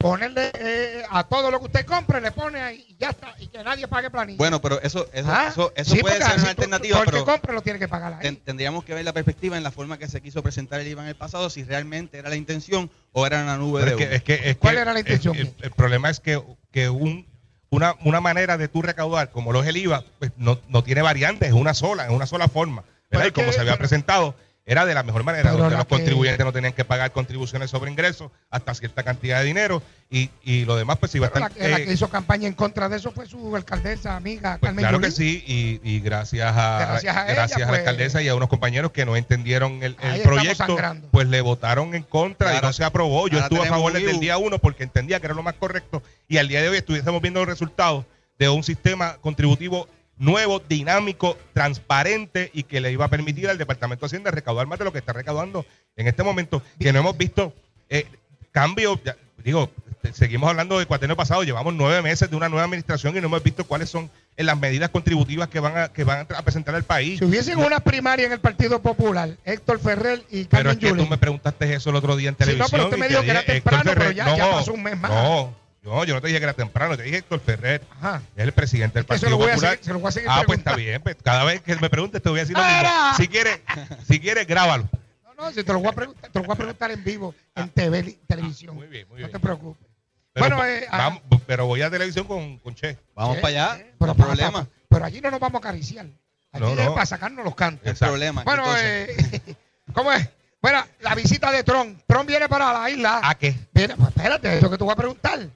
Ponerle 0.00 0.50
eh, 0.54 1.02
a 1.10 1.24
todo 1.24 1.50
lo 1.50 1.58
que 1.58 1.66
usted 1.66 1.84
compre, 1.84 2.22
le 2.22 2.32
pone 2.32 2.58
ahí 2.58 2.86
y 2.88 2.96
ya 2.98 3.10
está. 3.10 3.34
Y 3.38 3.48
que 3.48 3.62
nadie 3.62 3.86
pague 3.86 4.08
planilla. 4.08 4.38
Bueno, 4.38 4.58
pero 4.62 4.80
eso, 4.80 5.06
eso, 5.12 5.28
Ah, 5.30 5.48
eso, 5.50 5.70
eso 5.76 5.94
sí, 5.94 6.00
puede 6.00 6.14
porque 6.18 6.24
ser 6.30 6.34
una 6.36 6.42
tú- 6.44 6.48
alternativa, 6.48 6.94
todo 6.94 7.00
el 7.02 7.06
que 7.06 7.12
pero 7.12 7.24
compre 7.26 7.52
lo 7.52 7.60
tiene 7.60 7.78
que 7.78 7.86
pagar 7.86 8.14
ahí. 8.14 8.20
ten- 8.22 8.36
tendríamos 8.38 8.82
que 8.82 8.94
ver 8.94 9.04
la 9.04 9.12
perspectiva 9.12 9.58
en 9.58 9.62
la 9.62 9.70
forma 9.70 9.98
que 9.98 10.08
se 10.08 10.22
quiso 10.22 10.42
presentar 10.42 10.80
el 10.80 10.88
IVA 10.88 11.02
en 11.02 11.08
el 11.08 11.16
pasado, 11.16 11.50
si 11.50 11.64
realmente 11.64 12.16
era 12.16 12.30
la 12.30 12.36
intención 12.36 12.90
o 13.12 13.26
era 13.26 13.42
una 13.42 13.58
nube 13.58 13.82
Pero 13.84 13.96
de 13.98 14.02
es 14.04 14.08
que- 14.08 14.14
es 14.16 14.22
que- 14.40 14.50
es 14.52 14.56
¿Cuál 14.56 14.76
que 14.76 14.80
era 14.80 14.92
la 14.94 15.00
el- 15.00 15.06
intención? 15.06 15.36
El, 15.36 15.54
el 15.60 15.70
problema 15.72 16.08
es 16.08 16.18
que, 16.20 16.42
que 16.70 16.88
un, 16.88 17.26
una, 17.68 17.94
una 18.02 18.22
manera 18.22 18.56
de 18.56 18.68
tú 18.68 18.80
recaudar, 18.80 19.30
como 19.30 19.52
lo 19.52 19.60
es 19.62 19.68
el 19.68 19.76
IVA, 19.76 20.02
pues 20.18 20.32
no, 20.38 20.58
no 20.70 20.82
tiene 20.82 21.02
variantes, 21.02 21.48
es 21.48 21.54
una 21.54 21.74
sola, 21.74 22.06
es 22.06 22.10
una 22.10 22.26
sola 22.26 22.48
forma. 22.48 22.84
Pero 23.10 23.20
¿verdad? 23.20 23.26
Y 23.26 23.32
como 23.32 23.52
se 23.52 23.60
había 23.60 23.72
pero- 23.72 23.80
presentado, 23.80 24.34
era 24.66 24.84
de 24.86 24.94
la 24.94 25.02
mejor 25.02 25.24
manera, 25.24 25.50
donde 25.52 25.70
la 25.70 25.78
los 25.78 25.86
que- 25.86 25.96
contribuyentes 25.96 26.44
no 26.44 26.52
tenían 26.52 26.72
que 26.72 26.84
pagar 26.84 27.10
contribuciones 27.12 27.70
sobre 27.70 27.90
ingresos 27.90 28.30
hasta 28.50 28.74
cierta 28.74 29.02
cantidad 29.02 29.40
de 29.40 29.44
dinero 29.46 29.82
y, 30.10 30.30
y 30.44 30.64
lo 30.64 30.76
demás 30.76 30.98
pues 30.98 31.14
iba 31.14 31.26
a 31.26 31.28
estar... 31.28 31.42
la, 31.56 31.68
la 31.68 31.78
eh, 31.78 31.84
que 31.86 31.92
hizo 31.92 32.08
campaña 32.08 32.46
en 32.46 32.54
contra 32.54 32.88
de 32.88 32.96
eso 32.98 33.10
fue 33.10 33.26
su 33.26 33.56
alcaldesa, 33.56 34.16
amiga 34.16 34.58
pues 34.60 34.68
Carmen 34.68 34.82
claro 34.82 34.98
Yulín. 34.98 35.10
que 35.10 35.16
sí, 35.16 35.42
y, 35.46 35.80
y 35.82 36.00
gracias 36.00 36.52
a, 36.56 36.78
Gracias 36.78 37.16
a 37.16 37.24
ella, 37.24 37.34
gracias 37.34 37.62
a 37.62 37.66
pues- 37.66 37.72
la 37.72 37.78
alcaldesa 37.78 38.22
y 38.22 38.28
a 38.28 38.34
unos 38.34 38.48
compañeros 38.48 38.92
que 38.92 39.04
no 39.04 39.16
entendieron 39.16 39.82
el, 39.82 39.96
el 40.02 40.22
proyecto, 40.22 40.76
pues 41.10 41.26
le 41.28 41.40
votaron 41.40 41.94
en 41.94 42.02
contra 42.04 42.56
y 42.56 42.60
no 42.60 42.72
se 42.72 42.84
aprobó. 42.84 43.28
Yo 43.28 43.38
estuve 43.40 43.62
a 43.62 43.66
favor 43.66 43.92
desde 43.92 44.10
el 44.10 44.20
día 44.20 44.36
uno 44.38 44.58
porque 44.58 44.84
entendía 44.84 45.20
que 45.20 45.26
era 45.26 45.34
lo 45.34 45.42
más 45.42 45.54
correcto 45.54 46.02
y 46.28 46.36
al 46.38 46.48
día 46.48 46.60
de 46.62 46.68
hoy 46.68 46.76
estuviésemos 46.76 47.20
viendo 47.22 47.40
los 47.40 47.48
resultados 47.48 48.04
de 48.38 48.48
un 48.48 48.62
sistema 48.62 49.16
contributivo 49.20 49.88
nuevo, 50.20 50.60
dinámico, 50.68 51.36
transparente 51.52 52.50
y 52.54 52.62
que 52.64 52.80
le 52.80 52.92
iba 52.92 53.06
a 53.06 53.08
permitir 53.08 53.48
al 53.48 53.58
Departamento 53.58 54.02
de 54.02 54.06
Hacienda 54.06 54.30
recaudar 54.30 54.66
más 54.66 54.78
de 54.78 54.84
lo 54.84 54.92
que 54.92 54.98
está 54.98 55.12
recaudando 55.12 55.66
en 55.96 56.06
este 56.06 56.22
momento, 56.22 56.62
que 56.78 56.92
no 56.92 57.00
hemos 57.00 57.16
visto 57.16 57.52
eh, 57.88 58.06
cambios, 58.52 58.98
ya- 59.04 59.16
digo, 59.42 59.70
este, 59.90 60.12
seguimos 60.12 60.48
hablando 60.50 60.78
del 60.78 60.86
cuaterno 60.86 61.16
pasado, 61.16 61.42
llevamos 61.42 61.74
nueve 61.74 62.00
meses 62.02 62.30
de 62.30 62.36
una 62.36 62.48
nueva 62.48 62.64
administración 62.64 63.16
y 63.16 63.20
no 63.20 63.26
hemos 63.26 63.42
visto 63.42 63.64
cuáles 63.64 63.88
son 63.90 64.10
eh, 64.36 64.44
las 64.44 64.58
medidas 64.58 64.90
contributivas 64.90 65.48
que 65.48 65.60
van 65.60 65.76
a, 65.76 65.88
que 65.88 66.04
van 66.04 66.26
a 66.34 66.42
presentar 66.42 66.74
al 66.74 66.84
país. 66.84 67.18
Si 67.18 67.24
hubiesen 67.24 67.58
No, 67.58 67.66
una 67.66 67.80
primaria 67.80 68.26
en 68.26 68.32
el 68.32 68.40
Partido 68.40 68.80
Popular, 68.80 69.36
Héctor 69.44 69.80
Ferrer 69.80 70.22
y 70.30 70.44
pero 70.44 70.64
Carmen 70.70 70.72
es 70.72 70.78
que 70.78 71.02
tú 71.02 71.06
me 71.08 71.18
preguntaste 71.18 71.74
eso 71.74 71.90
el 71.90 71.96
otro 71.96 72.16
día 72.16 72.28
en 72.30 72.34
Sí, 72.34 72.40
no, 72.40 72.46
televisión. 72.46 72.68
pero 72.70 72.84
usted 72.84 72.98
me 72.98 73.08
dijo 73.08 73.22
que 73.22 73.30
era 73.30 73.40
Héctor 73.40 73.54
temprano, 73.54 73.90
pero 73.94 74.10
ya- 74.12 74.36
ya 74.36 74.44
No, 74.46 74.50
pasó 74.52 74.72
un 74.74 74.82
mes 74.82 74.98
más. 74.98 75.10
No, 75.10 75.54
no, 75.82 76.04
yo 76.04 76.14
no 76.14 76.20
te 76.20 76.26
dije 76.28 76.38
que 76.38 76.44
era 76.44 76.52
temprano, 76.52 76.96
te 76.96 77.02
dije 77.04 77.18
Héctor 77.18 77.40
Ferrer. 77.40 77.82
Ajá. 77.98 78.22
Es 78.36 78.44
el 78.44 78.52
presidente 78.52 78.98
del 78.98 79.06
Partido 79.06 79.30
lo 79.30 79.36
voy 79.38 79.48
a 79.50 79.54
Popular. 79.54 79.72
seguir- 79.72 79.84
se 79.84 79.92
lo 79.92 79.98
voy 80.00 80.08
a 80.08 80.12
seguir 80.12 80.28
ah, 80.30 80.42
pues 80.46 80.58
está 80.58 80.76
bien. 80.76 81.00
pues, 81.02 81.16
cada 81.22 81.44
vez 81.44 81.60
que 81.62 81.74
me 81.76 81.88
preguntes 81.90 82.22
te 82.22 82.28
voy 82.28 82.38
a 82.40 82.42
decir 82.42 82.56
lo 82.56 82.62
mismo. 82.64 82.88
Si 83.16 83.28
quieres, 83.28 83.60
si 84.08 84.20
quieres, 84.20 84.46
grábalo. 84.46 84.88
No, 85.24 85.34
no, 85.46 85.52
si 85.52 85.64
te 85.64 85.72
lo 85.72 85.78
voy 85.80 85.88
a 85.88 85.92
preguntar, 85.92 86.30
te 86.30 86.38
lo 86.38 86.44
voy 86.44 86.52
a 86.54 86.56
preguntar 86.56 86.90
en 86.90 87.02
vivo, 87.04 87.34
en 87.54 87.68
TV, 87.70 88.02
li- 88.02 88.18
televisión. 88.26 88.74
muy 88.76 88.86
bien, 88.88 89.06
muy 89.08 89.20
no 89.20 89.26
bien. 89.26 89.32
te 89.32 89.38
preocupes. 89.40 89.86
Pero, 90.32 90.56
bueno, 90.56 90.64
eh, 90.64 90.86
ah, 90.90 90.98
vamos, 90.98 91.22
pero 91.46 91.66
voy 91.66 91.82
a 91.82 91.90
televisión 91.90 92.26
con, 92.26 92.58
con 92.58 92.74
Che. 92.74 92.96
Vamos 93.14 93.38
para 93.38 93.48
allá, 93.48 93.78
no 93.78 93.84
pero, 93.98 94.12
hay 94.12 94.18
pa- 94.18 94.24
problema. 94.26 94.64
pa- 94.64 94.70
pero 94.88 95.04
allí 95.04 95.20
no 95.20 95.30
nos 95.30 95.40
vamos 95.40 95.56
a 95.56 95.68
acariciar. 95.68 96.06
Aquí 96.52 96.62
No, 96.64 96.70
es 96.70 96.76
no. 96.84 96.94
para 96.94 97.06
sacarnos 97.06 97.44
los 97.44 97.54
cantos. 97.54 97.86
El 97.86 97.96
problema. 97.96 98.42
Bueno, 98.44 98.64
eh, 98.76 99.16
¿cómo 99.94 100.12
es? 100.12 100.28
Bueno, 100.60 100.84
la 101.00 101.14
visita 101.14 101.50
de 101.50 101.64
Trump. 101.64 102.00
Trump 102.06 102.28
viene 102.28 102.48
para 102.48 102.72
la 102.72 102.90
isla. 102.90 103.20
¿A 103.22 103.34
qué? 103.34 103.54
Viene, 103.72 103.96
pues, 103.96 104.08
espérate, 104.10 104.58
eso 104.58 104.70
que 104.70 104.76
te 104.76 104.84
voy 104.84 104.92
a 104.92 104.96
preguntar. 104.96 105.48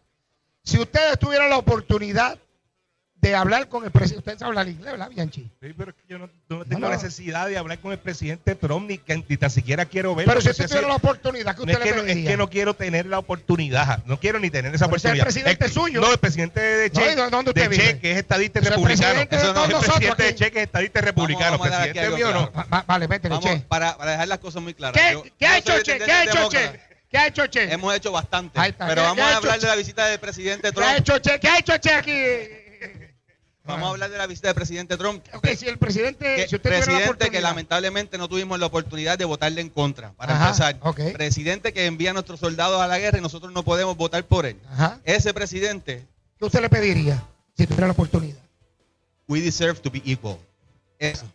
Si 0.64 0.78
ustedes 0.78 1.18
tuvieran 1.18 1.50
la 1.50 1.58
oportunidad 1.58 2.38
de 3.16 3.34
hablar 3.34 3.68
con 3.70 3.84
el 3.84 3.90
presidente, 3.90 4.18
ustedes 4.18 4.42
hablar 4.42 4.68
inglés, 4.68 4.92
¿verdad, 4.92 5.08
Bianchi? 5.08 5.42
Sí, 5.62 5.74
pero 5.78 5.90
es 5.92 5.96
que 5.96 6.02
yo 6.08 6.18
no, 6.18 6.26
no 6.50 6.64
tengo 6.66 6.78
No, 6.80 6.88
no. 6.88 6.92
necesidad 6.92 7.46
de 7.48 7.56
hablar 7.56 7.78
con 7.78 7.92
el 7.92 7.98
presidente 7.98 8.54
Trump 8.54 8.86
ni, 8.88 8.98
que, 8.98 9.16
ni 9.26 9.36
tan 9.38 9.48
siquiera 9.50 9.86
quiero 9.86 10.14
verlo. 10.14 10.30
Pero 10.30 10.42
si 10.42 10.48
Pues 10.48 10.58
usted 10.60 10.68
tuviera 10.68 10.88
la 10.88 10.96
oportunidad, 10.96 11.54
¿qué 11.56 11.64
No 11.64 11.72
usted 11.72 11.72
es, 11.72 11.78
que 11.78 11.90
le 11.90 11.96
no, 11.96 12.02
es 12.02 12.06
pediría? 12.08 12.30
que 12.30 12.36
no 12.36 12.50
quiero 12.50 12.74
tener 12.74 13.06
la 13.06 13.18
oportunidad. 13.18 14.04
No 14.04 14.20
quiero 14.20 14.40
ni 14.40 14.50
tener 14.50 14.74
esa 14.74 14.86
Pero 14.86 14.96
es 14.96 15.04
el 15.06 15.10
oportunidad. 15.12 15.24
presidente 15.24 15.64
Es 15.64 15.70
que- 15.70 15.74
suyo. 15.80 16.00
No, 16.02 16.12
el 16.12 16.18
presidente 16.18 16.60
de 16.60 16.88
No, 16.90 16.94
Che, 17.00 17.12
¿y 17.12 17.14
dónde 17.14 17.50
usted 17.50 17.62
de 17.62 17.68
vive? 17.68 17.84
Che, 17.84 17.98
que 17.98 18.12
es 18.12 18.18
estadista 18.18 18.58
es 18.60 18.66
el 18.66 18.72
republicano. 18.72 19.02
presidente 19.14 19.36
de 19.36 19.42
Eso 19.42 19.48
no- 19.48 19.54
todos 19.54 19.66
el 19.68 19.72
nosotros 19.72 19.94
presidente 19.96 20.22
de 20.22 20.28
aquí. 20.28 20.38
Che, 20.44 20.50
que 20.50 20.58
es 20.58 20.64
estadista 20.66 21.00
republicano. 21.00 21.58
Vamos 21.58 21.68
presidente 21.68 22.10
mío 22.16 22.30
no. 22.32 22.50
claro. 22.52 22.68
Va- 22.70 22.84
vale, 22.86 23.08
métele, 23.08 23.38
che. 23.40 23.56
para, 23.68 23.96
para 23.96 24.10
dejar 24.12 24.28
las 24.28 24.38
cosas 24.38 24.62
muy 24.62 24.74
claras. 24.74 25.00
¿Qué, 25.00 25.12
yo- 25.14 25.24
¿qué 25.38 25.46
ha 25.46 25.56
hecho 25.58 25.80
Che? 25.82 25.98
¿Qué 25.98 26.12
ha 26.12 26.24
hecho. 26.24 26.48
Che? 26.50 26.80
¿Qué 27.14 27.18
ha 27.18 27.26
hecho 27.28 27.46
Che? 27.46 27.72
Hemos 27.72 27.94
hecho 27.94 28.10
bastante. 28.10 28.58
Está. 28.66 28.88
Pero 28.88 29.02
¿Qué- 29.02 29.06
vamos 29.06 29.20
a 29.24 29.36
hablar 29.36 29.60
de 29.60 29.66
la 29.68 29.76
visita 29.76 30.04
del 30.06 30.18
presidente 30.18 30.62
¿Qué 30.62 30.68
ha 30.68 30.72
Trump. 30.96 30.98
hecho 30.98 31.18
Che? 31.20 31.38
¿Qué 31.38 31.46
ha 31.48 31.58
hecho 31.60 31.78
Che 31.78 31.92
aquí? 31.92 32.12
Vamos 33.62 33.86
a 33.86 33.90
hablar 33.92 34.10
de 34.10 34.18
la 34.18 34.26
visita 34.26 34.48
del 34.48 34.56
presidente 34.56 34.96
Trump. 34.96 35.24
Ok, 35.32 35.46
si 35.56 35.68
el 35.68 35.78
presidente, 35.78 36.24
Que- 36.34 36.48
si 36.48 36.56
usted 36.56 36.68
presidente 36.70 37.30
que 37.30 37.40
lamentablemente 37.40 38.18
no 38.18 38.28
tuvimos 38.28 38.58
la 38.58 38.66
oportunidad 38.66 39.16
de 39.16 39.26
votarle 39.26 39.60
en 39.60 39.70
contra. 39.70 40.10
Para 40.14 40.34
Ajá, 40.34 40.46
empezar, 40.48 40.76
ok. 40.80 41.12
presidente 41.12 41.72
que 41.72 41.86
envía 41.86 42.10
a 42.10 42.14
nuestros 42.14 42.40
soldados 42.40 42.80
a 42.82 42.88
la 42.88 42.98
guerra 42.98 43.18
y 43.18 43.20
nosotros 43.20 43.52
no 43.52 43.62
podemos 43.62 43.96
votar 43.96 44.24
por 44.24 44.44
él. 44.44 44.56
Ajá. 44.72 44.98
Ese 45.04 45.32
presidente, 45.32 46.04
¿Qué 46.36 46.44
usted 46.44 46.62
le 46.62 46.68
pediría 46.68 47.22
si 47.56 47.64
tuviera 47.68 47.86
la 47.86 47.92
oportunidad? 47.92 48.38
we 49.28 49.40
deserve 49.40 49.78
to 49.80 49.88
be 49.88 50.02
equal. 50.04 50.36
Eso. 50.98 51.30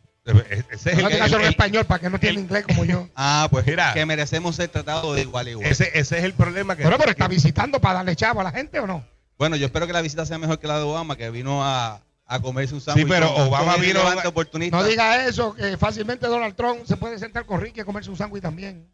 Ese 0.72 0.92
es 0.92 0.98
No 1.02 1.08
el, 1.08 1.16
en 1.16 1.34
el- 1.42 1.44
español 1.50 1.86
para 1.86 2.00
que 2.00 2.10
no 2.10 2.16
entienda 2.16 2.42
inglés 2.42 2.66
como 2.66 2.86
yo. 2.86 3.08
Ah, 3.16 3.48
pues 3.50 3.66
Mira. 3.66 3.94
que 3.94 4.06
merecemos 4.06 4.56
ser 4.56 4.70
tratados 4.70 5.16
de 5.16 5.22
igual 5.22 5.48
a 5.48 5.50
igual. 5.50 5.68
ese, 5.68 5.90
ese 5.94 6.18
es 6.20 6.24
el 6.24 6.34
problema 6.34 6.76
que. 6.76 6.84
Bueno, 6.84 6.98
pero 6.98 7.12
está 7.12 7.28
que- 7.28 7.36
visitando 7.36 7.80
para 7.80 7.96
darle 7.96 8.16
chavo 8.16 8.42
a 8.42 8.44
la 8.44 8.52
gente 8.52 8.80
o 8.80 8.88
no? 8.88 9.06
Bueno, 9.38 9.56
yo 9.56 9.66
espero 9.66 9.88
que 9.88 9.94
la 9.94 10.02
visita 10.02 10.26
sea 10.26 10.38
mejor 10.38 10.60
que 10.60 10.68
la 10.68 10.78
de 10.78 10.84
Obama, 10.84 11.16
que 11.16 11.30
vino 11.30 11.64
a, 11.64 12.02
a 12.26 12.40
comerse 12.42 12.74
un 12.76 12.82
sándwich. 12.82 13.08
pero 13.08 13.34
con- 13.34 13.48
Obama 13.48 13.78
vino- 13.78 14.02
oportunista. 14.26 14.76
No 14.78 14.84
diga 14.84 15.26
eso, 15.26 15.54
que 15.56 15.78
fácilmente 15.78 16.28
Donald 16.28 16.56
Trump 16.56 16.86
se 16.86 16.98
puede 16.98 17.18
sentar 17.20 17.46
con 17.46 17.62
Ricky 17.62 17.80
a 17.80 17.86
comerse 17.86 18.10
un 18.10 18.18
sándwich 18.18 18.42
también. 18.44 18.88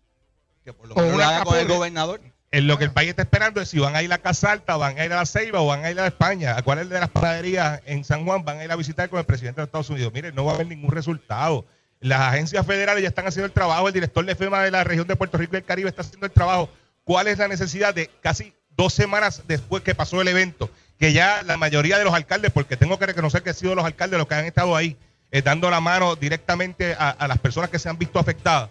que 0.64 0.72
por 0.74 0.88
lo 0.88 0.96
menos 0.96 1.18
lo 1.18 1.24
haga 1.24 1.44
con 1.44 1.58
el 1.58 1.68
gobernador. 1.68 2.22
En 2.56 2.68
lo 2.68 2.78
que 2.78 2.86
el 2.86 2.92
país 2.92 3.10
está 3.10 3.24
esperando 3.24 3.60
es 3.60 3.68
si 3.68 3.80
van 3.80 3.98
a 3.98 4.02
ir 4.02 4.14
a 4.14 4.18
Casa 4.18 4.54
Alta, 4.54 4.78
van 4.78 4.98
a 4.98 5.04
ir 5.04 5.12
a 5.12 5.18
la 5.18 5.26
Ceiba 5.26 5.60
o 5.60 5.66
van 5.66 5.84
a 5.84 5.92
ir 5.92 6.00
a 6.00 6.08
España. 6.08 6.56
¿A 6.56 6.62
cuál 6.62 6.88
de 6.88 7.00
las 7.02 7.10
panaderías 7.10 7.82
en 7.86 8.06
San 8.06 8.24
Juan 8.24 8.46
van 8.46 8.60
a 8.60 8.64
ir 8.64 8.72
a 8.72 8.78
visitar 8.78 9.10
con 9.10 9.20
el 9.20 9.26
presidente 9.26 9.60
de 9.60 9.66
Estados 9.66 9.90
Unidos? 9.90 10.14
Miren, 10.14 10.34
no 10.34 10.46
va 10.46 10.54
a 10.54 10.56
haber 10.56 10.68
ningún 10.68 10.90
resultado. 10.90 11.66
Las 12.00 12.22
agencias 12.22 12.66
federales 12.66 13.04
ya 13.04 13.10
están 13.10 13.28
haciendo 13.28 13.48
el 13.48 13.52
trabajo. 13.52 13.90
El 13.90 13.94
director 13.94 14.26
de 14.26 14.36
FEMA 14.36 14.64
de 14.64 14.72
la 14.72 14.86
región 14.86 15.06
de 15.06 15.18
Puerto 15.18 15.38
Rico 15.38 15.56
y 15.56 15.58
el 15.58 15.66
Caribe 15.66 15.90
está 15.90 16.02
haciendo 16.02 16.28
el 16.28 16.32
trabajo. 16.32 16.70
¿Cuál 17.04 17.28
es 17.28 17.40
la 17.40 17.50
necesidad 17.50 17.94
de 17.94 18.10
casi 18.22 18.54
dos 18.70 18.94
semanas 18.94 19.44
después 19.48 19.84
que 19.84 19.94
pasó 19.94 20.22
el 20.22 20.30
evento? 20.30 20.70
Que 20.98 21.12
ya 21.12 21.44
la 21.44 21.58
mayoría 21.58 21.98
de 21.98 22.06
los 22.06 22.14
alcaldes, 22.14 22.54
porque 22.54 22.78
tengo 22.78 22.98
que 22.98 23.06
reconocer 23.06 23.44
que 23.44 23.50
han 23.50 23.56
sido 23.58 23.76
los 23.76 23.84
alcaldes 23.84 24.18
los 24.18 24.30
que 24.30 24.36
han 24.36 24.46
estado 24.46 24.78
ahí, 24.78 24.96
eh, 25.30 25.42
dando 25.42 25.70
la 25.70 25.82
mano 25.82 26.16
directamente 26.16 26.96
a, 26.98 27.10
a 27.10 27.28
las 27.28 27.40
personas 27.40 27.70
que 27.70 27.80
se 27.80 27.90
han 27.90 27.98
visto 27.98 28.18
afectadas 28.18 28.70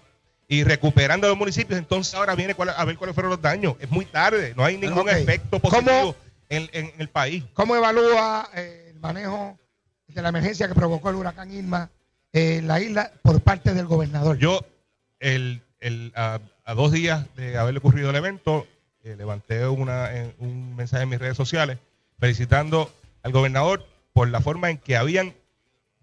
y 0.49 0.63
recuperando 0.65 1.27
los 1.29 1.37
municipios, 1.37 1.79
entonces 1.79 2.15
ahora 2.15 2.35
viene 2.35 2.55
cuál- 2.55 2.71
a 2.77 2.85
ver 2.85 2.97
cuáles 2.97 3.15
fueron 3.15 3.31
los 3.31 3.41
daños. 3.41 3.77
Es 3.81 3.91
muy 3.91 4.05
tarde, 4.05 4.53
no 4.57 4.65
hay 4.65 4.77
ningún 4.77 5.09
efecto 5.09 5.61
¿Cómo- 5.61 5.71
positivo 5.73 6.17
en, 6.49 6.69
en 6.73 6.93
el 6.99 7.09
país. 7.09 7.45
¿Cómo 7.55 7.75
evalúa 7.77 8.49
eh, 8.55 8.91
el 8.93 9.01
manejo 9.01 9.59
de 10.09 10.23
la 10.23 10.29
emergencia 10.29 10.69
que 10.69 10.75
provocó 10.75 11.11
el 11.11 11.17
huracán 11.17 11.51
Irma 11.53 11.91
en 12.33 12.67
la 12.69 12.81
isla 12.81 13.11
por 13.23 13.41
parte 13.41 13.73
del 13.75 13.87
gobernador? 13.87 14.37
Yo, 14.39 14.61
el, 15.21 15.63
el- 15.81 16.13
a, 16.15 16.41
a 16.65 16.75
dos 16.75 16.93
días 16.93 17.27
de 17.37 17.57
haberle 17.57 17.79
ocurrido 17.79 18.11
el 18.11 18.17
evento, 18.17 18.67
eh, 19.03 19.17
levanté 19.17 19.67
una, 19.67 20.15
en- 20.15 20.35
un 20.39 20.77
mensaje 20.77 21.03
en 21.05 21.09
mis 21.09 21.19
redes 21.19 21.37
sociales 21.37 21.79
felicitando 22.19 22.93
al 23.23 23.33
gobernador 23.33 23.87
por 24.13 24.29
la 24.29 24.41
forma 24.41 24.71
en 24.71 24.79
que 24.79 24.97
habían 24.97 25.35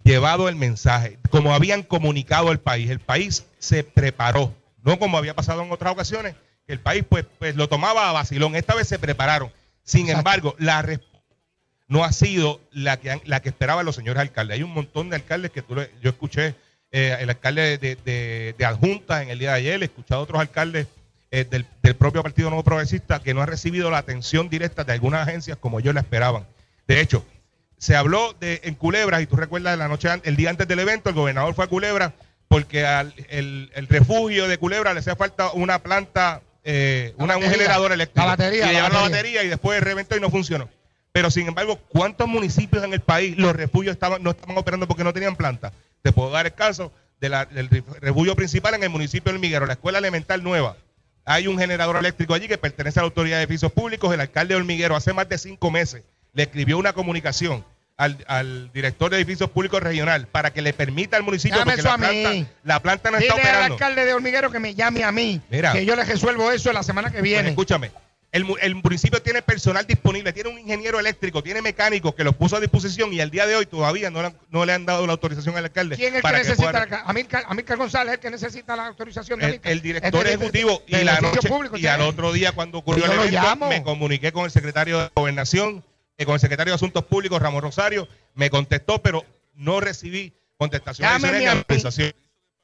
llevado 0.03 0.49
el 0.49 0.55
mensaje, 0.55 1.17
como 1.29 1.53
habían 1.53 1.83
comunicado 1.83 2.51
el 2.51 2.59
país. 2.59 2.89
El 2.89 2.99
país 2.99 3.45
se 3.59 3.83
preparó, 3.83 4.53
no 4.83 4.97
como 4.99 5.17
había 5.17 5.35
pasado 5.35 5.61
en 5.63 5.71
otras 5.71 5.93
ocasiones, 5.93 6.35
que 6.67 6.73
el 6.73 6.79
país 6.79 7.03
pues, 7.07 7.25
pues 7.39 7.55
lo 7.55 7.67
tomaba 7.69 8.09
a 8.09 8.13
vacilón. 8.13 8.55
Esta 8.55 8.75
vez 8.75 8.87
se 8.87 8.99
prepararon. 8.99 9.51
Sin 9.83 10.01
Exacto. 10.07 10.19
embargo, 10.19 10.55
la 10.59 10.81
respuesta 10.81 11.11
no 11.87 12.03
ha 12.05 12.11
sido 12.13 12.61
la 12.71 12.97
que, 12.97 13.11
han- 13.11 13.21
la 13.25 13.41
que 13.41 13.49
esperaban 13.49 13.85
los 13.85 13.95
señores 13.95 14.21
alcaldes. 14.21 14.55
Hay 14.55 14.63
un 14.63 14.73
montón 14.73 15.09
de 15.09 15.17
alcaldes 15.17 15.51
que 15.51 15.61
tú 15.61 15.75
le- 15.75 15.91
yo 16.01 16.09
escuché, 16.11 16.55
eh, 16.91 17.17
el 17.19 17.29
alcalde 17.29 17.77
de, 17.77 17.95
de, 17.97 18.55
de 18.57 18.65
Adjunta 18.65 19.21
en 19.23 19.29
el 19.29 19.39
día 19.39 19.49
de 19.51 19.57
ayer, 19.57 19.81
he 19.81 19.85
escuchado 19.85 20.21
a 20.21 20.23
otros 20.23 20.39
alcaldes 20.39 20.87
eh, 21.31 21.45
del, 21.49 21.65
del 21.81 21.95
propio 21.95 22.23
Partido 22.23 22.49
Nuevo 22.49 22.63
Progresista 22.63 23.21
que 23.21 23.33
no 23.33 23.41
han 23.41 23.47
recibido 23.47 23.89
la 23.91 23.97
atención 23.99 24.49
directa 24.49 24.83
de 24.83 24.93
algunas 24.93 25.27
agencias 25.27 25.57
como 25.57 25.79
ellos 25.79 25.93
la 25.93 26.01
esperaban. 26.01 26.45
De 26.87 26.99
hecho, 27.01 27.25
se 27.81 27.95
habló 27.95 28.35
de 28.39 28.61
en 28.63 28.75
Culebras, 28.75 29.23
y 29.23 29.25
tú 29.25 29.35
recuerdas 29.35 29.75
la 29.75 29.87
noche 29.87 30.07
el 30.23 30.35
día 30.35 30.51
antes 30.51 30.67
del 30.67 30.77
evento, 30.77 31.09
el 31.09 31.15
gobernador 31.15 31.55
fue 31.55 31.65
a 31.65 31.67
Culebra 31.67 32.13
porque 32.47 32.85
al, 32.85 33.11
el, 33.29 33.87
refugio 33.89 34.47
de 34.47 34.59
Culebra 34.59 34.93
le 34.93 34.99
hacía 34.99 35.15
falta 35.15 35.51
una 35.53 35.79
planta, 35.79 36.41
eh, 36.63 37.15
una, 37.17 37.33
batería, 37.33 37.47
un 37.47 37.53
generador 37.53 37.91
eléctrico. 37.91 38.19
La 38.27 38.35
batería. 38.35 38.71
Y 38.71 38.75
la 38.75 38.81
batería. 38.83 38.89
la 38.89 39.09
batería 39.09 39.43
y 39.43 39.47
después 39.47 39.81
reventó 39.81 40.15
y 40.15 40.19
no 40.19 40.29
funcionó. 40.29 40.69
Pero 41.11 41.31
sin 41.31 41.47
embargo, 41.47 41.79
¿cuántos 41.87 42.27
municipios 42.27 42.83
en 42.83 42.93
el 42.93 42.99
país 42.99 43.35
los 43.37 43.55
refugios 43.55 43.93
estaban, 43.93 44.21
no 44.21 44.29
estaban 44.29 44.57
operando 44.57 44.87
porque 44.87 45.03
no 45.03 45.11
tenían 45.11 45.35
planta? 45.35 45.73
Te 46.03 46.11
puedo 46.11 46.29
dar 46.29 46.45
el 46.45 46.53
caso 46.53 46.91
del 47.19 47.33
refugio 47.99 48.35
principal 48.35 48.75
en 48.75 48.83
el 48.83 48.89
municipio 48.89 49.31
del 49.31 49.41
Miguero, 49.41 49.65
la 49.65 49.73
escuela 49.73 49.97
elemental 49.97 50.43
nueva. 50.43 50.77
Hay 51.25 51.47
un 51.47 51.57
generador 51.57 51.97
eléctrico 51.97 52.35
allí 52.35 52.47
que 52.47 52.59
pertenece 52.59 52.99
a 52.99 53.01
la 53.01 53.07
Autoridad 53.07 53.37
de 53.37 53.43
Edificios 53.43 53.71
Públicos. 53.71 54.13
El 54.13 54.21
alcalde 54.21 54.53
de 54.53 54.59
Hormiguero 54.59 54.95
hace 54.95 55.13
más 55.13 55.27
de 55.27 55.39
cinco 55.39 55.71
meses 55.71 56.03
le 56.33 56.43
escribió 56.43 56.77
una 56.77 56.93
comunicación 56.93 57.65
al, 57.97 58.23
al, 58.27 58.71
director 58.73 59.11
de 59.11 59.17
edificios 59.17 59.49
públicos 59.51 59.81
regional 59.81 60.27
para 60.27 60.51
que 60.51 60.61
le 60.61 60.73
permita 60.73 61.17
al 61.17 61.23
municipio 61.23 61.59
Llame 61.59 61.77
la 61.77 61.97
planta, 61.97 62.49
la 62.63 62.81
planta, 62.81 63.11
no 63.11 63.17
Dile 63.17 63.27
está 63.27 63.39
operando. 63.39 63.65
al 63.65 63.71
alcalde 63.73 64.05
de 64.05 64.13
Hormiguero 64.13 64.51
que 64.51 64.59
me 64.59 64.73
llame 64.73 65.03
a 65.03 65.11
mí, 65.11 65.41
que 65.49 65.85
yo 65.85 65.95
le 65.95 66.03
resuelvo 66.03 66.51
eso 66.51 66.73
la 66.73 66.83
semana 66.83 67.09
que 67.09 67.19
pues 67.19 67.23
viene. 67.23 67.41
Pues 67.41 67.51
escúchame, 67.51 67.91
el, 68.31 68.45
el, 68.61 68.75
municipio 68.75 69.21
tiene 69.21 69.41
personal 69.41 69.85
disponible, 69.85 70.31
tiene 70.31 70.49
un 70.49 70.57
ingeniero 70.57 70.99
eléctrico, 70.99 71.43
tiene 71.43 71.61
mecánicos 71.61 72.15
que 72.15 72.23
los 72.23 72.33
puso 72.33 72.55
a 72.55 72.59
disposición 72.61 73.11
y 73.13 73.19
al 73.19 73.29
día 73.29 73.45
de 73.45 73.57
hoy 73.57 73.65
todavía 73.65 74.09
no, 74.09 74.33
no 74.49 74.65
le 74.65 74.73
han 74.73 74.85
dado 74.85 75.05
la 75.05 75.11
autorización 75.11 75.57
al 75.57 75.65
alcalde. 75.65 75.97
¿Quién 75.97 76.15
es 76.15 76.23
el 76.23 76.23
que, 76.23 76.31
que 76.31 76.37
necesita? 76.37 76.71
Pueda... 76.71 76.85
La, 76.85 77.43
Amilcar, 77.47 77.77
González 77.77 78.13
es 78.13 78.15
el 78.15 78.19
que 78.21 78.31
necesita 78.31 78.75
la 78.77 78.87
autorización 78.87 79.39
de 79.39 79.47
El, 79.47 79.61
el 79.63 79.81
director 79.81 80.25
este, 80.25 80.35
ejecutivo 80.35 80.81
este, 80.87 81.01
y, 81.01 81.03
la 81.03 81.19
noche, 81.19 81.47
público, 81.47 81.77
y 81.77 81.87
al 81.87 82.01
otro 82.01 82.31
día 82.31 82.53
cuando 82.53 82.77
ocurrió 82.77 83.05
el 83.05 83.11
evento 83.11 83.67
me 83.67 83.83
comuniqué 83.83 84.31
con 84.31 84.45
el 84.45 84.51
secretario 84.51 84.99
de 84.99 85.09
Gobernación 85.13 85.83
eh, 86.21 86.25
con 86.25 86.35
el 86.35 86.39
secretario 86.39 86.71
de 86.71 86.75
Asuntos 86.75 87.03
Públicos, 87.03 87.41
Ramón 87.41 87.63
Rosario, 87.63 88.07
me 88.35 88.51
contestó, 88.51 89.01
pero 89.01 89.25
no 89.55 89.79
recibí 89.79 90.31
contestación. 90.55 91.09
Llámeme 91.09 91.47
a 91.47 91.55
mí. 91.55 91.63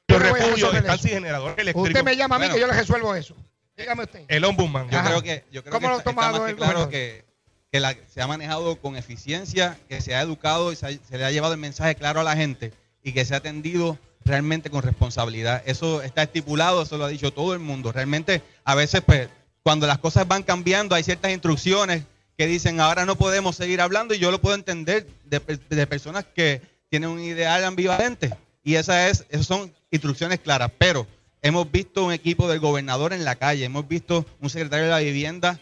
Los 0.06 0.22
refugios 0.22 0.74
están 0.74 0.98
sin 1.00 1.10
generador 1.10 1.58
eléctrico. 1.58 1.80
Usted 1.80 2.04
me 2.04 2.16
llama 2.16 2.36
a 2.36 2.38
mí 2.38 2.48
que 2.50 2.60
yo 2.60 2.68
le 2.68 2.72
resuelvo 2.72 3.16
eso. 3.16 3.34
Dígame 3.76 4.04
usted. 4.04 4.24
El 4.28 4.44
ombudsman. 4.44 4.88
Yo 4.88 5.02
creo 5.02 5.22
que, 5.22 5.44
yo 5.50 5.64
creo 5.64 5.80
que 5.80 5.86
está, 5.86 6.10
está 6.10 6.54
claro 6.54 6.88
que 6.88 7.24
la, 7.72 7.96
se 8.14 8.22
ha 8.22 8.28
manejado 8.28 8.76
con 8.76 8.94
eficiencia, 8.94 9.76
que 9.88 10.00
se 10.00 10.14
ha 10.14 10.20
educado 10.20 10.70
y 10.70 10.76
se, 10.76 10.86
ha, 10.86 10.90
se 10.90 11.18
le 11.18 11.24
ha 11.24 11.32
llevado 11.32 11.52
el 11.52 11.58
mensaje 11.58 11.96
claro 11.96 12.20
a 12.20 12.24
la 12.24 12.36
gente 12.36 12.72
y 13.02 13.10
que 13.10 13.24
se 13.24 13.34
ha 13.34 13.38
atendido 13.38 13.98
realmente 14.24 14.70
con 14.70 14.82
responsabilidad. 14.82 15.64
Eso 15.66 16.00
está 16.02 16.22
estipulado, 16.22 16.82
eso 16.82 16.96
lo 16.96 17.06
ha 17.06 17.08
dicho 17.08 17.32
todo 17.32 17.54
el 17.54 17.58
mundo. 17.58 17.90
Realmente, 17.90 18.40
a 18.62 18.76
veces, 18.76 19.02
pues, 19.04 19.28
cuando 19.64 19.88
las 19.88 19.98
cosas 19.98 20.28
van 20.28 20.44
cambiando, 20.44 20.94
hay 20.94 21.02
ciertas 21.02 21.32
instrucciones 21.32 22.04
que 22.38 22.46
dicen 22.46 22.80
ahora 22.80 23.04
no 23.04 23.16
podemos 23.16 23.56
seguir 23.56 23.80
hablando 23.80 24.14
y 24.14 24.18
yo 24.18 24.30
lo 24.30 24.40
puedo 24.40 24.54
entender 24.54 25.06
de, 25.24 25.40
de 25.68 25.86
personas 25.88 26.24
que 26.24 26.62
tienen 26.88 27.10
un 27.10 27.20
ideal 27.20 27.64
ambivalente 27.64 28.32
y 28.62 28.76
esa 28.76 29.08
es, 29.08 29.26
esas 29.28 29.46
son 29.46 29.72
instrucciones 29.90 30.38
claras, 30.38 30.70
pero 30.78 31.06
hemos 31.42 31.70
visto 31.70 32.04
un 32.04 32.12
equipo 32.12 32.48
del 32.48 32.60
gobernador 32.60 33.12
en 33.12 33.24
la 33.24 33.34
calle, 33.34 33.64
hemos 33.64 33.88
visto 33.88 34.24
un 34.40 34.50
secretario 34.50 34.84
de 34.84 34.90
la 34.92 35.00
vivienda 35.00 35.58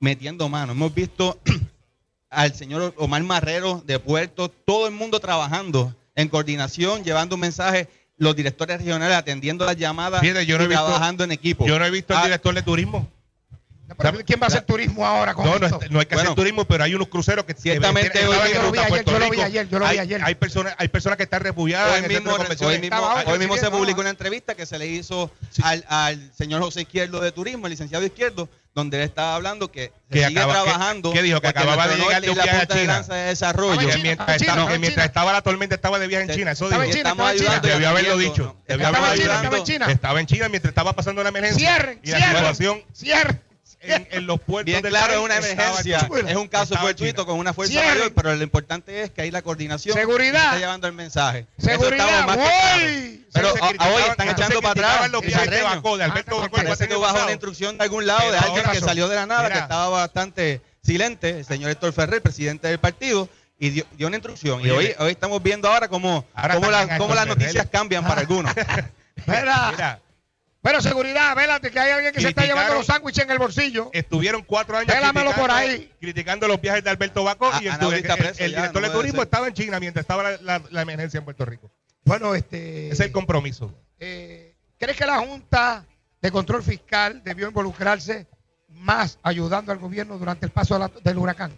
metiendo 0.00 0.48
mano, 0.48 0.72
hemos 0.72 0.92
visto 0.92 1.38
al 2.30 2.54
señor 2.54 2.92
Omar 2.96 3.22
Marrero 3.22 3.82
de 3.86 4.00
Puerto, 4.00 4.48
todo 4.48 4.88
el 4.88 4.94
mundo 4.94 5.20
trabajando 5.20 5.94
en 6.16 6.28
coordinación, 6.28 7.04
llevando 7.04 7.36
un 7.36 7.42
mensaje 7.42 7.88
los 8.16 8.34
directores 8.34 8.78
regionales 8.78 9.16
atendiendo 9.16 9.64
las 9.64 9.76
llamadas 9.76 10.22
Fíjate, 10.22 10.46
yo 10.46 10.56
no 10.56 10.64
y 10.64 10.66
he 10.66 10.68
visto, 10.70 10.84
trabajando 10.84 11.22
en 11.22 11.32
equipo. 11.32 11.66
Yo 11.66 11.78
no 11.78 11.84
he 11.84 11.90
visto 11.90 12.14
al 12.14 12.20
ah, 12.20 12.24
director 12.24 12.54
de 12.54 12.62
turismo. 12.62 13.08
¿Quién 14.26 14.40
va 14.40 14.46
a 14.46 14.48
hacer 14.48 14.62
turismo 14.62 15.06
ahora? 15.06 15.34
Con 15.34 15.44
no, 15.44 15.58
no, 15.58 15.66
esto? 15.66 15.80
no 15.90 16.00
hay 16.00 16.06
que 16.06 16.16
bueno, 16.16 16.30
hacer 16.30 16.36
turismo, 16.36 16.64
pero 16.64 16.82
hay 16.84 16.94
unos 16.94 17.08
cruceros 17.08 17.44
que 17.44 17.54
ciertamente 17.54 18.26
hoy 18.26 18.36
yo 18.52 18.62
lo 18.62 18.72
vi 18.72 18.78
ayer, 18.78 19.04
yo 19.04 19.18
lo 19.18 19.30
vi 19.30 19.40
ayer, 19.40 19.68
yo 19.68 19.78
lo 19.78 19.88
vi 19.88 19.98
ayer. 19.98 20.20
Hay, 20.22 20.28
hay 20.28 20.34
personas, 20.34 20.74
hay 20.78 20.88
personas 20.88 21.16
que 21.16 21.22
están 21.22 21.40
refugiadas. 21.40 22.02
Hoy 22.02 22.08
mismo, 22.08 22.32
hoy 22.32 22.78
mismo, 22.80 23.14
hoy 23.26 23.38
mismo 23.38 23.56
se 23.56 23.70
publicó 23.70 24.00
una 24.00 24.10
entrevista 24.10 24.54
que 24.54 24.66
se 24.66 24.78
le 24.78 24.86
hizo 24.86 25.30
sí. 25.50 25.62
al, 25.64 25.84
al, 25.88 26.32
señor 26.34 26.62
José 26.62 26.82
Izquierdo 26.82 27.20
de 27.20 27.30
Turismo, 27.30 27.66
el 27.66 27.70
licenciado 27.70 28.04
Izquierdo, 28.04 28.48
donde 28.74 28.98
él 28.98 29.04
estaba 29.04 29.36
hablando 29.36 29.70
que, 29.70 29.92
que 30.10 30.26
sigue 30.26 30.38
acaba, 30.38 30.52
trabajando. 30.52 31.12
¿Qué 31.12 31.22
dijo? 31.22 31.40
Que 31.40 31.48
acababa 31.48 31.86
de 31.86 31.96
llegar 31.96 32.22
de 32.22 32.30
un 32.30 32.34
viaje 32.34 32.56
a 32.56 32.66
China. 32.66 33.02
De 33.02 33.14
de 33.14 33.22
desarrollo. 33.28 33.88
Que 33.88 33.98
mientras, 33.98 34.36
China, 34.36 34.52
estaba, 34.52 34.72
que 34.72 34.78
mientras 34.78 35.06
estaba 35.06 35.32
la 35.32 35.42
tormenta 35.42 35.74
estaba 35.76 35.98
de 35.98 36.06
viaje 36.08 36.24
en 36.24 36.38
China. 36.38 36.50
Eso 36.50 36.68
dijo. 36.68 36.82
Estamos. 36.82 37.32
Debió 37.62 37.88
haberlo 37.88 38.18
dicho. 38.18 38.56
Debió 38.66 38.88
haberlo 38.88 39.14
dicho. 39.14 39.84
Estaba 39.86 40.20
en 40.20 40.26
China 40.26 40.48
mientras 40.48 40.70
estaba 40.70 40.92
pasando 40.92 41.22
la 41.22 41.28
emergencia. 41.28 41.68
Cierren, 41.68 42.00
y 42.02 42.10
la. 42.10 42.54
Cierren 42.92 43.45
en, 43.80 44.26
los 44.26 44.40
puertos. 44.40 44.66
Bien 44.66 44.82
claro, 44.82 45.14
es 45.14 45.18
una 45.20 45.36
emergencia, 45.36 46.08
es 46.26 46.36
un 46.36 46.48
caso 46.48 46.76
fortuito 46.76 47.26
con 47.26 47.38
una 47.38 47.52
fuerza 47.52 47.82
mayor, 47.82 48.12
pero 48.14 48.34
lo 48.34 48.42
importante 48.42 49.02
es 49.02 49.10
que 49.10 49.22
hay 49.22 49.30
la 49.30 49.42
coordinación. 49.42 49.96
Seguridad. 49.96 50.44
Está 50.44 50.58
llevando 50.58 50.86
el 50.86 50.92
mensaje. 50.92 51.46
Seguridad. 51.58 52.26
Más 52.26 52.38
pero 53.32 53.52
hoy 53.52 54.02
están 54.08 54.28
echando 54.30 54.60
para 54.60 54.72
atrás. 54.72 55.10
Los 55.10 55.22
viajes 55.22 55.50
de 55.50 55.62
Bacó, 55.62 55.94
ah, 55.94 55.98
de 55.98 56.04
Alberto 56.04 56.38
Bacó, 56.38 56.56
parece 56.56 56.88
que 56.88 56.96
bajó 56.96 57.22
una 57.22 57.32
instrucción 57.32 57.76
de 57.76 57.84
algún 57.84 58.06
lado, 58.06 58.30
de 58.32 58.38
alguien 58.38 58.64
que 58.72 58.80
salió 58.80 59.08
de 59.08 59.16
la 59.16 59.26
nada, 59.26 59.50
que 59.50 59.58
estaba 59.58 59.88
bastante 59.88 60.60
silente, 60.82 61.38
el 61.38 61.44
señor 61.44 61.70
Héctor 61.70 61.92
Ferrer, 61.92 62.22
presidente 62.22 62.68
del 62.68 62.78
partido, 62.78 63.28
y 63.58 63.70
dio, 63.70 63.84
dio 63.96 64.06
una 64.06 64.16
instrucción. 64.16 64.64
Y 64.64 64.70
hoy, 64.70 64.94
hoy 64.98 65.10
estamos 65.10 65.42
viendo 65.42 65.68
ahora 65.68 65.88
cómo, 65.88 66.24
cómo, 66.52 66.70
la, 66.70 66.98
cómo 66.98 67.14
las 67.14 67.26
noticias 67.26 67.66
cambian 67.70 68.04
para 68.04 68.20
algunos. 68.22 68.54
Mira 69.26 70.00
Pero 70.66 70.82
seguridad, 70.82 71.36
vélate 71.36 71.70
que 71.70 71.78
hay 71.78 71.92
alguien 71.92 72.12
que 72.12 72.20
se 72.20 72.30
está 72.30 72.44
llevando 72.44 72.74
los 72.74 72.86
sándwiches 72.86 73.22
en 73.22 73.30
el 73.30 73.38
bolsillo. 73.38 73.88
Estuvieron 73.92 74.42
cuatro 74.42 74.76
años 74.76 74.92
criticando, 76.00 76.48
los 76.48 76.60
viajes 76.60 76.82
de 76.82 76.90
Alberto 76.90 77.22
Baco 77.22 77.48
y 77.60 77.68
el, 77.68 77.74
el, 77.74 78.02
preso, 78.02 78.34
el, 78.38 78.46
el 78.46 78.54
director 78.56 78.82
de 78.82 78.90
turismo 78.90 79.22
estaba 79.22 79.46
en 79.46 79.54
China 79.54 79.78
mientras 79.78 80.02
estaba 80.02 80.32
la, 80.40 80.82
emergencia 80.82 81.18
en 81.18 81.24
Puerto 81.24 81.44
Rico. 81.44 81.70
Bueno, 82.04 82.34
este. 82.34 82.88
Es 82.88 82.98
el 82.98 83.12
compromiso. 83.12 83.72
Eh, 84.00 84.56
¿Crees 84.76 84.96
que 84.96 85.06
la 85.06 85.18
Junta 85.18 85.84
de 86.20 86.32
Control 86.32 86.64
Fiscal 86.64 87.22
debió 87.22 87.46
involucrarse 87.46 88.26
más 88.68 89.20
ayudando 89.22 89.70
al 89.70 89.78
gobierno 89.78 90.18
durante 90.18 90.46
el 90.46 90.50
paso 90.50 90.90
del 91.04 91.18
huracán? 91.18 91.56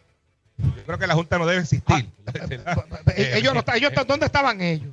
Yo 0.58 0.84
creo 0.84 0.98
que 0.98 1.06
la 1.06 1.14
Junta 1.14 1.38
no 1.38 1.46
debe 1.46 1.62
existir. 1.62 1.82
Ah, 1.86 2.02
eh, 3.16 3.32
ellos 3.36 3.54
no, 3.54 3.64
ellos, 3.74 3.92
¿Dónde 4.06 4.26
estaban 4.26 4.60
ellos? 4.60 4.92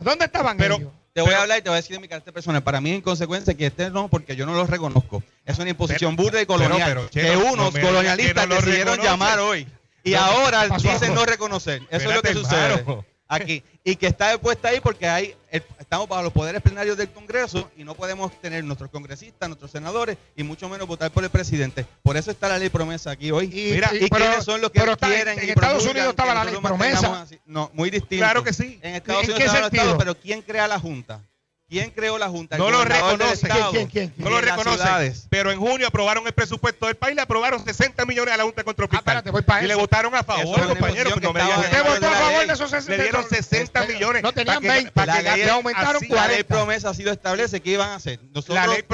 ¿Dónde 0.00 0.26
estaban 0.26 0.60
ellos? 0.60 0.92
te 1.12 1.20
voy 1.20 1.34
a 1.34 1.42
hablar 1.42 1.58
y 1.58 1.62
te 1.62 1.68
voy 1.68 1.76
a 1.76 1.80
decir 1.80 1.96
de 1.96 2.00
mi 2.00 2.08
carácter 2.08 2.32
personal. 2.32 2.62
Para 2.62 2.80
mí 2.80 2.90
es 2.90 2.98
inconsecuencia 2.98 3.54
que 3.54 3.66
estén 3.66 3.92
no, 3.92 4.08
porque 4.08 4.36
yo 4.36 4.46
no 4.46 4.54
los 4.54 4.70
reconozco. 4.70 5.22
Es 5.44 5.58
una 5.58 5.70
imposición 5.70 6.16
burda 6.16 6.40
y 6.40 6.46
colonial 6.46 7.08
que 7.10 7.36
unos 7.36 7.74
colonialistas 7.78 8.48
decidieron 8.48 8.98
llamar 9.00 9.38
hoy. 9.40 9.66
Y 10.04 10.14
ahora 10.14 10.68
dicen 10.68 11.14
no 11.14 11.24
reconocer. 11.24 11.82
Eso 11.90 12.08
es 12.08 12.14
lo 12.14 12.22
que 12.22 12.32
sucede 12.32 12.84
aquí 13.34 13.62
y 13.84 13.96
que 13.96 14.06
está 14.06 14.38
puesta 14.38 14.68
ahí 14.68 14.80
porque 14.80 15.08
hay, 15.08 15.34
estamos 15.50 16.08
bajo 16.08 16.22
los 16.22 16.32
poderes 16.32 16.62
plenarios 16.62 16.96
del 16.96 17.10
Congreso 17.10 17.70
y 17.76 17.84
no 17.84 17.94
podemos 17.94 18.32
tener 18.40 18.62
nuestros 18.64 18.90
congresistas, 18.90 19.48
nuestros 19.48 19.70
senadores 19.70 20.16
y 20.36 20.42
mucho 20.42 20.68
menos 20.68 20.86
votar 20.86 21.10
por 21.10 21.24
el 21.24 21.30
presidente. 21.30 21.86
Por 22.02 22.16
eso 22.16 22.30
está 22.30 22.48
la 22.48 22.58
ley 22.58 22.68
promesa 22.68 23.10
aquí 23.10 23.30
hoy. 23.30 23.46
Y, 23.46 23.72
Mira, 23.72 23.90
y, 23.92 24.04
¿y 24.04 24.08
quiénes 24.08 24.44
son 24.44 24.60
los 24.60 24.70
que 24.70 24.80
pero 24.80 24.96
quieren. 24.96 25.28
Está, 25.28 25.42
en, 25.42 25.50
Estados 25.50 25.84
Unidos 25.86 26.10
estaba 26.10 26.34
la 26.34 26.44
ley 26.44 26.54
promesa. 26.62 27.26
No, 27.46 27.70
muy 27.74 27.90
distinto. 27.90 28.24
Claro 28.24 28.44
que 28.44 28.52
sí. 28.52 28.78
En 28.82 28.94
Estados 28.94 29.24
Unidos 29.24 29.40
qué 29.40 29.48
sentido? 29.48 29.82
Estado, 29.82 29.98
pero 29.98 30.14
¿quién 30.14 30.42
crea 30.42 30.68
la 30.68 30.78
Junta? 30.78 31.22
¿Quién 31.72 31.90
creó 31.90 32.18
la 32.18 32.28
Junta? 32.28 32.58
No 32.58 32.70
lo 32.70 32.84
reconoce. 32.84 33.48
¿Quién, 33.48 33.64
quién, 33.70 33.88
quién, 33.88 34.14
no 34.18 34.28
lo 34.28 34.42
reconoce. 34.42 35.14
Pero 35.30 35.50
en 35.50 35.58
junio 35.58 35.86
aprobaron 35.86 36.26
el 36.26 36.34
presupuesto 36.34 36.84
del 36.84 36.96
país, 36.96 37.16
le 37.16 37.22
aprobaron 37.22 37.64
60 37.64 38.04
millones 38.04 38.34
a 38.34 38.36
la 38.36 38.44
Junta 38.44 38.60
de 38.60 38.64
Control 38.66 38.90
Fiscal. 38.90 39.22
Ah, 39.46 39.62
y 39.62 39.66
le 39.66 39.74
votaron 39.74 40.14
a 40.14 40.22
favor, 40.22 40.60
es 40.60 40.66
compañero. 40.66 41.10
No 41.22 41.32
me 41.32 41.40
de 41.40 42.96
Le 42.96 43.02
dieron 43.02 43.26
60 43.26 43.86
millones. 43.86 44.22
No 44.22 44.32
tenían 44.32 44.60
20, 44.60 44.92
para 44.92 45.22
la 45.22 45.34
ley, 45.34 45.46
La 46.10 46.44
promesa 46.46 46.90
así 46.90 47.04
lo 47.04 47.10
establece. 47.10 47.62
¿Qué 47.62 47.70
iban 47.70 47.88
a 47.88 47.94
hacer? 47.94 48.20
La 48.48 48.66
ley, 48.66 48.84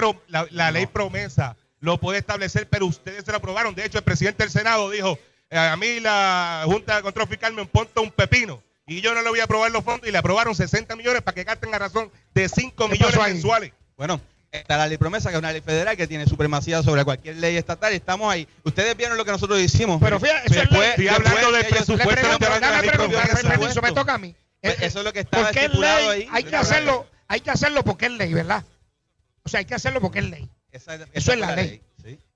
la 0.50 0.70
ley 0.70 0.86
promesa 0.86 1.56
lo 1.80 1.98
puede 1.98 2.18
establecer, 2.18 2.68
pero 2.68 2.86
ustedes 2.86 3.24
se 3.24 3.32
lo 3.32 3.38
aprobaron. 3.38 3.74
De 3.74 3.84
hecho, 3.84 3.98
el 3.98 4.04
presidente 4.04 4.44
del 4.44 4.52
Senado 4.52 4.88
dijo: 4.90 5.18
eh, 5.50 5.58
A 5.58 5.76
mí 5.76 5.98
la 5.98 6.62
Junta 6.64 6.96
de 6.96 7.02
Control 7.02 7.26
Fiscal 7.26 7.52
me 7.54 7.62
importa 7.62 8.00
un 8.00 8.12
pepino 8.12 8.62
y 8.88 9.02
yo 9.02 9.14
no 9.14 9.22
le 9.22 9.28
voy 9.28 9.40
a 9.40 9.44
aprobar 9.44 9.70
los 9.70 9.84
fondos 9.84 10.08
y 10.08 10.12
le 10.12 10.18
aprobaron 10.18 10.54
60 10.54 10.96
millones 10.96 11.22
para 11.22 11.34
que 11.34 11.44
gasten 11.44 11.74
a 11.74 11.78
razón 11.78 12.10
de 12.34 12.48
5 12.48 12.88
millones 12.88 13.16
mensuales. 13.18 13.72
Bueno, 13.96 14.20
está 14.50 14.78
la 14.78 14.86
ley 14.86 14.96
promesa, 14.96 15.28
que 15.28 15.36
es 15.36 15.38
una 15.38 15.52
ley 15.52 15.60
federal 15.60 15.96
que 15.96 16.06
tiene 16.06 16.26
supremacía 16.26 16.82
sobre 16.82 17.04
cualquier 17.04 17.36
ley 17.36 17.56
estatal 17.56 17.92
y 17.92 17.96
estamos 17.96 18.32
ahí. 18.32 18.48
Ustedes 18.64 18.96
vieron 18.96 19.18
lo 19.18 19.24
que 19.24 19.30
nosotros 19.30 19.60
hicimos. 19.60 20.00
Pero 20.00 20.18
fíjate, 20.18 20.50
eso 20.50 20.62
es. 20.62 20.70
Después, 20.70 21.10
hablando 21.10 21.52
del 21.52 21.66
presupuesto. 21.66 22.14
Pregunto, 22.14 22.44
de 22.44 22.60
la 22.60 22.80
ley 22.80 22.90
pregunto, 22.90 23.18
pregunto, 23.46 23.82
me 23.82 23.92
toca 23.92 24.14
a 24.14 24.18
mí. 24.18 24.34
Pues 24.60 24.82
eso 24.82 24.98
es 25.00 25.04
lo 25.04 25.12
que 25.12 25.24
pues 25.24 25.46
está 25.46 25.60
estipulado 25.60 26.12
ley? 26.12 26.22
ahí. 26.22 26.28
Hay 26.32 26.44
que, 26.44 26.56
hacerlo, 26.56 27.06
hay 27.28 27.40
que 27.40 27.50
hacerlo 27.50 27.84
porque 27.84 28.06
es 28.06 28.12
ley, 28.12 28.32
¿verdad? 28.32 28.64
O 29.44 29.48
sea, 29.48 29.58
hay 29.58 29.66
que 29.66 29.74
hacerlo 29.74 30.00
porque 30.00 30.20
es 30.20 30.30
ley. 30.30 30.48
Eso 30.72 30.92
es 31.32 31.38
la, 31.38 31.54
ley. 31.54 31.80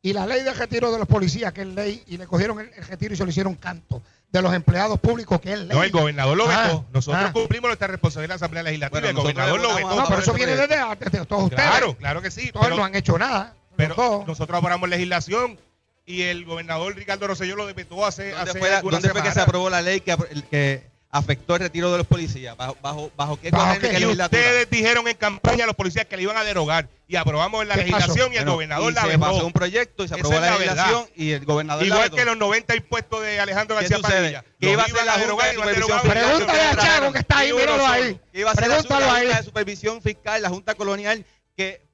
Y 0.03 0.13
la 0.13 0.27
ley 0.27 0.43
de 0.43 0.53
retiro 0.53 0.91
de 0.91 0.99
los 0.99 1.09
policías, 1.09 1.53
que 1.53 1.63
es 1.63 1.67
ley, 1.67 2.03
y 2.07 2.17
le 2.17 2.27
cogieron 2.27 2.61
el, 2.61 2.71
el 2.75 2.85
retiro 2.85 3.15
y 3.15 3.17
se 3.17 3.25
lo 3.25 3.31
hicieron 3.31 3.55
canto 3.55 4.03
de 4.33 4.43
los 4.43 4.55
empleados 4.55 4.99
públicos 4.99 5.41
que 5.41 5.53
es 5.53 5.59
ley. 5.59 5.77
No, 5.77 5.85
el 5.85 5.91
gobernador 5.91 6.37
lo 6.37 6.49
ah, 6.49 6.63
vetó. 6.63 6.87
Nosotros 6.93 7.25
ah. 7.29 7.33
cumplimos 7.33 7.69
nuestra 7.69 7.87
responsabilidad 7.89 8.29
de 8.29 8.33
la 8.33 8.37
Asamblea 8.37 8.63
Legislativa. 8.63 9.01
Bueno, 9.01 9.09
el 9.09 9.15
gobernador 9.15 9.61
lo 9.61 9.75
vetó. 9.75 9.97
No, 9.97 10.09
pero 10.09 10.21
eso 10.21 10.33
viene 10.33 10.57
desde 10.57 10.77
antes 10.77 11.13
de 11.13 11.27
todos 11.27 11.45
ustedes. 11.45 11.69
Claro, 11.69 11.97
claro 11.97 12.23
que 12.23 12.31
sí. 12.31 12.51
Todos 12.51 12.67
pero, 12.67 12.77
no 12.79 12.85
han 12.85 12.95
hecho 12.95 13.19
nada. 13.19 13.55
Pero 13.77 13.95
todos. 13.95 14.27
nosotros 14.27 14.57
aprobamos 14.59 14.89
legislación 14.89 15.59
y 16.07 16.23
el 16.23 16.45
gobernador 16.45 16.97
Ricardo 16.97 17.27
Rosselló 17.27 17.57
lo 17.57 17.67
vetó 17.73 18.05
hace, 18.05 18.31
¿Dónde 18.31 18.51
hace 18.51 18.59
fue, 18.59 18.71
¿dónde 18.83 19.09
fue 19.11 19.23
que 19.23 19.33
se 19.33 19.41
aprobó 19.41 19.71
la 19.71 19.83
ley 19.83 20.01
que, 20.01 20.17
que 20.51 20.92
afectó 21.13 21.55
el 21.55 21.61
retiro 21.61 21.93
de 21.93 21.99
los 21.99 22.07
policías? 22.07 22.57
¿Bajo, 22.57 22.77
bajo, 22.83 23.13
bajo 23.17 23.39
qué 23.39 23.51
bajo 23.51 23.79
que, 23.79 24.07
Ustedes 24.07 24.71
dijeron 24.71 25.07
en 25.07 25.17
campaña 25.17 25.65
a 25.65 25.67
los 25.67 25.77
policías 25.77 26.07
que 26.07 26.17
le 26.17 26.23
iban 26.23 26.37
a 26.39 26.43
derogar 26.43 26.89
y 27.07 27.17
aprobamos 27.17 27.63
en 27.63 27.69
la 27.69 27.77
legislación 27.77 28.33
y 28.33 28.37
el 28.37 28.47
gobernador 28.47 28.93
la 28.93 29.03
se 29.03 29.19
pasó 29.19 29.47
un 29.47 29.53
proyecto 29.53 30.05
y 30.05 30.09
se 30.09 30.15
aprobó 30.15 30.41
la, 30.41 30.59
legislación 30.59 31.07
y 31.15 31.33
el 31.33 31.45
gobernador 31.45 31.87
Igual 31.87 32.11
que 32.11 32.25
los 32.25 32.39
90 32.39 32.77
impuestos 32.77 33.21
de 33.21 33.39
Alejandro 33.39 33.77
García 33.77 33.99
Padilla. 33.99 34.45
Que 34.59 34.73
iba 34.73 34.83
a 34.83 34.87
ser 34.87 35.05
la 35.05 35.13
Junta 35.13 35.47
de 35.47 35.55
Supervisión 35.55 36.01
Fiscal. 36.01 36.11
Pregúntale 36.11 36.63
a 36.63 36.77
Chago 36.77 37.13
que 37.13 37.19
está 37.19 37.39
ahí, 37.39 37.53
míralo 37.53 37.87
ahí. 37.87 38.21
Iba 38.33 38.51
a 38.51 39.23
la 39.25 39.43
Supervisión 39.43 40.03
Fiscal, 40.03 40.41
la 40.41 40.49
Junta 40.49 40.75
Colonial, 40.75 41.25
que 41.55 41.87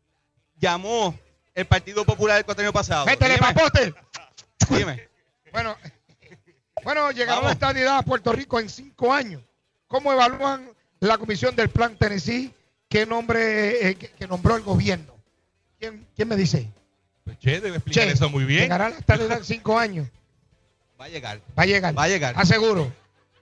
llamó 0.56 1.18
el 1.54 1.66
Partido 1.66 2.04
Popular 2.04 2.38
el 2.38 2.44
cuatro 2.44 2.62
años 2.62 2.72
pasado. 2.72 3.04
Bueno, 6.88 7.10
llegará 7.10 7.42
la 7.42 7.52
estadidad 7.52 7.98
a 7.98 8.02
Puerto 8.02 8.32
Rico 8.32 8.58
en 8.58 8.70
cinco 8.70 9.12
años. 9.12 9.42
¿Cómo 9.88 10.10
evalúan 10.10 10.70
la 11.00 11.18
comisión 11.18 11.54
del 11.54 11.68
Plan 11.68 11.98
Tennessee 11.98 12.46
eh, 12.46 12.52
que, 12.88 13.04
nombre, 13.04 13.94
que, 14.18 14.26
nombró 14.26 14.56
el 14.56 14.62
gobierno? 14.62 15.14
¿Quién, 15.78 16.06
me 16.26 16.34
dice? 16.34 16.66
Pues 17.24 17.38
che, 17.40 17.60
debe 17.60 17.76
explicar 17.76 18.04
che, 18.04 18.12
eso 18.12 18.30
muy 18.30 18.44
bien. 18.44 18.62
Llegará 18.62 18.88
la 18.88 18.96
estadidad 18.96 19.36
en 19.36 19.44
cinco 19.44 19.78
años. 19.78 20.08
Va 20.98 21.04
a 21.04 21.08
llegar. 21.10 21.42
Va 21.58 21.64
a 21.64 21.66
llegar. 21.66 21.98
Va 21.98 22.04
a 22.04 22.08
llegar. 22.08 22.34
Aseguro. 22.38 22.90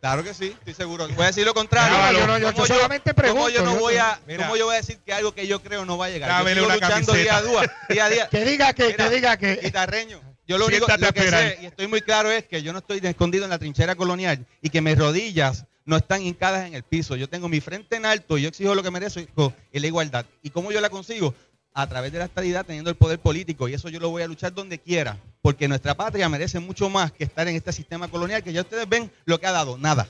Claro 0.01 0.25
que 0.25 0.35
sí, 0.35 0.47
estoy 0.47 0.75
seguro. 0.75 1.07
Voy 1.07 1.23
a 1.23 1.29
decir 1.29 1.47
lo 1.47 1.55
contrario. 1.55 1.97
No, 1.97 2.19
yo, 2.19 2.27
no, 2.27 2.53
yo, 2.53 2.67
solamente 2.67 3.15
pregunto. 3.15 3.51
yo, 3.51 3.63
no 3.63 3.77
voy 3.77 3.97
a, 3.97 4.21
¿cómo 4.39 4.57
yo 4.57 4.67
voy 4.67 4.75
a 4.75 4.79
decir 4.79 4.99
que 5.07 5.13
algo 5.13 5.33
que 5.33 5.47
yo 5.47 5.63
creo 5.63 5.85
no 5.85 5.97
va 5.97 6.07
a 6.07 6.11
llegar? 6.11 6.45
Yo 6.53 6.69
luchando 6.69 7.13
día 7.13 7.37
a 7.37 8.09
día. 8.09 8.29
que 8.29 8.45
diga 8.45 8.73
que, 8.73 8.97
que 8.97 9.09
diga 9.09 9.37
que. 9.37 9.61
Guitarreño 9.63 10.21
yo 10.47 10.59
lo 10.59 10.67
único 10.67 10.87
lo 10.87 11.13
que 11.13 11.31
sé, 11.31 11.59
y 11.63 11.67
estoy 11.67 11.87
muy 11.89 12.01
claro, 12.01 12.31
es 12.31 12.45
que 12.45 12.63
yo 12.63 12.73
no 12.73 12.79
estoy 12.79 13.01
escondido 13.03 13.45
en 13.45 13.51
la 13.51 13.59
trinchera 13.59 13.95
colonial 13.95 14.47
y 14.63 14.71
que 14.71 14.81
mis 14.81 14.97
rodillas 14.97 15.67
no 15.85 15.97
están 15.97 16.23
hincadas 16.23 16.67
en 16.67 16.75
el 16.75 16.83
piso. 16.83 17.17
Yo 17.17 17.29
tengo 17.29 17.49
mi 17.49 17.61
frente 17.61 17.97
en 17.97 18.07
alto 18.07 18.39
y 18.39 18.43
yo 18.43 18.49
exijo 18.49 18.75
lo 18.75 18.83
que 18.83 18.91
merezco 18.91 19.53
y 19.73 19.81
la 19.81 19.87
igualdad. 19.87 20.27
¿Y 20.43 20.51
cómo 20.51 20.73
yo 20.73 20.81
la 20.81 20.91
consigo? 20.91 21.35
A 21.73 21.87
través 21.89 22.13
de 22.13 22.19
la 22.19 22.25
estabilidad, 22.25 22.65
teniendo 22.65 22.91
el 22.91 22.97
poder 22.97 23.19
político. 23.19 23.69
Y 23.69 23.75
eso 23.75 23.89
yo 23.89 24.01
lo 24.01 24.11
voy 24.11 24.23
a 24.23 24.27
luchar 24.27 24.53
donde 24.53 24.79
quiera, 24.79 25.19
porque 25.43 25.69
nuestra 25.69 25.95
patria 25.95 26.29
merece 26.29 26.59
mucho 26.59 26.89
más 26.89 27.13
que 27.13 27.25
estar 27.25 27.47
en 27.49 27.57
este 27.57 27.73
sistema 27.73 28.09
colonial 28.09 28.43
que 28.43 28.53
ya 28.53 28.63
ustedes 28.63 28.89
ven 28.89 29.11
lo 29.25 29.39
que 29.39 29.47
ha 29.47 29.53
dado, 29.53 29.79
nada. 29.79 30.09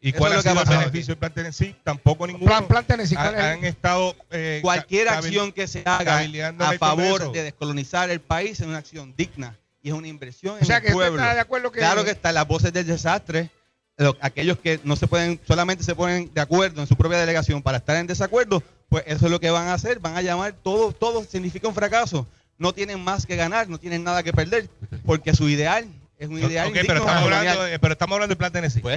¿Y 0.00 0.12
cuál 0.12 0.34
es 0.34 0.46
el 0.46 0.54
beneficio 0.54 1.14
del 1.14 1.18
Plan 1.18 1.32
Tennessee? 1.32 1.74
Tampoco 1.82 2.26
ninguno. 2.26 2.46
Plan, 2.46 2.66
plan 2.66 2.84
Tennessee, 2.84 3.16
¿cuál 3.16 3.34
han, 3.34 3.64
estado. 3.64 4.14
Eh, 4.30 4.60
Cualquier 4.62 5.08
acción 5.08 5.52
que 5.52 5.66
se 5.66 5.82
haga 5.84 6.18
a 6.18 6.24
este 6.24 6.78
favor 6.78 7.32
de 7.32 7.42
descolonizar 7.44 8.10
el 8.10 8.20
país 8.20 8.60
es 8.60 8.66
una 8.66 8.78
acción 8.78 9.14
digna 9.16 9.58
y 9.82 9.88
es 9.88 9.94
una 9.94 10.08
inversión. 10.08 10.58
En 10.60 10.70
el 10.70 10.92
pueblo. 10.92 11.72
Claro 11.72 12.04
que 12.04 12.10
están 12.10 12.34
las 12.34 12.46
voces 12.46 12.72
del 12.72 12.86
desastre. 12.86 13.50
Aquellos 14.20 14.58
que 14.58 14.78
no 14.84 14.94
se 14.94 15.06
pueden, 15.06 15.40
solamente 15.46 15.82
se 15.82 15.94
ponen 15.94 16.30
de 16.34 16.40
acuerdo 16.42 16.82
en 16.82 16.86
su 16.86 16.96
propia 16.96 17.18
delegación 17.18 17.62
para 17.62 17.78
estar 17.78 17.96
en 17.96 18.06
desacuerdo, 18.06 18.62
pues 18.90 19.04
eso 19.06 19.24
es 19.24 19.32
lo 19.32 19.40
que 19.40 19.50
van 19.50 19.68
a 19.68 19.74
hacer. 19.74 20.00
Van 20.00 20.16
a 20.16 20.22
llamar 20.22 20.52
todo, 20.52 20.92
todo 20.92 21.24
significa 21.24 21.66
un 21.66 21.74
fracaso. 21.74 22.26
No 22.58 22.74
tienen 22.74 23.02
más 23.02 23.24
que 23.24 23.36
ganar, 23.36 23.68
no 23.68 23.78
tienen 23.78 24.04
nada 24.04 24.22
que 24.22 24.32
perder, 24.32 24.68
porque 25.04 25.34
su 25.34 25.48
ideal 25.48 25.86
es 26.18 26.28
un 26.28 26.38
ideal. 26.38 26.68
Okay, 26.68 26.84
pero, 26.86 27.00
estamos 27.00 27.22
hablando, 27.22 27.60
pero, 27.80 27.92
estamos 27.92 28.14
hablando, 28.14 28.32
de 28.32 28.36
Plan 28.36 28.52
Tennessee. 28.52 28.80
Pues, 28.80 28.96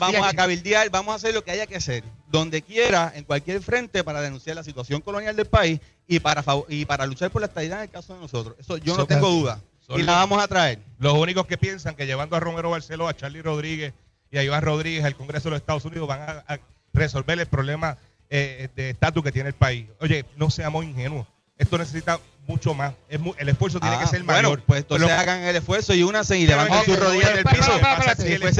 vamos 0.00 0.26
a 0.26 0.32
cabildear, 0.34 0.90
vamos 0.90 1.12
a 1.12 1.16
hacer 1.16 1.34
lo 1.34 1.44
que 1.44 1.52
haya 1.52 1.66
que 1.66 1.76
hacer, 1.76 2.02
donde 2.28 2.62
quiera, 2.62 3.12
en 3.14 3.24
cualquier 3.24 3.62
frente, 3.62 4.02
para 4.02 4.20
denunciar 4.20 4.56
la 4.56 4.64
situación 4.64 5.00
colonial 5.00 5.36
del 5.36 5.46
país 5.46 5.80
y 6.08 6.18
para, 6.18 6.44
y 6.68 6.84
para 6.84 7.06
luchar 7.06 7.30
por 7.30 7.42
la 7.42 7.46
estabilidad 7.46 7.78
en 7.78 7.84
el 7.84 7.90
caso 7.90 8.14
de 8.14 8.20
nosotros. 8.20 8.56
Eso 8.58 8.76
yo 8.78 8.96
no 8.96 9.06
tengo 9.06 9.28
duda. 9.28 9.60
Y 9.88 10.02
la 10.02 10.14
vamos 10.14 10.42
a 10.42 10.48
traer. 10.48 10.80
Los 10.98 11.14
únicos 11.14 11.46
que 11.46 11.56
piensan 11.56 11.94
que 11.94 12.06
llevando 12.06 12.36
a 12.36 12.40
Romero 12.40 12.70
Barceló, 12.70 13.06
a 13.06 13.14
Charlie 13.14 13.42
Rodríguez 13.42 13.94
y 14.32 14.38
a 14.38 14.42
Iván 14.42 14.62
Rodríguez 14.62 15.04
al 15.04 15.14
Congreso 15.14 15.44
de 15.44 15.50
los 15.52 15.60
Estados 15.60 15.84
Unidos 15.84 16.08
van 16.08 16.20
a, 16.22 16.60
resolver 16.92 17.38
el 17.38 17.46
problema 17.46 17.98
eh, 18.30 18.68
de 18.74 18.90
estatus 18.90 19.22
que 19.22 19.30
tiene 19.30 19.50
el 19.50 19.54
país. 19.54 19.86
Oye, 20.00 20.24
no 20.36 20.50
seamos 20.50 20.84
ingenuos. 20.84 21.26
Esto 21.58 21.78
necesita 21.78 22.18
mucho 22.46 22.74
más. 22.74 22.94
Es 23.08 23.18
mu 23.18 23.34
el 23.38 23.48
esfuerzo 23.48 23.80
tiene 23.80 23.98
que 23.98 24.04
ah, 24.04 24.08
ser 24.08 24.24
mayor. 24.24 24.62
Pues 24.62 24.80
entonces 24.80 25.10
hagan 25.10 25.42
el 25.42 25.56
esfuerzo 25.56 25.94
y 25.94 26.02
únanse 26.02 26.38
y 26.38 26.46
levanten 26.46 26.84
sus 26.84 26.98
rodillas 26.98 27.34
del 27.34 27.44
piso. 27.44 27.72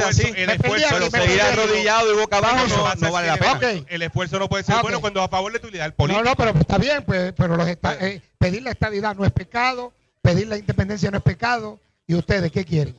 Así, 0.05 0.33
el 0.35 0.49
esfuerzo, 0.49 0.87
pero 0.91 1.09
seguir 1.09 1.41
arrodillado 1.41 2.13
y 2.13 2.17
boca 2.17 2.37
abajo 2.37 2.67
no, 2.99 3.11
vale 3.11 3.27
la 3.27 3.37
pena. 3.37 3.85
El 3.87 4.01
esfuerzo 4.01 4.39
no 4.39 4.49
puede 4.49 4.63
ser 4.63 4.75
bueno 4.81 5.01
cuando 5.01 5.21
a 5.21 5.27
favor 5.27 5.51
de 5.51 5.59
tu 5.59 5.67
ideal 5.67 5.93
político. 5.93 6.23
No, 6.23 6.29
no, 6.29 6.35
pero 6.35 6.51
está 6.59 6.77
bien, 6.77 7.03
pues, 7.05 7.33
pero 7.33 7.55
los 7.55 7.67
eh, 7.67 8.21
pedir 8.37 8.61
la 8.61 8.71
estabilidad 8.71 9.15
no 9.15 9.25
es 9.25 9.31
pecado, 9.31 9.93
pedir 10.21 10.47
la 10.47 10.57
independencia 10.57 11.09
no 11.11 11.17
es 11.17 11.23
pecado. 11.23 11.79
¿Y 12.09 12.15
ustedes 12.15 12.51
qué 12.51 12.63
quieren? 12.63 12.95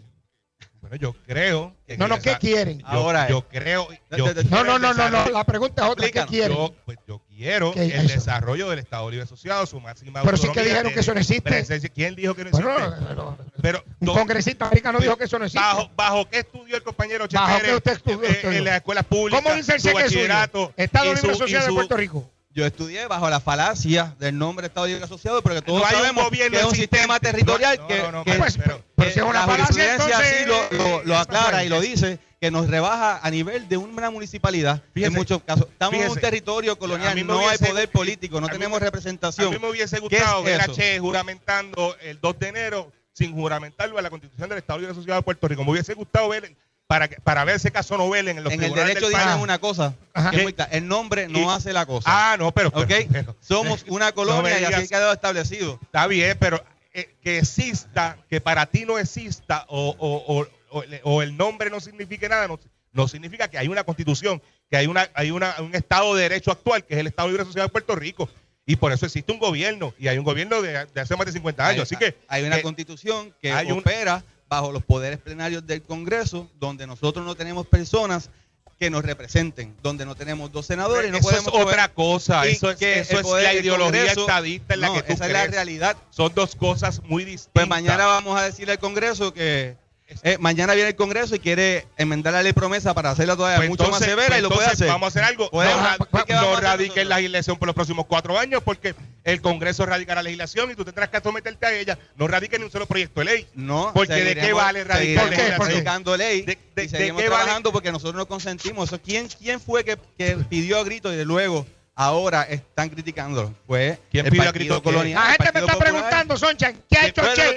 Bueno, 0.80 0.96
yo 0.96 1.14
creo. 1.26 1.74
Que 1.86 1.96
no, 1.96 2.08
no, 2.08 2.18
¿qué 2.20 2.36
quieren? 2.38 2.82
Ahora. 2.84 3.28
Yo 3.28 3.46
creo. 3.48 3.88
no, 4.10 4.64
no, 4.64 4.78
no, 4.78 4.92
no, 4.94 5.28
la 5.30 5.44
pregunta 5.44 5.84
es 5.84 5.90
otra. 5.90 6.10
¿Qué 6.10 6.24
quieren? 6.26 6.56
Pues, 6.84 6.98
Quiero 7.38 7.72
el 7.72 7.92
eso? 7.92 8.14
desarrollo 8.14 8.68
del 8.68 8.80
Estado 8.80 9.08
Libre 9.08 9.22
Asociado, 9.22 9.64
su 9.64 9.78
máxima 9.80 10.22
Pero 10.24 10.36
sí 10.36 10.48
que 10.52 10.60
dijeron 10.60 10.92
que 10.92 10.98
eso 10.98 11.14
no 11.14 11.20
existe. 11.20 11.48
Presencia. 11.48 11.88
¿Quién 11.88 12.16
dijo 12.16 12.34
que 12.34 12.42
no 12.42 12.50
existe? 12.50 12.68
Bueno, 12.68 12.96
no, 13.00 13.14
no, 13.14 13.38
pero, 13.62 13.84
un 14.00 14.08
congresista 14.08 14.66
americano 14.66 14.98
dijo 14.98 15.16
que 15.16 15.24
eso 15.24 15.38
no 15.38 15.44
existe. 15.44 15.64
¿Bajo, 15.64 15.88
bajo 15.94 16.28
qué 16.28 16.40
estudió 16.40 16.74
el 16.74 16.82
compañero 16.82 17.28
Chávez? 17.28 17.48
¿Bajo 17.48 17.64
qué 17.64 17.74
usted 17.76 17.92
estudió? 17.92 18.50
En, 18.50 18.64
las 18.64 18.74
escuelas 18.78 19.04
públicas. 19.04 19.40
¿Cómo 19.40 19.54
dice 19.54 19.74
el 19.74 19.80
su 19.80 19.92
bachillerato, 19.92 20.72
Estado 20.76 21.14
Libre 21.14 21.30
Asociado 21.30 21.66
de 21.68 21.72
Puerto 21.74 21.96
Rico 21.96 22.28
yo 22.58 22.66
estudié 22.66 23.06
bajo 23.06 23.30
la 23.30 23.38
falacia 23.38 24.16
del 24.18 24.36
nombre 24.36 24.66
Estado 24.66 24.88
Libre 24.88 25.04
Asociado, 25.04 25.42
pero 25.42 25.54
que 25.54 25.62
todos 25.62 25.80
no 25.80 25.88
sabemos 25.88 26.28
que 26.28 26.46
es 26.46 26.64
un 26.64 26.74
sistema 26.74 27.20
territorial 27.20 27.86
que, 27.86 27.98
no, 28.02 28.10
no, 28.10 28.24
que 28.24 28.34
pues, 28.34 28.56
pero, 28.56 28.78
pero 28.78 28.84
pues 28.96 29.14
si 29.14 29.20
es 29.20 29.24
una 29.24 29.46
la 29.46 29.46
falacia, 29.46 29.92
entonces, 29.92 30.46
lo, 30.48 30.54
lo, 30.54 30.58
lo 30.68 30.68
pues, 30.72 31.02
pues, 31.04 31.18
aclara 31.20 31.64
y 31.64 31.68
lo 31.68 31.80
dice 31.80 32.18
que 32.40 32.50
nos 32.50 32.68
rebaja 32.68 33.20
a 33.22 33.30
nivel 33.30 33.68
de 33.68 33.76
una 33.76 34.10
municipalidad 34.10 34.82
fíjese, 34.92 35.12
en 35.12 35.18
muchos 35.18 35.40
casos. 35.44 35.68
Estamos 35.70 35.92
fíjese, 35.92 36.06
en 36.06 36.12
un 36.16 36.20
territorio 36.20 36.76
colonial, 36.76 37.14
hubiese, 37.14 37.32
no 37.32 37.48
hay 37.48 37.58
poder 37.58 37.88
político, 37.90 38.40
no 38.40 38.48
tenemos 38.48 38.80
mí, 38.80 38.84
representación. 38.84 39.46
A 39.46 39.50
mí 39.50 39.58
me 39.60 39.70
hubiese 39.70 40.00
gustado 40.00 40.42
ver 40.42 40.60
es 40.60 40.68
a 40.68 40.98
juramentando 40.98 41.96
el 42.00 42.20
2 42.20 42.38
de 42.40 42.48
enero 42.48 42.92
sin 43.12 43.32
juramentarlo 43.34 43.98
a 43.98 44.02
la 44.02 44.10
Constitución 44.10 44.48
del 44.48 44.58
Estado 44.58 44.80
Libre 44.80 44.92
Asociado 44.92 45.20
de 45.20 45.24
Puerto 45.24 45.46
Rico. 45.46 45.64
Me 45.64 45.70
hubiese 45.70 45.94
gustado 45.94 46.28
ver 46.28 46.56
para, 46.88 47.06
para 47.06 47.44
ver 47.44 47.56
ese 47.56 47.70
caso 47.70 47.98
Nobel 47.98 48.28
en 48.28 48.42
los 48.42 48.50
En 48.50 48.62
el 48.62 48.72
derecho 48.72 49.08
dicen 49.08 49.38
una 49.40 49.58
cosa. 49.58 49.94
Que 50.30 50.42
muy 50.42 50.54
el 50.70 50.88
nombre 50.88 51.28
no 51.28 51.52
hace 51.52 51.72
la 51.74 51.84
cosa. 51.84 52.08
Ah, 52.10 52.36
no, 52.38 52.50
pero. 52.52 52.70
pero, 52.70 52.84
okay? 52.84 53.08
Somos 53.40 53.82
eh, 53.82 53.86
una 53.88 54.12
colonia 54.12 54.54
no 54.54 54.60
y 54.60 54.64
así 54.64 54.88
quedó 54.88 55.12
establecido. 55.12 55.78
Está 55.82 56.06
bien, 56.06 56.36
pero 56.40 56.64
eh, 56.94 57.14
que 57.22 57.38
exista, 57.38 58.16
que 58.30 58.40
para 58.40 58.64
ti 58.66 58.86
no 58.86 58.98
exista 58.98 59.66
o, 59.68 59.94
o, 59.98 60.46
o, 60.70 60.84
o 61.02 61.22
el 61.22 61.36
nombre 61.36 61.68
no 61.68 61.78
signifique 61.78 62.26
nada, 62.26 62.48
no, 62.48 62.58
no 62.92 63.06
significa 63.06 63.48
que 63.48 63.58
hay 63.58 63.68
una 63.68 63.84
constitución, 63.84 64.40
que 64.70 64.78
hay, 64.78 64.86
una, 64.86 65.10
hay 65.12 65.30
una, 65.30 65.56
un 65.60 65.74
Estado 65.74 66.14
de 66.14 66.22
Derecho 66.22 66.52
actual, 66.52 66.84
que 66.84 66.94
es 66.94 67.00
el 67.00 67.06
Estado 67.06 67.28
Libre 67.28 67.44
Social 67.44 67.66
de 67.66 67.70
Puerto 67.70 67.96
Rico. 67.96 68.30
Y 68.64 68.76
por 68.76 68.92
eso 68.92 69.04
existe 69.04 69.30
un 69.30 69.38
gobierno, 69.38 69.94
y 69.98 70.08
hay 70.08 70.16
un 70.16 70.24
gobierno 70.24 70.62
de, 70.62 70.86
de 70.86 71.00
hace 71.00 71.16
más 71.16 71.26
de 71.26 71.32
50 71.32 71.66
años. 71.66 71.76
Hay, 71.76 71.82
así 71.82 71.96
que. 71.96 72.16
Hay 72.28 72.44
una 72.44 72.58
eh, 72.58 72.62
constitución 72.62 73.34
que 73.42 73.52
hay 73.52 73.70
opera 73.70 74.22
bajo 74.48 74.72
los 74.72 74.82
poderes 74.82 75.18
plenarios 75.18 75.66
del 75.66 75.82
Congreso, 75.82 76.48
donde 76.58 76.86
nosotros 76.86 77.24
no 77.24 77.34
tenemos 77.34 77.66
personas 77.66 78.30
que 78.78 78.90
nos 78.90 79.04
representen, 79.04 79.74
donde 79.82 80.06
no 80.06 80.14
tenemos 80.14 80.52
dos 80.52 80.66
senadores. 80.66 81.10
Pero 81.10 81.12
no 81.12 81.18
eso 81.18 81.36
es 81.36 81.48
otra 81.48 81.88
cosa, 81.92 82.46
eso 82.46 82.70
es, 82.70 83.10
la 83.10 83.54
ideología 83.54 84.12
estadista 84.12 84.74
en 84.74 84.80
la 84.80 84.92
que 84.92 85.02
tú 85.02 85.12
esa 85.12 85.26
es 85.26 85.32
la 85.32 85.46
realidad. 85.46 85.96
Son 86.10 86.32
dos 86.34 86.54
cosas 86.54 87.02
muy 87.02 87.24
pues 87.24 87.26
distintas. 87.26 87.52
Pues 87.54 87.68
mañana 87.68 88.06
vamos 88.06 88.38
a 88.38 88.44
decirle 88.44 88.72
al 88.72 88.78
Congreso 88.78 89.34
que 89.34 89.76
eh, 90.22 90.38
mañana 90.40 90.72
viene 90.72 90.90
el 90.90 90.96
Congreso 90.96 91.34
y 91.34 91.38
quiere 91.38 91.86
enmendar 91.98 92.32
la 92.32 92.42
ley 92.42 92.54
promesa 92.54 92.94
para 92.94 93.10
hacerla 93.10 93.36
todavía 93.36 93.58
pues 93.58 93.68
mucho 93.68 93.90
más 93.90 94.00
severa 94.00 94.38
y 94.38 94.40
pues 94.40 94.42
lo 94.42 94.48
puede 94.50 94.66
hacer. 94.66 94.88
Vamos 94.88 95.06
a 95.06 95.08
hacer 95.08 95.24
algo. 95.24 95.50
No, 95.52 95.60
ra 95.60 95.96
pues, 95.98 96.24
no 96.28 96.60
la 96.60 96.76
legislación 97.18 97.58
por 97.58 97.66
los 97.66 97.74
próximos 97.74 98.06
cuatro 98.06 98.38
años 98.38 98.62
porque 98.64 98.94
el 99.24 99.42
Congreso 99.42 99.84
radicará 99.84 100.20
la 100.20 100.24
legislación 100.24 100.70
y 100.70 100.74
tú 100.74 100.84
tendrás 100.84 101.10
que 101.10 101.20
someterte 101.20 101.66
a 101.66 101.72
ella. 101.72 101.98
No 102.16 102.26
radiquen 102.26 102.60
ni 102.60 102.64
un 102.64 102.72
solo 102.72 102.86
proyecto 102.86 103.20
de 103.20 103.26
ley. 103.26 103.48
No. 103.54 103.90
Porque 103.92 104.24
de 104.24 104.34
qué 104.34 104.52
vale 104.54 104.82
radicar 104.84 105.28
ley. 105.28 105.38
Radicando 105.58 106.16
ley. 106.16 106.42
De, 106.42 106.56
qué 106.74 106.88
trabajando 106.88 107.70
vale? 107.70 107.72
porque 107.72 107.92
nosotros 107.92 108.14
no 108.14 108.26
consentimos 108.26 108.94
¿Quién, 109.04 109.28
quién 109.28 109.60
fue 109.60 109.84
que, 109.84 109.98
que 110.16 110.36
pidió 110.48 110.78
a 110.78 110.84
grito 110.84 111.12
y 111.12 111.16
de 111.16 111.24
luego 111.24 111.66
ahora 111.98 112.44
están 112.44 112.88
criticándolo. 112.88 113.52
Fue 113.66 113.98
¿Quién 114.10 114.24
el 114.24 114.32
pidió 114.32 114.44
La 114.44 114.50
gente 114.50 115.50
me 115.52 115.60
está 115.60 115.76
preguntando, 115.76 116.36
Sonchan, 116.36 116.80
¿qué 116.88 116.96
ha 116.96 117.06
hecho 117.08 117.22
Che? 117.34 117.56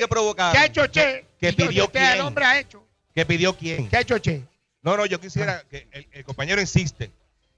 ¿Qué 0.52 0.58
ha 0.58 0.66
hecho 0.66 0.88
Che? 0.88 1.26
¿Qué 1.40 1.54
pidió 1.54 1.90
hombre 2.26 2.46
ha 2.46 2.60
hecho? 2.60 2.84
¿Qué 3.14 3.26
pidió 3.26 3.56
quién? 3.56 3.88
¿Qué 3.88 3.98
ha 3.98 4.02
hecho 4.02 4.18
Che? 4.18 4.42
No, 4.82 4.98
no, 4.98 5.06
yo 5.06 5.22
quisiera 5.22 5.64
que 5.70 5.88
el, 6.12 6.24
compañero 6.24 6.60
insiste. 6.60 7.12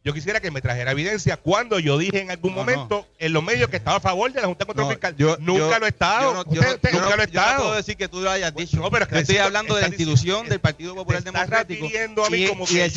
Yo 0.03 0.13
quisiera 0.13 0.41
que 0.41 0.51
me 0.51 0.59
trajera 0.59 0.91
evidencia 0.91 1.37
cuando 1.37 1.79
yo 1.79 1.97
dije 1.97 2.19
en 2.19 2.29
algún 2.29 2.53
momento 2.53 3.07
en 3.17 3.31
los 3.31 3.41
medios 3.41 3.69
que 3.69 3.77
estaba 3.77 3.95
a 3.95 4.01
favor 4.01 4.33
de 4.33 4.41
la 4.41 4.47
Junta 4.47 4.65
de 4.65 4.67
Control 4.67 4.89
Fiscal. 4.89 5.15
Yo, 5.15 5.37
nunca 5.39 5.79
lo 5.79 5.85
he 5.85 5.89
estado. 5.89 6.43
Yo 6.51 6.61
nunca 6.91 7.15
lo 7.15 7.21
he 7.21 7.25
estado. 7.25 7.51
Yo 7.51 7.53
no 7.53 7.57
puedo 7.59 7.75
decir 7.75 7.95
que 7.95 8.09
tú 8.09 8.19
lo 8.19 8.29
hayas 8.29 8.53
dicho. 8.53 8.85
Pero 8.91 9.05
es 9.05 9.09
que 9.09 9.19
estoy 9.19 9.37
hablando 9.37 9.75
de 9.75 9.83
la 9.83 9.87
institución 9.87 10.49
del 10.49 10.59
Partido 10.59 10.93
Popular 10.95 11.23
Democrático 11.23 11.87
a 12.25 12.29
mí 12.29 12.47
como 12.47 12.65
que 12.65 12.91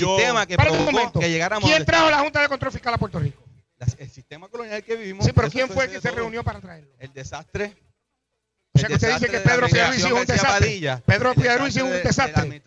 ¿Quién 1.62 1.84
trajo 1.84 2.10
la 2.10 2.18
Junta 2.18 2.40
de 2.40 2.48
Control 2.48 2.72
Fiscal 2.72 2.94
a 2.94 2.98
Puerto 2.98 3.20
Rico? 3.20 3.45
Las- 3.78 3.96
el 3.98 4.10
sistema 4.10 4.48
colonial 4.48 4.82
que 4.82 4.96
vivimos. 4.96 5.24
Sí, 5.24 5.32
pero 5.32 5.50
¿quién 5.50 5.68
fue 5.68 5.84
el 5.84 5.90
que 5.90 6.00
se 6.00 6.08
todo. 6.08 6.16
reunió 6.18 6.42
para 6.44 6.60
traerlo? 6.60 6.90
El 6.98 7.12
desastre 7.12 7.76
O 8.74 8.78
sea 8.78 8.88
que 8.88 8.94
usted 8.94 9.14
dice 9.14 9.28
que 9.28 9.40
Pedro 9.40 9.68
Pierluisi 9.68 10.06
es 10.06 10.12
un 10.12 10.26
desastre. 10.26 11.02
Pedro 11.06 11.34
Pierluisi 11.34 11.78
es 11.78 11.84
un 11.84 11.90
desastre. 11.92 12.60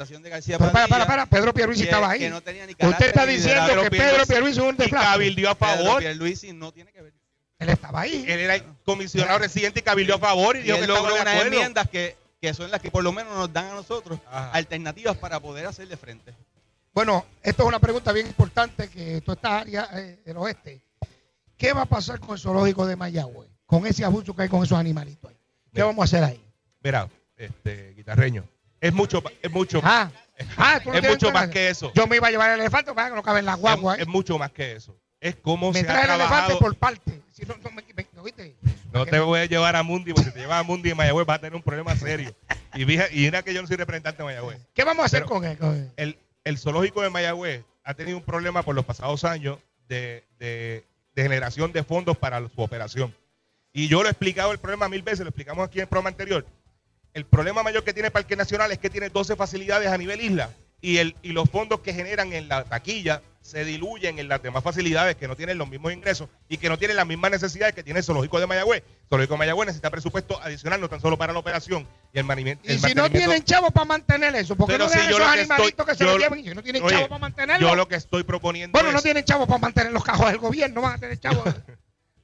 Para, 0.58 0.88
para, 0.88 1.06
para, 1.06 1.26
Pedro 1.28 1.54
Pierluisi 1.54 1.84
estaba 1.84 2.10
ahí. 2.12 2.20
que 2.20 2.30
no 2.32 2.42
tenía 2.42 2.66
ni 2.66 2.74
Usted 2.74 3.08
está 3.08 3.26
diciendo 3.26 3.84
que 3.84 3.92
Pedro 3.92 4.24
Pierluisi- 4.26 4.50
es 4.52 4.58
un 4.58 4.70
y 4.76 4.78
desastre. 4.78 5.00
cabildió 5.00 5.50
a 5.52 5.56
favor. 5.56 6.00
Pierluisi 6.00 6.52
no 6.54 6.72
tiene 6.72 6.92
que 6.92 7.02
ver. 7.02 7.14
Él 7.60 7.70
estaba 7.70 8.02
ahí. 8.02 8.24
Él 8.28 8.40
era 8.40 8.64
comisionado 8.86 9.38
residente 9.38 9.82
y 9.82 9.84
cabildió 9.84 10.16
a 10.16 10.20
favor 10.20 10.56
y 10.56 10.60
Y 10.60 10.64
dijo 10.64 10.80
que 10.80 10.88
logró 10.88 11.14
unas 11.14 11.46
enmiendas 11.46 11.90
que, 11.90 12.16
que 12.42 12.54
son 12.54 12.72
las 12.72 12.82
que 12.82 12.90
por 12.90 13.04
lo 13.04 13.12
menos 13.12 13.36
nos 13.38 13.52
dan 13.54 13.66
a 13.66 13.74
nosotros 13.76 14.20
alternativas 14.32 15.18
para 15.18 15.40
poder 15.40 15.66
hacerle 15.68 15.98
frente. 15.98 16.34
Bueno, 16.94 17.26
esto 17.44 17.64
es 17.64 17.68
una 17.68 17.80
pregunta 17.80 18.12
bien 18.14 18.28
importante 18.28 18.90
que 18.90 19.22
toda 19.22 19.36
esta 19.36 19.60
área 19.60 19.90
eh, 19.94 20.22
del 20.26 20.38
oeste. 20.38 20.82
¿Qué 21.60 21.74
va 21.74 21.82
a 21.82 21.86
pasar 21.86 22.20
con 22.20 22.32
el 22.32 22.40
zoológico 22.40 22.88
de 22.88 22.96
Mayagüe? 22.96 23.48
Con 23.66 23.86
ese 23.86 24.04
abuso 24.06 24.34
que 24.36 24.44
hay 24.44 24.50
con 24.50 24.64
esos 24.64 24.78
animalitos 24.80 25.30
ahí. 25.30 25.38
¿Qué 25.74 25.84
vamos 25.84 26.02
a 26.02 26.06
hacer 26.06 26.24
ahí? 26.24 26.42
Mira, 26.82 27.08
este, 27.38 27.94
guitarreño, 27.96 28.46
es 28.82 28.94
mucho, 28.94 29.22
es 29.42 29.52
mucho, 29.52 29.82
Ah, 29.84 30.10
ah, 30.58 30.80
¿tú 30.82 30.90
no 30.90 30.98
es 30.98 31.08
mucho 31.08 31.32
más 31.32 31.50
que 31.50 31.68
eso. 31.70 31.92
Yo 31.94 32.08
me 32.08 32.16
iba 32.16 32.28
a 32.30 32.32
llevar 32.32 32.52
el 32.52 32.62
elefante 32.62 32.94
para 32.94 33.10
que 33.10 33.16
no 33.16 33.22
cabe 33.24 33.40
en 33.40 33.46
la 33.46 33.56
guagua. 33.56 33.96
Es, 33.96 34.02
es 34.02 34.08
mucho 34.08 34.40
más 34.40 34.52
que 34.52 34.72
eso. 34.78 34.98
Es 35.20 35.36
cómo 35.36 35.74
me 35.74 35.82
se 35.82 35.86
ha 35.86 35.92
trae 35.92 36.06
el 36.06 36.12
elefante 36.22 36.56
por 36.56 36.76
parte. 36.78 37.22
Si 37.34 37.44
no, 37.46 37.56
no 37.62 37.72
me, 37.72 37.84
me- 37.94 38.08
¿no 38.14 38.24
viste? 38.24 38.56
No 38.94 39.06
te 39.06 39.20
voy 39.20 39.42
a 39.42 39.46
llevar 39.46 39.76
a 39.76 39.84
Mundi, 39.84 40.14
porque 40.14 40.30
si 40.30 40.34
te 40.34 40.40
llevas 40.40 40.62
a 40.62 40.64
Mundi 40.64 40.90
en 40.92 40.98
Mayagüez 40.98 41.28
vas 41.28 41.38
a 41.38 41.42
tener 41.42 41.56
un 41.56 41.62
problema 41.62 41.94
serio. 41.98 42.34
Y, 42.74 42.86
fija- 42.86 43.10
y 43.12 43.18
mira 43.20 43.44
que 43.44 43.54
yo 43.54 43.62
no 43.62 43.68
soy 43.68 43.76
representante 43.76 44.20
de 44.24 44.24
Mayagüez. 44.24 44.60
¿Qué 44.74 44.86
vamos 44.86 45.04
a 45.04 45.06
hacer 45.08 45.24
Pero 45.24 45.30
con 45.36 45.44
él? 45.46 45.58
con 45.58 45.76
él? 45.76 45.92
El, 45.98 46.18
el 46.46 46.58
zoológico 46.58 47.02
de 47.02 47.10
Mayagüez 47.10 47.66
ha 47.84 47.94
tenido 47.96 48.18
un 48.18 48.24
problema 48.24 48.64
por 48.64 48.76
los 48.76 48.86
pasados 48.86 49.26
años 49.26 49.60
de, 49.90 50.24
de- 50.40 50.86
de 51.20 51.24
generación 51.24 51.74
de 51.74 51.84
fondos 51.84 52.18
para 52.18 52.40
su 52.40 52.62
operación. 52.62 53.14
Y 53.74 53.88
yo 53.88 54.02
lo 54.02 54.08
he 54.08 54.12
explicado 54.12 54.52
el 54.52 54.58
problema 54.58 54.88
mil 54.88 55.02
veces, 55.02 55.20
lo 55.22 55.30
explicamos 55.30 55.68
aquí 55.68 55.80
en 55.80 55.84
el 55.84 55.88
programa 55.88 56.10
anterior. 56.10 56.46
El 57.14 57.26
problema 57.26 57.62
mayor 57.62 57.84
que 57.84 57.94
tiene 57.94 58.10
Parque 58.10 58.36
Nacional 58.36 58.72
es 58.72 58.78
que 58.78 58.90
tiene 58.90 59.10
12 59.10 59.36
facilidades 59.36 59.90
a 59.90 59.98
nivel 59.98 60.22
isla 60.22 60.50
y, 60.80 60.98
el, 60.98 61.16
y 61.22 61.34
los 61.34 61.50
fondos 61.50 61.82
que 61.82 61.94
generan 61.94 62.32
en 62.32 62.48
la 62.48 62.64
taquilla 62.64 63.22
se 63.42 63.64
diluyen 63.66 64.20
en 64.20 64.28
las 64.28 64.42
demás 64.44 64.64
facilidades 64.64 65.16
que 65.16 65.28
no 65.28 65.36
tienen 65.36 65.58
los 65.58 65.68
mismos 65.70 65.92
ingresos 65.94 66.30
y 66.50 66.58
que 66.58 66.70
no 66.70 66.78
tienen 66.78 66.98
las 66.98 67.08
mismas 67.08 67.32
necesidades 67.32 67.74
que 67.74 67.84
tiene 67.84 68.00
el 68.00 68.04
zoológico 68.06 68.40
de 68.40 68.46
Mayagüez. 68.48 68.84
El 68.84 69.08
zoológico 69.10 69.34
de 69.34 69.38
Mayagüez 69.40 69.68
necesita 69.68 69.90
presupuesto 69.90 70.40
adicional 70.42 70.80
no 70.82 70.90
tan 70.90 71.02
solo 71.02 71.18
para 71.18 71.34
la 71.34 71.40
operación 71.40 71.88
y 72.14 72.20
el 72.20 72.26
mantenimiento. 72.26 72.72
Y 72.72 72.78
si 72.78 72.94
no 72.94 73.10
tienen 73.10 73.44
chavos 73.44 73.72
para 73.72 73.86
mantener 73.86 74.36
eso, 74.36 74.56
¿por 74.56 74.68
qué 74.68 74.74
Pero 74.74 74.86
no 74.86 74.90
si 74.92 75.00
esos 75.00 75.12
lo 75.12 75.18
que 75.18 75.24
animalitos 75.24 75.70
estoy- 75.70 75.86
que 75.86 75.96
se 75.96 76.04
yo- 76.06 76.12
los 76.12 76.20
lleven? 76.22 76.40
Y 76.48 76.54
no 76.54 76.62
tienen 76.64 76.84
Oye, 76.84 76.94
chavos 76.96 77.10
para 77.10 77.20
mantenerlo. 77.20 77.68
Yo 77.70 77.76
lo 77.76 77.88
que 77.88 77.96
estoy 77.96 78.24
proponiendo 78.24 78.78
bueno, 78.78 78.92
no 78.92 79.02
tienen 79.02 79.24
chavos 79.24 79.48
para 79.48 79.60
mantener 79.60 79.94
los 79.94 80.04
cajos 80.04 80.28
del 80.28 80.38
gobierno, 80.38 80.82
van 80.82 80.94
a 80.94 80.98
tener 81.00 81.20
chavos. 81.20 81.44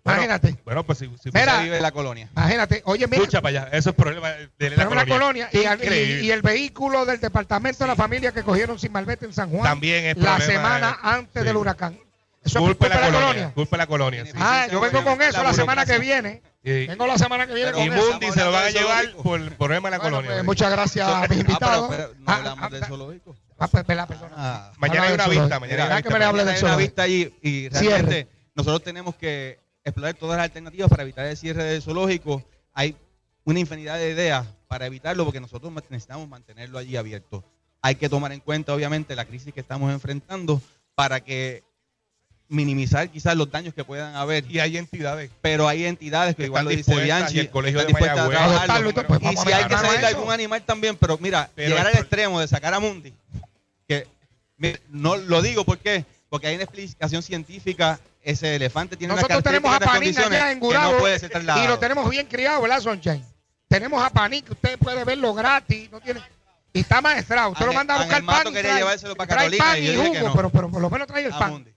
Bueno, 0.06 0.19
Imagínate. 0.23 0.56
Bueno, 0.64 0.84
pues 0.86 0.99
si, 0.99 1.06
si 1.22 1.32
Mira, 1.34 1.61
vive 1.64 1.82
la 1.82 1.91
colonia. 1.91 2.30
Imagínate, 2.36 2.84
oye, 2.86 3.07
mira, 3.07 3.23
Escucha 3.23 3.41
para 3.41 3.64
allá, 3.64 3.69
eso 3.76 3.90
es 3.90 3.95
problema 3.95 4.30
de 4.60 4.69
la 4.69 4.88
una 4.88 5.06
colonia 5.06 5.49
y, 5.52 5.65
al- 5.65 5.84
y- 5.84 6.27
y 6.27 6.32
el 6.32 6.44
vehículo 6.44 7.06
del 7.06 7.19
departamento 7.19 7.84
de 7.84 7.88
la 7.88 7.95
familia 7.95 8.32
que 8.32 8.44
cogieron 8.44 8.77
sin 8.77 8.91
malvete 8.91 9.26
en 9.26 9.34
San 9.34 9.49
Juan 9.49 9.64
También 9.64 10.06
es 10.06 10.18
la 10.18 10.40
semana 10.40 10.91
eh, 10.91 10.99
antes 11.02 11.41
sí. 11.41 11.48
del 11.48 11.57
huracán. 11.57 11.99
Eso 12.44 12.60
es 12.60 12.65
Culpa 12.65 12.86
culpa 12.86 12.88
de 12.88 12.90
la 12.90 12.95
la 12.95 13.06
colonia. 13.07 13.27
colonia. 13.27 13.53
Culpa 13.56 13.76
de 13.76 13.77
la 13.80 13.88
colonia. 13.88 14.26
sí. 14.27 14.32
Ah, 14.36 14.68
yo 14.72 14.80
vengo 14.80 15.03
con 15.03 15.19
eso 15.23 15.41
la 15.41 15.53
semana 15.53 15.86
que 15.88 15.98
viene. 15.98 16.44
Y- 16.64 16.86
Vengo 16.86 17.07
la 17.07 17.18
semana 17.18 17.48
que 17.48 17.56
viene 17.56 17.72
y 17.72 17.73
con 17.90 17.98
eso. 17.98 18.11
Mundi 18.11 18.32
se 18.32 18.40
lo 18.44 18.52
van 18.52 18.64
a 18.65 18.69
llevar 18.69 19.11
por 19.23 19.40
el 19.41 19.52
problema 19.53 19.90
de 19.90 19.98
la 19.98 19.98
Bueno, 20.03 20.18
colonia. 20.18 20.32
pues, 20.38 20.45
muchas 20.45 20.69
gracias 20.72 21.10
a 21.10 21.27
mis 21.27 21.40
invitados. 21.40 21.86
Ah, 21.86 21.95
pero, 21.95 22.10
pero 22.11 22.19
no 22.19 22.32
Ah, 22.32 22.36
hablamos 22.36 22.64
ah, 22.64 22.69
del 22.69 22.86
zoológico. 22.86 23.36
ah, 23.57 23.68
pues, 23.68 23.82
espera, 23.82 24.06
perdona. 24.06 24.34
Ah, 24.38 24.72
Mañana 24.77 25.07
hay 25.07 25.14
una 25.15 25.27
vista, 25.27 25.60
mañana 25.60 25.84
hay 25.84 25.90
una 25.90 26.02
que 26.03 26.10
me 26.11 26.19
le 26.19 26.26
hable 26.26 26.45
del 26.45 26.53
Mañana 26.53 26.57
hay 26.57 26.61
una 26.61 26.69
zoológico. 26.69 26.77
vista 26.77 27.02
allí 27.02 27.34
y 27.41 27.69
realmente 27.69 28.27
nosotros 28.53 28.84
tenemos 28.84 29.15
que 29.15 29.60
explorar 29.86 30.16
todas 30.16 30.38
las 30.38 30.45
alternativas 30.45 30.90
para 30.90 31.03
evitar 31.03 31.26
el 31.26 31.38
cierre 31.38 31.64
del 31.64 31.82
zoológico. 31.82 32.44
Hay 32.74 32.95
una 33.44 33.60
infinidad 33.60 33.98
de 33.98 34.10
ideas 34.10 34.45
para 34.68 34.88
evitarlo 34.88 35.24
porque 35.24 35.40
nosotros 35.40 35.72
necesitamos 35.90 36.28
mantenerlo 36.28 36.80
allí 36.80 36.98
abierto. 36.98 37.44
Hay 37.82 37.95
que 37.95 38.10
tomar 38.10 38.32
en 38.32 38.40
cuenta, 38.40 38.74
obviamente, 38.74 39.16
la 39.16 39.26
crisis 39.26 39.53
que 39.53 39.60
estamos 39.60 39.94
enfrentando 39.94 40.60
para 40.95 41.20
que 41.20 41.64
minimizar 42.48 43.10
quizás 43.10 43.36
los 43.36 43.49
daños 43.49 43.74
que 43.76 43.84
puedan 43.84 44.16
haber. 44.16 44.49
Y 44.49 44.60
hay 44.60 44.78
entidades. 44.78 45.30
Pero 45.41 45.68
hay 45.68 45.86
entidades 45.86 46.36
que, 46.36 46.44
Que 46.44 46.48
igual 46.48 46.66
lo 46.66 46.72
dice 46.72 46.95
Bianchi, 46.99 47.38
y 47.38 47.40
el 47.41 47.49
Colegio 47.52 47.80
están 47.80 47.94
de 47.94 48.10
a 48.10 48.14
trabajarlo. 48.14 48.56
Adoptarlo, 48.56 48.90
entonces, 48.90 49.20
pues, 49.20 49.34
y 49.34 49.38
si 49.38 49.52
hay 49.53 49.66
que 49.66 49.76
salir 49.76 49.99
de 49.99 50.07
algún 50.07 50.32
animal 50.32 50.64
también, 50.64 50.98
pero 50.98 51.18
mira, 51.20 51.49
Pero 51.53 51.70
llegar 51.70 51.86
al 51.88 51.94
pro- 51.94 52.02
extremo 52.02 52.40
de 52.40 52.48
sacar 52.48 52.74
a 52.74 52.80
Mundi, 52.80 53.14
que 53.88 54.07
mira, 54.57 54.80
no 54.90 55.16
lo 55.16 55.41
digo 55.41 55.64
¿por 55.64 55.78
qué? 55.78 56.06
porque 56.30 56.48
hay 56.48 56.56
una 56.56 56.64
explicación 56.64 57.22
científica. 57.22 57.99
Ese 58.26 58.56
elefante 58.56 58.98
tiene 58.98 59.14
Nosotros 59.14 59.38
unas 59.38 59.44
tenemos 59.44 59.74
a 59.74 59.80
Panín 59.80 60.18
allá 60.18 60.52
en 60.52 60.60
Gurabo 60.60 60.94
no 60.94 60.98
puede 60.98 61.20
ser 61.20 61.32
y 61.36 61.68
lo 61.68 61.78
tenemos 61.78 62.10
bien 62.10 62.26
criado, 62.26 62.60
¿verdad, 62.60 62.82
Sunshine? 62.82 63.24
Tenemos 63.68 64.04
a 64.04 64.10
Panín 64.10 64.44
que 64.44 64.54
usted 64.54 64.80
puede 64.80 65.04
verlo 65.04 65.34
gratis, 65.36 65.92
no 65.92 66.02
tiene 66.02 66.22
y 66.74 66.80
está 66.80 67.02
maestrado. 67.02 67.52
Usted 67.52 67.68
lo 67.68 67.74
manda 67.74 67.96
a 67.96 68.00
buscar 68.00 68.26
pan 68.26 68.44
quería 68.46 68.62
trae, 68.62 68.78
llevárselo 68.80 69.16
para 69.16 69.34
Carolina 69.34 69.64
pan 69.64 69.78
y 69.82 69.96
jugo, 69.96 70.28
no. 70.28 70.34
pero, 70.34 70.50
pero 70.50 70.70
por 70.70 70.82
lo 70.82 70.90
menos 70.90 71.08
trae 71.08 71.26
el 71.26 71.34
A 71.34 71.40
pan. 71.40 71.66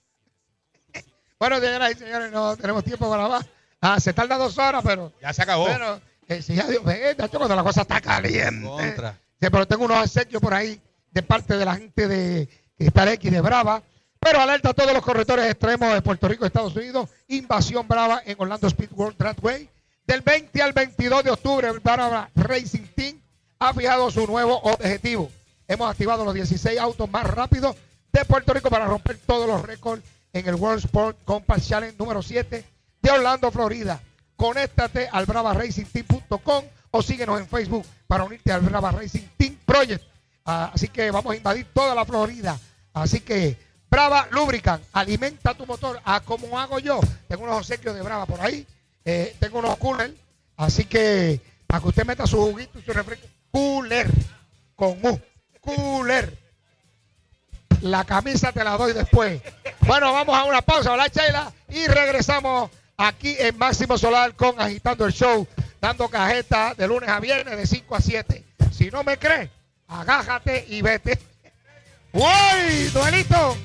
Bueno, 1.39 1.61
señoras 1.61 1.93
y 1.93 1.95
señores, 1.95 2.33
no 2.33 2.57
tenemos 2.57 2.83
tiempo 2.83 3.09
para 3.09 3.29
más. 3.29 3.47
Ah, 3.81 4.01
se 4.01 4.13
tarda 4.13 4.37
dos 4.37 4.59
horas, 4.59 4.83
pero 4.85 5.13
Ya 5.23 5.33
se 5.33 5.43
acabó. 5.43 5.67
Bueno, 5.67 6.01
eh, 6.27 6.43
adiós. 6.65 6.83
Ve, 6.83 7.15
Nacho, 7.17 7.39
cuando 7.39 7.55
la 7.55 7.63
cosa 7.63 7.83
está 7.83 8.01
caliente. 8.01 8.67
Contra. 8.67 9.13
Sí, 9.41 9.47
pero 9.49 9.67
tengo 9.67 9.85
unos 9.85 10.03
obsequios 10.03 10.43
por 10.43 10.53
ahí 10.53 10.81
de 11.13 11.23
parte 11.23 11.57
de 11.57 11.65
la 11.65 11.77
gente 11.77 12.09
de 12.09 12.49
Cristal 12.77 13.09
X 13.09 13.31
de 13.31 13.41
Brava. 13.41 13.83
Pero 14.29 14.43
alerta 14.43 14.69
a 14.69 14.75
todos 14.75 14.93
los 14.93 15.03
corredores 15.03 15.47
extremos 15.47 15.91
de 15.95 16.03
Puerto 16.03 16.29
Rico, 16.29 16.45
Estados 16.45 16.77
Unidos. 16.77 17.09
Invasión 17.29 17.89
Brava 17.89 18.21
en 18.27 18.37
Orlando 18.39 18.67
Speed 18.67 18.91
World 18.93 19.17
Trackway. 19.17 19.71
Del 20.07 20.21
20 20.21 20.61
al 20.61 20.75
22 20.75 21.25
de 21.25 21.31
octubre, 21.31 21.71
Brava 21.83 22.29
Racing 22.35 22.89
Team 22.95 23.19
ha 23.59 23.73
fijado 23.73 24.11
su 24.11 24.27
nuevo 24.27 24.59
objetivo. 24.59 25.31
Hemos 25.67 25.91
activado 25.91 26.27
los 26.27 26.35
16 26.35 26.79
autos 26.79 27.11
más 27.11 27.25
rápidos 27.25 27.75
de 28.13 28.23
Puerto 28.27 28.53
Rico 28.53 28.69
para 28.69 28.85
romper 28.85 29.17
todos 29.17 29.49
los 29.49 29.63
récords 29.63 30.03
en 30.35 30.47
el 30.47 30.57
World 30.57 30.85
Sport 30.85 31.25
Compass 31.25 31.67
Challenge 31.67 31.97
número 31.97 32.21
7 32.21 32.65
de 33.01 33.11
Orlando, 33.11 33.51
Florida. 33.51 33.99
Conéctate 34.37 35.09
al 35.11 35.25
bravaracingteam.com 35.25 36.65
o 36.91 37.03
síguenos 37.03 37.41
en 37.41 37.49
Facebook 37.49 37.87
para 38.07 38.25
unirte 38.25 38.53
al 38.53 38.61
Brava 38.61 38.91
Racing 38.91 39.27
Team 39.39 39.57
Project. 39.65 40.05
Ah, 40.45 40.71
así 40.75 40.89
que 40.89 41.11
vamos 41.11 41.33
a 41.33 41.37
invadir 41.37 41.67
toda 41.73 41.95
la 41.95 42.05
Florida. 42.05 42.59
Así 42.93 43.21
que 43.21 43.68
Brava 43.91 44.29
Lubricant, 44.31 44.83
alimenta 44.93 45.55
tu 45.55 45.67
motor. 45.67 46.01
A 46.05 46.21
como 46.21 46.59
hago 46.59 46.79
yo. 46.79 47.01
Tengo 47.27 47.45
unos 47.45 47.59
obsequios 47.59 47.95
de 47.95 48.03
Brava 48.03 48.27
por 48.27 48.41
ahí. 48.41 48.67
Eh, 49.05 49.35
tengo 49.39 49.59
unos 49.61 49.77
coolers. 49.79 50.15
Así 50.57 50.85
que 50.85 51.41
para 51.67 51.81
que 51.81 51.89
usted 51.89 52.07
meta 52.07 52.27
su 52.27 52.37
juguito 52.37 52.79
y 52.79 52.83
su 52.83 52.93
refresco. 52.93 53.27
Cooler. 53.51 54.09
Con 54.77 54.99
U. 55.03 55.21
Cooler. 55.61 56.37
La 57.83 58.05
camisa 58.05 58.53
te 58.53 58.65
la 58.65 58.77
doy 58.77 58.93
después. 58.93 59.41
Bueno, 59.81 60.13
vamos 60.13 60.37
a 60.37 60.45
una 60.45 60.63
pausa, 60.63 60.91
¿verdad, 60.91 61.13
Sheila? 61.15 61.53
Y 61.69 61.87
regresamos 61.87 62.71
aquí 62.97 63.37
en 63.39 63.57
Máximo 63.57 63.97
Solar 63.97 64.35
con 64.35 64.61
Agitando 64.61 65.07
el 65.07 65.13
Show, 65.13 65.47
dando 65.81 66.09
cajeta 66.09 66.75
de 66.75 66.89
lunes 66.89 67.09
a 67.09 67.21
viernes 67.21 67.57
de 67.57 67.67
5 67.67 67.95
a 67.95 68.01
7. 68.01 68.45
Si 68.73 68.91
no 68.91 69.05
me 69.05 69.19
crees, 69.19 69.49
agájate 69.87 70.67
y 70.69 70.83
vete. 70.83 71.19
¡Uy! 72.13 72.89
¡Duelito! 72.93 73.57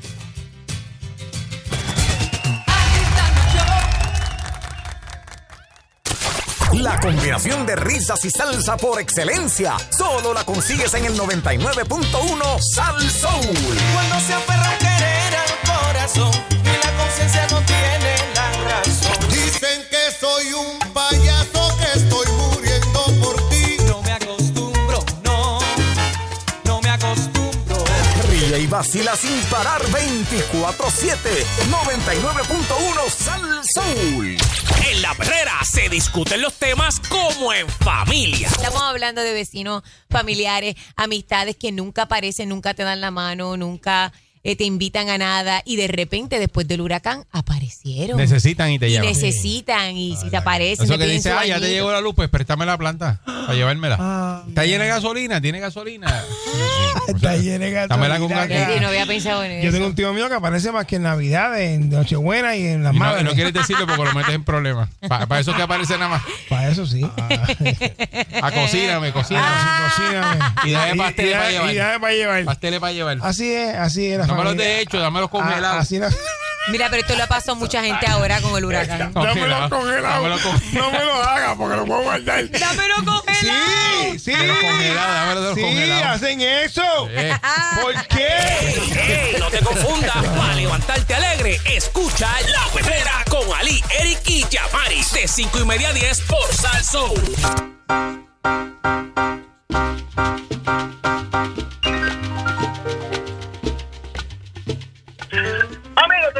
La 6.73 6.99
combinación 6.99 7.65
de 7.65 7.75
risas 7.75 8.23
y 8.25 8.29
salsa 8.29 8.77
por 8.77 8.99
excelencia. 8.99 9.75
Solo 9.95 10.33
la 10.33 10.43
consigues 10.43 10.93
en 10.95 11.05
el 11.05 11.17
99.1 11.17 12.59
Sal 12.73 13.09
Soul. 13.11 13.77
Cuando 13.93 14.19
se 14.19 14.33
aferra 14.33 14.69
un 14.71 14.77
querer 14.77 15.35
al 15.35 15.87
corazón 15.87 16.31
y 16.49 16.85
la 16.85 16.97
conciencia 16.97 17.47
no 17.51 17.61
tiene 17.61 18.15
la 18.35 18.51
razón. 18.69 19.29
Dicen 19.29 19.83
que 19.89 20.11
soy 20.19 20.53
un 20.53 20.93
payaso 20.93 21.32
Y 28.59 28.67
vacila 28.67 29.15
sin 29.15 29.39
parar 29.49 29.81
24-7. 29.81 31.17
99.1 31.71 33.09
Sal 33.09 33.61
Soul. 33.73 34.37
En 34.91 35.01
la 35.01 35.15
perrera 35.15 35.53
se 35.63 35.89
discuten 35.89 36.39
los 36.39 36.53
temas 36.53 36.99
como 36.99 37.51
en 37.51 37.67
familia. 37.67 38.47
Estamos 38.47 38.83
hablando 38.83 39.21
de 39.21 39.33
vecinos, 39.33 39.81
familiares, 40.07 40.75
amistades 40.95 41.55
que 41.55 41.71
nunca 41.71 42.03
aparecen, 42.03 42.49
nunca 42.49 42.75
te 42.75 42.83
dan 42.83 43.01
la 43.01 43.09
mano, 43.09 43.57
nunca 43.57 44.13
eh, 44.43 44.55
te 44.57 44.63
invitan 44.65 45.09
a 45.09 45.17
nada 45.17 45.61
y 45.65 45.77
de 45.77 45.87
repente 45.87 46.37
después 46.39 46.67
del 46.67 46.81
huracán 46.81 47.23
aparecieron. 47.31 48.17
Necesitan 48.17 48.71
y 48.71 48.79
te 48.79 48.87
y 48.87 48.91
llevan. 48.91 49.07
necesitan 49.07 49.95
y 49.95 50.15
si 50.17 50.29
te 50.29 50.37
aparecen, 50.37 50.83
Eso 50.85 50.97
te 50.97 51.05
que 51.05 51.11
dice, 51.11 51.31
ah, 51.31 51.45
ya 51.45 51.59
te 51.59 51.69
llegó 51.69 51.91
la 51.91 52.01
luz, 52.01 52.13
pues 52.15 52.29
préstame 52.29 52.65
la 52.65 52.77
planta 52.77 53.21
para 53.25 53.53
llevármela. 53.53 54.43
Está 54.47 54.65
llena 54.65 54.83
de 54.83 54.89
gasolina, 54.89 55.39
tiene 55.41 55.59
gasolina. 55.59 56.23
Está 57.07 57.35
llena 57.37 57.65
de 57.65 57.87
Dámela 57.87 58.19
con 58.19 58.29
gasolina. 58.29 58.45
gasolina. 58.47 58.73
Sí, 58.75 58.79
no 58.81 58.87
había 58.87 59.05
pensado 59.05 59.43
en 59.43 59.61
Yo 59.61 59.69
eso. 59.69 59.71
tengo 59.77 59.87
un 59.87 59.95
tío 59.95 60.13
mío 60.13 60.27
que 60.29 60.35
aparece 60.35 60.71
más 60.71 60.85
que 60.85 60.97
en 60.97 61.03
Navidad, 61.03 61.59
en 61.59 61.89
Nochebuena 61.89 62.55
y 62.55 62.65
en 62.67 62.83
las 62.83 62.93
Y 62.93 62.99
no, 62.99 63.05
madres. 63.05 63.21
y 63.21 63.25
no 63.25 63.31
quieres 63.33 63.53
decirlo 63.53 63.87
porque 63.87 64.03
lo 64.03 64.13
metes 64.13 64.35
en 64.35 64.43
problemas. 64.43 64.89
Para 65.07 65.39
eso 65.39 65.51
es 65.51 65.57
que 65.57 65.63
aparece 65.63 65.93
nada 65.97 66.09
más. 66.09 66.23
Para 66.49 66.69
eso 66.69 66.85
sí. 66.85 67.01
A 68.41 68.51
cocíname, 68.51 69.11
cocíname. 69.11 69.47
Cocíname. 69.89 70.39
Y 70.65 70.71
dame 70.71 70.95
pasteles 70.95 71.31
Y- 71.31 71.33
y- 71.33 71.37
para 71.37 71.49
y 71.49 71.53
llevar. 71.73 71.75
dame 71.87 71.99
para 71.99 72.13
llevar. 72.13 72.45
Pasteles 72.45 72.79
para 72.79 72.93
llevar. 72.93 73.17
Así 73.21 73.51
es, 73.51 73.75
así 73.75 74.05
es. 74.07 74.19
la 74.19 74.27
Dámelos 74.35 74.57
de 74.57 74.79
hecho, 74.81 74.99
dámelos 74.99 75.27
Ah, 75.29 75.31
congelados. 75.31 75.81
Así 75.81 75.99
no. 75.99 76.07
Mira, 76.69 76.87
pero 76.89 77.01
esto 77.01 77.13
le 77.17 77.23
ha 77.23 77.27
pasado 77.27 77.51
a 77.53 77.55
mucha 77.55 77.83
gente 77.83 78.07
ahora 78.07 78.39
con 78.39 78.55
el 78.57 78.63
huracán. 78.63 79.11
Dámelo 79.13 79.69
congelado. 79.69 80.29
No 80.71 80.91
me 80.91 81.03
lo 81.03 81.13
hagas 81.21 81.55
porque 81.57 81.75
lo 81.75 81.85
puedo 81.85 82.01
guardar. 82.03 82.49
Dámelo 82.51 82.95
congelado. 83.03 84.11
Sí, 84.13 84.19
sí. 84.19 84.31
Dámelo 84.31 84.53
congelado, 84.61 85.13
dámelo 85.13 85.41
de 85.41 85.47
los 85.49 85.55
Sí, 85.55 85.61
congelados. 85.61 86.05
hacen 86.15 86.41
eso. 86.41 87.09
¿Por 87.81 88.07
qué? 88.07 88.27
Ey, 89.33 89.35
no 89.39 89.49
te 89.49 89.59
confundas. 89.59 90.15
Para 90.15 90.55
levantarte 90.55 91.13
alegre, 91.15 91.59
escucha 91.65 92.29
La 92.49 92.63
Perrera 92.73 93.25
con 93.29 93.41
Ali, 93.59 93.83
Eric 93.99 94.21
y 94.27 94.45
Yamaris. 94.49 95.11
De 95.11 95.27
5 95.27 95.59
y 95.59 95.65
media 95.65 95.89
a 95.89 95.93
10 95.93 96.21
por 96.21 96.53
Salsoul. 96.55 97.21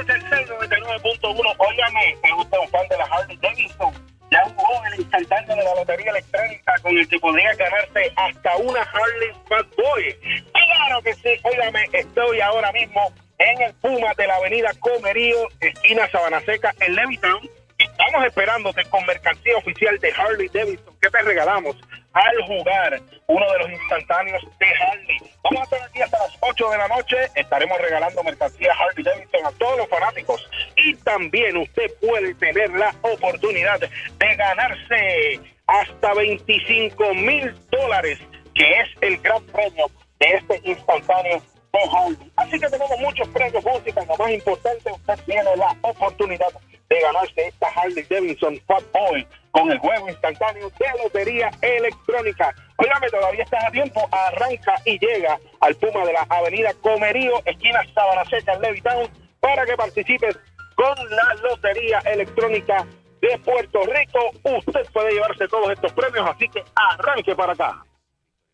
Tercer 0.05 0.47
99.1, 0.49 1.55
óigame, 1.57 2.17
es 2.23 2.31
usted 2.37 2.57
un 2.57 2.69
fan 2.69 2.87
de 2.89 2.97
la 2.97 3.05
Harley 3.05 3.37
Davidson. 3.37 3.93
Ya 4.31 4.43
jugó 4.55 4.85
el 4.91 4.99
instantáneo 4.99 5.55
de 5.55 5.63
la 5.63 5.75
lotería 5.75 6.11
electrónica 6.11 6.73
con 6.81 6.97
el 6.97 7.07
que 7.07 7.19
podría 7.19 7.53
ganarse 7.55 8.11
hasta 8.15 8.57
una 8.57 8.81
Harley 8.81 9.31
Fat 9.47 9.67
Boy. 9.77 10.15
Claro 10.51 11.01
que 11.03 11.13
sí, 11.13 11.39
óigame, 11.43 11.87
estoy 11.93 12.41
ahora 12.41 12.71
mismo 12.71 13.13
en 13.37 13.61
el 13.61 13.73
Puma 13.75 14.13
de 14.17 14.27
la 14.27 14.35
avenida 14.35 14.71
Comerío, 14.79 15.47
esquina 15.59 16.09
Sabana 16.09 16.41
Seca, 16.41 16.73
en 16.79 16.95
Levittown. 16.95 17.49
Estamos 17.77 18.25
esperándote 18.25 18.83
con 18.85 19.05
mercancía 19.05 19.57
oficial 19.57 19.97
de 19.99 20.11
Harley 20.11 20.49
Davidson. 20.49 20.95
¿Qué 21.01 21.09
te 21.09 21.21
regalamos? 21.21 21.77
Al 22.13 22.41
jugar 22.45 23.01
uno 23.25 23.51
de 23.53 23.59
los 23.59 23.71
instantáneos 23.71 24.43
de 24.59 24.67
Harley. 24.67 25.17
Vamos 25.43 25.61
a 25.61 25.63
estar 25.63 25.81
aquí 25.89 26.01
hasta 26.01 26.19
las 26.19 26.37
8 26.41 26.69
de 26.69 26.77
la 26.77 26.87
noche. 26.87 27.17
Estaremos 27.35 27.77
regalando 27.79 28.23
mercancía 28.23 28.71
Harley 28.71 29.03
Davidson 29.03 29.45
a 29.45 29.51
todos 29.53 29.77
los 29.79 29.89
fanáticos. 29.89 30.47
Y 30.77 30.95
también 30.97 31.57
usted 31.57 31.91
puede 31.99 32.35
tener 32.35 32.69
la 32.71 32.93
oportunidad 33.01 33.79
de 33.79 34.35
ganarse 34.35 35.39
hasta 35.65 36.13
25 36.13 37.13
mil 37.15 37.51
dólares, 37.71 38.19
que 38.53 38.63
es 38.63 38.89
el 39.01 39.17
gran 39.17 39.43
premio 39.47 39.89
de 40.19 40.27
este 40.35 40.61
instantáneo 40.65 41.41
de 41.73 41.79
Harley. 41.91 42.31
Así 42.35 42.59
que 42.59 42.69
tenemos 42.69 42.99
muchos 42.99 43.27
premios 43.29 43.65
música. 43.65 44.05
Lo 44.05 44.17
más 44.17 44.31
importante, 44.31 44.91
usted 44.91 45.19
tiene 45.25 45.55
la 45.55 45.75
oportunidad 45.81 46.53
de 46.89 46.99
ganarse 47.01 47.47
esta 47.47 47.67
Harley 47.69 48.05
Davidson 48.07 48.61
Fat 48.67 48.83
Boy 48.91 49.25
con 49.53 49.71
el 49.71 49.77
juego 49.77 50.09
instantáneo 50.09 50.69
de 50.79 51.03
lotería 51.03 51.51
electrónica. 51.61 52.53
Óigame, 52.77 53.07
todavía 53.09 53.43
estás 53.43 53.63
a 53.63 53.71
tiempo, 53.71 54.01
arranca 54.11 54.73
y 54.83 54.97
llega 54.97 55.39
al 55.61 55.75
Puma 55.75 56.03
de 56.05 56.13
la 56.13 56.25
avenida 56.27 56.73
Comerío, 56.81 57.39
esquina 57.45 57.81
Sabana 57.93 58.25
Seca 58.25 58.53
en 58.53 58.61
Levittown, 58.61 59.07
para 59.39 59.63
que 59.65 59.77
participes 59.77 60.39
con 60.75 60.95
la 61.09 61.35
lotería 61.35 61.99
electrónica 61.99 62.83
de 63.21 63.37
Puerto 63.45 63.81
Rico. 63.83 64.31
Usted 64.57 64.91
puede 64.91 65.13
llevarse 65.13 65.47
todos 65.47 65.71
estos 65.71 65.93
premios, 65.93 66.27
así 66.27 66.49
que 66.49 66.63
arranque 66.73 67.35
para 67.35 67.53
acá. 67.53 67.85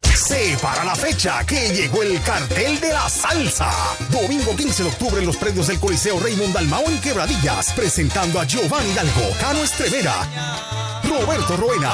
Se 0.04 0.58
para 0.62 0.84
la 0.84 0.96
fecha 0.96 1.44
que 1.46 1.70
llegó 1.74 2.04
el 2.04 2.22
cartel 2.22 2.80
de 2.80 2.90
la 2.90 3.10
salsa. 3.10 3.70
Domingo 4.10 4.56
15 4.56 4.84
de 4.84 4.90
octubre 4.90 5.20
en 5.20 5.26
los 5.26 5.38
predios 5.38 5.68
del 5.68 5.80
Coliseo 5.80 6.20
Raymond 6.20 6.54
Dalmao 6.54 6.84
en 6.88 7.00
Quebradillas, 7.02 7.72
presentando 7.74 8.40
a 8.40 8.46
Giovanni 8.46 8.92
Hidalgo, 8.92 9.30
Cano 9.40 9.64
Estremera, 9.64 11.02
Roberto 11.04 11.58
Roena, 11.58 11.94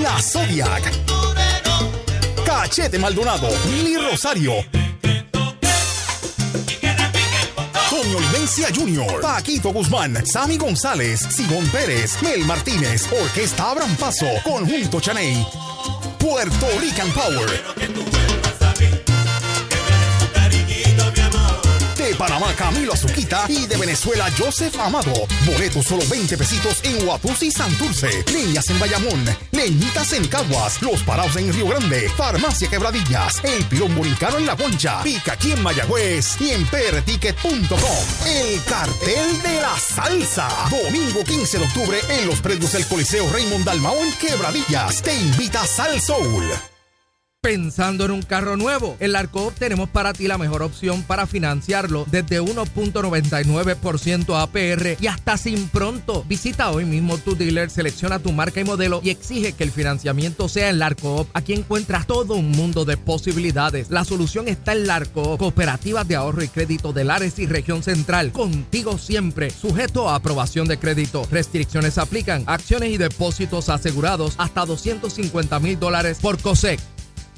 La 0.00 0.20
Zodiac, 0.20 0.82
Cachete 2.44 2.98
Maldonado, 2.98 3.48
Lili 3.66 3.96
Rosario, 3.96 4.52
Toño 7.90 8.20
Limencia 8.20 8.68
Jr., 8.74 9.20
Paquito 9.20 9.72
Guzmán, 9.72 10.24
Sammy 10.26 10.58
González, 10.58 11.20
Simón 11.20 11.66
Pérez, 11.68 12.20
Mel 12.22 12.44
Martínez, 12.44 13.08
Orquesta 13.12 13.70
Abran 13.70 13.94
Paso, 13.96 14.26
Conjunto 14.44 15.00
Chaney, 15.00 15.46
Puerto 16.22 16.78
Rican 16.78 17.10
Power. 17.14 18.31
De 22.12 22.18
Panamá 22.18 22.54
Camilo 22.54 22.92
Azuquita 22.92 23.46
y 23.48 23.66
de 23.66 23.74
Venezuela 23.78 24.30
Joseph 24.36 24.78
Amado. 24.78 25.14
Boletos 25.46 25.86
solo 25.86 26.02
20 26.10 26.36
pesitos 26.36 26.80
en 26.82 27.08
Huapusi 27.08 27.50
Santurce. 27.50 28.22
Leñas 28.30 28.68
en 28.68 28.78
Bayamón. 28.78 29.24
Leñitas 29.50 30.12
en 30.12 30.28
Caguas. 30.28 30.82
Los 30.82 31.02
Parados 31.04 31.34
en 31.36 31.50
Río 31.50 31.68
Grande. 31.68 32.10
Farmacia 32.14 32.68
Quebradillas. 32.68 33.42
El 33.42 33.64
Pilón 33.64 33.94
Borincano 33.96 34.36
en 34.36 34.44
La 34.44 34.56
Concha. 34.58 35.02
Pica 35.02 35.32
aquí 35.32 35.52
en 35.52 35.62
Mayagüez. 35.62 36.38
Y 36.38 36.50
en 36.50 36.66
prticket.com. 36.66 38.26
El 38.26 38.62
cartel 38.64 39.42
de 39.42 39.60
la 39.62 39.78
salsa. 39.78 40.50
Domingo 40.70 41.24
15 41.24 41.60
de 41.60 41.64
octubre 41.64 41.98
en 42.10 42.26
los 42.26 42.40
predios 42.40 42.72
del 42.72 42.86
Coliseo 42.88 43.32
Raymond 43.32 43.64
Dalmao 43.64 43.96
en 43.96 44.12
Quebradillas. 44.18 45.00
Te 45.00 45.14
invita 45.14 45.66
Sal 45.66 45.98
Soul. 45.98 46.71
Pensando 47.44 48.04
en 48.04 48.12
un 48.12 48.22
carro 48.22 48.56
nuevo, 48.56 48.96
en 49.00 49.10
Larcoop 49.10 49.54
tenemos 49.54 49.88
para 49.88 50.12
ti 50.12 50.28
la 50.28 50.38
mejor 50.38 50.62
opción 50.62 51.02
para 51.02 51.26
financiarlo 51.26 52.06
desde 52.08 52.40
1.99% 52.40 54.40
APR 54.40 54.96
y 55.00 55.08
hasta 55.08 55.36
sin 55.36 55.66
pronto. 55.66 56.24
Visita 56.28 56.70
hoy 56.70 56.84
mismo 56.84 57.18
tu 57.18 57.34
dealer, 57.34 57.68
selecciona 57.68 58.20
tu 58.20 58.30
marca 58.30 58.60
y 58.60 58.64
modelo 58.64 59.00
y 59.02 59.10
exige 59.10 59.54
que 59.54 59.64
el 59.64 59.72
financiamiento 59.72 60.48
sea 60.48 60.70
en 60.70 60.78
Larcoop. 60.78 61.26
Aquí 61.34 61.52
encuentras 61.52 62.06
todo 62.06 62.36
un 62.36 62.52
mundo 62.52 62.84
de 62.84 62.96
posibilidades. 62.96 63.90
La 63.90 64.04
solución 64.04 64.46
está 64.46 64.70
en 64.70 64.86
Larcoop, 64.86 65.38
cooperativas 65.38 66.06
de 66.06 66.14
ahorro 66.14 66.44
y 66.44 66.48
crédito 66.48 66.92
de 66.92 67.02
Lares 67.02 67.40
y 67.40 67.46
región 67.46 67.82
central. 67.82 68.30
Contigo 68.30 68.98
siempre, 68.98 69.50
sujeto 69.50 70.08
a 70.08 70.14
aprobación 70.14 70.68
de 70.68 70.78
crédito. 70.78 71.26
Restricciones 71.28 71.98
aplican, 71.98 72.44
acciones 72.46 72.90
y 72.90 72.98
depósitos 72.98 73.68
asegurados 73.68 74.36
hasta 74.38 74.64
250 74.64 75.58
mil 75.58 75.80
dólares 75.80 76.18
por 76.22 76.40
COSEC. 76.40 76.78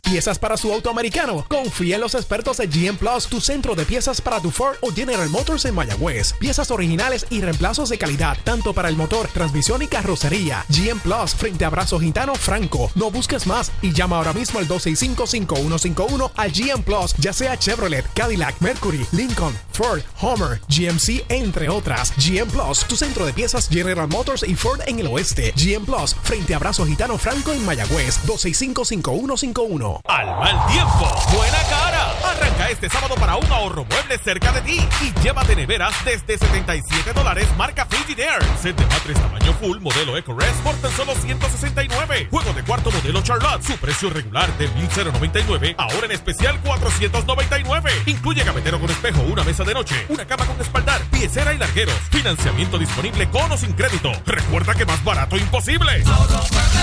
Piezas 0.05 0.39
para 0.39 0.59
su 0.59 0.73
auto 0.73 0.91
americano. 0.91 1.47
Confía 1.49 1.95
en 1.95 2.03
los 2.03 2.15
expertos 2.15 2.59
de 2.59 2.67
GM 2.67 2.99
Plus, 2.99 3.27
tu 3.27 3.41
centro 3.41 3.75
de 3.75 3.87
piezas 3.87 4.21
para 4.21 4.39
tu 4.39 4.51
Ford 4.51 4.77
o 4.83 4.93
General 4.93 5.29
Motors 5.31 5.65
en 5.65 5.75
Mayagüez. 5.75 6.35
Piezas 6.35 6.71
originales 6.71 7.27
y 7.31 7.41
reemplazos 7.41 7.89
de 7.89 7.97
calidad, 7.97 8.37
tanto 8.45 8.75
para 8.75 8.91
el 8.91 8.97
motor, 8.97 9.29
transmisión 9.29 9.81
y 9.83 9.87
carrocería. 9.87 10.67
GM 10.69 11.01
Plus, 11.01 11.35
frente 11.35 11.65
a 11.65 11.71
Brazo 11.71 11.99
Gitano 11.99 12.35
Franco. 12.35 12.93
No 12.95 13.11
busques 13.11 13.47
más 13.47 13.73
y 13.81 13.93
llama 13.93 14.19
ahora 14.19 14.35
mismo 14.35 14.59
al 14.59 14.69
265-5151 14.69 16.31
al 16.37 16.53
GM 16.53 16.83
Plus, 16.83 17.15
ya 17.19 17.33
sea 17.33 17.59
Chevrolet, 17.59 18.05
Cadillac, 18.15 18.61
Mercury, 18.61 19.07
Lincoln, 19.13 19.57
Ford, 19.73 20.03
Homer, 20.21 20.61
GMC, 20.69 21.25
entre 21.31 21.71
otras. 21.71 22.13
GM 22.19 22.51
Plus, 22.51 22.85
tu 22.85 22.97
centro 22.97 23.25
de 23.25 23.33
piezas 23.33 23.69
General 23.69 24.07
Motors 24.09 24.45
y 24.47 24.55
Ford 24.55 24.81
en 24.87 25.01
el 25.01 25.07
oeste. 25.07 25.53
GM 25.57 25.87
Plus, 25.87 26.15
frente 26.15 26.55
a 26.55 26.59
Brazo 26.59 26.85
Gitano 26.85 27.17
Franco 27.17 27.53
en 27.53 27.65
Mayagüez. 27.65 28.21
265-5151. 28.27 29.94
Al 30.05 30.27
mal 30.27 30.67
tiempo, 30.67 31.11
buena 31.37 31.59
cara. 31.69 32.13
Arranca 32.25 32.71
este 32.71 32.89
sábado 32.89 33.15
para 33.15 33.37
un 33.37 33.53
ahorro 33.53 33.85
mueble 33.85 34.19
cerca 34.19 34.53
de 34.53 34.61
ti 34.63 34.89
y 35.03 35.21
llévate 35.21 35.55
neveras 35.55 35.95
desde 36.05 36.39
77 36.39 37.13
dólares 37.13 37.47
marca 37.57 37.87
Frigidaire. 37.87 38.45
Set 38.61 38.77
de 38.77 38.87
matres 38.87 39.21
tamaño 39.21 39.53
full 39.55 39.79
modelo 39.81 40.17
EcoRest 40.17 40.61
por 40.63 40.75
tan 40.77 40.91
solo 40.93 41.15
169. 41.15 42.29
Juego 42.31 42.53
de 42.53 42.63
cuarto 42.63 42.91
modelo 42.91 43.23
Charlotte, 43.23 43.63
su 43.63 43.77
precio 43.79 44.11
regular 44.11 44.53
de 44.59 44.69
1099, 44.69 45.75
ahora 45.79 46.07
en 46.07 46.13
especial 46.13 46.61
499. 46.61 47.91
Incluye 48.07 48.45
gavetero 48.45 48.81
con 48.81 48.91
espejo, 48.91 49.23
una 49.23 49.45
mesa 49.45 49.65
de 49.65 49.75
noche, 49.75 50.07
una 50.09 50.27
cama 50.27 50.47
con 50.47 50.61
espaldar, 50.61 51.01
piecera 51.11 51.55
y 51.55 51.59
largueros. 51.59 51.95
Financiamiento 52.11 52.79
disponible 52.79 53.29
con 53.31 53.51
o 53.53 53.57
sin 53.57 53.73
crédito. 53.73 54.13
Recuerda 54.27 54.75
que 54.75 54.87
más 54.87 55.03
barato 55.05 55.37
imposible. 55.37 56.03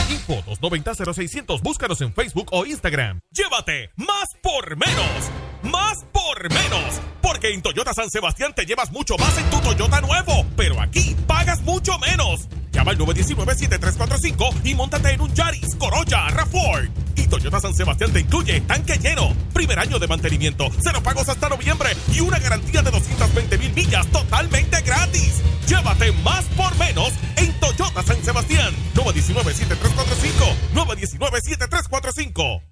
Info 0.09 0.43
290-0600. 0.43 1.61
Búscanos 1.61 2.01
en 2.01 2.13
Facebook 2.13 2.47
o 2.51 2.65
Instagram. 2.65 3.00
Llévate 3.31 3.89
más 3.97 4.27
por 4.43 4.77
menos. 4.77 5.31
Más 5.63 6.05
por 6.11 6.49
menos. 6.49 7.01
Porque 7.21 7.53
en 7.53 7.61
Toyota 7.61 7.93
San 7.93 8.09
Sebastián 8.09 8.53
te 8.53 8.65
llevas 8.65 8.91
mucho 8.91 9.17
más 9.17 9.37
en 9.37 9.49
tu 9.49 9.59
Toyota 9.61 10.01
nuevo. 10.01 10.45
Pero 10.55 10.79
aquí 10.79 11.15
pagas 11.25 11.61
mucho 11.61 11.97
menos. 11.99 12.47
Llama 12.71 12.91
al 12.91 12.97
919-7345 12.99 14.65
y 14.65 14.75
montate 14.75 15.13
en 15.13 15.21
un 15.21 15.33
Yaris, 15.33 15.75
Corolla, 15.75 16.27
RAV4 16.27 16.89
y 17.15 17.27
Toyota 17.27 17.59
San 17.59 17.73
Sebastián 17.73 18.13
te 18.13 18.21
incluye 18.21 18.61
tanque 18.61 18.97
lleno, 18.97 19.35
primer 19.53 19.77
año 19.79 19.99
de 19.99 20.07
mantenimiento, 20.07 20.69
cero 20.81 21.01
pagos 21.03 21.27
hasta 21.27 21.49
noviembre 21.49 21.89
y 22.13 22.21
una 22.21 22.39
garantía 22.39 22.81
de 22.81 22.91
220 22.91 23.57
mil 23.57 23.73
millas 23.73 24.07
totalmente 24.07 24.79
gratis. 24.81 25.41
Llévate 25.67 26.13
más 26.23 26.45
por 26.55 26.73
menos 26.77 27.11
en 27.35 27.51
Toyota 27.59 28.03
San 28.03 28.23
Sebastián. 28.23 28.73
919-7345. 28.95 30.55
919-7345. 30.73 32.70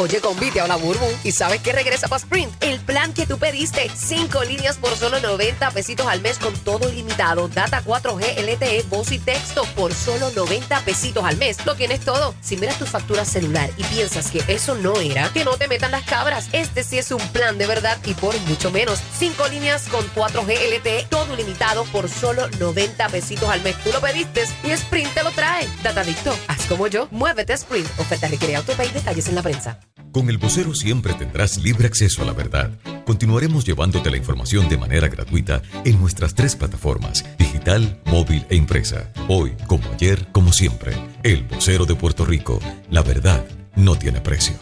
Oye, 0.00 0.20
convite 0.20 0.60
a 0.60 0.66
la 0.66 0.74
Burbu 0.74 1.06
y 1.22 1.30
sabes 1.30 1.60
que 1.60 1.70
regresa 1.70 2.08
para 2.08 2.18
Sprint. 2.18 2.52
El 2.64 2.80
plan 2.80 3.14
que 3.14 3.26
tú 3.26 3.38
pediste. 3.38 3.88
Cinco 3.94 4.42
líneas 4.42 4.76
por 4.76 4.96
solo 4.96 5.20
90 5.20 5.70
pesitos 5.70 6.08
al 6.08 6.20
mes 6.20 6.40
con 6.40 6.52
todo 6.52 6.88
ilimitado. 6.88 7.46
Data 7.46 7.80
4G, 7.80 8.42
LTE, 8.42 8.86
voz 8.88 9.12
y 9.12 9.20
texto 9.20 9.62
por 9.76 9.94
solo 9.94 10.32
90 10.32 10.80
pesitos 10.80 11.24
al 11.24 11.36
mes. 11.36 11.64
Lo 11.64 11.76
tienes 11.76 12.00
todo. 12.00 12.34
Si 12.40 12.56
miras 12.56 12.76
tu 12.76 12.86
factura 12.86 13.24
celular 13.24 13.70
y 13.76 13.84
piensas 13.84 14.32
que 14.32 14.42
eso 14.48 14.74
no 14.74 14.98
era, 14.98 15.32
que 15.32 15.44
no 15.44 15.56
te 15.56 15.68
metan 15.68 15.92
las 15.92 16.02
cabras. 16.02 16.48
Este 16.50 16.82
sí 16.82 16.98
es 16.98 17.12
un 17.12 17.28
plan 17.28 17.56
de 17.56 17.68
verdad 17.68 17.96
y 18.04 18.14
por 18.14 18.36
mucho 18.48 18.72
menos. 18.72 18.98
Cinco 19.16 19.46
líneas 19.46 19.86
con 19.88 20.04
4G, 20.12 20.76
LTE, 20.76 21.06
todo 21.08 21.34
ilimitado 21.34 21.84
por 21.84 22.08
solo 22.08 22.48
90 22.58 23.10
pesitos 23.10 23.48
al 23.48 23.62
mes. 23.62 23.76
Tú 23.84 23.92
lo 23.92 24.00
pediste 24.00 24.44
y 24.64 24.72
Sprint 24.72 25.14
te 25.14 25.22
lo 25.22 25.30
trae. 25.30 25.68
Datadicto, 25.84 26.36
haz 26.48 26.66
como 26.66 26.88
yo. 26.88 27.06
Muévete 27.12 27.52
Sprint. 27.52 27.88
Oferta 28.00 28.26
requiere 28.26 28.56
autopay. 28.56 28.88
Detalles 28.88 29.28
en 29.28 29.36
la 29.36 29.42
prensa. 29.42 29.83
Con 30.12 30.30
el 30.30 30.38
vocero 30.38 30.74
siempre 30.74 31.14
tendrás 31.14 31.58
libre 31.58 31.86
acceso 31.86 32.22
a 32.22 32.24
la 32.24 32.32
verdad. 32.32 32.70
Continuaremos 33.04 33.64
llevándote 33.64 34.10
la 34.10 34.16
información 34.16 34.68
de 34.68 34.78
manera 34.78 35.08
gratuita 35.08 35.62
en 35.84 36.00
nuestras 36.00 36.34
tres 36.34 36.54
plataformas, 36.54 37.24
digital, 37.38 38.00
móvil 38.06 38.46
e 38.48 38.56
impresa. 38.56 39.12
Hoy, 39.28 39.54
como 39.66 39.84
ayer, 39.92 40.28
como 40.32 40.52
siempre, 40.52 40.94
el 41.22 41.42
vocero 41.44 41.84
de 41.84 41.96
Puerto 41.96 42.24
Rico. 42.24 42.60
La 42.90 43.02
verdad 43.02 43.44
no 43.74 43.96
tiene 43.96 44.20
precio. 44.20 44.54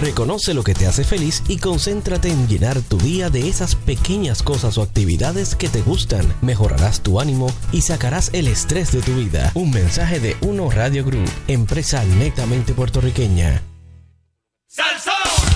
Reconoce 0.00 0.52
lo 0.52 0.64
que 0.64 0.74
te 0.74 0.86
hace 0.86 1.04
feliz 1.04 1.44
y 1.46 1.58
concéntrate 1.58 2.28
en 2.28 2.48
llenar 2.48 2.80
tu 2.80 2.98
día 2.98 3.30
de 3.30 3.48
esas 3.48 3.76
pequeñas 3.76 4.42
cosas 4.42 4.76
o 4.76 4.82
actividades 4.82 5.54
que 5.54 5.68
te 5.68 5.80
gustan. 5.80 6.26
Mejorarás 6.42 7.02
tu 7.02 7.20
ánimo 7.20 7.46
y 7.70 7.82
sacarás 7.82 8.30
el 8.32 8.48
estrés 8.48 8.90
de 8.90 9.00
tu 9.00 9.14
vida. 9.14 9.52
Un 9.54 9.70
mensaje 9.70 10.18
de 10.18 10.36
Uno 10.40 10.70
Radio 10.70 11.04
Group, 11.04 11.30
empresa 11.46 12.04
netamente 12.04 12.74
puertorriqueña. 12.74 13.62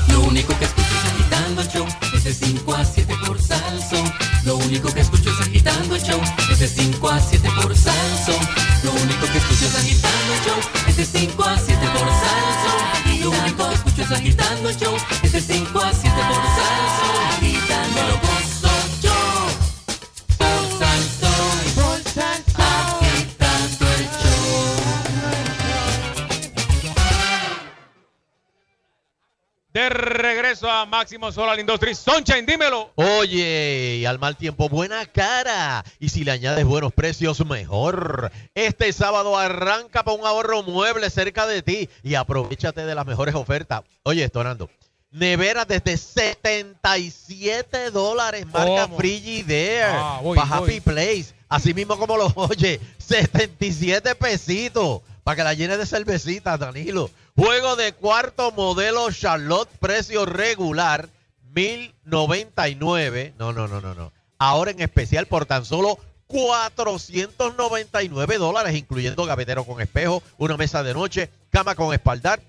Lo 0.08 0.20
único 0.20 0.58
que 0.58 0.66
escucho 0.66 0.94
es 0.94 1.04
agitando 1.14 1.62
el 1.62 1.68
show. 1.68 1.86
Es 2.14 2.24
de 2.24 2.34
5 2.34 2.74
a 2.74 2.84
7 2.84 3.14
por 3.26 3.40
Salsón. 3.40 4.12
Lo 4.44 4.56
único 4.56 4.92
que 4.92 5.00
escucho 5.00 5.30
es 5.30 5.40
agitando 5.40 5.94
el 5.94 6.02
show. 6.02 6.20
Es 6.50 6.58
de 6.58 6.68
5 6.68 7.08
a 7.08 7.20
7 7.20 7.48
por 7.62 7.74
Salsón. 7.74 8.48
Lo 8.84 8.92
único 8.92 9.26
que 9.32 9.38
escucho 9.38 9.66
es 9.66 9.74
agitando 9.74 10.34
el 10.34 10.40
show. 10.44 10.58
Es 10.86 10.96
de 10.96 11.04
5 11.06 11.44
a 11.44 11.58
7 11.58 11.86
por 11.94 12.08
Salsón. 12.08 13.20
Lo 13.22 13.30
único 13.30 13.68
que 13.68 13.74
escucho 13.74 14.02
es 14.02 14.12
agitando 14.12 14.68
el 14.68 14.76
show. 14.76 14.96
Es 15.22 15.32
de 15.32 15.40
5 15.40 15.80
a 15.80 15.92
7 15.92 16.05
De 29.76 29.90
regreso 29.90 30.70
a 30.70 30.86
Máximo 30.86 31.30
Solar 31.30 31.60
Industries. 31.60 31.98
Sunshine, 31.98 32.46
dímelo. 32.46 32.92
Oye, 32.94 33.98
y 34.00 34.06
al 34.06 34.18
mal 34.18 34.34
tiempo, 34.34 34.70
buena 34.70 35.04
cara. 35.04 35.84
Y 36.00 36.08
si 36.08 36.24
le 36.24 36.30
añades 36.30 36.64
buenos 36.64 36.94
precios, 36.94 37.44
mejor. 37.44 38.32
Este 38.54 38.90
sábado 38.94 39.36
arranca 39.36 40.02
para 40.02 40.16
un 40.16 40.24
ahorro 40.24 40.62
mueble 40.62 41.10
cerca 41.10 41.46
de 41.46 41.60
ti 41.60 41.90
y 42.02 42.14
aprovechate 42.14 42.86
de 42.86 42.94
las 42.94 43.04
mejores 43.04 43.34
ofertas. 43.34 43.82
Oye, 44.04 44.24
esto, 44.24 44.42
Nando. 44.42 44.70
Nevera 45.10 45.66
desde 45.66 45.98
77 45.98 47.90
dólares, 47.90 48.46
marca. 48.46 48.88
Frigidaire, 48.96 49.82
Ah, 49.84 50.20
voy, 50.22 50.38
para 50.38 50.58
voy. 50.58 50.70
Happy 50.70 50.80
Place. 50.80 51.34
Así 51.50 51.74
mismo 51.74 51.98
como 51.98 52.16
lo 52.16 52.32
oye, 52.36 52.80
77 52.96 54.14
pesitos. 54.14 55.02
Para 55.26 55.34
que 55.34 55.42
la 55.42 55.54
llene 55.54 55.76
de 55.76 55.86
cervecita, 55.86 56.56
Danilo. 56.56 57.10
Juego 57.34 57.74
de 57.74 57.92
cuarto 57.94 58.52
modelo 58.52 59.10
Charlotte, 59.10 59.68
precio 59.80 60.24
regular, 60.24 61.08
1099. 61.52 63.34
No, 63.36 63.52
no, 63.52 63.66
no, 63.66 63.80
no, 63.80 63.96
no. 63.96 64.12
Ahora 64.38 64.70
en 64.70 64.80
especial 64.80 65.26
por 65.26 65.44
tan 65.44 65.64
solo 65.64 65.98
499 66.28 68.38
dólares, 68.38 68.76
incluyendo 68.76 69.26
gavetero 69.26 69.64
con 69.64 69.80
espejo, 69.80 70.22
una 70.38 70.56
mesa 70.56 70.84
de 70.84 70.94
noche, 70.94 71.28
cama 71.50 71.74
con 71.74 71.92
espaldar, 71.92 72.40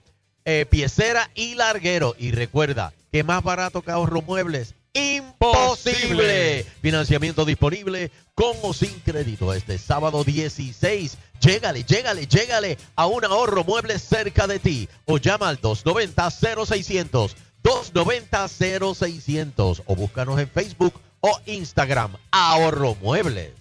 eh, 0.46 0.68
piecera 0.70 1.32
y 1.34 1.56
larguero. 1.56 2.16
Y 2.20 2.30
recuerda, 2.30 2.94
que 3.12 3.24
más 3.24 3.42
barato 3.42 3.82
que 3.82 3.90
ahorro 3.90 4.22
muebles. 4.22 4.76
Imposible. 4.98 6.66
Financiamiento 6.82 7.46
disponible 7.46 8.12
con 8.34 8.56
o 8.62 8.74
sin 8.74 9.00
crédito 9.02 9.54
este 9.54 9.78
sábado 9.78 10.24
16. 10.24 11.18
Llégale, 11.40 11.84
llégale, 11.84 12.26
llégale 12.28 12.78
a 12.96 13.06
un 13.08 13.24
ahorro 13.26 13.64
muebles 13.64 14.02
cerca 14.02 14.48
de 14.48 14.58
ti 14.60 14.90
o 15.06 15.18
llama 15.18 15.50
al 15.50 15.60
290-0600. 15.62 17.36
290-0600 17.64 19.84
o 19.86 19.96
búscanos 19.96 20.40
en 20.40 20.50
Facebook 20.50 20.94
o 21.20 21.40
Instagram. 21.46 22.16
Ahorro 22.32 22.96
muebles. 22.96 23.52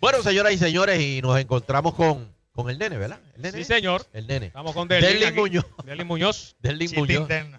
Bueno, 0.00 0.22
señoras 0.22 0.52
y 0.52 0.58
señores, 0.58 1.00
y 1.00 1.20
nos 1.22 1.38
encontramos 1.38 1.94
con, 1.94 2.28
con 2.52 2.70
el 2.70 2.78
nene, 2.78 2.96
¿verdad? 2.96 3.18
¿El 3.36 3.42
nene? 3.42 3.58
Sí, 3.58 3.64
señor. 3.64 4.06
El 4.12 4.26
nene. 4.28 4.46
Estamos 4.46 4.72
con 4.74 4.88
Derlin. 4.88 5.34
Muñoz. 5.34 5.66
Derlin 5.84 6.06
Muñoz. 6.06 6.54
Derlin 6.60 6.90
Muñoz. 6.94 7.22
interno. 7.22 7.58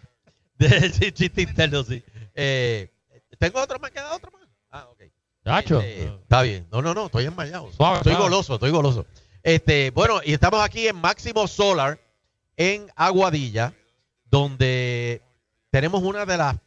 De, 0.58 0.90
sí, 0.94 1.12
chiste 1.12 1.42
interno, 1.42 1.84
sí. 1.84 2.02
Eh, 2.36 2.92
¿Tengo 3.38 3.62
otro 3.62 3.80
más? 3.80 3.92
¿Queda 3.92 4.14
otro 4.14 4.32
más? 4.32 4.48
Ah, 4.72 4.88
ok. 4.92 5.04
Chacho. 5.44 5.82
Este, 5.82 6.04
está 6.06 6.42
bien. 6.42 6.68
No, 6.72 6.82
no, 6.82 6.94
no, 6.94 7.06
estoy 7.06 7.26
enmayado. 7.26 7.72
Suave, 7.72 7.98
estoy 7.98 8.14
suave. 8.14 8.30
goloso, 8.30 8.54
estoy 8.56 8.72
goloso. 8.72 9.06
Este, 9.44 9.92
bueno, 9.92 10.20
y 10.24 10.34
estamos 10.34 10.62
aquí 10.62 10.88
en 10.88 10.98
Máximo 10.98 11.48
Solar, 11.48 12.00
en 12.58 12.92
Aguadilla, 12.96 13.74
donde 14.26 15.22
tenemos 15.72 16.04
una 16.04 16.26
de 16.26 16.38
las 16.38 16.58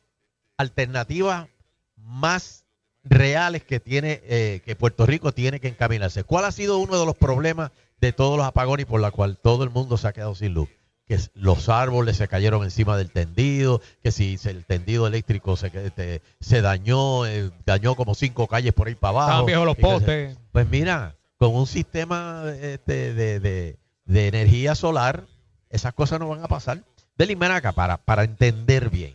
alternativas 0.56 1.48
más 1.96 2.64
reales 3.04 3.64
que 3.64 3.80
tiene, 3.80 4.20
eh, 4.24 4.62
que 4.64 4.76
Puerto 4.76 5.06
Rico 5.06 5.32
tiene 5.32 5.60
que 5.60 5.68
encaminarse. 5.68 6.24
¿Cuál 6.24 6.44
ha 6.44 6.52
sido 6.52 6.78
uno 6.78 6.98
de 6.98 7.06
los 7.06 7.16
problemas 7.16 7.72
de 8.00 8.12
todos 8.12 8.36
los 8.36 8.46
apagones 8.46 8.86
por 8.86 9.00
la 9.00 9.10
cual 9.10 9.38
todo 9.38 9.64
el 9.64 9.70
mundo 9.70 9.96
se 9.96 10.08
ha 10.08 10.12
quedado 10.12 10.34
sin 10.34 10.54
luz? 10.54 10.68
Que 11.12 11.20
los 11.34 11.68
árboles 11.68 12.16
se 12.16 12.26
cayeron 12.26 12.64
encima 12.64 12.96
del 12.96 13.10
tendido, 13.10 13.82
que 14.02 14.10
si 14.12 14.38
el 14.46 14.64
tendido 14.64 15.06
eléctrico 15.06 15.58
se, 15.58 15.70
que- 15.70 15.90
te- 15.90 16.22
se 16.40 16.62
dañó, 16.62 17.26
eh, 17.26 17.50
dañó 17.66 17.94
como 17.96 18.14
cinco 18.14 18.46
calles 18.46 18.72
por 18.72 18.88
ahí 18.88 18.94
para 18.94 19.10
abajo. 19.10 19.28
Estaban 19.28 19.46
viejos 19.46 19.66
los 19.66 19.76
postes. 19.76 20.38
pues 20.52 20.66
mira, 20.70 21.14
con 21.36 21.54
un 21.54 21.66
sistema 21.66 22.44
este, 22.62 23.12
de, 23.12 23.40
de- 23.40 23.76
de 24.06 24.26
energía 24.26 24.74
solar, 24.74 25.24
esas 25.68 25.92
cosas 25.92 26.18
no 26.18 26.28
van 26.28 26.42
a 26.42 26.48
pasar. 26.48 26.82
Deli, 27.18 27.34
ven 27.34 27.52
acá 27.52 27.72
para, 27.72 27.98
para 27.98 28.24
entender 28.24 28.88
bien. 28.88 29.14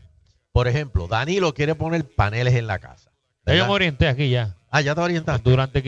Por 0.52 0.68
ejemplo, 0.68 1.08
Danilo 1.08 1.56
quiere 1.56 1.74
poner 1.74 2.06
paneles 2.06 2.54
en 2.54 2.68
la 2.68 2.78
casa. 2.78 3.10
Ya 3.48 3.54
yo 3.54 3.56
¿verdad? 3.56 3.68
me 3.70 3.74
orienté 3.74 4.08
aquí 4.08 4.30
ya. 4.30 4.56
Ah, 4.70 4.82
ya 4.82 4.94
te 4.94 5.02
orientaste. 5.02 5.50
Durante 5.50 5.80
el 5.80 5.84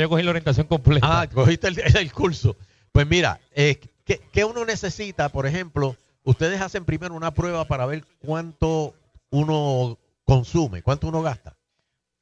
yo 0.00 0.08
cogí 0.08 0.22
la 0.22 0.30
orientación 0.30 0.66
completa. 0.66 1.20
Ah, 1.20 1.26
cogiste 1.26 1.68
el, 1.68 1.78
el 1.96 2.12
curso. 2.12 2.56
Pues 2.92 3.06
mira, 3.06 3.40
eh, 3.54 3.78
¿qué, 4.10 4.20
qué 4.32 4.44
uno 4.44 4.64
necesita? 4.64 5.28
Por 5.28 5.46
ejemplo, 5.46 5.96
ustedes 6.24 6.60
hacen 6.60 6.84
primero 6.84 7.14
una 7.14 7.32
prueba 7.32 7.64
para 7.66 7.86
ver 7.86 8.04
cuánto 8.18 8.94
uno 9.30 9.98
consume, 10.24 10.82
cuánto 10.82 11.06
uno 11.06 11.22
gasta. 11.22 11.56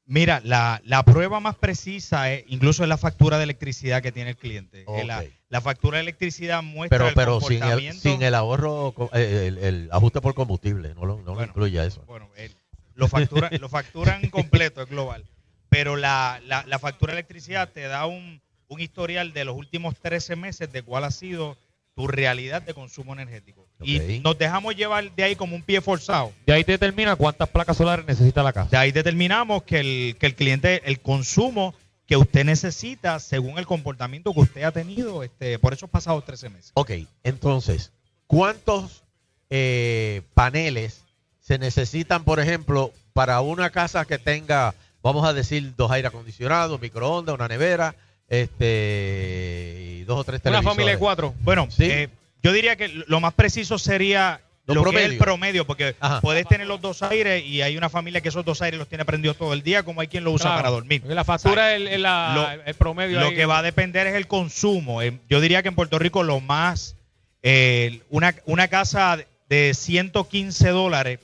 Mira, 0.04 0.40
la, 0.44 0.80
la 0.84 1.02
prueba 1.02 1.40
más 1.40 1.56
precisa 1.56 2.30
es, 2.32 2.44
incluso 2.48 2.82
es 2.82 2.88
la 2.88 2.96
factura 2.96 3.38
de 3.38 3.44
electricidad 3.44 4.02
que 4.02 4.12
tiene 4.12 4.30
el 4.30 4.36
cliente. 4.36 4.84
Eh, 4.86 5.06
La, 5.50 5.60
factura 5.60 5.96
de 5.96 6.02
electricidad 6.02 6.62
muestra 6.62 6.98
Pero, 6.98 7.08
el 7.08 7.14
pero 7.14 7.40
sin, 7.40 7.62
el, 7.62 7.94
sin 7.94 8.22
el 8.22 8.34
ahorro, 8.34 8.94
eh, 9.14 9.44
el, 9.46 9.58
el 9.58 9.88
ajuste 9.90 10.20
por 10.20 10.34
combustible, 10.34 10.94
no 10.94 11.06
lo, 11.06 11.22
no 11.22 11.34
lo 11.34 11.42
incluye 11.42 11.84
eso. 11.84 12.02
Bueno, 12.06 12.28
el- 12.36 12.54
lo, 12.94 13.08
factura, 13.08 13.48
lo 13.60 13.68
facturan 13.68 14.28
completo, 14.30 14.82
es 14.82 14.88
global. 14.90 15.24
Pero 15.70 15.96
la, 15.96 16.40
la, 16.46 16.64
la 16.66 16.78
factura 16.78 17.12
de 17.12 17.20
electricidad 17.20 17.70
te 17.70 17.82
da 17.82 18.06
un, 18.06 18.40
un 18.68 18.80
historial 18.80 19.32
de 19.32 19.44
los 19.44 19.56
últimos 19.56 19.96
13 19.98 20.36
meses 20.36 20.70
de 20.72 20.82
cuál 20.82 21.04
ha 21.04 21.10
sido 21.10 21.56
tu 21.98 22.06
realidad 22.06 22.62
de 22.62 22.74
consumo 22.74 23.12
energético. 23.12 23.66
Y 23.82 24.20
nos 24.20 24.38
dejamos 24.38 24.76
llevar 24.76 25.10
de 25.16 25.24
ahí 25.24 25.34
como 25.34 25.56
un 25.56 25.62
pie 25.62 25.80
forzado. 25.80 26.32
De 26.46 26.52
ahí 26.52 26.62
determina 26.62 27.16
cuántas 27.16 27.48
placas 27.48 27.76
solares 27.76 28.06
necesita 28.06 28.44
la 28.44 28.52
casa. 28.52 28.70
De 28.70 28.76
ahí 28.76 28.92
determinamos 28.92 29.64
que 29.64 29.80
el, 29.80 30.16
que 30.16 30.26
el 30.26 30.36
cliente, 30.36 30.88
el 30.88 31.00
consumo 31.00 31.74
que 32.06 32.16
usted 32.16 32.44
necesita 32.44 33.18
según 33.18 33.58
el 33.58 33.66
comportamiento 33.66 34.32
que 34.32 34.38
usted 34.38 34.62
ha 34.62 34.70
tenido 34.70 35.24
este, 35.24 35.58
por 35.58 35.72
esos 35.72 35.90
pasados 35.90 36.24
13 36.24 36.50
meses. 36.50 36.70
Ok, 36.74 36.92
entonces, 37.24 37.90
¿cuántos 38.28 39.02
eh, 39.50 40.22
paneles 40.34 41.02
se 41.40 41.58
necesitan, 41.58 42.22
por 42.22 42.38
ejemplo, 42.38 42.92
para 43.12 43.40
una 43.40 43.70
casa 43.70 44.04
que 44.04 44.18
tenga, 44.18 44.72
vamos 45.02 45.26
a 45.26 45.32
decir, 45.32 45.74
dos 45.74 45.90
aire 45.90 46.06
acondicionados, 46.06 46.80
microondas, 46.80 47.34
una 47.34 47.48
nevera, 47.48 47.96
este, 48.28 49.97
dos 50.08 50.18
o 50.18 50.24
tres 50.24 50.40
Una 50.40 50.42
televisores? 50.50 50.74
familia 50.74 50.92
de 50.94 50.98
cuatro. 50.98 51.34
Bueno, 51.42 51.68
Sí. 51.70 51.84
eh, 51.84 52.08
Yo 52.42 52.52
diría 52.52 52.76
que 52.76 52.88
lo 53.08 53.18
más 53.20 53.34
preciso 53.34 53.78
sería 53.78 54.40
Lo 54.66 54.74
lo, 54.74 54.82
que 54.84 54.88
es 54.90 54.92
promedio. 54.92 55.12
el 55.12 55.18
promedio, 55.18 55.66
porque 55.66 55.96
Ajá. 55.98 56.20
puedes 56.20 56.46
tener 56.46 56.66
los 56.68 56.80
dos 56.80 57.02
aires 57.02 57.44
y 57.44 57.62
hay 57.62 57.76
una 57.76 57.88
familia 57.88 58.20
que 58.20 58.28
esos 58.28 58.44
dos 58.44 58.62
aires 58.62 58.78
los 58.78 58.86
tiene 58.88 59.04
prendidos 59.04 59.36
todo 59.36 59.52
el 59.54 59.62
día, 59.62 59.82
como 59.82 60.00
hay 60.00 60.06
quien 60.08 60.22
lo 60.24 60.30
usa 60.30 60.44
Claro. 60.46 60.58
para 60.58 60.70
dormir. 60.70 61.02
La 61.06 61.24
factura 61.24 61.74
es 61.74 61.80
el, 61.80 61.88
el- 61.88 62.74
promedio. 62.76 63.18
Lo 63.20 63.28
ahí. 63.28 63.34
que 63.34 63.44
va 63.46 63.58
a 63.58 63.62
depender 63.62 64.06
es 64.06 64.14
el 64.14 64.26
consumo. 64.28 65.02
Eh, 65.02 65.18
Yo 65.28 65.40
diría 65.40 65.62
que 65.62 65.68
en 65.68 65.74
Puerto 65.74 65.98
Rico 65.98 66.22
lo 66.22 66.40
más, 66.40 66.94
eh, 67.42 68.00
una, 68.10 68.34
una 68.46 68.68
casa 68.68 69.18
de 69.48 69.74
115 69.74 70.68
dólares, 70.70 71.18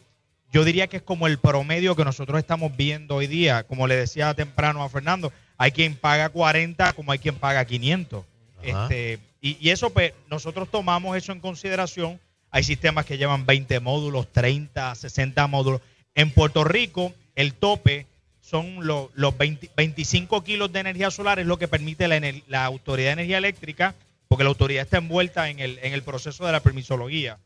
yo 0.52 0.64
diría 0.64 0.86
que 0.88 0.96
es 0.98 1.02
como 1.02 1.26
el 1.26 1.38
promedio 1.38 1.94
que 1.96 2.04
nosotros 2.04 2.38
estamos 2.38 2.76
viendo 2.76 3.16
hoy 3.16 3.26
día. 3.28 3.62
Como 3.64 3.86
le 3.86 3.96
decía 3.96 4.34
temprano 4.34 4.82
a 4.82 4.88
Fernando, 4.88 5.32
hay 5.58 5.70
quien 5.72 5.94
paga 5.96 6.28
40 6.28 6.92
como 6.94 7.12
hay 7.12 7.18
quien 7.18 7.36
paga 7.36 7.64
500. 7.64 8.24
Este, 8.64 9.18
y, 9.40 9.68
eso, 9.70 9.90
pues, 9.90 10.12
nosotros 10.30 10.70
tomamos 10.70 11.16
eso 11.16 11.32
en 11.32 11.40
consideración. 11.40 12.18
Hay 12.50 12.62
sistemas 12.62 13.04
que 13.04 13.18
llevan 13.18 13.46
20 13.46 13.80
módulos, 13.80 14.32
30, 14.32 14.94
60 14.94 15.46
módulos. 15.48 15.80
En 16.14 16.30
Puerto 16.30 16.64
Rico, 16.64 17.12
el 17.34 17.54
tope 17.54 18.06
son 18.40 18.86
lo- 18.86 19.10
los 19.14 19.36
20 19.36 19.70
25 19.76 20.44
kilos 20.44 20.72
de 20.72 20.80
energía 20.80 21.10
solar, 21.10 21.38
es 21.38 21.46
lo 21.46 21.58
que 21.58 21.68
permite 21.68 22.06
la, 22.46 22.64
Autoridad 22.64 23.08
de 23.08 23.12
Energía 23.12 23.38
Eléctrica, 23.38 23.94
porque 24.28 24.44
la 24.44 24.50
autoridad 24.50 24.84
está 24.84 24.98
envuelta 24.98 25.48
en 25.50 25.58
el, 25.58 26.02
proceso 26.02 26.46
de 26.46 26.52
la 26.52 26.60
permisología. 26.60 27.38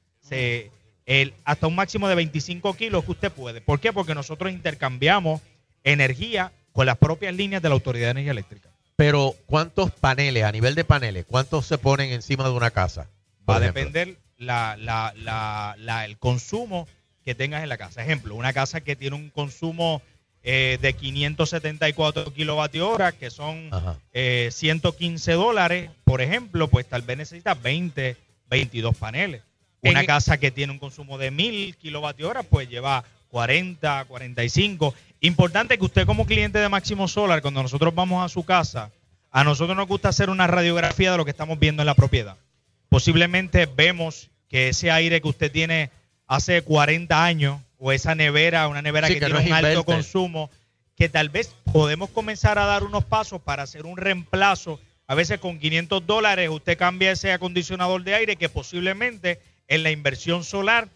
El, 1.07 1.33
hasta 1.45 1.67
un 1.67 1.75
máximo 1.75 2.07
de 2.09 2.15
25 2.15 2.75
kilos 2.75 3.05
que 3.05 3.13
usted 3.13 3.33
puede. 3.33 3.61
¿Por 3.63 3.81
qué? 3.81 3.93
Porque 3.93 4.15
nosotros 4.15 4.53
intercambiamos 4.53 5.41
energía 5.85 6.53
con 6.73 6.87
las 6.87 6.99
propias 6.99 7.35
líneas 7.35 7.63
de 7.63 7.69
la 7.71 7.75
Autoridad 7.75 8.09
de 8.09 8.11
Energía 8.11 8.33
Eléctrica. 8.33 8.68
Pero, 8.99 9.37
¿cuántos 9.47 9.93
paneles, 9.93 10.43
a 10.43 10.51
nivel 10.51 10.75
de 10.75 10.83
paneles, 10.83 11.25
cuántos 11.25 11.65
se 11.67 11.79
ponen 11.79 12.11
encima 12.11 12.43
de 12.43 12.51
una 12.51 12.73
casa? 12.73 13.07
Va 13.49 13.55
a 13.55 13.59
ejemplo? 13.61 13.85
depender 13.85 14.17
la, 14.39 14.77
la, 14.77 15.15
la, 15.17 15.77
la- 15.79 16.05
el 16.05 16.19
consumo 16.19 16.89
que 17.25 17.37
tengas 17.37 17.63
en 17.63 17.69
la 17.69 17.79
casa. 17.79 18.03
Ejemplo, 18.03 18.35
una 18.35 18.53
casa 18.53 18.81
que 18.81 18.97
tiene 18.97 19.15
un 19.15 19.31
consumo 19.31 20.03
eh, 20.43 20.79
de 20.83 20.95
574 20.95 22.33
kilovatios 22.35 22.89
hora, 22.89 23.13
que 23.13 23.31
son 23.31 23.71
eh, 24.13 24.49
115 24.51 25.31
dólares, 25.35 25.91
por 26.03 26.21
ejemplo, 26.21 26.67
pues 26.67 26.85
tal 26.89 27.03
vez 27.03 27.19
necesita 27.19 27.55
20, 27.55 28.17
22 28.51 28.97
paneles. 28.97 29.43
Una 29.81 30.01
En- 30.01 30.07
casa 30.07 30.39
que 30.39 30.51
tiene 30.51 30.73
un 30.73 30.81
consumo 30.81 31.19
de 31.19 31.31
1000 31.31 31.77
kilovatios 31.77 32.31
hora, 32.31 32.43
pues 32.43 32.69
lleva 32.69 33.05
40, 33.31 34.05
45. 34.07 34.95
Importante 35.21 35.79
que 35.79 35.85
usted 35.85 36.07
como 36.07 36.27
cliente 36.27 36.59
de 36.59 36.69
Máximo 36.69 37.09
Solar, 37.09 37.43
cuando 37.43 37.63
nosotros 37.63 37.95
vamos 37.95 38.25
a 38.25 38.29
su 38.29 38.45
casa, 38.45 38.91
a 39.31 39.45
nosotros 39.45 39.77
nos 39.77 39.89
gusta 39.89 40.09
hacer 40.09 40.31
una 40.31 40.47
radiografía 40.47 41.11
de 41.11 41.17
lo 41.17 41.25
que 41.25 41.31
estamos 41.31 41.59
viendo 41.59 41.83
en 41.83 41.87
la 41.87 41.95
propiedad. 41.95 42.37
Posiblemente 42.89 43.67
vemos 43.67 44.31
que 44.49 44.69
ese 44.69 44.91
aire 44.91 45.21
que 45.21 45.29
usted 45.29 45.53
tiene 45.53 45.91
hace 46.27 46.63
40 46.63 47.25
años, 47.25 47.61
o 47.79 47.93
esa 47.93 48.15
nevera, 48.15 48.69
una 48.69 48.83
nevera 48.83 49.09
Sí, 49.09 49.15
que, 49.15 49.21
que 49.21 49.27
tiene 49.27 49.41
no 49.41 49.47
un 49.47 49.53
alto 49.53 49.85
consumo, 49.85 50.51
que 50.97 51.09
tal 51.09 51.29
vez 51.29 51.55
podemos 51.73 52.11
comenzar 52.11 52.59
a 52.59 52.67
dar 52.67 52.83
unos 52.83 53.05
pasos 53.05 53.41
para 53.41 53.63
hacer 53.63 53.87
un 53.87 53.97
reemplazo. 53.97 54.81
A 55.07 55.15
veces 55.15 55.39
con 55.39 55.59
500 55.59 56.07
dólares 56.07 56.49
usted 56.51 56.77
cambia 56.77 57.13
ese 57.13 57.33
acondicionador 57.33 58.03
de 58.03 58.15
aire 58.15 58.37
que 58.37 58.49
posiblemente 58.49 59.41
en 59.69 59.83
la 59.85 59.91
inversión 59.91 60.43
solar 60.43 60.89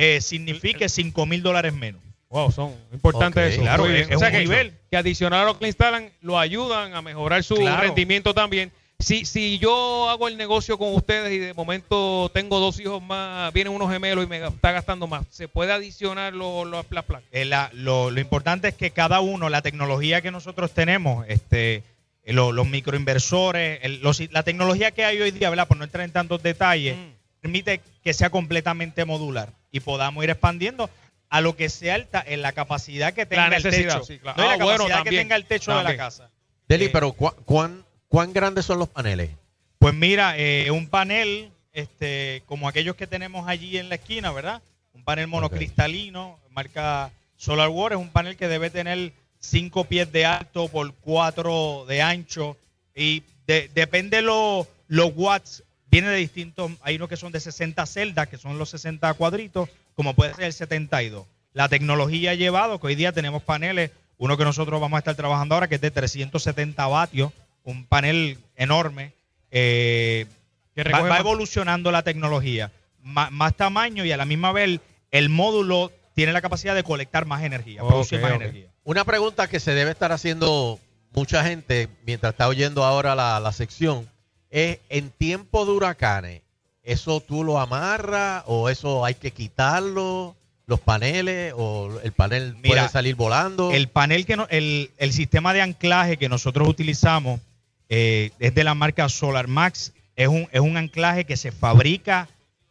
eh, 0.00 0.20
signifique 0.20 0.88
5 0.88 1.26
mil 1.26 1.42
dólares 1.42 1.72
menos. 1.74 2.00
Wow, 2.30 2.52
son 2.52 2.74
importantes 2.92 3.44
Ok, 3.44 3.52
eso. 3.52 3.62
claro, 3.62 3.86
es- 3.86 4.06
o 4.14 4.18
sea 4.18 4.28
un 4.28 4.32
que, 4.34 4.38
nivel. 4.40 4.72
que 4.90 4.96
adicional 4.96 5.40
a 5.40 5.44
lo 5.46 5.58
que 5.58 5.64
le 5.64 5.68
instalan, 5.68 6.10
lo 6.22 6.38
ayudan 6.38 6.94
a 6.94 7.02
mejorar 7.02 7.42
su 7.42 7.56
Claro. 7.56 7.82
rendimiento 7.82 8.32
también. 8.32 8.70
Si, 9.00 9.24
si 9.24 9.58
yo 9.58 10.08
hago 10.10 10.28
el 10.28 10.36
negocio 10.36 10.76
con 10.78 10.94
ustedes 10.94 11.32
y 11.32 11.38
de 11.38 11.54
momento 11.54 12.30
tengo 12.34 12.60
dos 12.60 12.78
hijos 12.80 13.02
más, 13.02 13.50
vienen 13.52 13.72
unos 13.72 13.90
gemelos 13.90 14.24
y 14.24 14.28
me 14.28 14.46
está 14.46 14.72
gastando 14.72 15.06
más, 15.06 15.24
¿se 15.30 15.48
puede 15.48 15.72
adicionar 15.72 16.34
lo- 16.34 16.64
lo- 16.66 16.76
las 16.90 17.04
placas? 17.04 17.22
Eh, 17.32 17.46
la- 17.46 17.70
lo, 17.72 18.10
lo 18.10 18.20
importante 18.20 18.68
es 18.68 18.74
que 18.74 18.90
cada 18.90 19.20
uno, 19.20 19.48
la 19.48 19.62
tecnología 19.62 20.20
que 20.20 20.30
nosotros 20.30 20.70
tenemos, 20.72 21.24
este, 21.28 21.82
eh, 22.24 22.32
lo- 22.34 22.52
los 22.52 22.66
microinversores, 22.68 23.80
el- 23.82 24.00
los- 24.02 24.20
la 24.30 24.42
tecnología 24.42 24.90
que 24.92 25.04
hay 25.04 25.20
hoy 25.20 25.30
día, 25.30 25.50
¿verdad? 25.50 25.66
por 25.66 25.78
no 25.78 25.84
entrar 25.84 26.04
en 26.04 26.12
tantos 26.12 26.42
detalles, 26.42 26.96
permite 27.40 27.80
que 28.04 28.12
sea 28.14 28.30
completamente 28.30 29.04
modular 29.04 29.48
y 29.72 29.80
podamos 29.80 30.22
ir 30.24 30.30
expandiendo 30.30 30.90
a 31.28 31.40
lo 31.40 31.54
que 31.56 31.68
sea 31.68 31.96
el 31.96 32.06
ta- 32.06 32.24
en 32.26 32.42
la 32.42 32.52
capacidad 32.52 33.12
que 33.14 33.26
tenga 33.26 33.56
el 33.56 33.62
techo. 33.62 34.04
sí, 34.04 34.18
claro. 34.18 34.36
No, 34.42 34.48
la 34.48 34.52
Ah, 34.54 34.56
bueno, 34.56 34.78
capacidad 34.86 35.04
que 35.04 35.10
tenga 35.16 35.36
el 35.36 35.44
techo 35.46 35.76
de 35.76 35.82
la 35.84 35.96
casa. 35.96 36.30
Deli, 36.68 36.86
Eh, 36.86 36.90
pero 36.92 37.12
¿cu- 37.12 37.34
cuán, 37.44 37.84
¿cuán 38.08 38.32
grandes 38.32 38.64
son 38.66 38.78
los 38.78 38.88
paneles? 38.88 39.30
Pues 39.78 39.94
mira, 39.94 40.36
eh, 40.36 40.70
un 40.70 40.88
panel 40.88 41.50
este, 41.72 42.42
como 42.46 42.66
aquellos 42.68 42.96
que 42.96 43.06
tenemos 43.06 43.46
allí 43.48 43.78
en 43.78 43.88
la 43.88 43.94
esquina, 43.94 44.32
¿verdad? 44.32 44.60
Un 44.92 45.04
panel 45.04 45.28
monocristalino, 45.28 46.38
marca 46.50 47.10
Solar 47.36 47.68
War, 47.68 47.92
es 47.92 47.98
un 47.98 48.10
panel 48.10 48.36
que 48.36 48.48
debe 48.48 48.70
tener 48.70 49.12
5 49.38 49.84
pies 49.84 50.10
de 50.12 50.26
alto 50.26 50.68
por 50.68 50.92
4 50.96 51.84
de 51.88 52.02
ancho 52.02 52.56
y 52.94 53.22
de- 53.46 53.70
depende 53.72 54.20
los 54.20 54.66
los 54.88 55.12
watts, 55.14 55.62
viene 55.90 56.08
de 56.08 56.16
distintos, 56.16 56.70
hay 56.82 56.96
unos 56.96 57.08
que 57.08 57.16
son 57.16 57.32
de 57.32 57.40
60 57.40 57.84
celdas, 57.86 58.28
que 58.28 58.38
son 58.38 58.58
los 58.58 58.70
60 58.70 59.12
cuadritos, 59.14 59.68
como 59.96 60.14
puede 60.14 60.34
ser 60.34 60.44
el 60.44 60.52
72. 60.52 61.26
La 61.52 61.68
tecnología 61.68 62.30
ha 62.30 62.34
llevado 62.34 62.78
que 62.80 62.86
hoy 62.88 62.94
día 62.94 63.12
tenemos 63.12 63.42
paneles, 63.42 63.90
uno 64.18 64.36
que 64.36 64.44
nosotros 64.44 64.80
vamos 64.80 64.96
a 64.96 65.00
estar 65.00 65.14
trabajando 65.16 65.54
ahora, 65.54 65.68
que 65.68 65.76
es 65.76 65.80
de 65.80 65.90
370 65.90 66.86
vatios, 66.86 67.32
un 67.64 67.84
panel 67.86 68.38
enorme. 68.56 69.12
eh, 69.50 70.26
Que 70.74 70.82
va, 70.84 70.90
recoge 70.90 71.02
va 71.02 71.08
más- 71.08 71.20
evolucionando 71.20 71.90
la 71.90 72.02
tecnología. 72.02 72.70
Más 73.02 73.56
tamaño 73.56 74.04
y 74.04 74.12
a 74.12 74.16
la 74.16 74.26
misma 74.26 74.52
vez 74.52 74.78
el, 75.10 75.28
módulo 75.30 75.90
tiene 76.14 76.32
la 76.32 76.42
capacidad 76.42 76.74
de 76.74 76.82
colectar 76.84 77.24
más 77.24 77.42
energía, 77.42 77.80
producir 77.82 78.18
Ok, 78.18 78.24
más 78.24 78.32
energía. 78.34 78.66
Una 78.84 79.04
pregunta 79.04 79.48
que 79.48 79.58
se 79.58 79.72
debe 79.74 79.90
estar 79.92 80.12
haciendo 80.12 80.78
mucha 81.12 81.42
gente 81.44 81.88
mientras 82.04 82.34
está 82.34 82.46
oyendo 82.46 82.84
ahora 82.84 83.14
la, 83.14 83.40
la 83.40 83.52
sección 83.52 84.08
es, 84.50 84.78
en 84.88 85.10
tiempo 85.10 85.64
de 85.64 85.72
huracanes, 85.72 86.42
¿eso 86.82 87.20
tú 87.20 87.44
lo 87.44 87.58
amarras 87.58 88.42
o 88.46 88.68
eso 88.68 89.04
hay 89.04 89.14
que 89.14 89.30
quitarlo? 89.30 90.36
¿Los 90.66 90.80
paneles 90.80 91.52
o 91.56 91.98
el 92.04 92.12
panel 92.12 92.54
Mira, 92.62 92.82
puede 92.82 92.88
salir 92.90 93.16
volando? 93.16 93.72
El 93.72 93.88
panel 93.88 94.24
que 94.24 94.36
no, 94.36 94.46
el, 94.50 94.90
el 94.98 95.12
sistema 95.12 95.52
de 95.52 95.62
anclaje 95.62 96.16
que 96.16 96.28
nosotros 96.28 96.68
utilizamos 96.68 97.40
eh, 97.88 98.30
es 98.38 98.54
de 98.54 98.62
la 98.62 98.74
marca 98.74 99.08
Solar 99.08 99.48
Max. 99.48 99.92
Es 100.14 100.28
un, 100.28 100.48
es 100.52 100.60
un 100.60 100.76
anclaje 100.76 101.24
que 101.24 101.36
se 101.36 101.50
fabrica 101.50 102.28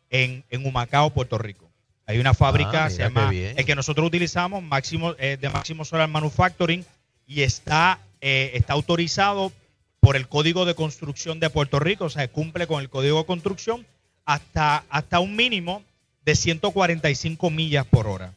en, 0.10 0.46
en 0.50 0.66
Humacao, 0.66 1.10
Puerto 1.10 1.38
Rico. 1.38 1.70
Hay 2.06 2.20
una 2.20 2.34
fábrica, 2.34 2.86
Ah, 2.86 2.90
se 2.90 3.00
llama, 3.04 3.32
el 3.32 3.66
que 3.66 3.76
nosotros 3.76 4.08
utilizamos, 4.08 4.64
Máximo, 4.64 5.14
eh, 5.20 5.38
de 5.40 5.50
Máximo 5.50 5.86
Solar 5.86 6.08
Manufacturing, 6.08 6.86
y 7.28 7.42
está, 7.44 8.00
eh, 8.22 8.52
está 8.56 8.74
autorizado 8.74 9.52
por 10.00 10.16
el 10.16 10.28
Código 10.28 10.66
de 10.66 10.76
Construcción 10.76 11.40
de 11.40 11.50
Puerto 11.50 11.80
Rico, 11.80 12.06
o 12.06 12.10
sea, 12.10 12.28
cumple 12.28 12.68
con 12.68 12.82
el 12.82 12.90
Código 12.90 13.20
de 13.20 13.26
Construcción 13.26 13.86
hasta, 14.26 14.84
hasta 14.90 15.20
un 15.20 15.36
mínimo 15.36 15.84
de 16.24 16.36
145 16.36 17.50
millas 17.50 17.86
por 17.86 18.08
hora. 18.08 18.34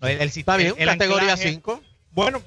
El, 0.00 0.20
el 0.20 0.28
Está 0.28 0.56
bien, 0.56 0.74
el 0.78 0.86
categoría 0.88 1.34
anclaje- 1.34 1.50
5. 1.50 1.82
Bueno, 2.12 2.42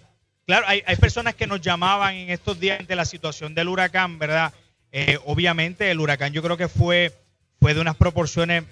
claro, 0.46 0.66
hay, 0.68 0.84
hay 0.86 0.96
personas 0.98 1.36
que 1.36 1.48
nos 1.48 1.62
llamaban 1.62 2.16
en 2.16 2.30
estos 2.30 2.60
días 2.60 2.80
ante 2.80 2.96
la 2.96 3.06
situación 3.06 3.56
del 3.56 3.68
huracán, 3.70 4.20
¿verdad? 4.20 4.54
Eh, 4.92 5.18
obviamente 5.26 5.90
el 5.92 6.00
huracán 6.00 6.34
yo 6.34 6.42
creo 6.42 6.58
que 6.58 6.68
fue, 6.68 7.14
fue 7.60 7.74
de 7.74 7.82
unas 7.82 7.96
proporciones, 7.96 8.64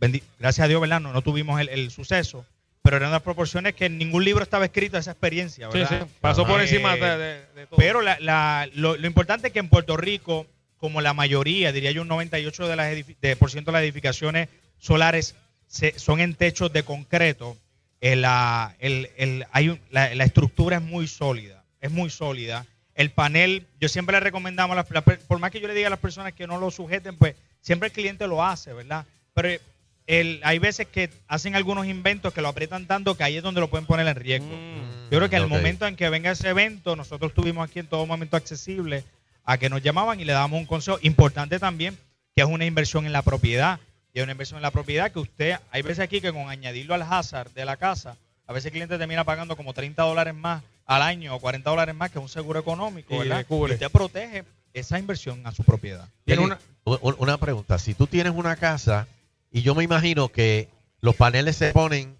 bendi- 0.00 0.22
gracias 0.38 0.64
a 0.64 0.68
Dios, 0.68 0.80
¿verdad? 0.80 1.00
No, 1.00 1.12
no 1.12 1.22
tuvimos 1.22 1.60
el, 1.60 1.68
el 1.68 1.90
suceso, 1.90 2.44
pero 2.88 2.96
eran 2.96 3.10
unas 3.10 3.20
proporciones 3.20 3.74
que 3.74 3.84
en 3.84 3.98
ningún 3.98 4.24
libro 4.24 4.42
estaba 4.42 4.64
escrito 4.64 4.96
esa 4.96 5.10
experiencia, 5.10 5.70
Sí, 5.70 5.78
¿verdad? 5.80 6.06
sí, 6.06 6.14
pasó 6.22 6.46
por 6.46 6.58
Eh, 6.58 6.62
encima 6.62 6.96
de, 6.96 7.18
de- 7.18 7.46
de 7.54 7.66
todo. 7.66 7.76
Pero 7.76 8.00
la- 8.00 8.18
la- 8.18 8.66
lo, 8.72 8.96
lo 8.96 9.06
importante 9.06 9.48
es 9.48 9.52
que 9.52 9.58
en 9.58 9.68
Puerto 9.68 9.98
Rico, 9.98 10.46
como 10.78 11.02
la 11.02 11.12
mayoría, 11.12 11.70
diría 11.70 11.90
yo 11.90 12.00
un 12.00 12.08
98% 12.08 12.66
de 12.66 12.76
las, 12.76 12.90
de, 13.20 13.36
por 13.36 13.50
ciento 13.50 13.72
de 13.72 13.74
las 13.74 13.82
edificaciones 13.82 14.48
solares 14.78 15.34
se- 15.66 15.98
son 15.98 16.20
en 16.20 16.32
techos 16.34 16.72
de 16.72 16.82
concreto, 16.82 17.58
eh, 18.00 18.16
la, 18.16 18.74
el- 18.78 19.10
el- 19.18 19.44
hay 19.52 19.68
un- 19.68 19.80
la, 19.90 20.14
la 20.14 20.24
estructura 20.24 20.78
es 20.78 20.82
muy 20.82 21.08
sólida, 21.08 21.64
es 21.82 21.90
muy 21.90 22.08
sólida. 22.08 22.64
El 22.94 23.10
panel, 23.10 23.66
yo 23.78 23.90
siempre 23.90 24.14
le 24.14 24.20
recomendamos, 24.20 24.78
por 25.26 25.38
más 25.40 25.50
que 25.50 25.60
yo 25.60 25.68
le 25.68 25.74
diga 25.74 25.88
a 25.88 25.90
las 25.90 25.98
personas 25.98 26.32
que 26.32 26.46
no 26.46 26.56
lo 26.58 26.70
sujeten, 26.70 27.18
pues 27.18 27.34
siempre 27.60 27.88
el 27.88 27.92
cliente 27.92 28.26
lo 28.26 28.42
hace, 28.42 28.72
¿verdad? 28.72 29.04
Pero 29.34 29.60
el, 30.08 30.40
hay 30.42 30.58
veces 30.58 30.86
que 30.88 31.10
hacen 31.28 31.54
algunos 31.54 31.86
inventos 31.86 32.32
que 32.34 32.40
lo 32.40 32.48
aprietan 32.48 32.86
tanto 32.86 33.14
que 33.16 33.22
ahí 33.24 33.36
es 33.36 33.42
donde 33.42 33.60
lo 33.60 33.68
pueden 33.70 33.86
poner 33.86 34.08
en 34.08 34.16
riesgo. 34.16 34.46
Mm. 34.48 35.10
Yo 35.10 35.18
creo 35.18 35.28
que 35.30 35.36
al 35.36 35.46
momento 35.48 35.86
en 35.86 35.94
que 35.96 36.08
venga 36.08 36.30
ese 36.32 36.48
evento, 36.48 36.96
nosotros 36.96 37.30
estuvimos 37.30 37.68
aquí 37.68 37.78
en 37.78 37.86
todo 37.86 38.04
momento 38.06 38.36
accesible 38.36 39.04
a 39.44 39.58
que 39.58 39.68
nos 39.70 39.82
llamaban 39.82 40.18
y 40.18 40.24
le 40.24 40.32
damos 40.32 40.58
un 40.58 40.66
consejo 40.66 40.98
importante 41.02 41.58
también, 41.58 41.96
que 42.34 42.42
es 42.42 42.48
una 42.48 42.64
inversión 42.64 43.06
en 43.06 43.12
la 43.12 43.22
propiedad. 43.22 43.78
Y 44.14 44.18
es 44.18 44.22
una 44.24 44.32
inversión 44.32 44.56
en 44.58 44.62
la 44.62 44.70
propiedad 44.70 45.12
que 45.12 45.18
usted, 45.18 45.56
hay 45.70 45.82
veces 45.82 46.00
aquí 46.00 46.20
que 46.22 46.32
con 46.32 46.48
añadirlo 46.48 46.94
al 46.94 47.02
hazard 47.02 47.50
de 47.52 47.64
la 47.66 47.76
casa, 47.76 48.16
a 48.46 48.52
veces 48.54 48.66
el 48.66 48.72
cliente 48.72 48.96
termina 48.98 49.24
pagando 49.24 49.56
como 49.56 49.74
30 49.74 50.02
dólares 50.02 50.34
más 50.34 50.62
al 50.86 51.02
año 51.02 51.34
o 51.34 51.38
40 51.38 51.68
dólares 51.68 51.94
más 51.94 52.10
que 52.10 52.18
un 52.18 52.30
seguro 52.30 52.58
económico, 52.58 53.14
Y 53.14 53.18
¿verdad? 53.18 53.44
Y 53.48 53.54
usted 53.72 53.90
protege 53.90 54.44
esa 54.72 54.98
inversión 54.98 55.46
a 55.46 55.52
su 55.52 55.62
propiedad. 55.64 56.08
Tiene 56.24 56.42
una- 56.42 56.58
una 56.84 57.36
pregunta. 57.36 57.78
Si 57.78 57.92
tú 57.92 58.06
tienes 58.06 58.32
una 58.34 58.56
casa 58.56 59.06
y 59.50 59.62
yo 59.62 59.74
me 59.74 59.84
imagino 59.84 60.28
que 60.28 60.68
los 61.00 61.14
paneles 61.16 61.56
se 61.56 61.72
ponen 61.72 62.16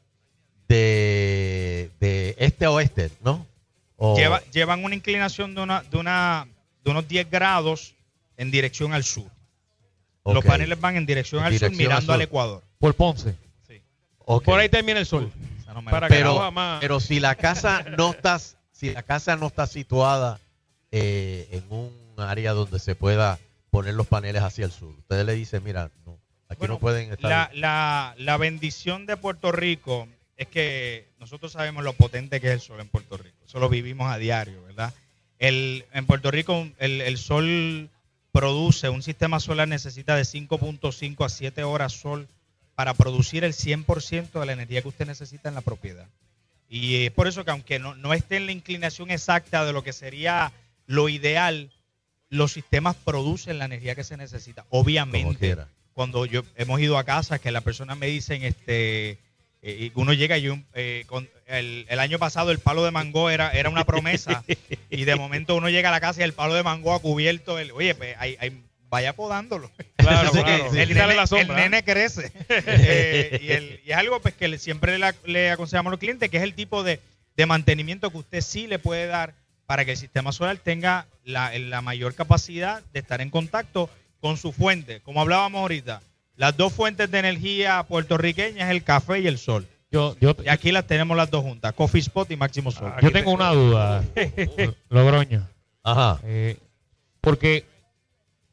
de, 0.69 1.91
de 2.01 2.35
este 2.39 2.65
a 2.65 2.71
oeste, 2.71 3.11
¿no? 3.23 3.47
O- 3.97 4.17
Lleva- 4.17 4.43
llevan 4.53 4.85
una 4.85 4.95
inclinación 4.95 5.55
de, 5.55 5.61
una, 5.63 5.83
de, 5.83 5.97
una, 5.97 6.47
de 6.85 6.91
unos 6.91 7.09
10 7.09 7.31
grados 7.31 7.95
en 8.37 8.51
dirección 8.51 8.93
al 8.93 9.05
sur. 9.05 9.27
Los 10.25 10.45
paneles 10.45 10.79
van 10.79 10.97
en 10.97 11.07
dirección 11.07 11.41
En 11.41 11.47
al 11.47 11.59
sur 11.59 11.71
mirando 11.71 12.13
al. 12.13 12.21
Ecuador. 12.21 12.63
Por 12.79 12.95
Ponce. 12.95 13.35
Ok. 14.19 14.45
Por 14.45 14.61
ahí 14.61 14.69
termina 14.69 14.99
el 15.01 15.07
sol. 15.07 15.33
no 15.75 15.85
Para 15.87 16.07
pero, 16.09 16.51
más. 16.53 16.81
pero 16.81 17.01
si 17.01 17.19
la 17.19 17.35
casa 17.35 17.83
no 17.97 18.11
está 18.11 18.39
si 18.73 18.93
la 18.93 19.03
casa 19.03 19.37
no 19.37 19.47
está 19.47 19.67
situada 19.67 20.39
eh, 20.93 21.49
en 21.51 21.65
un 21.71 21.91
área 22.19 22.53
donde 22.53 22.79
se 22.79 22.95
pueda 22.95 23.39
poner 23.71 23.95
los 23.95 24.07
paneles 24.07 24.43
hacia 24.43 24.67
el 24.67 24.71
sur 24.71 24.91
ustedes 24.99 25.25
le 25.27 25.33
dicen 25.35 25.65
mira 25.65 25.91
no, 26.07 26.17
aquí 26.49 26.67
no 26.67 26.79
pueden 26.79 27.13
estar 27.13 27.31
La, 27.31 27.51
la, 27.55 28.15
la 28.19 28.37
bendición 28.37 29.07
de 29.07 29.17
Puerto 29.17 29.53
Rico 29.53 30.09
es 30.37 30.49
que 30.49 31.07
nosotros 31.19 31.53
sabemos 31.53 31.85
lo 31.85 31.93
potente 31.93 32.41
que 32.41 32.49
es 32.49 32.55
el 32.55 32.61
sol 32.61 32.81
en 32.81 32.89
Puerto 32.89 33.17
Rico. 33.17 33.37
Eso 33.47 33.59
lo 33.59 33.69
vivimos 33.69 34.11
a 34.11 34.19
diario, 34.19 34.63
¿verdad? 34.65 34.95
El, 35.39 35.85
en 35.93 36.07
Puerto 36.07 36.31
Rico 36.31 36.69
el, 36.79 37.01
el 37.01 37.19
sol 37.19 37.91
produce, 38.33 38.89
un 38.89 39.03
sistema 39.03 39.41
solar 39.41 39.69
necesita 39.69 40.15
de 40.17 40.23
5.5 40.23 41.25
a 41.25 41.29
7 41.29 41.65
horas 41.65 41.93
sol 41.93 42.29
para 42.75 42.95
producir 42.95 43.43
el 43.43 43.53
100% 43.53 44.39
de 44.39 44.47
la 44.47 44.53
energía 44.53 44.83
que 44.83 44.89
usted 44.89 45.07
necesita 45.07 45.49
en 45.49 45.57
la 45.57 45.61
propiedad. 45.61 46.07
Y 46.69 47.07
es 47.07 47.11
por 47.11 47.27
eso 47.27 47.45
que 47.45 47.51
aunque 47.51 47.79
no, 47.79 47.97
no 47.97 48.15
esté 48.15 48.37
en 48.37 48.47
la 48.47 48.53
inclinación 48.53 49.11
exacta 49.11 49.65
de 49.65 49.73
lo 49.73 49.83
que 49.83 49.93
sería 49.93 50.53
lo 50.87 51.09
ideal, 51.09 51.71
los 52.29 52.53
sistemas 52.53 52.95
producen 52.95 53.59
la 53.59 53.65
energía 53.65 53.95
que 53.95 54.05
se 54.05 54.17
necesita. 54.17 54.65
Obviamente, 54.71 55.39
quiera. 55.39 55.69
Cuando 55.99 56.27
yo 56.27 56.45
hemos 56.55 56.81
ido 56.81 56.97
a 56.97 57.03
casa 57.03 57.41
que 57.41 57.51
las 57.51 57.65
personas 57.65 57.99
me 57.99 58.07
dicen 58.07 58.45
este 58.45 59.19
eh, 59.63 59.91
y 59.91 59.93
uno 59.97 60.13
llega 60.13 60.39
y 60.39 60.43
yo, 60.43 60.57
eh, 60.75 61.03
con 61.09 61.29
el, 61.49 61.87
el 61.89 61.99
año 61.99 62.21
pasado 62.21 62.53
el 62.53 62.61
palo 62.61 62.85
de 62.85 62.93
mango 62.93 63.31
era, 63.31 63.51
era 63.51 63.69
una 63.69 63.83
promesa. 63.85 64.45
Y 64.91 65.05
de 65.07 65.17
momento 65.17 65.57
uno 65.57 65.69
llega 65.69 65.89
a 65.89 65.91
la 65.91 66.01
casa 66.01 66.21
y 66.21 66.23
el 66.23 66.35
palo 66.35 66.55
de 66.55 66.63
mango 66.63 66.95
ha 66.95 67.01
cubierto 67.01 67.59
el 67.59 67.73
oye 67.73 67.97
pues 67.97 68.15
hay, 68.21 68.37
hay- 68.39 68.63
vaya 68.89 69.13
podándolo. 69.17 69.73
Claro, 69.97 70.31
el, 70.33 70.71
Quítale 70.71 70.95
nene, 70.95 71.15
la 71.17 71.27
sombra, 71.27 71.57
el 71.65 71.71
nene 71.73 71.83
crece. 71.83 72.31
Eh, 72.49 73.41
y, 73.43 73.51
el- 73.51 73.81
y 73.85 73.91
es 73.91 73.97
algo 73.97 74.21
pues 74.21 74.35
que 74.35 74.57
siempre 74.57 75.01
le, 75.01 75.13
le 75.25 75.51
aconsejamos 75.51 75.91
a 75.91 75.95
los 75.95 75.99
clientes 75.99 76.31
que 76.31 76.37
es 76.37 76.45
el 76.45 76.55
tipo 76.55 76.85
de, 76.85 77.01
de 77.37 77.47
mantenimiento 77.47 78.11
que 78.13 78.19
usted 78.19 78.41
sí 78.41 78.69
le 78.69 78.79
puede 78.79 79.09
dar 79.09 79.35
para 79.67 79.85
que 79.85 79.91
el 79.91 79.97
sistema 79.99 80.31
solar 80.31 80.59
tenga 80.59 81.07
la, 81.25 81.59
la 81.59 81.83
mayor 81.83 82.15
capacidad 82.15 82.85
de 82.93 83.01
estar 83.01 83.21
en 83.21 83.31
contacto 83.31 83.91
con 84.21 84.37
su 84.37 84.53
fuente. 84.53 85.01
Como 85.01 85.21
hablábamos 85.21 85.61
ahorita, 85.61 86.03
las 86.37 86.57
dos 86.57 86.73
fuentes 86.73 87.11
de 87.11 87.19
energía 87.19 87.83
puertorriqueñas 87.85 88.69
es 88.69 88.71
el 88.71 88.85
café 88.85 89.21
y 89.21 89.27
el 89.27 89.39
sol. 89.39 89.67
Yo, 89.91 90.17
yo, 90.21 90.37
y 90.45 90.49
aquí 90.49 90.71
las 90.71 90.87
tenemos 90.87 91.17
las 91.17 91.31
dos 91.31 91.43
juntas, 91.43 91.73
Coffee 91.73 92.01
Spot 92.01 92.31
y 92.31 92.37
Máximo 92.37 92.71
Sol. 92.71 92.93
Yo 93.01 93.11
tengo 93.11 93.33
una 93.33 93.51
duda, 93.53 94.05
Logroño. 94.91 95.49
Ajá. 95.83 96.21
Eh, 96.25 96.59
porque 97.23 97.65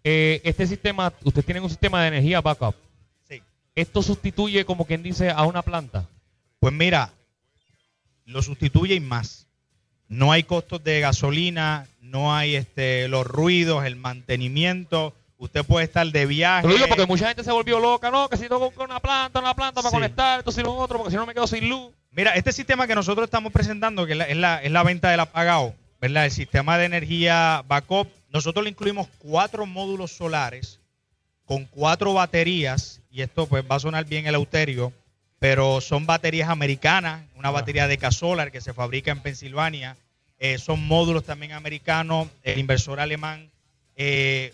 eh, 0.04 0.42
este 0.46 0.66
sistema, 0.66 1.12
ustedes 1.24 1.46
tienen 1.46 1.64
un 1.64 1.70
sistema 1.70 2.02
de 2.02 2.08
energía 2.08 2.40
backup. 2.40 2.76
Sí. 3.28 3.42
¿Esto 3.76 4.02
sustituye, 4.02 4.64
como 4.64 4.86
quien 4.86 5.04
dice, 5.04 5.30
a 5.30 5.44
una 5.44 5.62
planta? 5.62 6.08
Pues 6.60 6.74
mira, 6.74 7.12
lo 8.26 8.42
sustituye 8.42 8.96
y 8.96 9.00
más. 9.00 9.48
No 10.08 10.32
hay 10.32 10.44
costos 10.44 10.84
de 10.84 11.00
gasolina, 11.02 11.88
no 12.02 12.34
hay 12.34 12.56
este 12.56 13.08
los 13.08 13.26
ruidos, 13.26 13.86
el 13.86 13.96
mantenimiento. 13.96 15.14
Usted 15.46 15.64
puede 15.64 15.86
estar 15.86 16.06
de 16.06 16.26
viaje. 16.26 16.68
Lo 16.68 16.74
digo 16.74 16.88
porque 16.88 17.06
mucha 17.06 17.28
gente 17.28 17.44
se 17.44 17.52
volvió 17.52 17.80
loca, 17.80 18.12
¿no? 18.12 18.28
Que 18.30 18.38
si 18.38 18.44
tengo 18.50 18.72
que 18.72 18.80
una 18.82 19.00
planta, 19.00 19.40
una 19.40 19.54
planta 19.56 19.82
para 19.82 19.90
Sí. 19.90 19.96
conectar, 19.96 20.44
esto 20.46 20.62
lo 20.64 20.76
otro, 20.76 20.98
porque 20.98 21.12
si 21.12 21.18
no 21.18 21.26
me 21.26 21.34
quedo 21.34 21.48
sin 21.48 21.70
luz. 21.70 21.92
Mira, 22.12 22.32
este 22.32 22.52
sistema 22.52 22.88
que 22.88 22.96
nosotros 22.96 23.26
estamos 23.26 23.52
presentando, 23.54 24.06
que 24.06 24.14
es 24.14 24.18
la, 24.18 24.26
es 24.26 24.38
la, 24.38 24.64
es 24.64 24.72
la 24.72 24.84
venta 24.84 25.10
del 25.10 25.20
apagado, 25.20 25.74
¿verdad? 26.02 26.26
El 26.26 26.32
sistema 26.32 26.78
de 26.78 26.86
energía 26.86 27.64
backup, 27.68 28.08
nosotros 28.32 28.64
le 28.64 28.70
incluimos 28.72 29.08
cuatro 29.20 29.66
módulos 29.66 30.12
solares 30.12 30.80
con 31.46 31.66
cuatro 31.66 32.14
baterías, 32.14 33.02
y 33.12 33.22
esto 33.22 33.46
pues 33.46 33.64
va 33.70 33.76
a 33.76 33.80
sonar 33.80 34.06
bien 34.06 34.26
el 34.28 34.36
euterio, 34.36 34.92
pero 35.40 35.80
son 35.80 36.06
baterías 36.08 36.50
americanas, 36.50 37.22
una 37.36 37.52
batería 37.52 37.88
de 37.88 37.98
Casolar 38.00 38.52
que 38.52 38.62
se 38.62 38.74
fabrica 38.74 39.12
en 39.12 39.20
Pensilvania, 39.20 39.96
eh, 40.40 40.58
son 40.58 40.86
módulos 40.88 41.24
también 41.24 41.52
americanos, 41.52 42.30
el 42.44 42.58
inversor 42.58 43.00
alemán, 43.00 43.52
eh, 43.96 44.52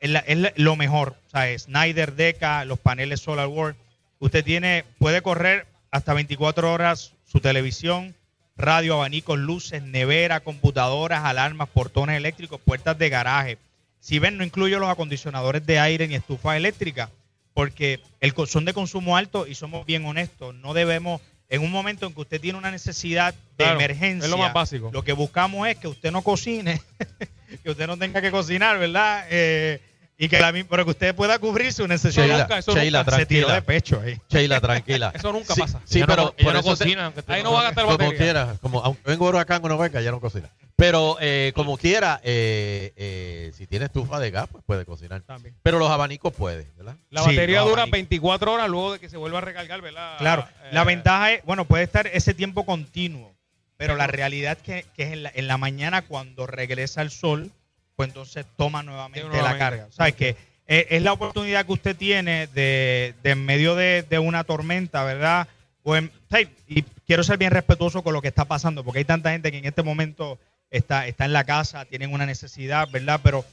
es, 0.00 0.10
la- 0.10 0.20
es 0.20 0.52
lo 0.56 0.76
mejor, 0.76 1.16
o 1.26 1.30
sea, 1.30 1.58
Snyder, 1.58 2.14
Deca, 2.14 2.64
los 2.64 2.78
paneles 2.78 3.20
Solar 3.20 3.46
World, 3.48 3.76
usted 4.18 4.44
tiene, 4.44 4.84
puede 4.98 5.22
correr 5.22 5.66
hasta 5.90 6.14
24 6.14 6.72
horas 6.72 7.12
su 7.24 7.40
televisión, 7.40 8.14
radio, 8.56 8.94
abanicos, 8.94 9.38
luces, 9.38 9.82
nevera, 9.82 10.40
computadoras, 10.40 11.24
alarmas, 11.24 11.68
portones 11.68 12.16
eléctricos, 12.16 12.60
puertas 12.60 12.96
de 12.98 13.08
garaje. 13.08 13.58
Si 14.00 14.18
ven, 14.18 14.36
no 14.36 14.44
incluyo 14.44 14.78
los 14.78 14.90
acondicionadores 14.90 15.64
de 15.66 15.78
aire 15.78 16.06
ni 16.06 16.14
estufas 16.14 16.56
eléctricas, 16.56 17.10
porque 17.54 18.00
el, 18.20 18.34
son 18.46 18.64
de 18.64 18.74
consumo 18.74 19.16
alto 19.16 19.46
y 19.46 19.54
somos 19.54 19.86
bien 19.86 20.04
honestos. 20.04 20.54
No 20.56 20.74
debemos, 20.74 21.20
en 21.54 21.62
un 21.62 21.70
momento 21.70 22.06
en 22.06 22.12
que 22.14 22.20
usted 22.20 22.40
tiene 22.40 22.58
una 22.58 22.70
necesidad 22.70 23.32
de 23.34 23.64
Claro, 23.64 23.74
emergencia, 23.80 24.24
es 24.24 24.30
lo 24.30 24.38
más 24.38 24.52
básico. 24.52 24.90
lo 24.92 25.02
que 25.02 25.12
buscamos 25.12 25.66
es 25.68 25.76
que 25.76 25.88
usted 25.88 26.10
no 26.10 26.22
cocine, 26.22 26.80
que 27.62 27.70
usted 27.70 27.86
no 27.86 27.96
tenga 27.96 28.20
que 28.20 28.30
cocinar, 28.30 28.78
¿verdad? 28.78 29.26
Eh, 29.30 29.80
y 30.16 30.28
que 30.28 30.38
la, 30.40 30.52
pero 30.70 30.84
que 30.84 30.90
usted 30.92 31.14
pueda 31.14 31.38
cubrir 31.38 31.72
su 31.72 31.88
necesidad. 31.88 32.24
Sheila, 32.26 32.38
Nunca, 32.42 32.58
eso 32.58 32.72
Sheila, 32.74 32.98
nunca 33.04 33.16
se 33.16 33.26
tiró 33.26 33.46
tranquila. 33.48 33.54
de 33.54 33.62
pecho 33.62 34.00
ahí. 34.00 34.20
Sheila, 34.30 34.60
tranquila. 34.60 35.12
Eso 35.14 35.32
nunca 35.32 35.54
Sí, 35.54 35.60
pasa. 35.60 35.80
Sí, 35.84 35.98
Ella 35.98 36.06
no 36.06 36.12
pero 36.12 36.22
co- 36.28 36.34
ella 36.38 36.44
por 36.44 36.52
no 36.54 36.60
eso 36.60 36.68
cocina, 36.70 37.10
te- 37.10 37.32
Ahí 37.32 37.42
no 37.42 37.52
va 37.52 37.60
a 37.60 37.62
gastar 37.64 37.84
como 37.84 37.98
batería. 37.98 38.18
quiera, 38.18 38.56
como 38.60 38.80
aunque 38.80 39.02
venga 39.10 39.24
huracán 39.24 39.64
o 39.64 39.68
no 39.68 39.76
venga, 39.78 40.00
ya 40.00 40.10
no 40.12 40.20
cocina. 40.20 40.48
Pero 40.76 41.16
eh, 41.20 41.52
como 41.54 41.76
quiera, 41.78 42.20
eh, 42.24 42.92
eh, 42.96 43.52
si 43.56 43.66
tiene 43.66 43.84
estufa 43.86 44.18
de 44.18 44.30
gas, 44.32 44.48
pues 44.50 44.62
puede 44.64 44.84
cocinar. 44.84 45.22
También. 45.22 45.54
Pero 45.62 45.78
los 45.78 45.90
abanicos 45.90 46.32
puede, 46.32 46.66
¿verdad? 46.76 46.96
La 47.10 47.22
Sí, 47.22 47.30
batería 47.30 47.60
no, 47.60 47.66
dura 47.68 47.82
abanico. 47.82 47.94
24 47.96 48.52
horas 48.52 48.68
luego 48.68 48.92
de 48.94 48.98
que 48.98 49.08
se 49.08 49.16
vuelva 49.16 49.38
a 49.38 49.40
recargar, 49.42 49.80
¿verdad? 49.80 50.18
Claro, 50.18 50.48
la 50.72 50.82
Eh, 50.82 50.84
ventaja 50.84 51.32
es, 51.32 51.44
bueno, 51.44 51.64
puede 51.64 51.84
estar 51.84 52.06
ese 52.08 52.34
tiempo 52.34 52.64
continuo, 52.66 53.32
pero 53.76 53.96
la 53.96 54.06
realidad 54.08 54.58
es 54.58 54.62
que, 54.64 54.86
que 54.96 55.02
es 55.04 55.12
en 55.12 55.22
la, 55.24 55.32
en 55.34 55.46
la 55.48 55.58
mañana 55.58 56.02
cuando 56.02 56.46
regresa 56.46 57.02
el 57.02 57.10
sol, 57.12 57.50
pues 57.96 58.08
entonces 58.08 58.44
toma 58.56 58.82
nuevamente, 58.82 59.28
la 59.42 59.58
carga. 59.58 59.86
O 59.88 59.92
sea, 59.92 60.08
es 60.08 60.14
que 60.14 60.36
es, 60.66 61.02
la 61.02 61.12
oportunidad 61.12 61.66
que 61.66 61.72
usted 61.72 61.96
tiene 61.96 62.46
de, 62.48 63.14
de 63.22 63.30
en 63.30 63.44
medio 63.44 63.74
de, 63.74 64.02
de 64.02 64.18
una 64.18 64.44
tormenta, 64.44 65.04
¿verdad? 65.04 65.46
O 65.82 65.94
en- 65.96 66.10
sí, 66.32 66.48
y 66.66 66.82
quiero 67.06 67.22
ser 67.22 67.36
bien 67.38 67.50
respetuoso 67.52 68.02
con 68.02 68.12
lo 68.14 68.22
que 68.22 68.28
está 68.28 68.46
pasando, 68.46 68.82
porque 68.84 69.00
hay 69.00 69.04
tanta 69.04 69.30
gente 69.30 69.52
que 69.52 69.58
en 69.58 69.64
este 69.66 69.82
momento 69.82 70.38
está, 70.70 71.06
está 71.06 71.24
en 71.26 71.32
la 71.34 71.44
casa, 71.44 71.84
tienen 71.84 72.12
una 72.12 72.26
necesidad, 72.26 72.88
¿verdad? 72.90 73.20
Pero 73.22 73.44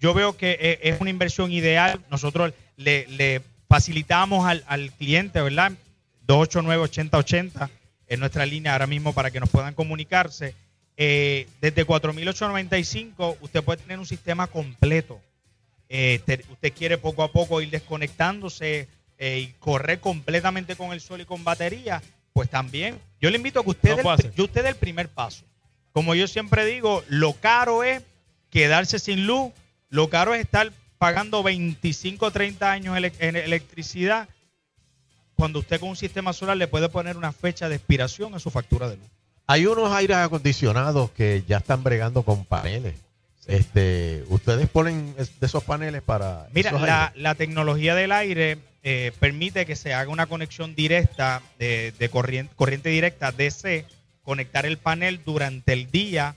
yo 0.00 0.14
veo 0.14 0.36
que 0.36 0.52
e- 0.60 0.88
es 0.88 1.00
una 1.00 1.10
inversión 1.10 1.52
ideal. 1.52 2.00
Nosotros 2.10 2.52
le, 2.76 3.06
le 3.08 3.42
facilitamos 3.68 4.46
al, 4.46 4.64
al 4.66 4.90
cliente, 4.92 5.40
¿verdad? 5.42 5.72
289-8080 6.26 7.68
en 8.08 8.20
nuestra 8.20 8.46
línea 8.46 8.72
ahora 8.72 8.86
mismo 8.86 9.12
para 9.12 9.30
que 9.30 9.40
nos 9.40 9.48
puedan 9.50 9.74
comunicarse. 9.74 10.54
Eh, 10.96 11.48
desde 11.60 11.84
4.895 11.86 13.36
usted 13.40 13.62
puede 13.64 13.82
tener 13.82 13.98
un 13.98 14.06
sistema 14.06 14.46
completo. 14.46 15.20
Eh, 15.88 16.20
te- 16.24 16.44
usted 16.50 16.72
quiere 16.72 16.98
poco 16.98 17.22
a 17.22 17.30
poco 17.32 17.60
ir 17.60 17.70
desconectándose 17.70 18.88
eh, 19.18 19.38
y 19.40 19.46
correr 19.58 20.00
completamente 20.00 20.76
con 20.76 20.92
el 20.92 21.00
sol 21.00 21.20
y 21.20 21.24
con 21.24 21.44
batería, 21.44 22.02
pues 22.32 22.48
también. 22.50 22.98
Yo 23.20 23.30
le 23.30 23.36
invito 23.36 23.60
a 23.60 23.64
que 23.64 23.70
usted, 23.70 23.90
el, 23.98 24.04
yo 24.34 24.44
usted 24.44 24.62
dé 24.62 24.68
el 24.70 24.76
primer 24.76 25.08
paso. 25.08 25.44
Como 25.92 26.14
yo 26.14 26.26
siempre 26.26 26.64
digo, 26.66 27.04
lo 27.08 27.34
caro 27.34 27.84
es 27.84 28.02
quedarse 28.50 28.98
sin 28.98 29.26
luz, 29.26 29.52
lo 29.90 30.08
caro 30.10 30.34
es 30.34 30.40
estar 30.40 30.72
pagando 30.98 31.42
25 31.42 32.26
o 32.26 32.30
30 32.30 32.70
años 32.72 32.96
ele- 32.96 33.12
en 33.18 33.36
electricidad 33.36 34.28
cuando 35.36 35.58
usted 35.58 35.80
con 35.80 35.90
un 35.90 35.96
sistema 35.96 36.32
solar 36.32 36.56
le 36.56 36.68
puede 36.68 36.88
poner 36.88 37.16
una 37.16 37.32
fecha 37.32 37.68
de 37.68 37.76
expiración 37.76 38.34
a 38.34 38.38
su 38.38 38.50
factura 38.50 38.88
de 38.88 38.96
luz. 38.96 39.08
Hay 39.46 39.66
unos 39.66 39.92
aires 39.92 40.16
acondicionados 40.16 41.10
que 41.10 41.44
ya 41.46 41.58
están 41.58 41.82
bregando 41.82 42.22
con 42.22 42.44
paneles. 42.44 42.94
Este, 43.46 44.24
ustedes 44.28 44.68
ponen 44.70 45.14
de 45.16 45.46
esos 45.46 45.62
paneles 45.64 46.00
para 46.00 46.46
Mira, 46.54 46.70
esos 46.70 46.82
la, 47.16 47.34
tecnología 47.34 47.94
del 47.94 48.10
aire 48.12 48.56
eh, 48.82 49.12
permite 49.20 49.66
que 49.66 49.76
se 49.76 49.92
haga 49.92 50.10
una 50.10 50.26
conexión 50.26 50.74
directa 50.74 51.42
de, 51.58 51.92
de 51.98 52.08
corriente, 52.08 52.54
corriente 52.56 52.88
directa 52.88 53.32
DC, 53.32 53.84
conectar 54.22 54.64
el 54.64 54.78
panel 54.78 55.20
durante 55.24 55.74
el 55.74 55.90
día 55.90 56.34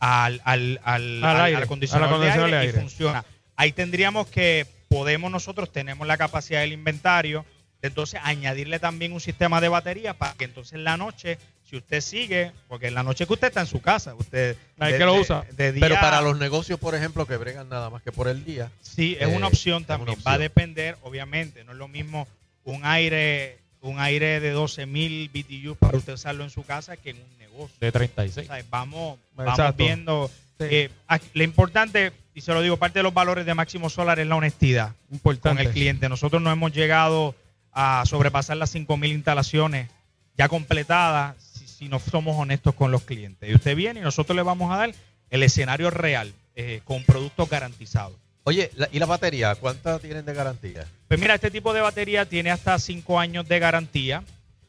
al, 0.00 0.40
al, 0.44 0.80
al, 0.82 1.24
Al 1.24 1.40
aire, 1.42 1.56
al 1.56 1.62
acondicionador, 1.62 2.20
de 2.20 2.30
aire 2.30 2.56
de 2.56 2.66
y 2.66 2.72
funciona. 2.72 3.24
Ahí 3.56 3.72
tendríamos 3.72 4.26
que, 4.26 4.66
podemos 4.88 5.30
nosotros, 5.30 5.72
tenemos 5.72 6.06
la 6.06 6.16
capacidad 6.16 6.60
del 6.60 6.72
inventario, 6.72 7.44
de 7.82 7.88
entonces 7.88 8.20
añadirle 8.24 8.78
también 8.80 9.12
un 9.12 9.20
sistema 9.20 9.60
de 9.60 9.68
batería 9.68 10.14
para 10.14 10.34
que 10.34 10.44
entonces 10.44 10.74
en 10.74 10.84
la 10.84 10.96
noche 10.96 11.38
Si 11.68 11.76
usted 11.76 12.00
sigue, 12.00 12.52
porque 12.66 12.86
en 12.88 12.94
la 12.94 13.02
noche 13.02 13.26
que 13.26 13.32
usted 13.34 13.48
está 13.48 13.60
en 13.60 13.66
su 13.66 13.80
casa, 13.82 14.14
usted 14.14 14.56
Hay 14.78 14.92
de- 14.92 14.98
que 14.98 15.04
lo 15.04 15.14
usa. 15.16 15.44
de 15.52 15.72
día- 15.72 15.80
Pero 15.82 15.96
para 15.96 16.20
los 16.22 16.38
negocios, 16.38 16.78
por 16.80 16.94
ejemplo, 16.94 17.26
que 17.26 17.36
bregan 17.36 17.68
nada 17.68 17.90
más 17.90 18.02
que 18.02 18.10
por 18.10 18.26
el 18.28 18.44
día. 18.44 18.70
Sí, 18.80 19.16
es 19.20 19.28
eh, 19.28 19.36
una 19.36 19.48
opción 19.48 19.84
también. 19.84 20.16
una 20.16 20.22
Va 20.24 20.32
a 20.34 20.38
depender, 20.38 20.96
obviamente, 21.02 21.64
no 21.64 21.72
es 21.72 21.78
lo 21.78 21.88
mismo 21.88 22.26
un 22.64 22.84
aire 22.84 23.58
un 23.80 24.00
aire 24.00 24.40
de 24.40 24.52
12.000 24.52 25.30
BTU 25.32 25.76
para 25.76 25.96
usted 25.98 26.14
usarlo 26.14 26.42
en 26.42 26.50
su 26.50 26.64
casa 26.64 26.96
que 26.96 27.10
en 27.10 27.18
un 27.18 27.38
negocio. 27.38 27.76
De 27.78 27.92
36. 27.92 28.48
O 28.50 28.52
sea, 28.52 28.64
vamos, 28.70 29.20
vamos 29.36 29.76
viendo. 29.76 30.28
eh, 30.58 30.90
lo 31.34 31.44
importante, 31.44 32.10
y 32.34 32.40
se 32.40 32.52
lo 32.52 32.60
digo, 32.60 32.76
parte 32.76 32.98
de 32.98 33.04
los 33.04 33.14
valores 33.14 33.46
de 33.46 33.54
Máximo 33.54 33.88
Solar 33.88 34.18
es 34.18 34.26
la 34.26 34.34
honestidad 34.34 34.94
Importante. 35.12 35.58
con 35.62 35.66
el 35.68 35.72
cliente. 35.72 36.08
Nosotros 36.08 36.42
no 36.42 36.50
hemos 36.50 36.72
llegado 36.72 37.36
a 37.72 38.02
sobrepasar 38.04 38.56
las 38.56 38.74
5.000 38.74 39.12
instalaciones 39.12 39.88
ya 40.36 40.48
completadas 40.48 41.36
si, 41.78 41.88
no 41.88 41.98
somos 41.98 42.36
honestos 42.38 42.74
con 42.74 42.90
los 42.90 43.02
clientes. 43.02 43.48
Y 43.48 43.54
usted 43.54 43.76
viene 43.76 44.00
y 44.00 44.02
nosotros 44.02 44.34
le 44.36 44.42
vamos 44.42 44.72
a 44.72 44.76
dar 44.78 44.94
el 45.30 45.42
escenario 45.42 45.90
real 45.90 46.32
eh, 46.56 46.80
con 46.84 47.04
productos 47.04 47.48
garantizados. 47.48 48.16
Oye, 48.44 48.70
la- 48.76 48.88
¿y 48.90 48.98
la 48.98 49.06
batería? 49.06 49.54
¿Cuántas 49.54 50.00
tienen 50.00 50.24
de 50.24 50.34
garantía? 50.34 50.86
Pues 51.06 51.20
mira, 51.20 51.34
este 51.34 51.50
tipo 51.50 51.72
de 51.74 51.80
batería 51.80 52.24
tiene 52.26 52.50
hasta 52.50 52.78
5 52.78 53.20
años 53.20 53.46
de 53.46 53.58
garantía. 53.58 54.22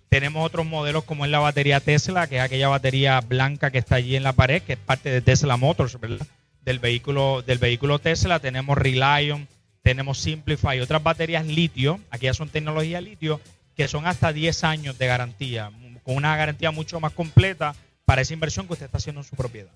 Tenemos 0.10 0.46
otros 0.46 0.66
modelos 0.66 1.04
como 1.04 1.24
es 1.26 1.32
la 1.32 1.40
batería 1.40 1.80
Tesla, 1.80 2.28
que 2.28 2.38
es 2.38 2.42
aquella 2.42 2.68
batería 2.68 3.22
blanca 3.22 3.72
que 3.72 3.78
está 3.78 3.96
allí 3.96 4.16
en 4.16 4.24
la 4.24 4.34
pared, 4.34 4.62
que 4.64 4.74
es 4.74 4.80
parte 4.80 5.10
de 5.10 5.22
Tesla 5.22 5.56
Motors, 5.56 6.00
¿verdad? 6.00 6.26
Del 6.64 6.80
vehículo, 6.80 7.42
del 7.42 7.58
vehículo 7.60 8.00
Tesla. 8.00 8.40
Tenemos 8.40 8.78
Relion, 8.78 9.48
tenemos 9.82 10.20
Simplify, 10.20 10.80
otras 10.82 11.02
baterías 11.02 11.46
litio, 11.46 12.00
aquellas 12.10 12.38
son 12.38 12.50
tecnología 12.50 13.00
litio, 13.02 13.40
que 13.78 13.88
son 13.88 14.06
hasta 14.08 14.34
10 14.34 14.64
años 14.66 14.98
de 14.98 15.08
garantía, 15.08 15.70
con 16.04 16.16
una 16.16 16.36
garantía 16.36 16.72
mucho 16.72 17.00
más 17.00 17.14
completa 17.14 17.76
para 18.06 18.22
esa 18.22 18.34
inversión 18.34 18.68
que 18.68 18.74
usted 18.74 18.88
está 18.88 18.98
haciendo 18.98 19.22
en 19.22 19.28
su 19.28 19.36
propiedad. 19.36 19.72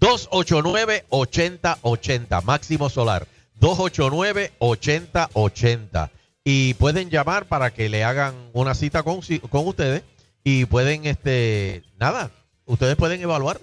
289-8080, 0.00 2.42
Máximo 2.42 2.90
Solar. 2.90 3.28
289-8080. 3.60 6.10
Y 6.44 6.74
pueden 6.74 7.10
llamar 7.10 7.46
para 7.46 7.72
que 7.72 7.88
le 7.88 8.04
hagan 8.04 8.34
una 8.52 8.74
cita 8.74 9.02
con, 9.02 9.22
con 9.50 9.66
ustedes. 9.66 10.04
Y 10.42 10.66
pueden, 10.66 11.06
este, 11.06 11.82
nada, 11.98 12.30
ustedes 12.66 12.96
pueden 12.96 13.22
evaluar 13.22 13.58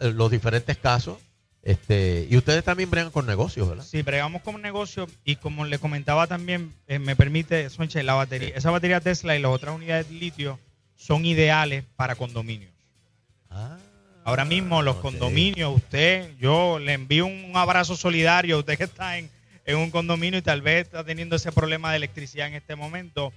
los 0.00 0.30
diferentes 0.30 0.78
casos. 0.78 1.18
Este, 1.66 2.28
y 2.30 2.36
ustedes 2.36 2.62
también 2.62 2.88
bregan 2.88 3.10
con 3.10 3.26
negocios, 3.26 3.68
¿verdad? 3.68 3.84
Sí, 3.84 4.00
bregamos 4.02 4.42
con 4.42 4.54
un 4.54 4.62
negocio 4.62 5.08
y 5.24 5.34
como 5.34 5.64
le 5.64 5.80
comentaba 5.80 6.28
también, 6.28 6.72
eh, 6.86 7.00
me 7.00 7.16
permite, 7.16 7.68
Sonche, 7.70 8.04
la 8.04 8.14
batería, 8.14 8.52
esa 8.54 8.70
batería 8.70 9.00
Tesla 9.00 9.34
y 9.34 9.40
las 9.40 9.50
otras 9.50 9.74
unidades 9.74 10.08
de 10.08 10.14
litio 10.14 10.60
son 10.94 11.24
ideales 11.24 11.82
para 11.96 12.14
condominios. 12.14 12.70
Ahora 14.22 14.44
mismo 14.44 14.80
los 14.80 14.98
condominios, 14.98 15.74
usted, 15.74 16.36
yo 16.38 16.78
le 16.78 16.92
envío 16.92 17.26
un 17.26 17.50
abrazo 17.56 17.96
solidario 17.96 18.54
a 18.54 18.58
usted 18.60 18.78
que 18.78 18.84
está 18.84 19.18
en, 19.18 19.28
en 19.64 19.76
un 19.76 19.90
condominio 19.90 20.38
y 20.38 20.42
tal 20.42 20.62
vez 20.62 20.86
está 20.86 21.02
teniendo 21.02 21.34
ese 21.34 21.50
problema 21.50 21.90
de 21.90 21.96
electricidad 21.96 22.46
en 22.46 22.54
este 22.54 22.76
momento. 22.76 23.32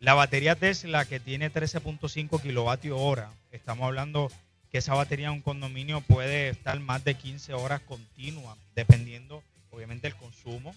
La 0.00 0.14
batería 0.14 0.54
Tesla 0.54 1.04
que 1.04 1.20
tiene 1.20 1.52
13.5 1.52 2.40
kilovatios 2.40 2.96
hora, 2.98 3.30
estamos 3.52 3.84
hablando 3.84 4.30
que 4.74 4.78
esa 4.78 4.94
batería 4.94 5.28
en 5.28 5.34
un 5.34 5.40
condominio 5.40 6.00
puede 6.00 6.48
estar 6.48 6.80
más 6.80 7.04
de 7.04 7.14
15 7.14 7.54
horas 7.54 7.80
continuas, 7.82 8.58
dependiendo 8.74 9.40
obviamente 9.70 10.08
del 10.08 10.16
consumo 10.16 10.74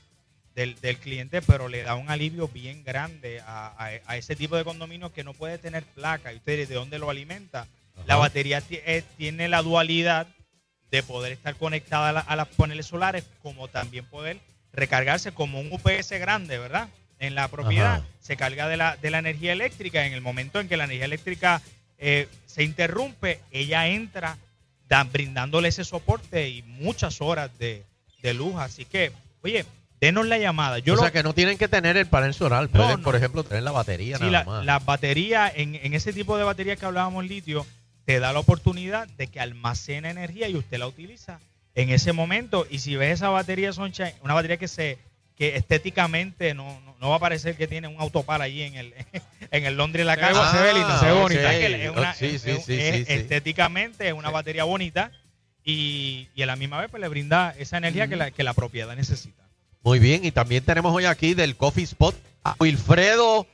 del, 0.53 0.79
del 0.81 0.99
cliente, 0.99 1.41
pero 1.41 1.67
le 1.67 1.81
da 1.81 1.95
un 1.95 2.11
alivio 2.11 2.47
bien 2.47 2.83
grande 2.83 3.41
a, 3.41 3.69
a- 3.75 3.99
a 4.05 4.17
ese 4.17 4.35
tipo 4.35 4.55
de 4.55 4.63
condominio 4.63 5.11
que 5.11 5.23
no 5.23 5.33
puede 5.33 5.57
tener 5.57 5.81
placa. 5.83 6.31
¿Y 6.31 6.35
usted 6.35 6.67
de 6.67 6.75
dónde 6.75 6.99
lo 6.99 7.09
alimenta? 7.09 7.65
La 8.05 8.17
batería 8.17 8.61
eh, 8.69 9.01
tiene 9.17 9.47
la 9.47 9.63
dualidad 9.63 10.27
de 10.91 11.01
poder 11.01 11.31
estar 11.31 11.55
conectada 11.55 12.09
a, 12.09 12.11
la- 12.11 12.19
a 12.19 12.35
las 12.35 12.49
paneles 12.49 12.85
solares, 12.85 13.23
como 13.41 13.67
también 13.67 14.05
poder 14.05 14.37
recargarse 14.73 15.31
como 15.31 15.59
un 15.59 15.71
UPS 15.71 16.11
grande, 16.19 16.59
¿verdad? 16.59 16.87
En 17.17 17.33
la 17.33 17.47
propiedad 17.47 17.95
Ajá. 17.95 18.05
se 18.21 18.37
carga 18.37 18.67
de 18.67 18.77
la, 18.77 18.95
de 18.95 19.09
la 19.09 19.17
energía 19.17 19.53
eléctrica. 19.53 20.05
En 20.05 20.13
el 20.13 20.21
momento 20.21 20.59
en 20.59 20.67
que 20.67 20.77
la 20.77 20.83
energía 20.83 21.05
eléctrica 21.05 21.63
eh, 21.97 22.27
se 22.45 22.63
interrumpe, 22.63 23.39
ella 23.51 23.87
entra 23.87 24.37
da- 24.87 25.03
brindándole 25.03 25.69
ese 25.69 25.83
soporte 25.83 26.49
y 26.49 26.61
muchas 26.63 27.21
horas 27.21 27.49
de, 27.59 27.83
de 28.21 28.33
luz. 28.33 28.55
Así 28.57 28.85
que, 28.85 29.11
oye, 29.43 29.65
denos 29.99 30.25
la 30.27 30.37
llamada. 30.37 30.79
Yo 30.79 30.93
o 30.93 30.95
lo- 30.95 31.01
sea 31.01 31.11
que 31.11 31.23
no 31.23 31.33
tienen 31.33 31.57
que 31.57 31.67
tener 31.67 31.97
el 31.97 32.07
panel 32.07 32.33
solar. 32.33 32.67
Pueden, 32.69 32.97
no. 32.97 33.03
por 33.03 33.15
ejemplo, 33.15 33.43
tener 33.43 33.63
la 33.63 33.71
batería 33.71 34.17
Sí, 34.17 34.23
nada 34.25 34.31
la, 34.39 34.43
más. 34.45 34.65
las 34.65 34.85
baterías, 34.85 35.51
en, 35.55 35.75
en 35.75 35.93
ese 35.93 36.13
tipo 36.13 36.37
de 36.37 36.43
baterías 36.43 36.79
que 36.79 36.85
hablábamos 36.85 37.25
litio, 37.25 37.65
te 38.05 38.19
da 38.19 38.31
la 38.33 38.39
oportunidad 38.39 39.07
de 39.09 39.27
que 39.27 39.39
almacena 39.39 40.09
energía 40.09 40.47
y 40.47 40.55
usted 40.55 40.77
la 40.77 40.87
utiliza 40.87 41.39
en 41.75 41.89
ese 41.89 42.13
momento. 42.13 42.65
Y 42.69 42.79
si 42.79 42.95
ves 42.95 43.15
esa 43.15 43.29
batería 43.29 43.73
Sunshine, 43.73 44.13
una 44.21 44.33
batería 44.33 44.57
que 44.57 44.67
se 44.69 44.97
que 45.37 45.55
estéticamente 45.55 46.53
no, 46.53 46.79
no, 46.81 46.95
no 46.99 47.09
va 47.09 47.17
a 47.17 47.19
parecer 47.19 47.55
que 47.55 47.67
tiene 47.67 47.87
un 47.87 47.99
autopar 48.01 48.41
allí 48.41 48.63
en 48.63 48.75
el 48.75 48.93
en 49.51 49.65
el 49.65 49.77
Londres 49.77 50.01
de 50.01 50.05
la 50.05 50.15
ve- 50.15 50.21
se 50.51 50.61
ve 50.63 50.73
linda, 50.73 50.99
se 50.99 51.05
ve 51.05 51.11
bonita. 51.13 51.53
es 51.55 51.89
una- 51.91 52.13
Sí. 52.65 52.73
Estéticamente 53.07 54.07
es 54.07 54.13
una 54.13 54.29
batería 54.31 54.63
bonita 54.63 55.11
y, 55.63 56.27
y 56.33 56.41
a 56.41 56.45
la 56.45 56.55
misma 56.55 56.79
vez 56.81 56.89
pues, 56.89 57.01
le 57.01 57.07
brinda 57.07 57.53
esa 57.59 57.77
energía 57.77 58.07
que, 58.07 58.15
la, 58.15 58.31
que 58.31 58.43
la 58.43 58.53
propiedad 58.53 58.95
necesita. 58.95 59.43
Muy 59.83 59.99
bien, 59.99 60.25
y 60.25 60.31
también 60.31 60.63
tenemos 60.63 60.93
hoy 60.95 61.05
aquí 61.05 61.33
del 61.33 61.55
Coffee 61.55 61.83
Spot 61.83 62.15
a 62.43 62.55
Wilfredo 62.59 63.45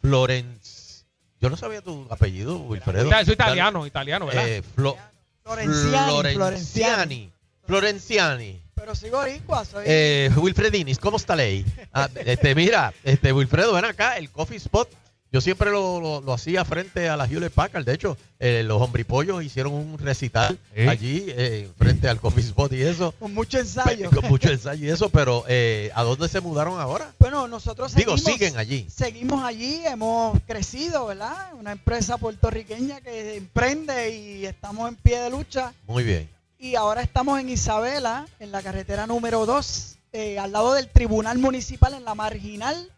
Florenz. 0.00 1.04
Yo 1.40 1.50
no 1.50 1.56
sabía 1.56 1.82
tu 1.82 2.06
apellido, 2.10 2.56
Wilfredo. 2.58 3.10
Soy 3.24 3.34
italiano, 3.34 3.86
italiano, 3.86 4.26
¿verdad? 4.26 4.48
Eh, 4.48 4.62
Flo- 4.76 4.96
Florenciani, 5.44 6.34
Florenciani. 6.34 7.32
Florenciani. 7.66 8.60
Pero 8.78 8.94
soy 8.94 9.10
boricua, 9.10 9.64
soy... 9.64 9.84
Eh, 9.86 10.30
Wilfredinis, 10.36 10.98
¿cómo 10.98 11.16
está 11.16 11.34
ley? 11.36 11.64
Ah, 11.92 12.08
este, 12.24 12.54
mira, 12.54 12.92
este 13.04 13.32
Wilfredo, 13.32 13.72
ven 13.74 13.84
acá, 13.84 14.16
el 14.16 14.30
Coffee 14.30 14.56
Spot. 14.58 14.88
Yo 15.30 15.42
siempre 15.42 15.70
lo, 15.70 16.00
lo- 16.00 16.20
lo 16.22 16.32
hacía 16.32 16.64
frente 16.64 17.06
a 17.10 17.14
la 17.14 17.26
Hewlett 17.26 17.52
Packard. 17.52 17.84
De 17.84 17.92
hecho, 17.92 18.16
eh, 18.38 18.62
los 18.64 18.80
hombripollos 18.80 19.44
hicieron 19.44 19.74
un 19.74 19.98
recital 19.98 20.58
¿Eh? 20.74 20.88
allí 20.88 21.26
eh, 21.28 21.68
frente 21.76 22.08
al 22.08 22.18
Coffee 22.18 22.42
Spot 22.44 22.72
y 22.72 22.80
eso. 22.80 23.12
Con 23.18 23.34
mucho 23.34 23.58
ensayo. 23.58 24.08
Con 24.10 24.24
mucho 24.26 24.48
ensayo 24.50 24.86
y 24.86 24.88
eso, 24.90 25.10
pero 25.10 25.44
eh, 25.46 25.90
¿a 25.94 26.02
dónde 26.02 26.28
se 26.28 26.40
mudaron 26.40 26.80
ahora? 26.80 27.12
Bueno, 27.18 27.46
nosotros 27.46 27.94
Digo, 27.94 28.16
seguimos, 28.16 28.38
siguen 28.38 28.56
allí. 28.56 28.86
seguimos 28.88 29.44
allí, 29.44 29.82
hemos 29.84 30.38
crecido, 30.46 31.04
¿verdad? 31.04 31.52
Una 31.60 31.72
empresa 31.72 32.16
puertorriqueña 32.16 33.02
que 33.02 33.36
emprende 33.36 34.16
y 34.16 34.46
estamos 34.46 34.88
en 34.88 34.94
pie 34.94 35.20
de 35.20 35.28
lucha. 35.28 35.74
Muy 35.86 36.04
bien. 36.04 36.26
Y 36.58 36.74
ahora 36.74 37.02
estamos 37.02 37.38
en 37.40 37.48
Isabela, 37.48 38.26
en 38.40 38.50
la 38.50 38.62
carretera 38.62 39.06
número 39.06 39.46
2, 39.46 39.96
eh, 40.12 40.38
al 40.38 40.52
lado 40.52 40.72
del 40.74 40.88
Tribunal 40.88 41.38
Municipal, 41.38 41.94
en 41.94 42.04
la 42.04 42.14
marginal 42.14 42.90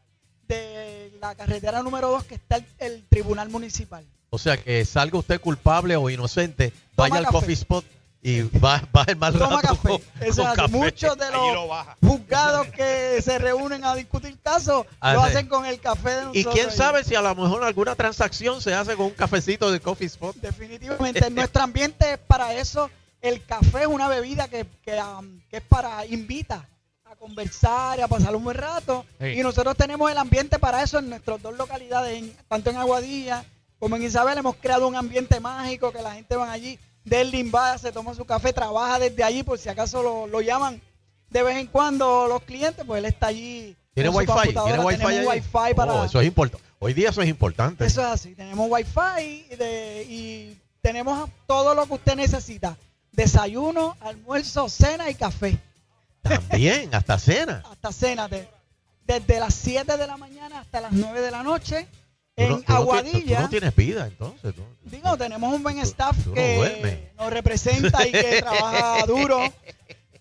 de 0.48 1.12
la 1.20 1.34
carretera 1.34 1.82
número 1.82 2.08
2 2.10 2.24
que 2.24 2.34
está 2.36 2.56
el, 2.56 2.64
el 2.78 3.04
Tribunal 3.08 3.50
Municipal. 3.50 4.04
O 4.30 4.38
sea, 4.38 4.56
que 4.56 4.84
salga 4.84 5.18
usted 5.18 5.40
culpable 5.40 5.96
o 5.96 6.08
inocente, 6.08 6.72
vaya 6.96 7.16
al 7.16 7.24
café. 7.24 7.32
Coffee 7.36 7.54
Spot 7.54 7.84
y 8.22 8.42
va, 8.58 8.82
va 8.96 9.04
el 9.08 9.18
Toma 9.18 9.30
rato 9.62 9.76
café. 9.76 9.88
con- 9.88 10.02
Eso 10.20 10.42
con 10.42 10.44
es 10.44 10.46
así. 10.48 10.56
café. 10.56 10.68
Muchos 10.76 11.18
de 11.18 11.30
lo 11.30 11.54
los 11.66 11.86
juzgados 12.06 12.66
que 12.68 13.20
se 13.22 13.38
reúnen 13.38 13.84
a 13.84 13.94
discutir 13.94 14.38
casos 14.42 14.86
lo 15.02 15.22
hacen 15.22 15.48
con 15.48 15.66
el 15.66 15.80
café 15.80 16.10
de 16.10 16.22
Y 16.22 16.24
nosotros. 16.44 16.54
quién 16.54 16.70
ahí. 16.70 16.76
sabe 16.76 17.04
si 17.04 17.14
a 17.14 17.22
lo 17.22 17.34
mejor 17.34 17.62
alguna 17.64 17.94
transacción 17.94 18.60
se 18.62 18.74
hace 18.74 18.94
con 18.96 19.06
un 19.06 19.12
cafecito 19.12 19.70
de 19.70 19.80
Coffee 19.80 20.06
Spot. 20.06 20.34
Definitivamente, 20.36 21.28
nuestro 21.30 21.62
ambiente 21.62 22.12
es 22.14 22.18
para 22.18 22.54
eso. 22.54 22.90
El 23.20 23.44
café 23.44 23.82
es 23.82 23.86
una 23.86 24.08
bebida 24.08 24.48
que, 24.48 24.66
que, 24.82 24.98
um, 25.00 25.40
que 25.50 25.58
es 25.58 25.62
para, 25.62 26.06
invita 26.06 26.66
a 27.04 27.16
conversar 27.16 27.98
y 27.98 28.02
a 28.02 28.08
pasar 28.08 28.34
un 28.34 28.44
buen 28.44 28.56
rato. 28.56 29.04
Sí. 29.20 29.26
Y 29.26 29.42
nosotros 29.42 29.76
tenemos 29.76 30.10
el 30.10 30.16
ambiente 30.18 30.58
para 30.58 30.82
eso 30.82 30.98
en 30.98 31.10
nuestras 31.10 31.42
dos 31.42 31.56
localidades, 31.56 32.16
en- 32.18 32.34
tanto 32.48 32.70
en 32.70 32.76
Aguadilla 32.76 33.44
como 33.78 33.96
en 33.96 34.04
Isabel. 34.04 34.38
Hemos 34.38 34.56
creado 34.56 34.86
un 34.88 34.96
ambiente 34.96 35.38
mágico 35.40 35.92
que 35.92 36.00
la 36.02 36.14
gente 36.14 36.36
va 36.36 36.50
allí, 36.50 36.78
del 37.04 37.30
limbada, 37.30 37.76
se 37.78 37.92
toma 37.92 38.14
su 38.14 38.24
café, 38.24 38.52
trabaja 38.52 38.98
desde 38.98 39.22
allí, 39.24 39.42
por 39.42 39.58
si 39.58 39.68
acaso 39.68 40.02
lo, 40.02 40.26
lo 40.26 40.40
llaman 40.40 40.80
de 41.30 41.42
vez 41.42 41.56
en 41.58 41.66
cuando 41.66 42.26
los 42.28 42.42
clientes, 42.42 42.84
pues 42.86 42.98
él 43.00 43.04
está 43.06 43.26
allí. 43.28 43.76
¿Tiene 43.94 44.08
wifi? 44.08 44.32
¿Tiene 44.64 44.78
wifi? 44.84 45.02
Allí? 45.04 45.26
wifi 45.26 45.74
para, 45.76 45.92
Oh, 45.94 46.04
eso 46.04 46.20
es 46.20 46.26
importante. 46.26 46.66
Hoy 46.78 46.94
día 46.94 47.10
eso 47.10 47.20
es 47.22 47.28
importante. 47.28 47.84
eso 47.84 48.00
es 48.00 48.06
así, 48.06 48.34
tenemos 48.34 48.66
wifi 48.70 49.44
de, 49.56 50.06
y 50.08 50.58
tenemos 50.80 51.28
todo 51.46 51.74
lo 51.74 51.86
que 51.86 51.94
usted 51.94 52.14
necesita. 52.16 52.76
Desayuno, 53.12 53.96
almuerzo, 54.00 54.68
cena 54.68 55.10
y 55.10 55.14
café. 55.14 55.58
También, 56.22 56.94
hasta 56.94 57.18
cena. 57.18 57.62
Hasta 57.70 57.92
cena. 57.92 58.28
de- 58.28 58.48
desde 59.06 59.40
las 59.40 59.54
7 59.54 59.96
de 59.96 60.06
la 60.06 60.16
mañana 60.16 60.60
hasta 60.60 60.80
las 60.80 60.92
9 60.92 61.20
de 61.20 61.30
la 61.32 61.42
noche. 61.42 61.88
En 62.36 62.48
tú 62.48 62.54
no 62.54 62.60
ti- 62.60 62.72
Aguadilla, 62.72 63.36
tú 63.38 63.42
no 63.42 63.48
tienes 63.48 63.74
vida, 63.76 64.06
entonces. 64.06 64.54
tú- 64.54 64.62
digo, 64.84 65.16
tenemos 65.16 65.52
un 65.52 65.62
buen 65.62 65.78
staff 65.80 66.16
no 66.26 66.32
que 66.34 67.10
nos 67.18 67.30
representa 67.30 68.06
y 68.06 68.12
que 68.12 68.40
trabaja 68.40 69.04
duro. 69.06 69.40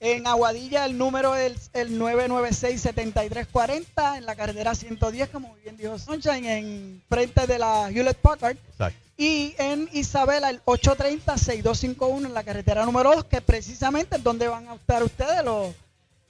En 0.01 0.25
Aguadilla 0.27 0.85
el 0.85 0.97
número 0.97 1.35
es 1.35 1.69
el 1.73 1.99
996-7340 1.99 4.17
en 4.17 4.25
la 4.25 4.35
carretera 4.35 4.73
110, 4.75 5.29
como 5.29 5.55
bien 5.63 5.75
dijo 5.77 5.97
Sunshine, 5.99 6.45
en 6.45 7.01
frente 7.09 7.45
de 7.47 7.59
la 7.59 7.89
Hewlett 7.89 8.17
Packard. 8.17 8.57
Exacto. 8.71 8.97
Y 9.17 9.53
en 9.57 9.89
Isabela 9.91 10.49
el 10.49 10.61
830-6251 10.63 12.25
en 12.27 12.33
la 12.33 12.43
carretera 12.43 12.85
número 12.85 13.13
2, 13.15 13.25
que 13.25 13.41
precisamente 13.41 14.15
es 14.15 14.23
donde 14.23 14.47
van 14.47 14.69
a 14.69 14.75
estar 14.75 15.03
ustedes 15.03 15.43
los, 15.43 15.73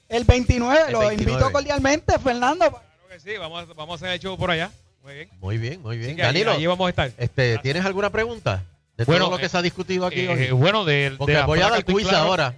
el 0.08 0.24
29. 0.24 0.80
El 0.88 0.94
los 0.94 1.02
29. 1.08 1.32
invito 1.34 1.52
cordialmente, 1.52 2.18
Fernando. 2.18 2.66
Claro 2.70 2.82
que 3.12 3.20
sí, 3.20 3.38
vamos, 3.38 3.70
a- 3.70 3.74
vamos 3.74 3.94
a 3.94 3.96
hacer 4.06 4.10
el 4.16 4.20
show 4.20 4.36
por 4.38 4.50
allá. 4.50 4.72
Muy 5.04 5.14
bien. 5.14 5.30
Muy 5.40 5.58
bien, 5.60 5.82
muy 5.84 5.98
bien. 6.00 6.20
Allí- 6.22 6.66
vamos 6.66 6.88
a 6.88 6.90
estar. 6.90 7.12
Este, 7.18 7.60
¿tienes 7.60 7.86
alguna 7.86 8.10
pregunta? 8.10 8.64
De 8.98 9.06
Bueno, 9.06 9.26
todo 9.26 9.36
lo 9.36 9.40
que 9.40 9.46
eh, 9.46 9.50
se 9.50 9.58
ha 9.58 9.62
discutido 9.62 10.08
aquí 10.08 10.22
eh, 10.22 10.30
hoy. 10.30 10.50
bueno, 10.52 10.84
de- 10.84 11.16
voy 11.20 11.60
a 11.62 11.70
dar 11.70 11.86
quiz 11.86 12.08
claro. 12.08 12.26
ahora. 12.26 12.56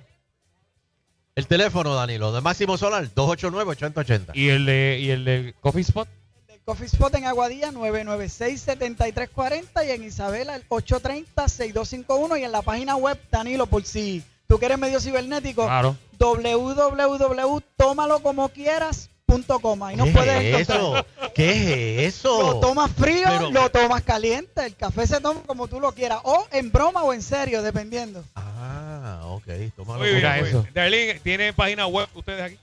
El 1.41 1.47
teléfono, 1.47 1.95
Danilo, 1.95 2.31
de 2.31 2.39
Máximo 2.39 2.77
Solar, 2.77 3.09
289-8080. 3.15 4.35
¿Y 4.35 4.49
el 4.49 4.67
de, 4.67 4.99
y 5.01 5.09
el 5.09 5.25
de 5.25 5.55
Coffee 5.59 5.81
Spot? 5.81 6.07
El 6.47 6.59
Coffee 6.63 6.85
Spot 6.85 7.15
en 7.15 7.25
Aguadilla 7.25 7.71
996-7340 7.71 9.87
y 9.87 9.89
en 9.89 10.03
Isabela 10.03 10.55
el 10.55 10.69
830-6251 10.69 12.39
y 12.39 12.43
en 12.43 12.51
la 12.51 12.61
página 12.61 12.95
web, 12.95 13.19
Danilo, 13.31 13.65
por 13.65 13.83
si 13.85 14.21
tú 14.45 14.59
que 14.59 14.67
eres 14.67 14.77
medio 14.77 15.01
cibernético, 15.01 15.65
Claro. 15.65 15.97
www.tómalocomoquieras.com. 16.19 19.10
Ahí 19.35 19.95
nos 19.95 20.07
¿Qué 20.07 20.13
puedes 20.13 20.43
es 20.43 20.69
encontrar. 20.69 20.79
eso? 20.79 21.31
¿Qué 21.33 22.05
es 22.07 22.15
eso? 22.15 22.41
Lo 22.53 22.59
tomas 22.59 22.91
frío, 22.91 23.23
Pero- 23.25 23.51
lo 23.51 23.69
tomas 23.69 24.01
caliente, 24.03 24.65
el 24.65 24.75
café 24.75 25.07
se 25.07 25.21
toma 25.21 25.41
como 25.47 25.67
tú 25.67 25.79
lo 25.79 25.93
quieras, 25.93 26.19
o 26.23 26.45
en 26.51 26.71
broma 26.71 27.03
o 27.03 27.13
en 27.13 27.21
serio, 27.21 27.61
dependiendo. 27.61 28.23
Ah, 28.35 29.21
ok. 29.25 29.47
Tómalo 29.75 29.99
Muy 29.99 30.09
bien, 30.15 30.39
muy 30.39 30.49
eso. 30.49 30.61
bien. 30.63 30.73
Darlene, 30.73 31.19
¿tiene 31.21 31.53
página 31.53 31.87
web 31.87 32.07
ustedes 32.13 32.41
aquí? 32.41 32.57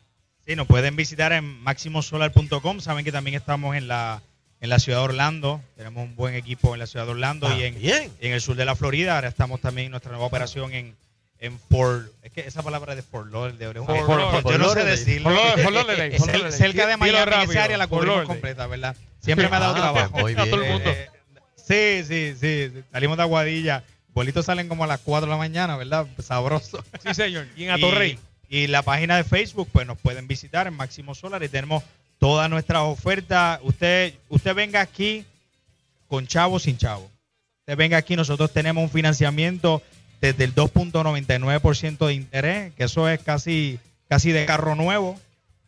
Sí, 0.46 0.56
nos 0.56 0.66
pueden 0.66 0.94
visitar 0.96 1.32
en 1.32 1.44
maximosolar.com. 1.62 2.80
Saben 2.80 3.04
que 3.04 3.12
también 3.12 3.36
estamos 3.36 3.74
en 3.76 3.88
la, 3.88 4.20
en 4.60 4.68
la 4.70 4.78
ciudad 4.78 4.98
de 4.98 5.04
Orlando. 5.04 5.60
Tenemos 5.76 6.04
un 6.04 6.14
buen 6.16 6.34
equipo 6.34 6.74
en 6.74 6.80
la 6.80 6.86
ciudad 6.86 7.06
de 7.06 7.12
Orlando 7.12 7.50
y 7.56 7.64
en, 7.64 7.82
y 7.82 7.90
en 7.90 8.32
el 8.32 8.40
sur 8.40 8.56
de 8.56 8.64
la 8.64 8.74
Florida. 8.76 9.14
Ahora 9.16 9.28
estamos 9.28 9.60
también 9.60 9.86
en 9.86 9.90
nuestra 9.92 10.10
nueva 10.10 10.26
operación 10.26 10.72
en, 10.72 10.96
en 11.40 11.58
Fort. 11.58 12.06
Es 12.22 12.32
que 12.32 12.40
esa 12.40 12.62
palabra 12.62 12.94
de 12.94 13.02
Fort 13.02 13.30
Lauderdale. 13.32 13.80
Fort 13.80 13.98
Yo 14.08 14.16
Lauderdale. 14.18 14.58
no 14.58 14.70
sé 14.70 14.84
decirlo. 14.84 15.30
Cerca 16.50 16.86
de 16.86 16.96
Miami, 16.96 17.32
esa 17.52 17.64
área 17.64 17.78
la 17.78 17.86
cubrimos 17.86 18.24
completa, 18.26 18.66
¿verdad? 18.66 18.96
Siempre 19.20 19.48
me 19.48 19.56
ha 19.56 19.60
dado 19.60 19.74
Ah, 19.76 19.78
trabajo. 19.78 20.18
muy 20.18 20.34
bien. 20.34 20.48
Eh, 20.84 21.08
sí, 21.56 22.04
sí, 22.06 22.34
sí. 22.40 22.82
Salimos 22.92 23.16
de 23.16 23.22
Aguadilla. 23.22 23.84
Bolitos 24.14 24.46
salen 24.46 24.68
como 24.68 24.84
a 24.84 24.86
las 24.86 25.00
4 25.00 25.26
de 25.26 25.30
la 25.30 25.36
mañana, 25.36 25.76
¿verdad? 25.76 26.06
Sabroso. 26.22 26.82
Sí, 27.04 27.14
señor. 27.14 27.46
Y 27.56 27.64
en 27.64 27.70
Atorrey. 27.72 28.18
Y, 28.48 28.58
y 28.60 28.66
la 28.66 28.82
página 28.82 29.16
de 29.16 29.24
Facebook, 29.24 29.68
pues 29.72 29.86
nos 29.86 29.98
pueden 29.98 30.26
visitar 30.26 30.66
en 30.66 30.74
Máximo 30.74 31.14
Solar 31.14 31.42
y 31.42 31.48
tenemos 31.48 31.84
todas 32.18 32.48
nuestras 32.50 32.82
ofertas. 32.82 33.60
Usted, 33.62 34.14
usted 34.28 34.54
venga 34.54 34.80
aquí 34.80 35.24
con 36.08 36.26
chavo 36.26 36.58
sin 36.58 36.78
chavo. 36.78 37.08
Usted 37.60 37.76
venga 37.76 37.96
aquí, 37.98 38.16
nosotros 38.16 38.52
tenemos 38.52 38.82
un 38.82 38.90
financiamiento 38.90 39.82
desde 40.20 40.44
el 40.44 40.54
2.99% 40.54 42.06
de 42.06 42.14
interés, 42.14 42.74
que 42.74 42.84
eso 42.84 43.08
es 43.08 43.20
casi, 43.20 43.78
casi 44.08 44.32
de 44.32 44.46
carro 44.46 44.74
nuevo, 44.74 45.18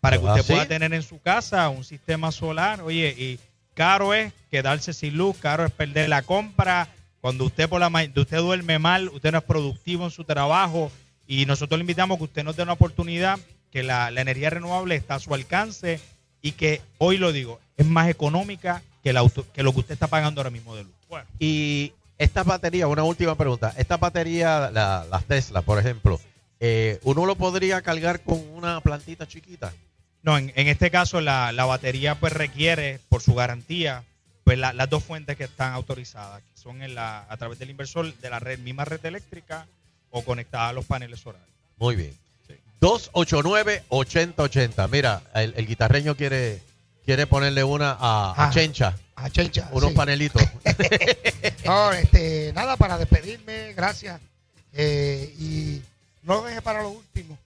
para 0.00 0.18
que 0.18 0.26
¿Ah, 0.26 0.30
usted 0.34 0.42
sí? 0.46 0.52
pueda 0.52 0.66
tener 0.66 0.92
en 0.94 1.02
su 1.02 1.20
casa 1.20 1.68
un 1.68 1.84
sistema 1.84 2.32
solar. 2.32 2.80
Oye, 2.82 3.14
y 3.16 3.38
caro 3.74 4.14
es 4.14 4.32
quedarse 4.50 4.92
sin 4.92 5.16
luz, 5.16 5.36
caro 5.38 5.64
es 5.64 5.70
perder 5.72 6.08
la 6.08 6.22
compra. 6.22 6.88
Cuando 7.20 7.44
usted 7.44 7.68
por 7.68 7.80
la 7.80 7.90
ma- 7.90 8.02
usted 8.16 8.38
duerme 8.38 8.78
mal, 8.78 9.08
usted 9.10 9.30
no 9.32 9.38
es 9.38 9.44
productivo 9.44 10.04
en 10.04 10.10
su 10.10 10.24
trabajo 10.24 10.90
y 11.26 11.44
nosotros 11.46 11.78
le 11.78 11.82
invitamos 11.82 12.18
que 12.18 12.24
usted 12.24 12.44
nos 12.44 12.56
dé 12.56 12.62
una 12.62 12.72
oportunidad, 12.72 13.38
que 13.70 13.82
la, 13.82 14.10
la 14.10 14.22
energía 14.22 14.50
renovable 14.50 14.96
está 14.96 15.16
a 15.16 15.20
su 15.20 15.32
alcance 15.34 16.00
y 16.42 16.52
que 16.52 16.80
hoy 16.98 17.18
lo 17.18 17.30
digo, 17.32 17.60
es 17.76 17.86
más 17.86 18.08
económica 18.08 18.82
que, 19.04 19.12
la 19.12 19.20
auto- 19.20 19.46
que 19.52 19.62
lo 19.62 19.72
que 19.74 19.80
usted 19.80 19.92
está 19.92 20.06
pagando 20.06 20.40
ahora 20.40 20.50
mismo 20.50 20.74
de 20.74 20.84
luz. 20.84 20.92
Bueno, 21.08 21.26
Y 21.38 21.92
esta 22.20 22.42
batería, 22.44 22.86
una 22.86 23.02
última 23.02 23.34
pregunta. 23.34 23.74
Esta 23.76 23.96
batería, 23.96 24.70
la- 24.72 25.04
las 25.10 25.24
Tesla, 25.24 25.62
por 25.62 25.78
ejemplo, 25.78 26.20
eh, 26.60 27.00
¿uno 27.02 27.26
lo 27.26 27.34
podría 27.36 27.82
cargar 27.82 28.20
con 28.20 28.38
una 28.54 28.80
plantita 28.80 29.26
chiquita? 29.26 29.72
No, 30.22 30.36
en, 30.38 30.52
en 30.54 30.68
este 30.68 30.90
caso 30.90 31.20
la, 31.20 31.50
la 31.52 31.64
batería 31.64 32.14
pues 32.14 32.32
requiere, 32.34 33.00
por 33.08 33.22
su 33.22 33.34
garantía, 33.34 34.04
pues 34.44 34.58
la- 34.58 34.72
las 34.74 34.88
dos 34.90 35.02
fuentes 35.02 35.36
que 35.36 35.44
están 35.44 35.72
autorizadas, 35.72 36.42
que 36.42 36.60
son 36.60 36.82
en 36.82 36.94
la, 36.94 37.24
a 37.28 37.36
través 37.38 37.58
del 37.58 37.70
inversor 37.70 38.14
de 38.14 38.30
la 38.30 38.38
red, 38.38 38.58
misma 38.58 38.84
red 38.84 39.04
eléctrica 39.04 39.66
o 40.10 40.22
conectada 40.22 40.68
a 40.68 40.72
los 40.74 40.84
paneles 40.84 41.20
solares. 41.20 41.48
Muy 41.78 41.96
bien. 41.96 42.14
289-8080. 42.82 44.88
Mira, 44.90 45.22
el, 45.34 45.54
el 45.56 45.66
guitarreño 45.66 46.14
quiere, 46.16 46.60
quiere 47.04 47.26
ponerle 47.26 47.64
una 47.64 47.96
a, 47.98 48.34
a 48.36 48.50
Chencha. 48.50 48.96
A 49.22 49.30
Chelcha. 49.30 49.68
Unos 49.72 49.90
sí. 49.90 49.96
panelitos. 49.96 50.42
No, 51.64 51.92
este, 51.92 52.52
nada, 52.52 52.76
para 52.76 52.98
despedirme, 52.98 53.74
gracias. 53.74 54.20
Eh, 54.72 55.32
y 55.38 55.80
no 56.22 56.34
lo 56.34 56.42
deje 56.42 56.62
para 56.62 56.82
lo 56.82 56.88
último. 56.90 57.38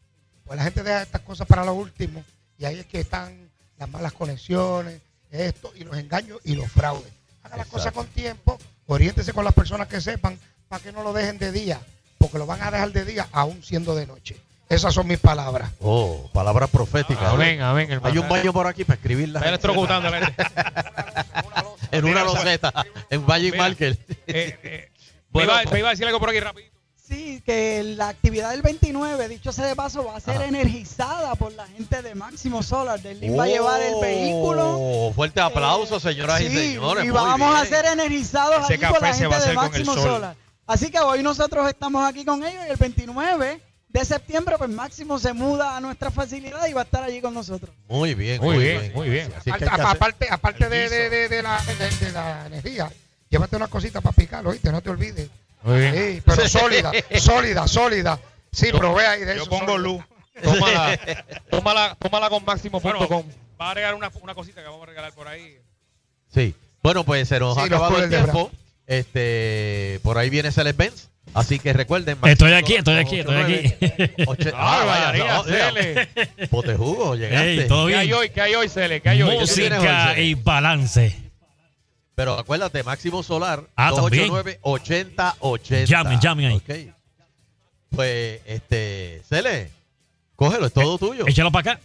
Pues 0.46 0.56
la 0.56 0.64
gente 0.64 0.82
deja 0.82 1.02
estas 1.02 1.20
cosas 1.20 1.46
para 1.46 1.64
lo 1.64 1.74
último. 1.74 2.24
Y 2.59 2.64
ahí 2.64 2.78
es 2.78 2.86
que 2.86 3.01
están 3.01 3.51
las 3.78 3.88
malas 3.90 4.12
conexiones, 4.12 5.01
esto, 5.30 5.72
y 5.74 5.84
los 5.84 5.96
engaños 5.98 6.40
y 6.44 6.55
los 6.55 6.70
fraudes. 6.70 7.12
Haga 7.42 7.59
las 7.59 7.66
cosas 7.66 7.92
con 7.92 8.06
tiempo, 8.06 8.59
oriéntese 8.86 9.32
con 9.32 9.44
las 9.44 9.52
personas 9.52 9.88
que 9.88 10.01
sepan 10.01 10.38
para 10.68 10.82
que 10.82 10.92
no 10.92 11.02
lo 11.02 11.12
dejen 11.12 11.38
de 11.38 11.52
día, 11.52 11.80
porque 12.18 12.38
lo 12.38 12.46
van 12.46 12.62
a 12.62 12.70
dejar 12.70 12.92
de 12.92 13.05
día 13.05 13.28
aún 13.32 13.62
siendo 13.62 13.94
de 13.94 14.06
noche. 14.06 14.36
Esas 14.69 14.95
son 14.95 15.07
mis 15.07 15.19
palabras. 15.19 15.70
Oh, 15.81 16.28
palabras 16.32 16.70
proféticas. 16.70 17.24
Amén, 17.32 17.61
amén, 17.61 17.91
hermano. 17.91 18.12
Hay 18.12 18.19
un 18.19 18.28
baño 18.28 18.53
por 18.53 18.66
aquí 18.66 18.85
para 18.85 18.97
escribirla. 18.97 19.39
Está 19.41 19.49
electrocutando 19.51 20.09
en 21.91 22.05
una 22.05 22.24
loseta, 22.24 22.73
en 23.11 23.24
Magic 23.27 23.53
Mira, 23.53 23.65
Marker. 23.65 23.99
Eh, 24.27 24.59
eh, 24.62 24.91
Bueno, 25.31 25.53
me, 25.55 25.62
iba, 25.62 25.70
me 25.73 25.78
iba 25.81 25.89
a 25.89 25.91
decir 25.93 26.07
algo 26.07 26.19
por 26.19 26.31
aquí 26.31 26.41
rápido. 26.41 26.69
Sí, 27.07 27.43
que 27.45 27.82
la 27.82 28.09
actividad 28.09 28.53
del 28.53 28.62
29, 28.62 29.28
dicho 29.28 29.53
sea 29.53 29.66
de 29.66 29.77
paso, 29.77 30.07
va 30.07 30.16
a 30.16 30.20
ser 30.20 30.36
Ajá. 30.36 30.47
energizada 30.47 31.35
por 31.35 31.53
la 31.53 31.66
gente 31.66 32.01
de 32.01 32.15
Máximo 32.15 32.62
Solar. 32.62 32.99
Delin 33.03 33.39
va 33.39 33.45
a 33.45 33.47
llevar 33.47 33.82
el 33.82 34.01
vehículo. 34.01 34.77
Oh, 34.81 35.12
Fuerte 35.12 35.39
aplauso, 35.43 36.01
señoras 36.01 36.41
y 36.41 36.49
Sí, 36.49 36.57
señores. 36.73 37.05
y 37.05 37.11
vamos 37.11 37.55
a 37.55 37.66
ser 37.66 37.85
energizados 37.85 38.65
Ese 38.65 38.74
allí 38.74 38.86
por 38.86 39.03
la 39.03 39.09
va 39.09 39.11
a 39.11 39.15
gente 39.15 39.49
de 39.49 39.55
Máximo 39.55 39.93
sol. 39.95 40.03
Solar. 40.03 40.36
Así 40.66 40.91
que 40.91 40.99
hoy 40.99 41.23
nosotros 41.23 41.69
estamos 41.69 42.03
aquí 42.09 42.24
con 42.24 42.43
ellos 42.43 42.62
y 42.66 42.70
el 42.70 42.77
29 42.77 43.61
de 43.94 44.04
septiembre, 44.04 44.56
pues 44.58 44.68
Máximo 44.70 45.18
se 45.18 45.32
muda 45.32 45.76
a 45.76 45.80
nuestra 45.80 46.10
facilidad 46.10 46.66
y 46.66 46.72
va 46.72 46.82
a 46.82 46.84
estar 46.84 47.02
allí 47.04 47.20
con 47.20 47.32
nosotros. 47.32 47.74
Muy 47.88 48.14
bien, 48.14 48.40
Muy 48.42 48.58
bien, 48.58 48.92
muy 48.94 49.08
bien. 49.08 49.32
Así 49.38 49.48
Aparte, 49.50 49.64
que 49.76 49.80
aparte, 49.82 50.26
aparte 50.30 50.68
de, 50.68 50.88
de- 50.90 51.08
de- 51.10 51.28
de 51.28 51.42
la, 51.42 51.62
de, 51.62 51.90
de 52.06 52.12
la 52.12 52.46
energía, 52.46 52.92
llévate 53.30 53.56
una 53.56 53.68
cosita 53.68 54.00
para 54.02 54.14
picar, 54.14 54.46
oíste, 54.46 54.70
no 54.72 54.82
te 54.82 54.90
olvides. 54.90 55.30
Muy 55.62 55.78
bien. 55.78 55.94
Sí, 55.94 56.22
pero 56.26 56.48
sólida, 56.48 56.92
sólida, 57.18 57.68
sólida. 57.68 58.20
Sí, 58.52 58.70
provee 58.72 59.04
ahí 59.04 59.20
de 59.24 59.36
Yo 59.36 59.42
eso. 59.42 59.50
pongo 59.50 59.72
sólida. 59.72 59.78
luz. 59.88 60.04
Tómala, 60.42 60.98
tómala, 61.50 61.96
tómala 62.00 62.28
con 62.28 62.44
máximo.com. 62.44 62.82
Bueno, 62.92 63.24
va 63.60 63.70
a 63.70 63.74
regalar 63.74 63.94
una, 63.94 64.10
una 64.20 64.34
cosita 64.34 64.60
que 64.60 64.66
vamos 64.68 64.82
a 64.82 64.86
regalar 64.86 65.12
por 65.12 65.28
ahí. 65.28 65.56
Sí. 66.34 66.54
Bueno, 66.82 67.04
pues 67.04 67.28
se 67.28 67.38
nos 67.38 67.54
Sí, 67.54 67.60
ha 67.60 67.64
acabado 67.64 67.96
el 68.02 68.10
de 68.10 68.16
tiempo. 68.18 68.50
Este, 68.86 70.00
por 70.02 70.18
ahí 70.18 70.28
viene 70.30 70.50
Celeste 70.52 70.82
Benz. 70.84 71.08
Así 71.35 71.59
que 71.59 71.73
recuerden. 71.73 72.16
Estoy 72.24 72.52
aquí, 72.52 72.74
estoy 72.77 72.97
aquí, 72.97 73.19
estoy 73.20 73.36
aquí. 73.36 73.74
289, 73.78 74.15
oche- 74.27 74.52
Ah, 74.56 74.85
vaya, 74.86 75.06
María, 75.06 75.35
no, 75.35 75.44
mira, 75.44 75.73
Cele. 75.73 76.47
Pote 76.48 76.74
jugo, 76.77 77.16
llegaste. 77.16 77.62
Ey, 77.62 77.69
todo 77.69 77.89
¿Qué 77.89 77.97
hay 77.97 78.12
hoy? 78.12 78.31
¿Qué 78.31 78.40
hay 78.40 78.55
hoy, 78.55 78.69
Cele? 78.69 79.01
¿Qué 79.01 79.09
hay 79.09 79.23
hoy? 79.23 79.39
¿Qué 79.39 79.47
tienes 79.52 79.78
Música 79.81 80.12
hoy, 80.16 80.20
y 80.23 80.35
balance. 80.35 81.20
Pero 82.15 82.39
acuérdate, 82.39 82.82
Máximo 82.85 83.23
Solar, 83.24 83.65
Ah, 83.74 83.90
también. 83.94 84.28
289-8080. 84.31 85.85
Llamen, 85.86 86.20
llamen 86.20 86.47
ahí. 86.47 86.55
Ok. 86.56 86.70
Pues, 87.90 88.40
este, 88.47 89.23
Cele, 89.28 89.70
cógelo, 90.36 90.66
es 90.66 90.73
todo 90.73 90.97
tuyo. 90.98 91.27
Échalo 91.27 91.51
para 91.51 91.73
acá. 91.73 91.81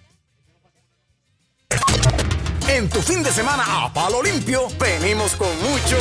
En 2.68 2.88
tu 2.88 3.02
fin 3.02 3.24
de 3.24 3.32
semana 3.32 3.64
a 3.86 3.92
palo 3.92 4.22
limpio, 4.22 4.68
venimos 4.80 5.36
con 5.36 5.50
mucho. 5.62 5.98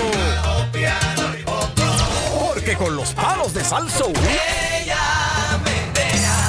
Porque 2.69 2.85
con 2.85 2.97
los 2.97 3.15
palos 3.15 3.55
de 3.55 3.65
Salsoul. 3.65 4.13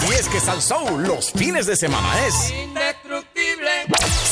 Y 0.06 0.14
es 0.14 0.28
que 0.28 0.42
Salsoul 0.42 1.04
los 1.04 1.32
fines 1.32 1.66
de 1.66 1.78
semana 1.78 2.10
es. 2.28 2.54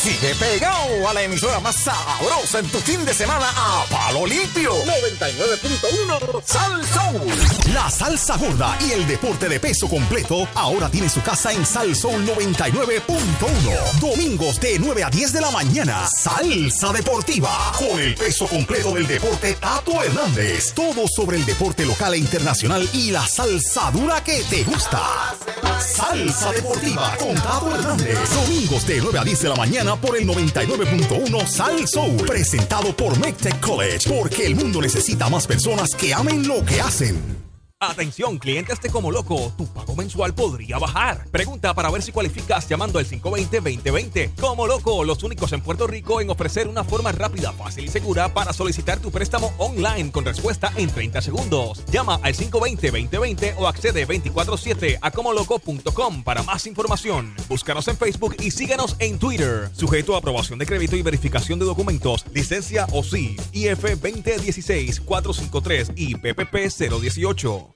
Sigue 0.08 0.34
pegado 0.36 1.10
a 1.10 1.14
la 1.14 1.22
emisora 1.24 1.60
más 1.60 1.76
sabrosa 1.76 2.60
en 2.60 2.70
tu 2.70 2.80
fin 2.80 3.04
de 3.04 3.14
semana 3.14 3.46
a 3.54 3.84
Palo 3.92 4.26
Limpio 4.26 4.72
99.1 4.86 6.42
Sal 6.46 6.82
Soul. 6.86 7.74
La 7.74 7.92
salsa 7.92 8.38
gorda 8.38 8.78
y 8.88 8.94
el 8.94 9.06
deporte 9.06 9.50
de 9.50 9.60
peso 9.60 9.90
completo 9.90 10.48
ahora 10.56 10.90
tiene 10.90 11.10
su 11.10 11.22
casa 11.22 11.52
en 11.52 11.66
Sal 11.66 11.94
Soul 11.94 12.26
99.1. 12.26 14.00
Domingos 14.00 14.62
de 14.62 14.80
9 14.80 15.04
a 15.04 15.10
10 15.10 15.34
de 15.34 15.42
la 15.42 15.52
mañana. 15.52 16.08
Salsa 16.08 16.94
deportiva. 16.94 17.74
Con 17.78 18.00
el 18.00 18.16
peso 18.16 18.48
completo 18.48 18.94
del 18.94 19.08
deporte 19.08 19.56
Tato 19.56 20.02
Hernández. 20.02 20.74
Todo 20.74 21.06
sobre 21.14 21.36
el 21.36 21.46
deporte 21.46 21.86
local 21.86 22.14
e 22.14 22.18
internacional 22.18 22.90
y 22.94 23.12
la 23.12 23.28
salsa 23.28 23.92
dura 23.92 24.24
que 24.24 24.42
te 24.50 24.64
gusta. 24.64 25.36
Salsa 25.80 26.54
deportiva 26.54 27.14
con 27.18 27.36
Tato 27.36 27.76
Hernández. 27.76 28.18
Domingos 28.34 28.88
de 28.88 29.02
9 29.02 29.20
a 29.20 29.24
10 29.26 29.42
de 29.42 29.50
la 29.50 29.56
mañana 29.56 29.97
por 30.00 30.18
el 30.18 30.28
99.1 30.28 31.48
Sal. 31.48 31.86
Presentado 32.26 32.96
por 32.96 33.18
MedTech 33.20 33.60
College. 33.60 34.10
Porque 34.10 34.46
el 34.46 34.56
mundo 34.56 34.82
necesita 34.82 35.30
más 35.30 35.48
personas 35.48 35.96
que 35.96 36.14
amen 36.14 36.48
lo 36.48 36.64
que 36.66 36.82
hacen. 36.82 37.47
Atención, 37.80 38.40
clientes 38.40 38.82
de 38.82 38.90
Como 38.90 39.12
Loco, 39.12 39.54
tu 39.56 39.68
pago 39.68 39.96
mensual 39.96 40.34
podría 40.34 40.80
bajar. 40.80 41.28
Pregunta 41.30 41.76
para 41.76 41.92
ver 41.92 42.02
si 42.02 42.12
cualificas 42.12 42.68
llamando 42.68 42.98
al 42.98 43.06
520-2020. 43.06 44.34
Como 44.34 44.66
Loco, 44.66 45.04
los 45.04 45.22
únicos 45.22 45.54
en 45.54 45.62
Puerto 45.62 45.86
Rico 45.86 46.20
en 46.20 46.32
ofrecer 46.32 46.68
una 46.68 46.84
forma 46.84 47.12
rápida, 47.12 47.54
fácil 47.54 47.86
y 47.86 47.90
segura 47.90 48.34
para 48.34 48.52
solicitar 48.52 49.00
tu 49.00 49.12
préstamo 49.12 49.54
online 49.60 50.12
con 50.12 50.26
respuesta 50.26 50.74
en 50.76 50.90
30 50.90 51.22
segundos. 51.22 51.86
Llama 51.92 52.20
al 52.24 52.34
520-2020 52.34 53.54
o 53.60 53.68
accede 53.68 54.08
24-7 54.08 54.98
a 55.00 55.12
comoloco.com 55.12 56.24
para 56.24 56.42
más 56.42 56.66
información. 56.66 57.36
Búscanos 57.48 57.88
en 57.90 57.98
Facebook 57.98 58.38
y 58.40 58.50
síguenos 58.50 58.96
en 58.98 59.20
Twitter. 59.20 59.70
Sujeto 59.74 60.16
a 60.16 60.18
aprobación 60.18 60.58
de 60.58 60.66
crédito 60.66 60.96
y 60.96 61.04
verificación 61.04 61.60
de 61.60 61.66
documentos, 61.66 62.26
licencia 62.34 62.88
o 62.92 63.04
sí, 63.04 63.38
IF 63.52 63.84
2016-453 63.84 65.94
y 65.96 66.16
PPP 66.16 66.56
018. 67.02 67.67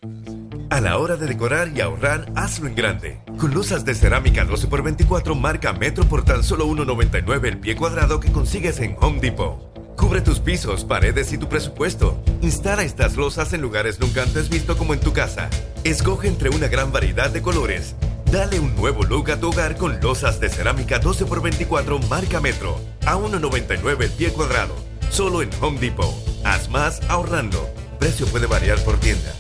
A 0.70 0.80
la 0.80 0.98
hora 0.98 1.18
de 1.18 1.28
decorar 1.28 1.70
y 1.76 1.82
ahorrar, 1.82 2.32
hazlo 2.36 2.68
en 2.68 2.76
grande. 2.76 3.20
Con 3.38 3.54
losas 3.54 3.84
de 3.84 3.94
cerámica 3.94 4.46
12x24 4.46 5.38
marca 5.38 5.74
Metro 5.74 6.06
por 6.06 6.24
tan 6.24 6.44
solo 6.44 6.66
1,99 6.68 7.46
el 7.46 7.60
pie 7.60 7.76
cuadrado 7.76 8.20
que 8.20 8.32
consigues 8.32 8.80
en 8.80 8.96
Home 9.02 9.20
Depot. 9.20 9.72
Cubre 9.98 10.22
tus 10.22 10.40
pisos, 10.40 10.86
paredes 10.86 11.34
y 11.34 11.38
tu 11.38 11.50
presupuesto. 11.50 12.24
Instala 12.42 12.84
estas 12.84 13.18
losas 13.18 13.52
en 13.54 13.62
lugares 13.62 14.00
nunca 14.00 14.24
antes 14.24 14.50
visto 14.50 14.78
como 14.78 14.94
en 14.94 15.00
tu 15.00 15.14
casa. 15.14 15.50
Escoge 15.84 16.28
entre 16.28 16.50
una 16.50 16.68
gran 16.68 16.92
variedad 16.92 17.30
de 17.30 17.42
colores. 17.42 17.96
Dale 18.32 18.60
un 18.60 18.74
nuevo 18.76 19.04
look 19.04 19.30
a 19.30 19.40
tu 19.40 19.50
hogar 19.50 19.76
con 19.76 20.00
losas 20.00 20.40
de 20.40 20.50
cerámica 20.50 21.02
12x24 21.02 22.08
marca 22.08 22.40
Metro. 22.40 22.80
A 23.06 23.18
1,99 23.18 24.04
el 24.04 24.12
pie 24.12 24.32
cuadrado. 24.32 24.74
Solo 25.10 25.42
en 25.42 25.50
Home 25.62 25.80
Depot. 25.80 26.16
Haz 26.46 26.70
más 26.70 27.02
ahorrando. 27.10 27.70
Precio 28.00 28.26
puede 28.28 28.48
variar 28.48 28.82
por 28.84 28.98
tienda. 28.98 29.34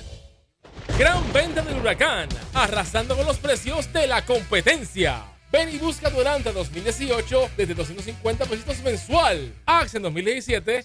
Gran 0.97 1.33
venta 1.33 1.61
del 1.61 1.77
huracán, 1.79 2.27
arrasando 2.53 3.15
con 3.15 3.25
los 3.25 3.37
precios 3.37 3.91
de 3.91 4.07
la 4.07 4.25
competencia. 4.25 5.23
Ven 5.51 5.69
y 5.69 5.77
busca 5.77 6.09
durante 6.09 6.51
2018 6.51 7.49
desde 7.57 7.73
250 7.73 8.45
pesitos 8.45 8.79
mensual. 8.83 9.53
Axe 9.65 9.97
en 9.97 10.03
2017 10.03 10.79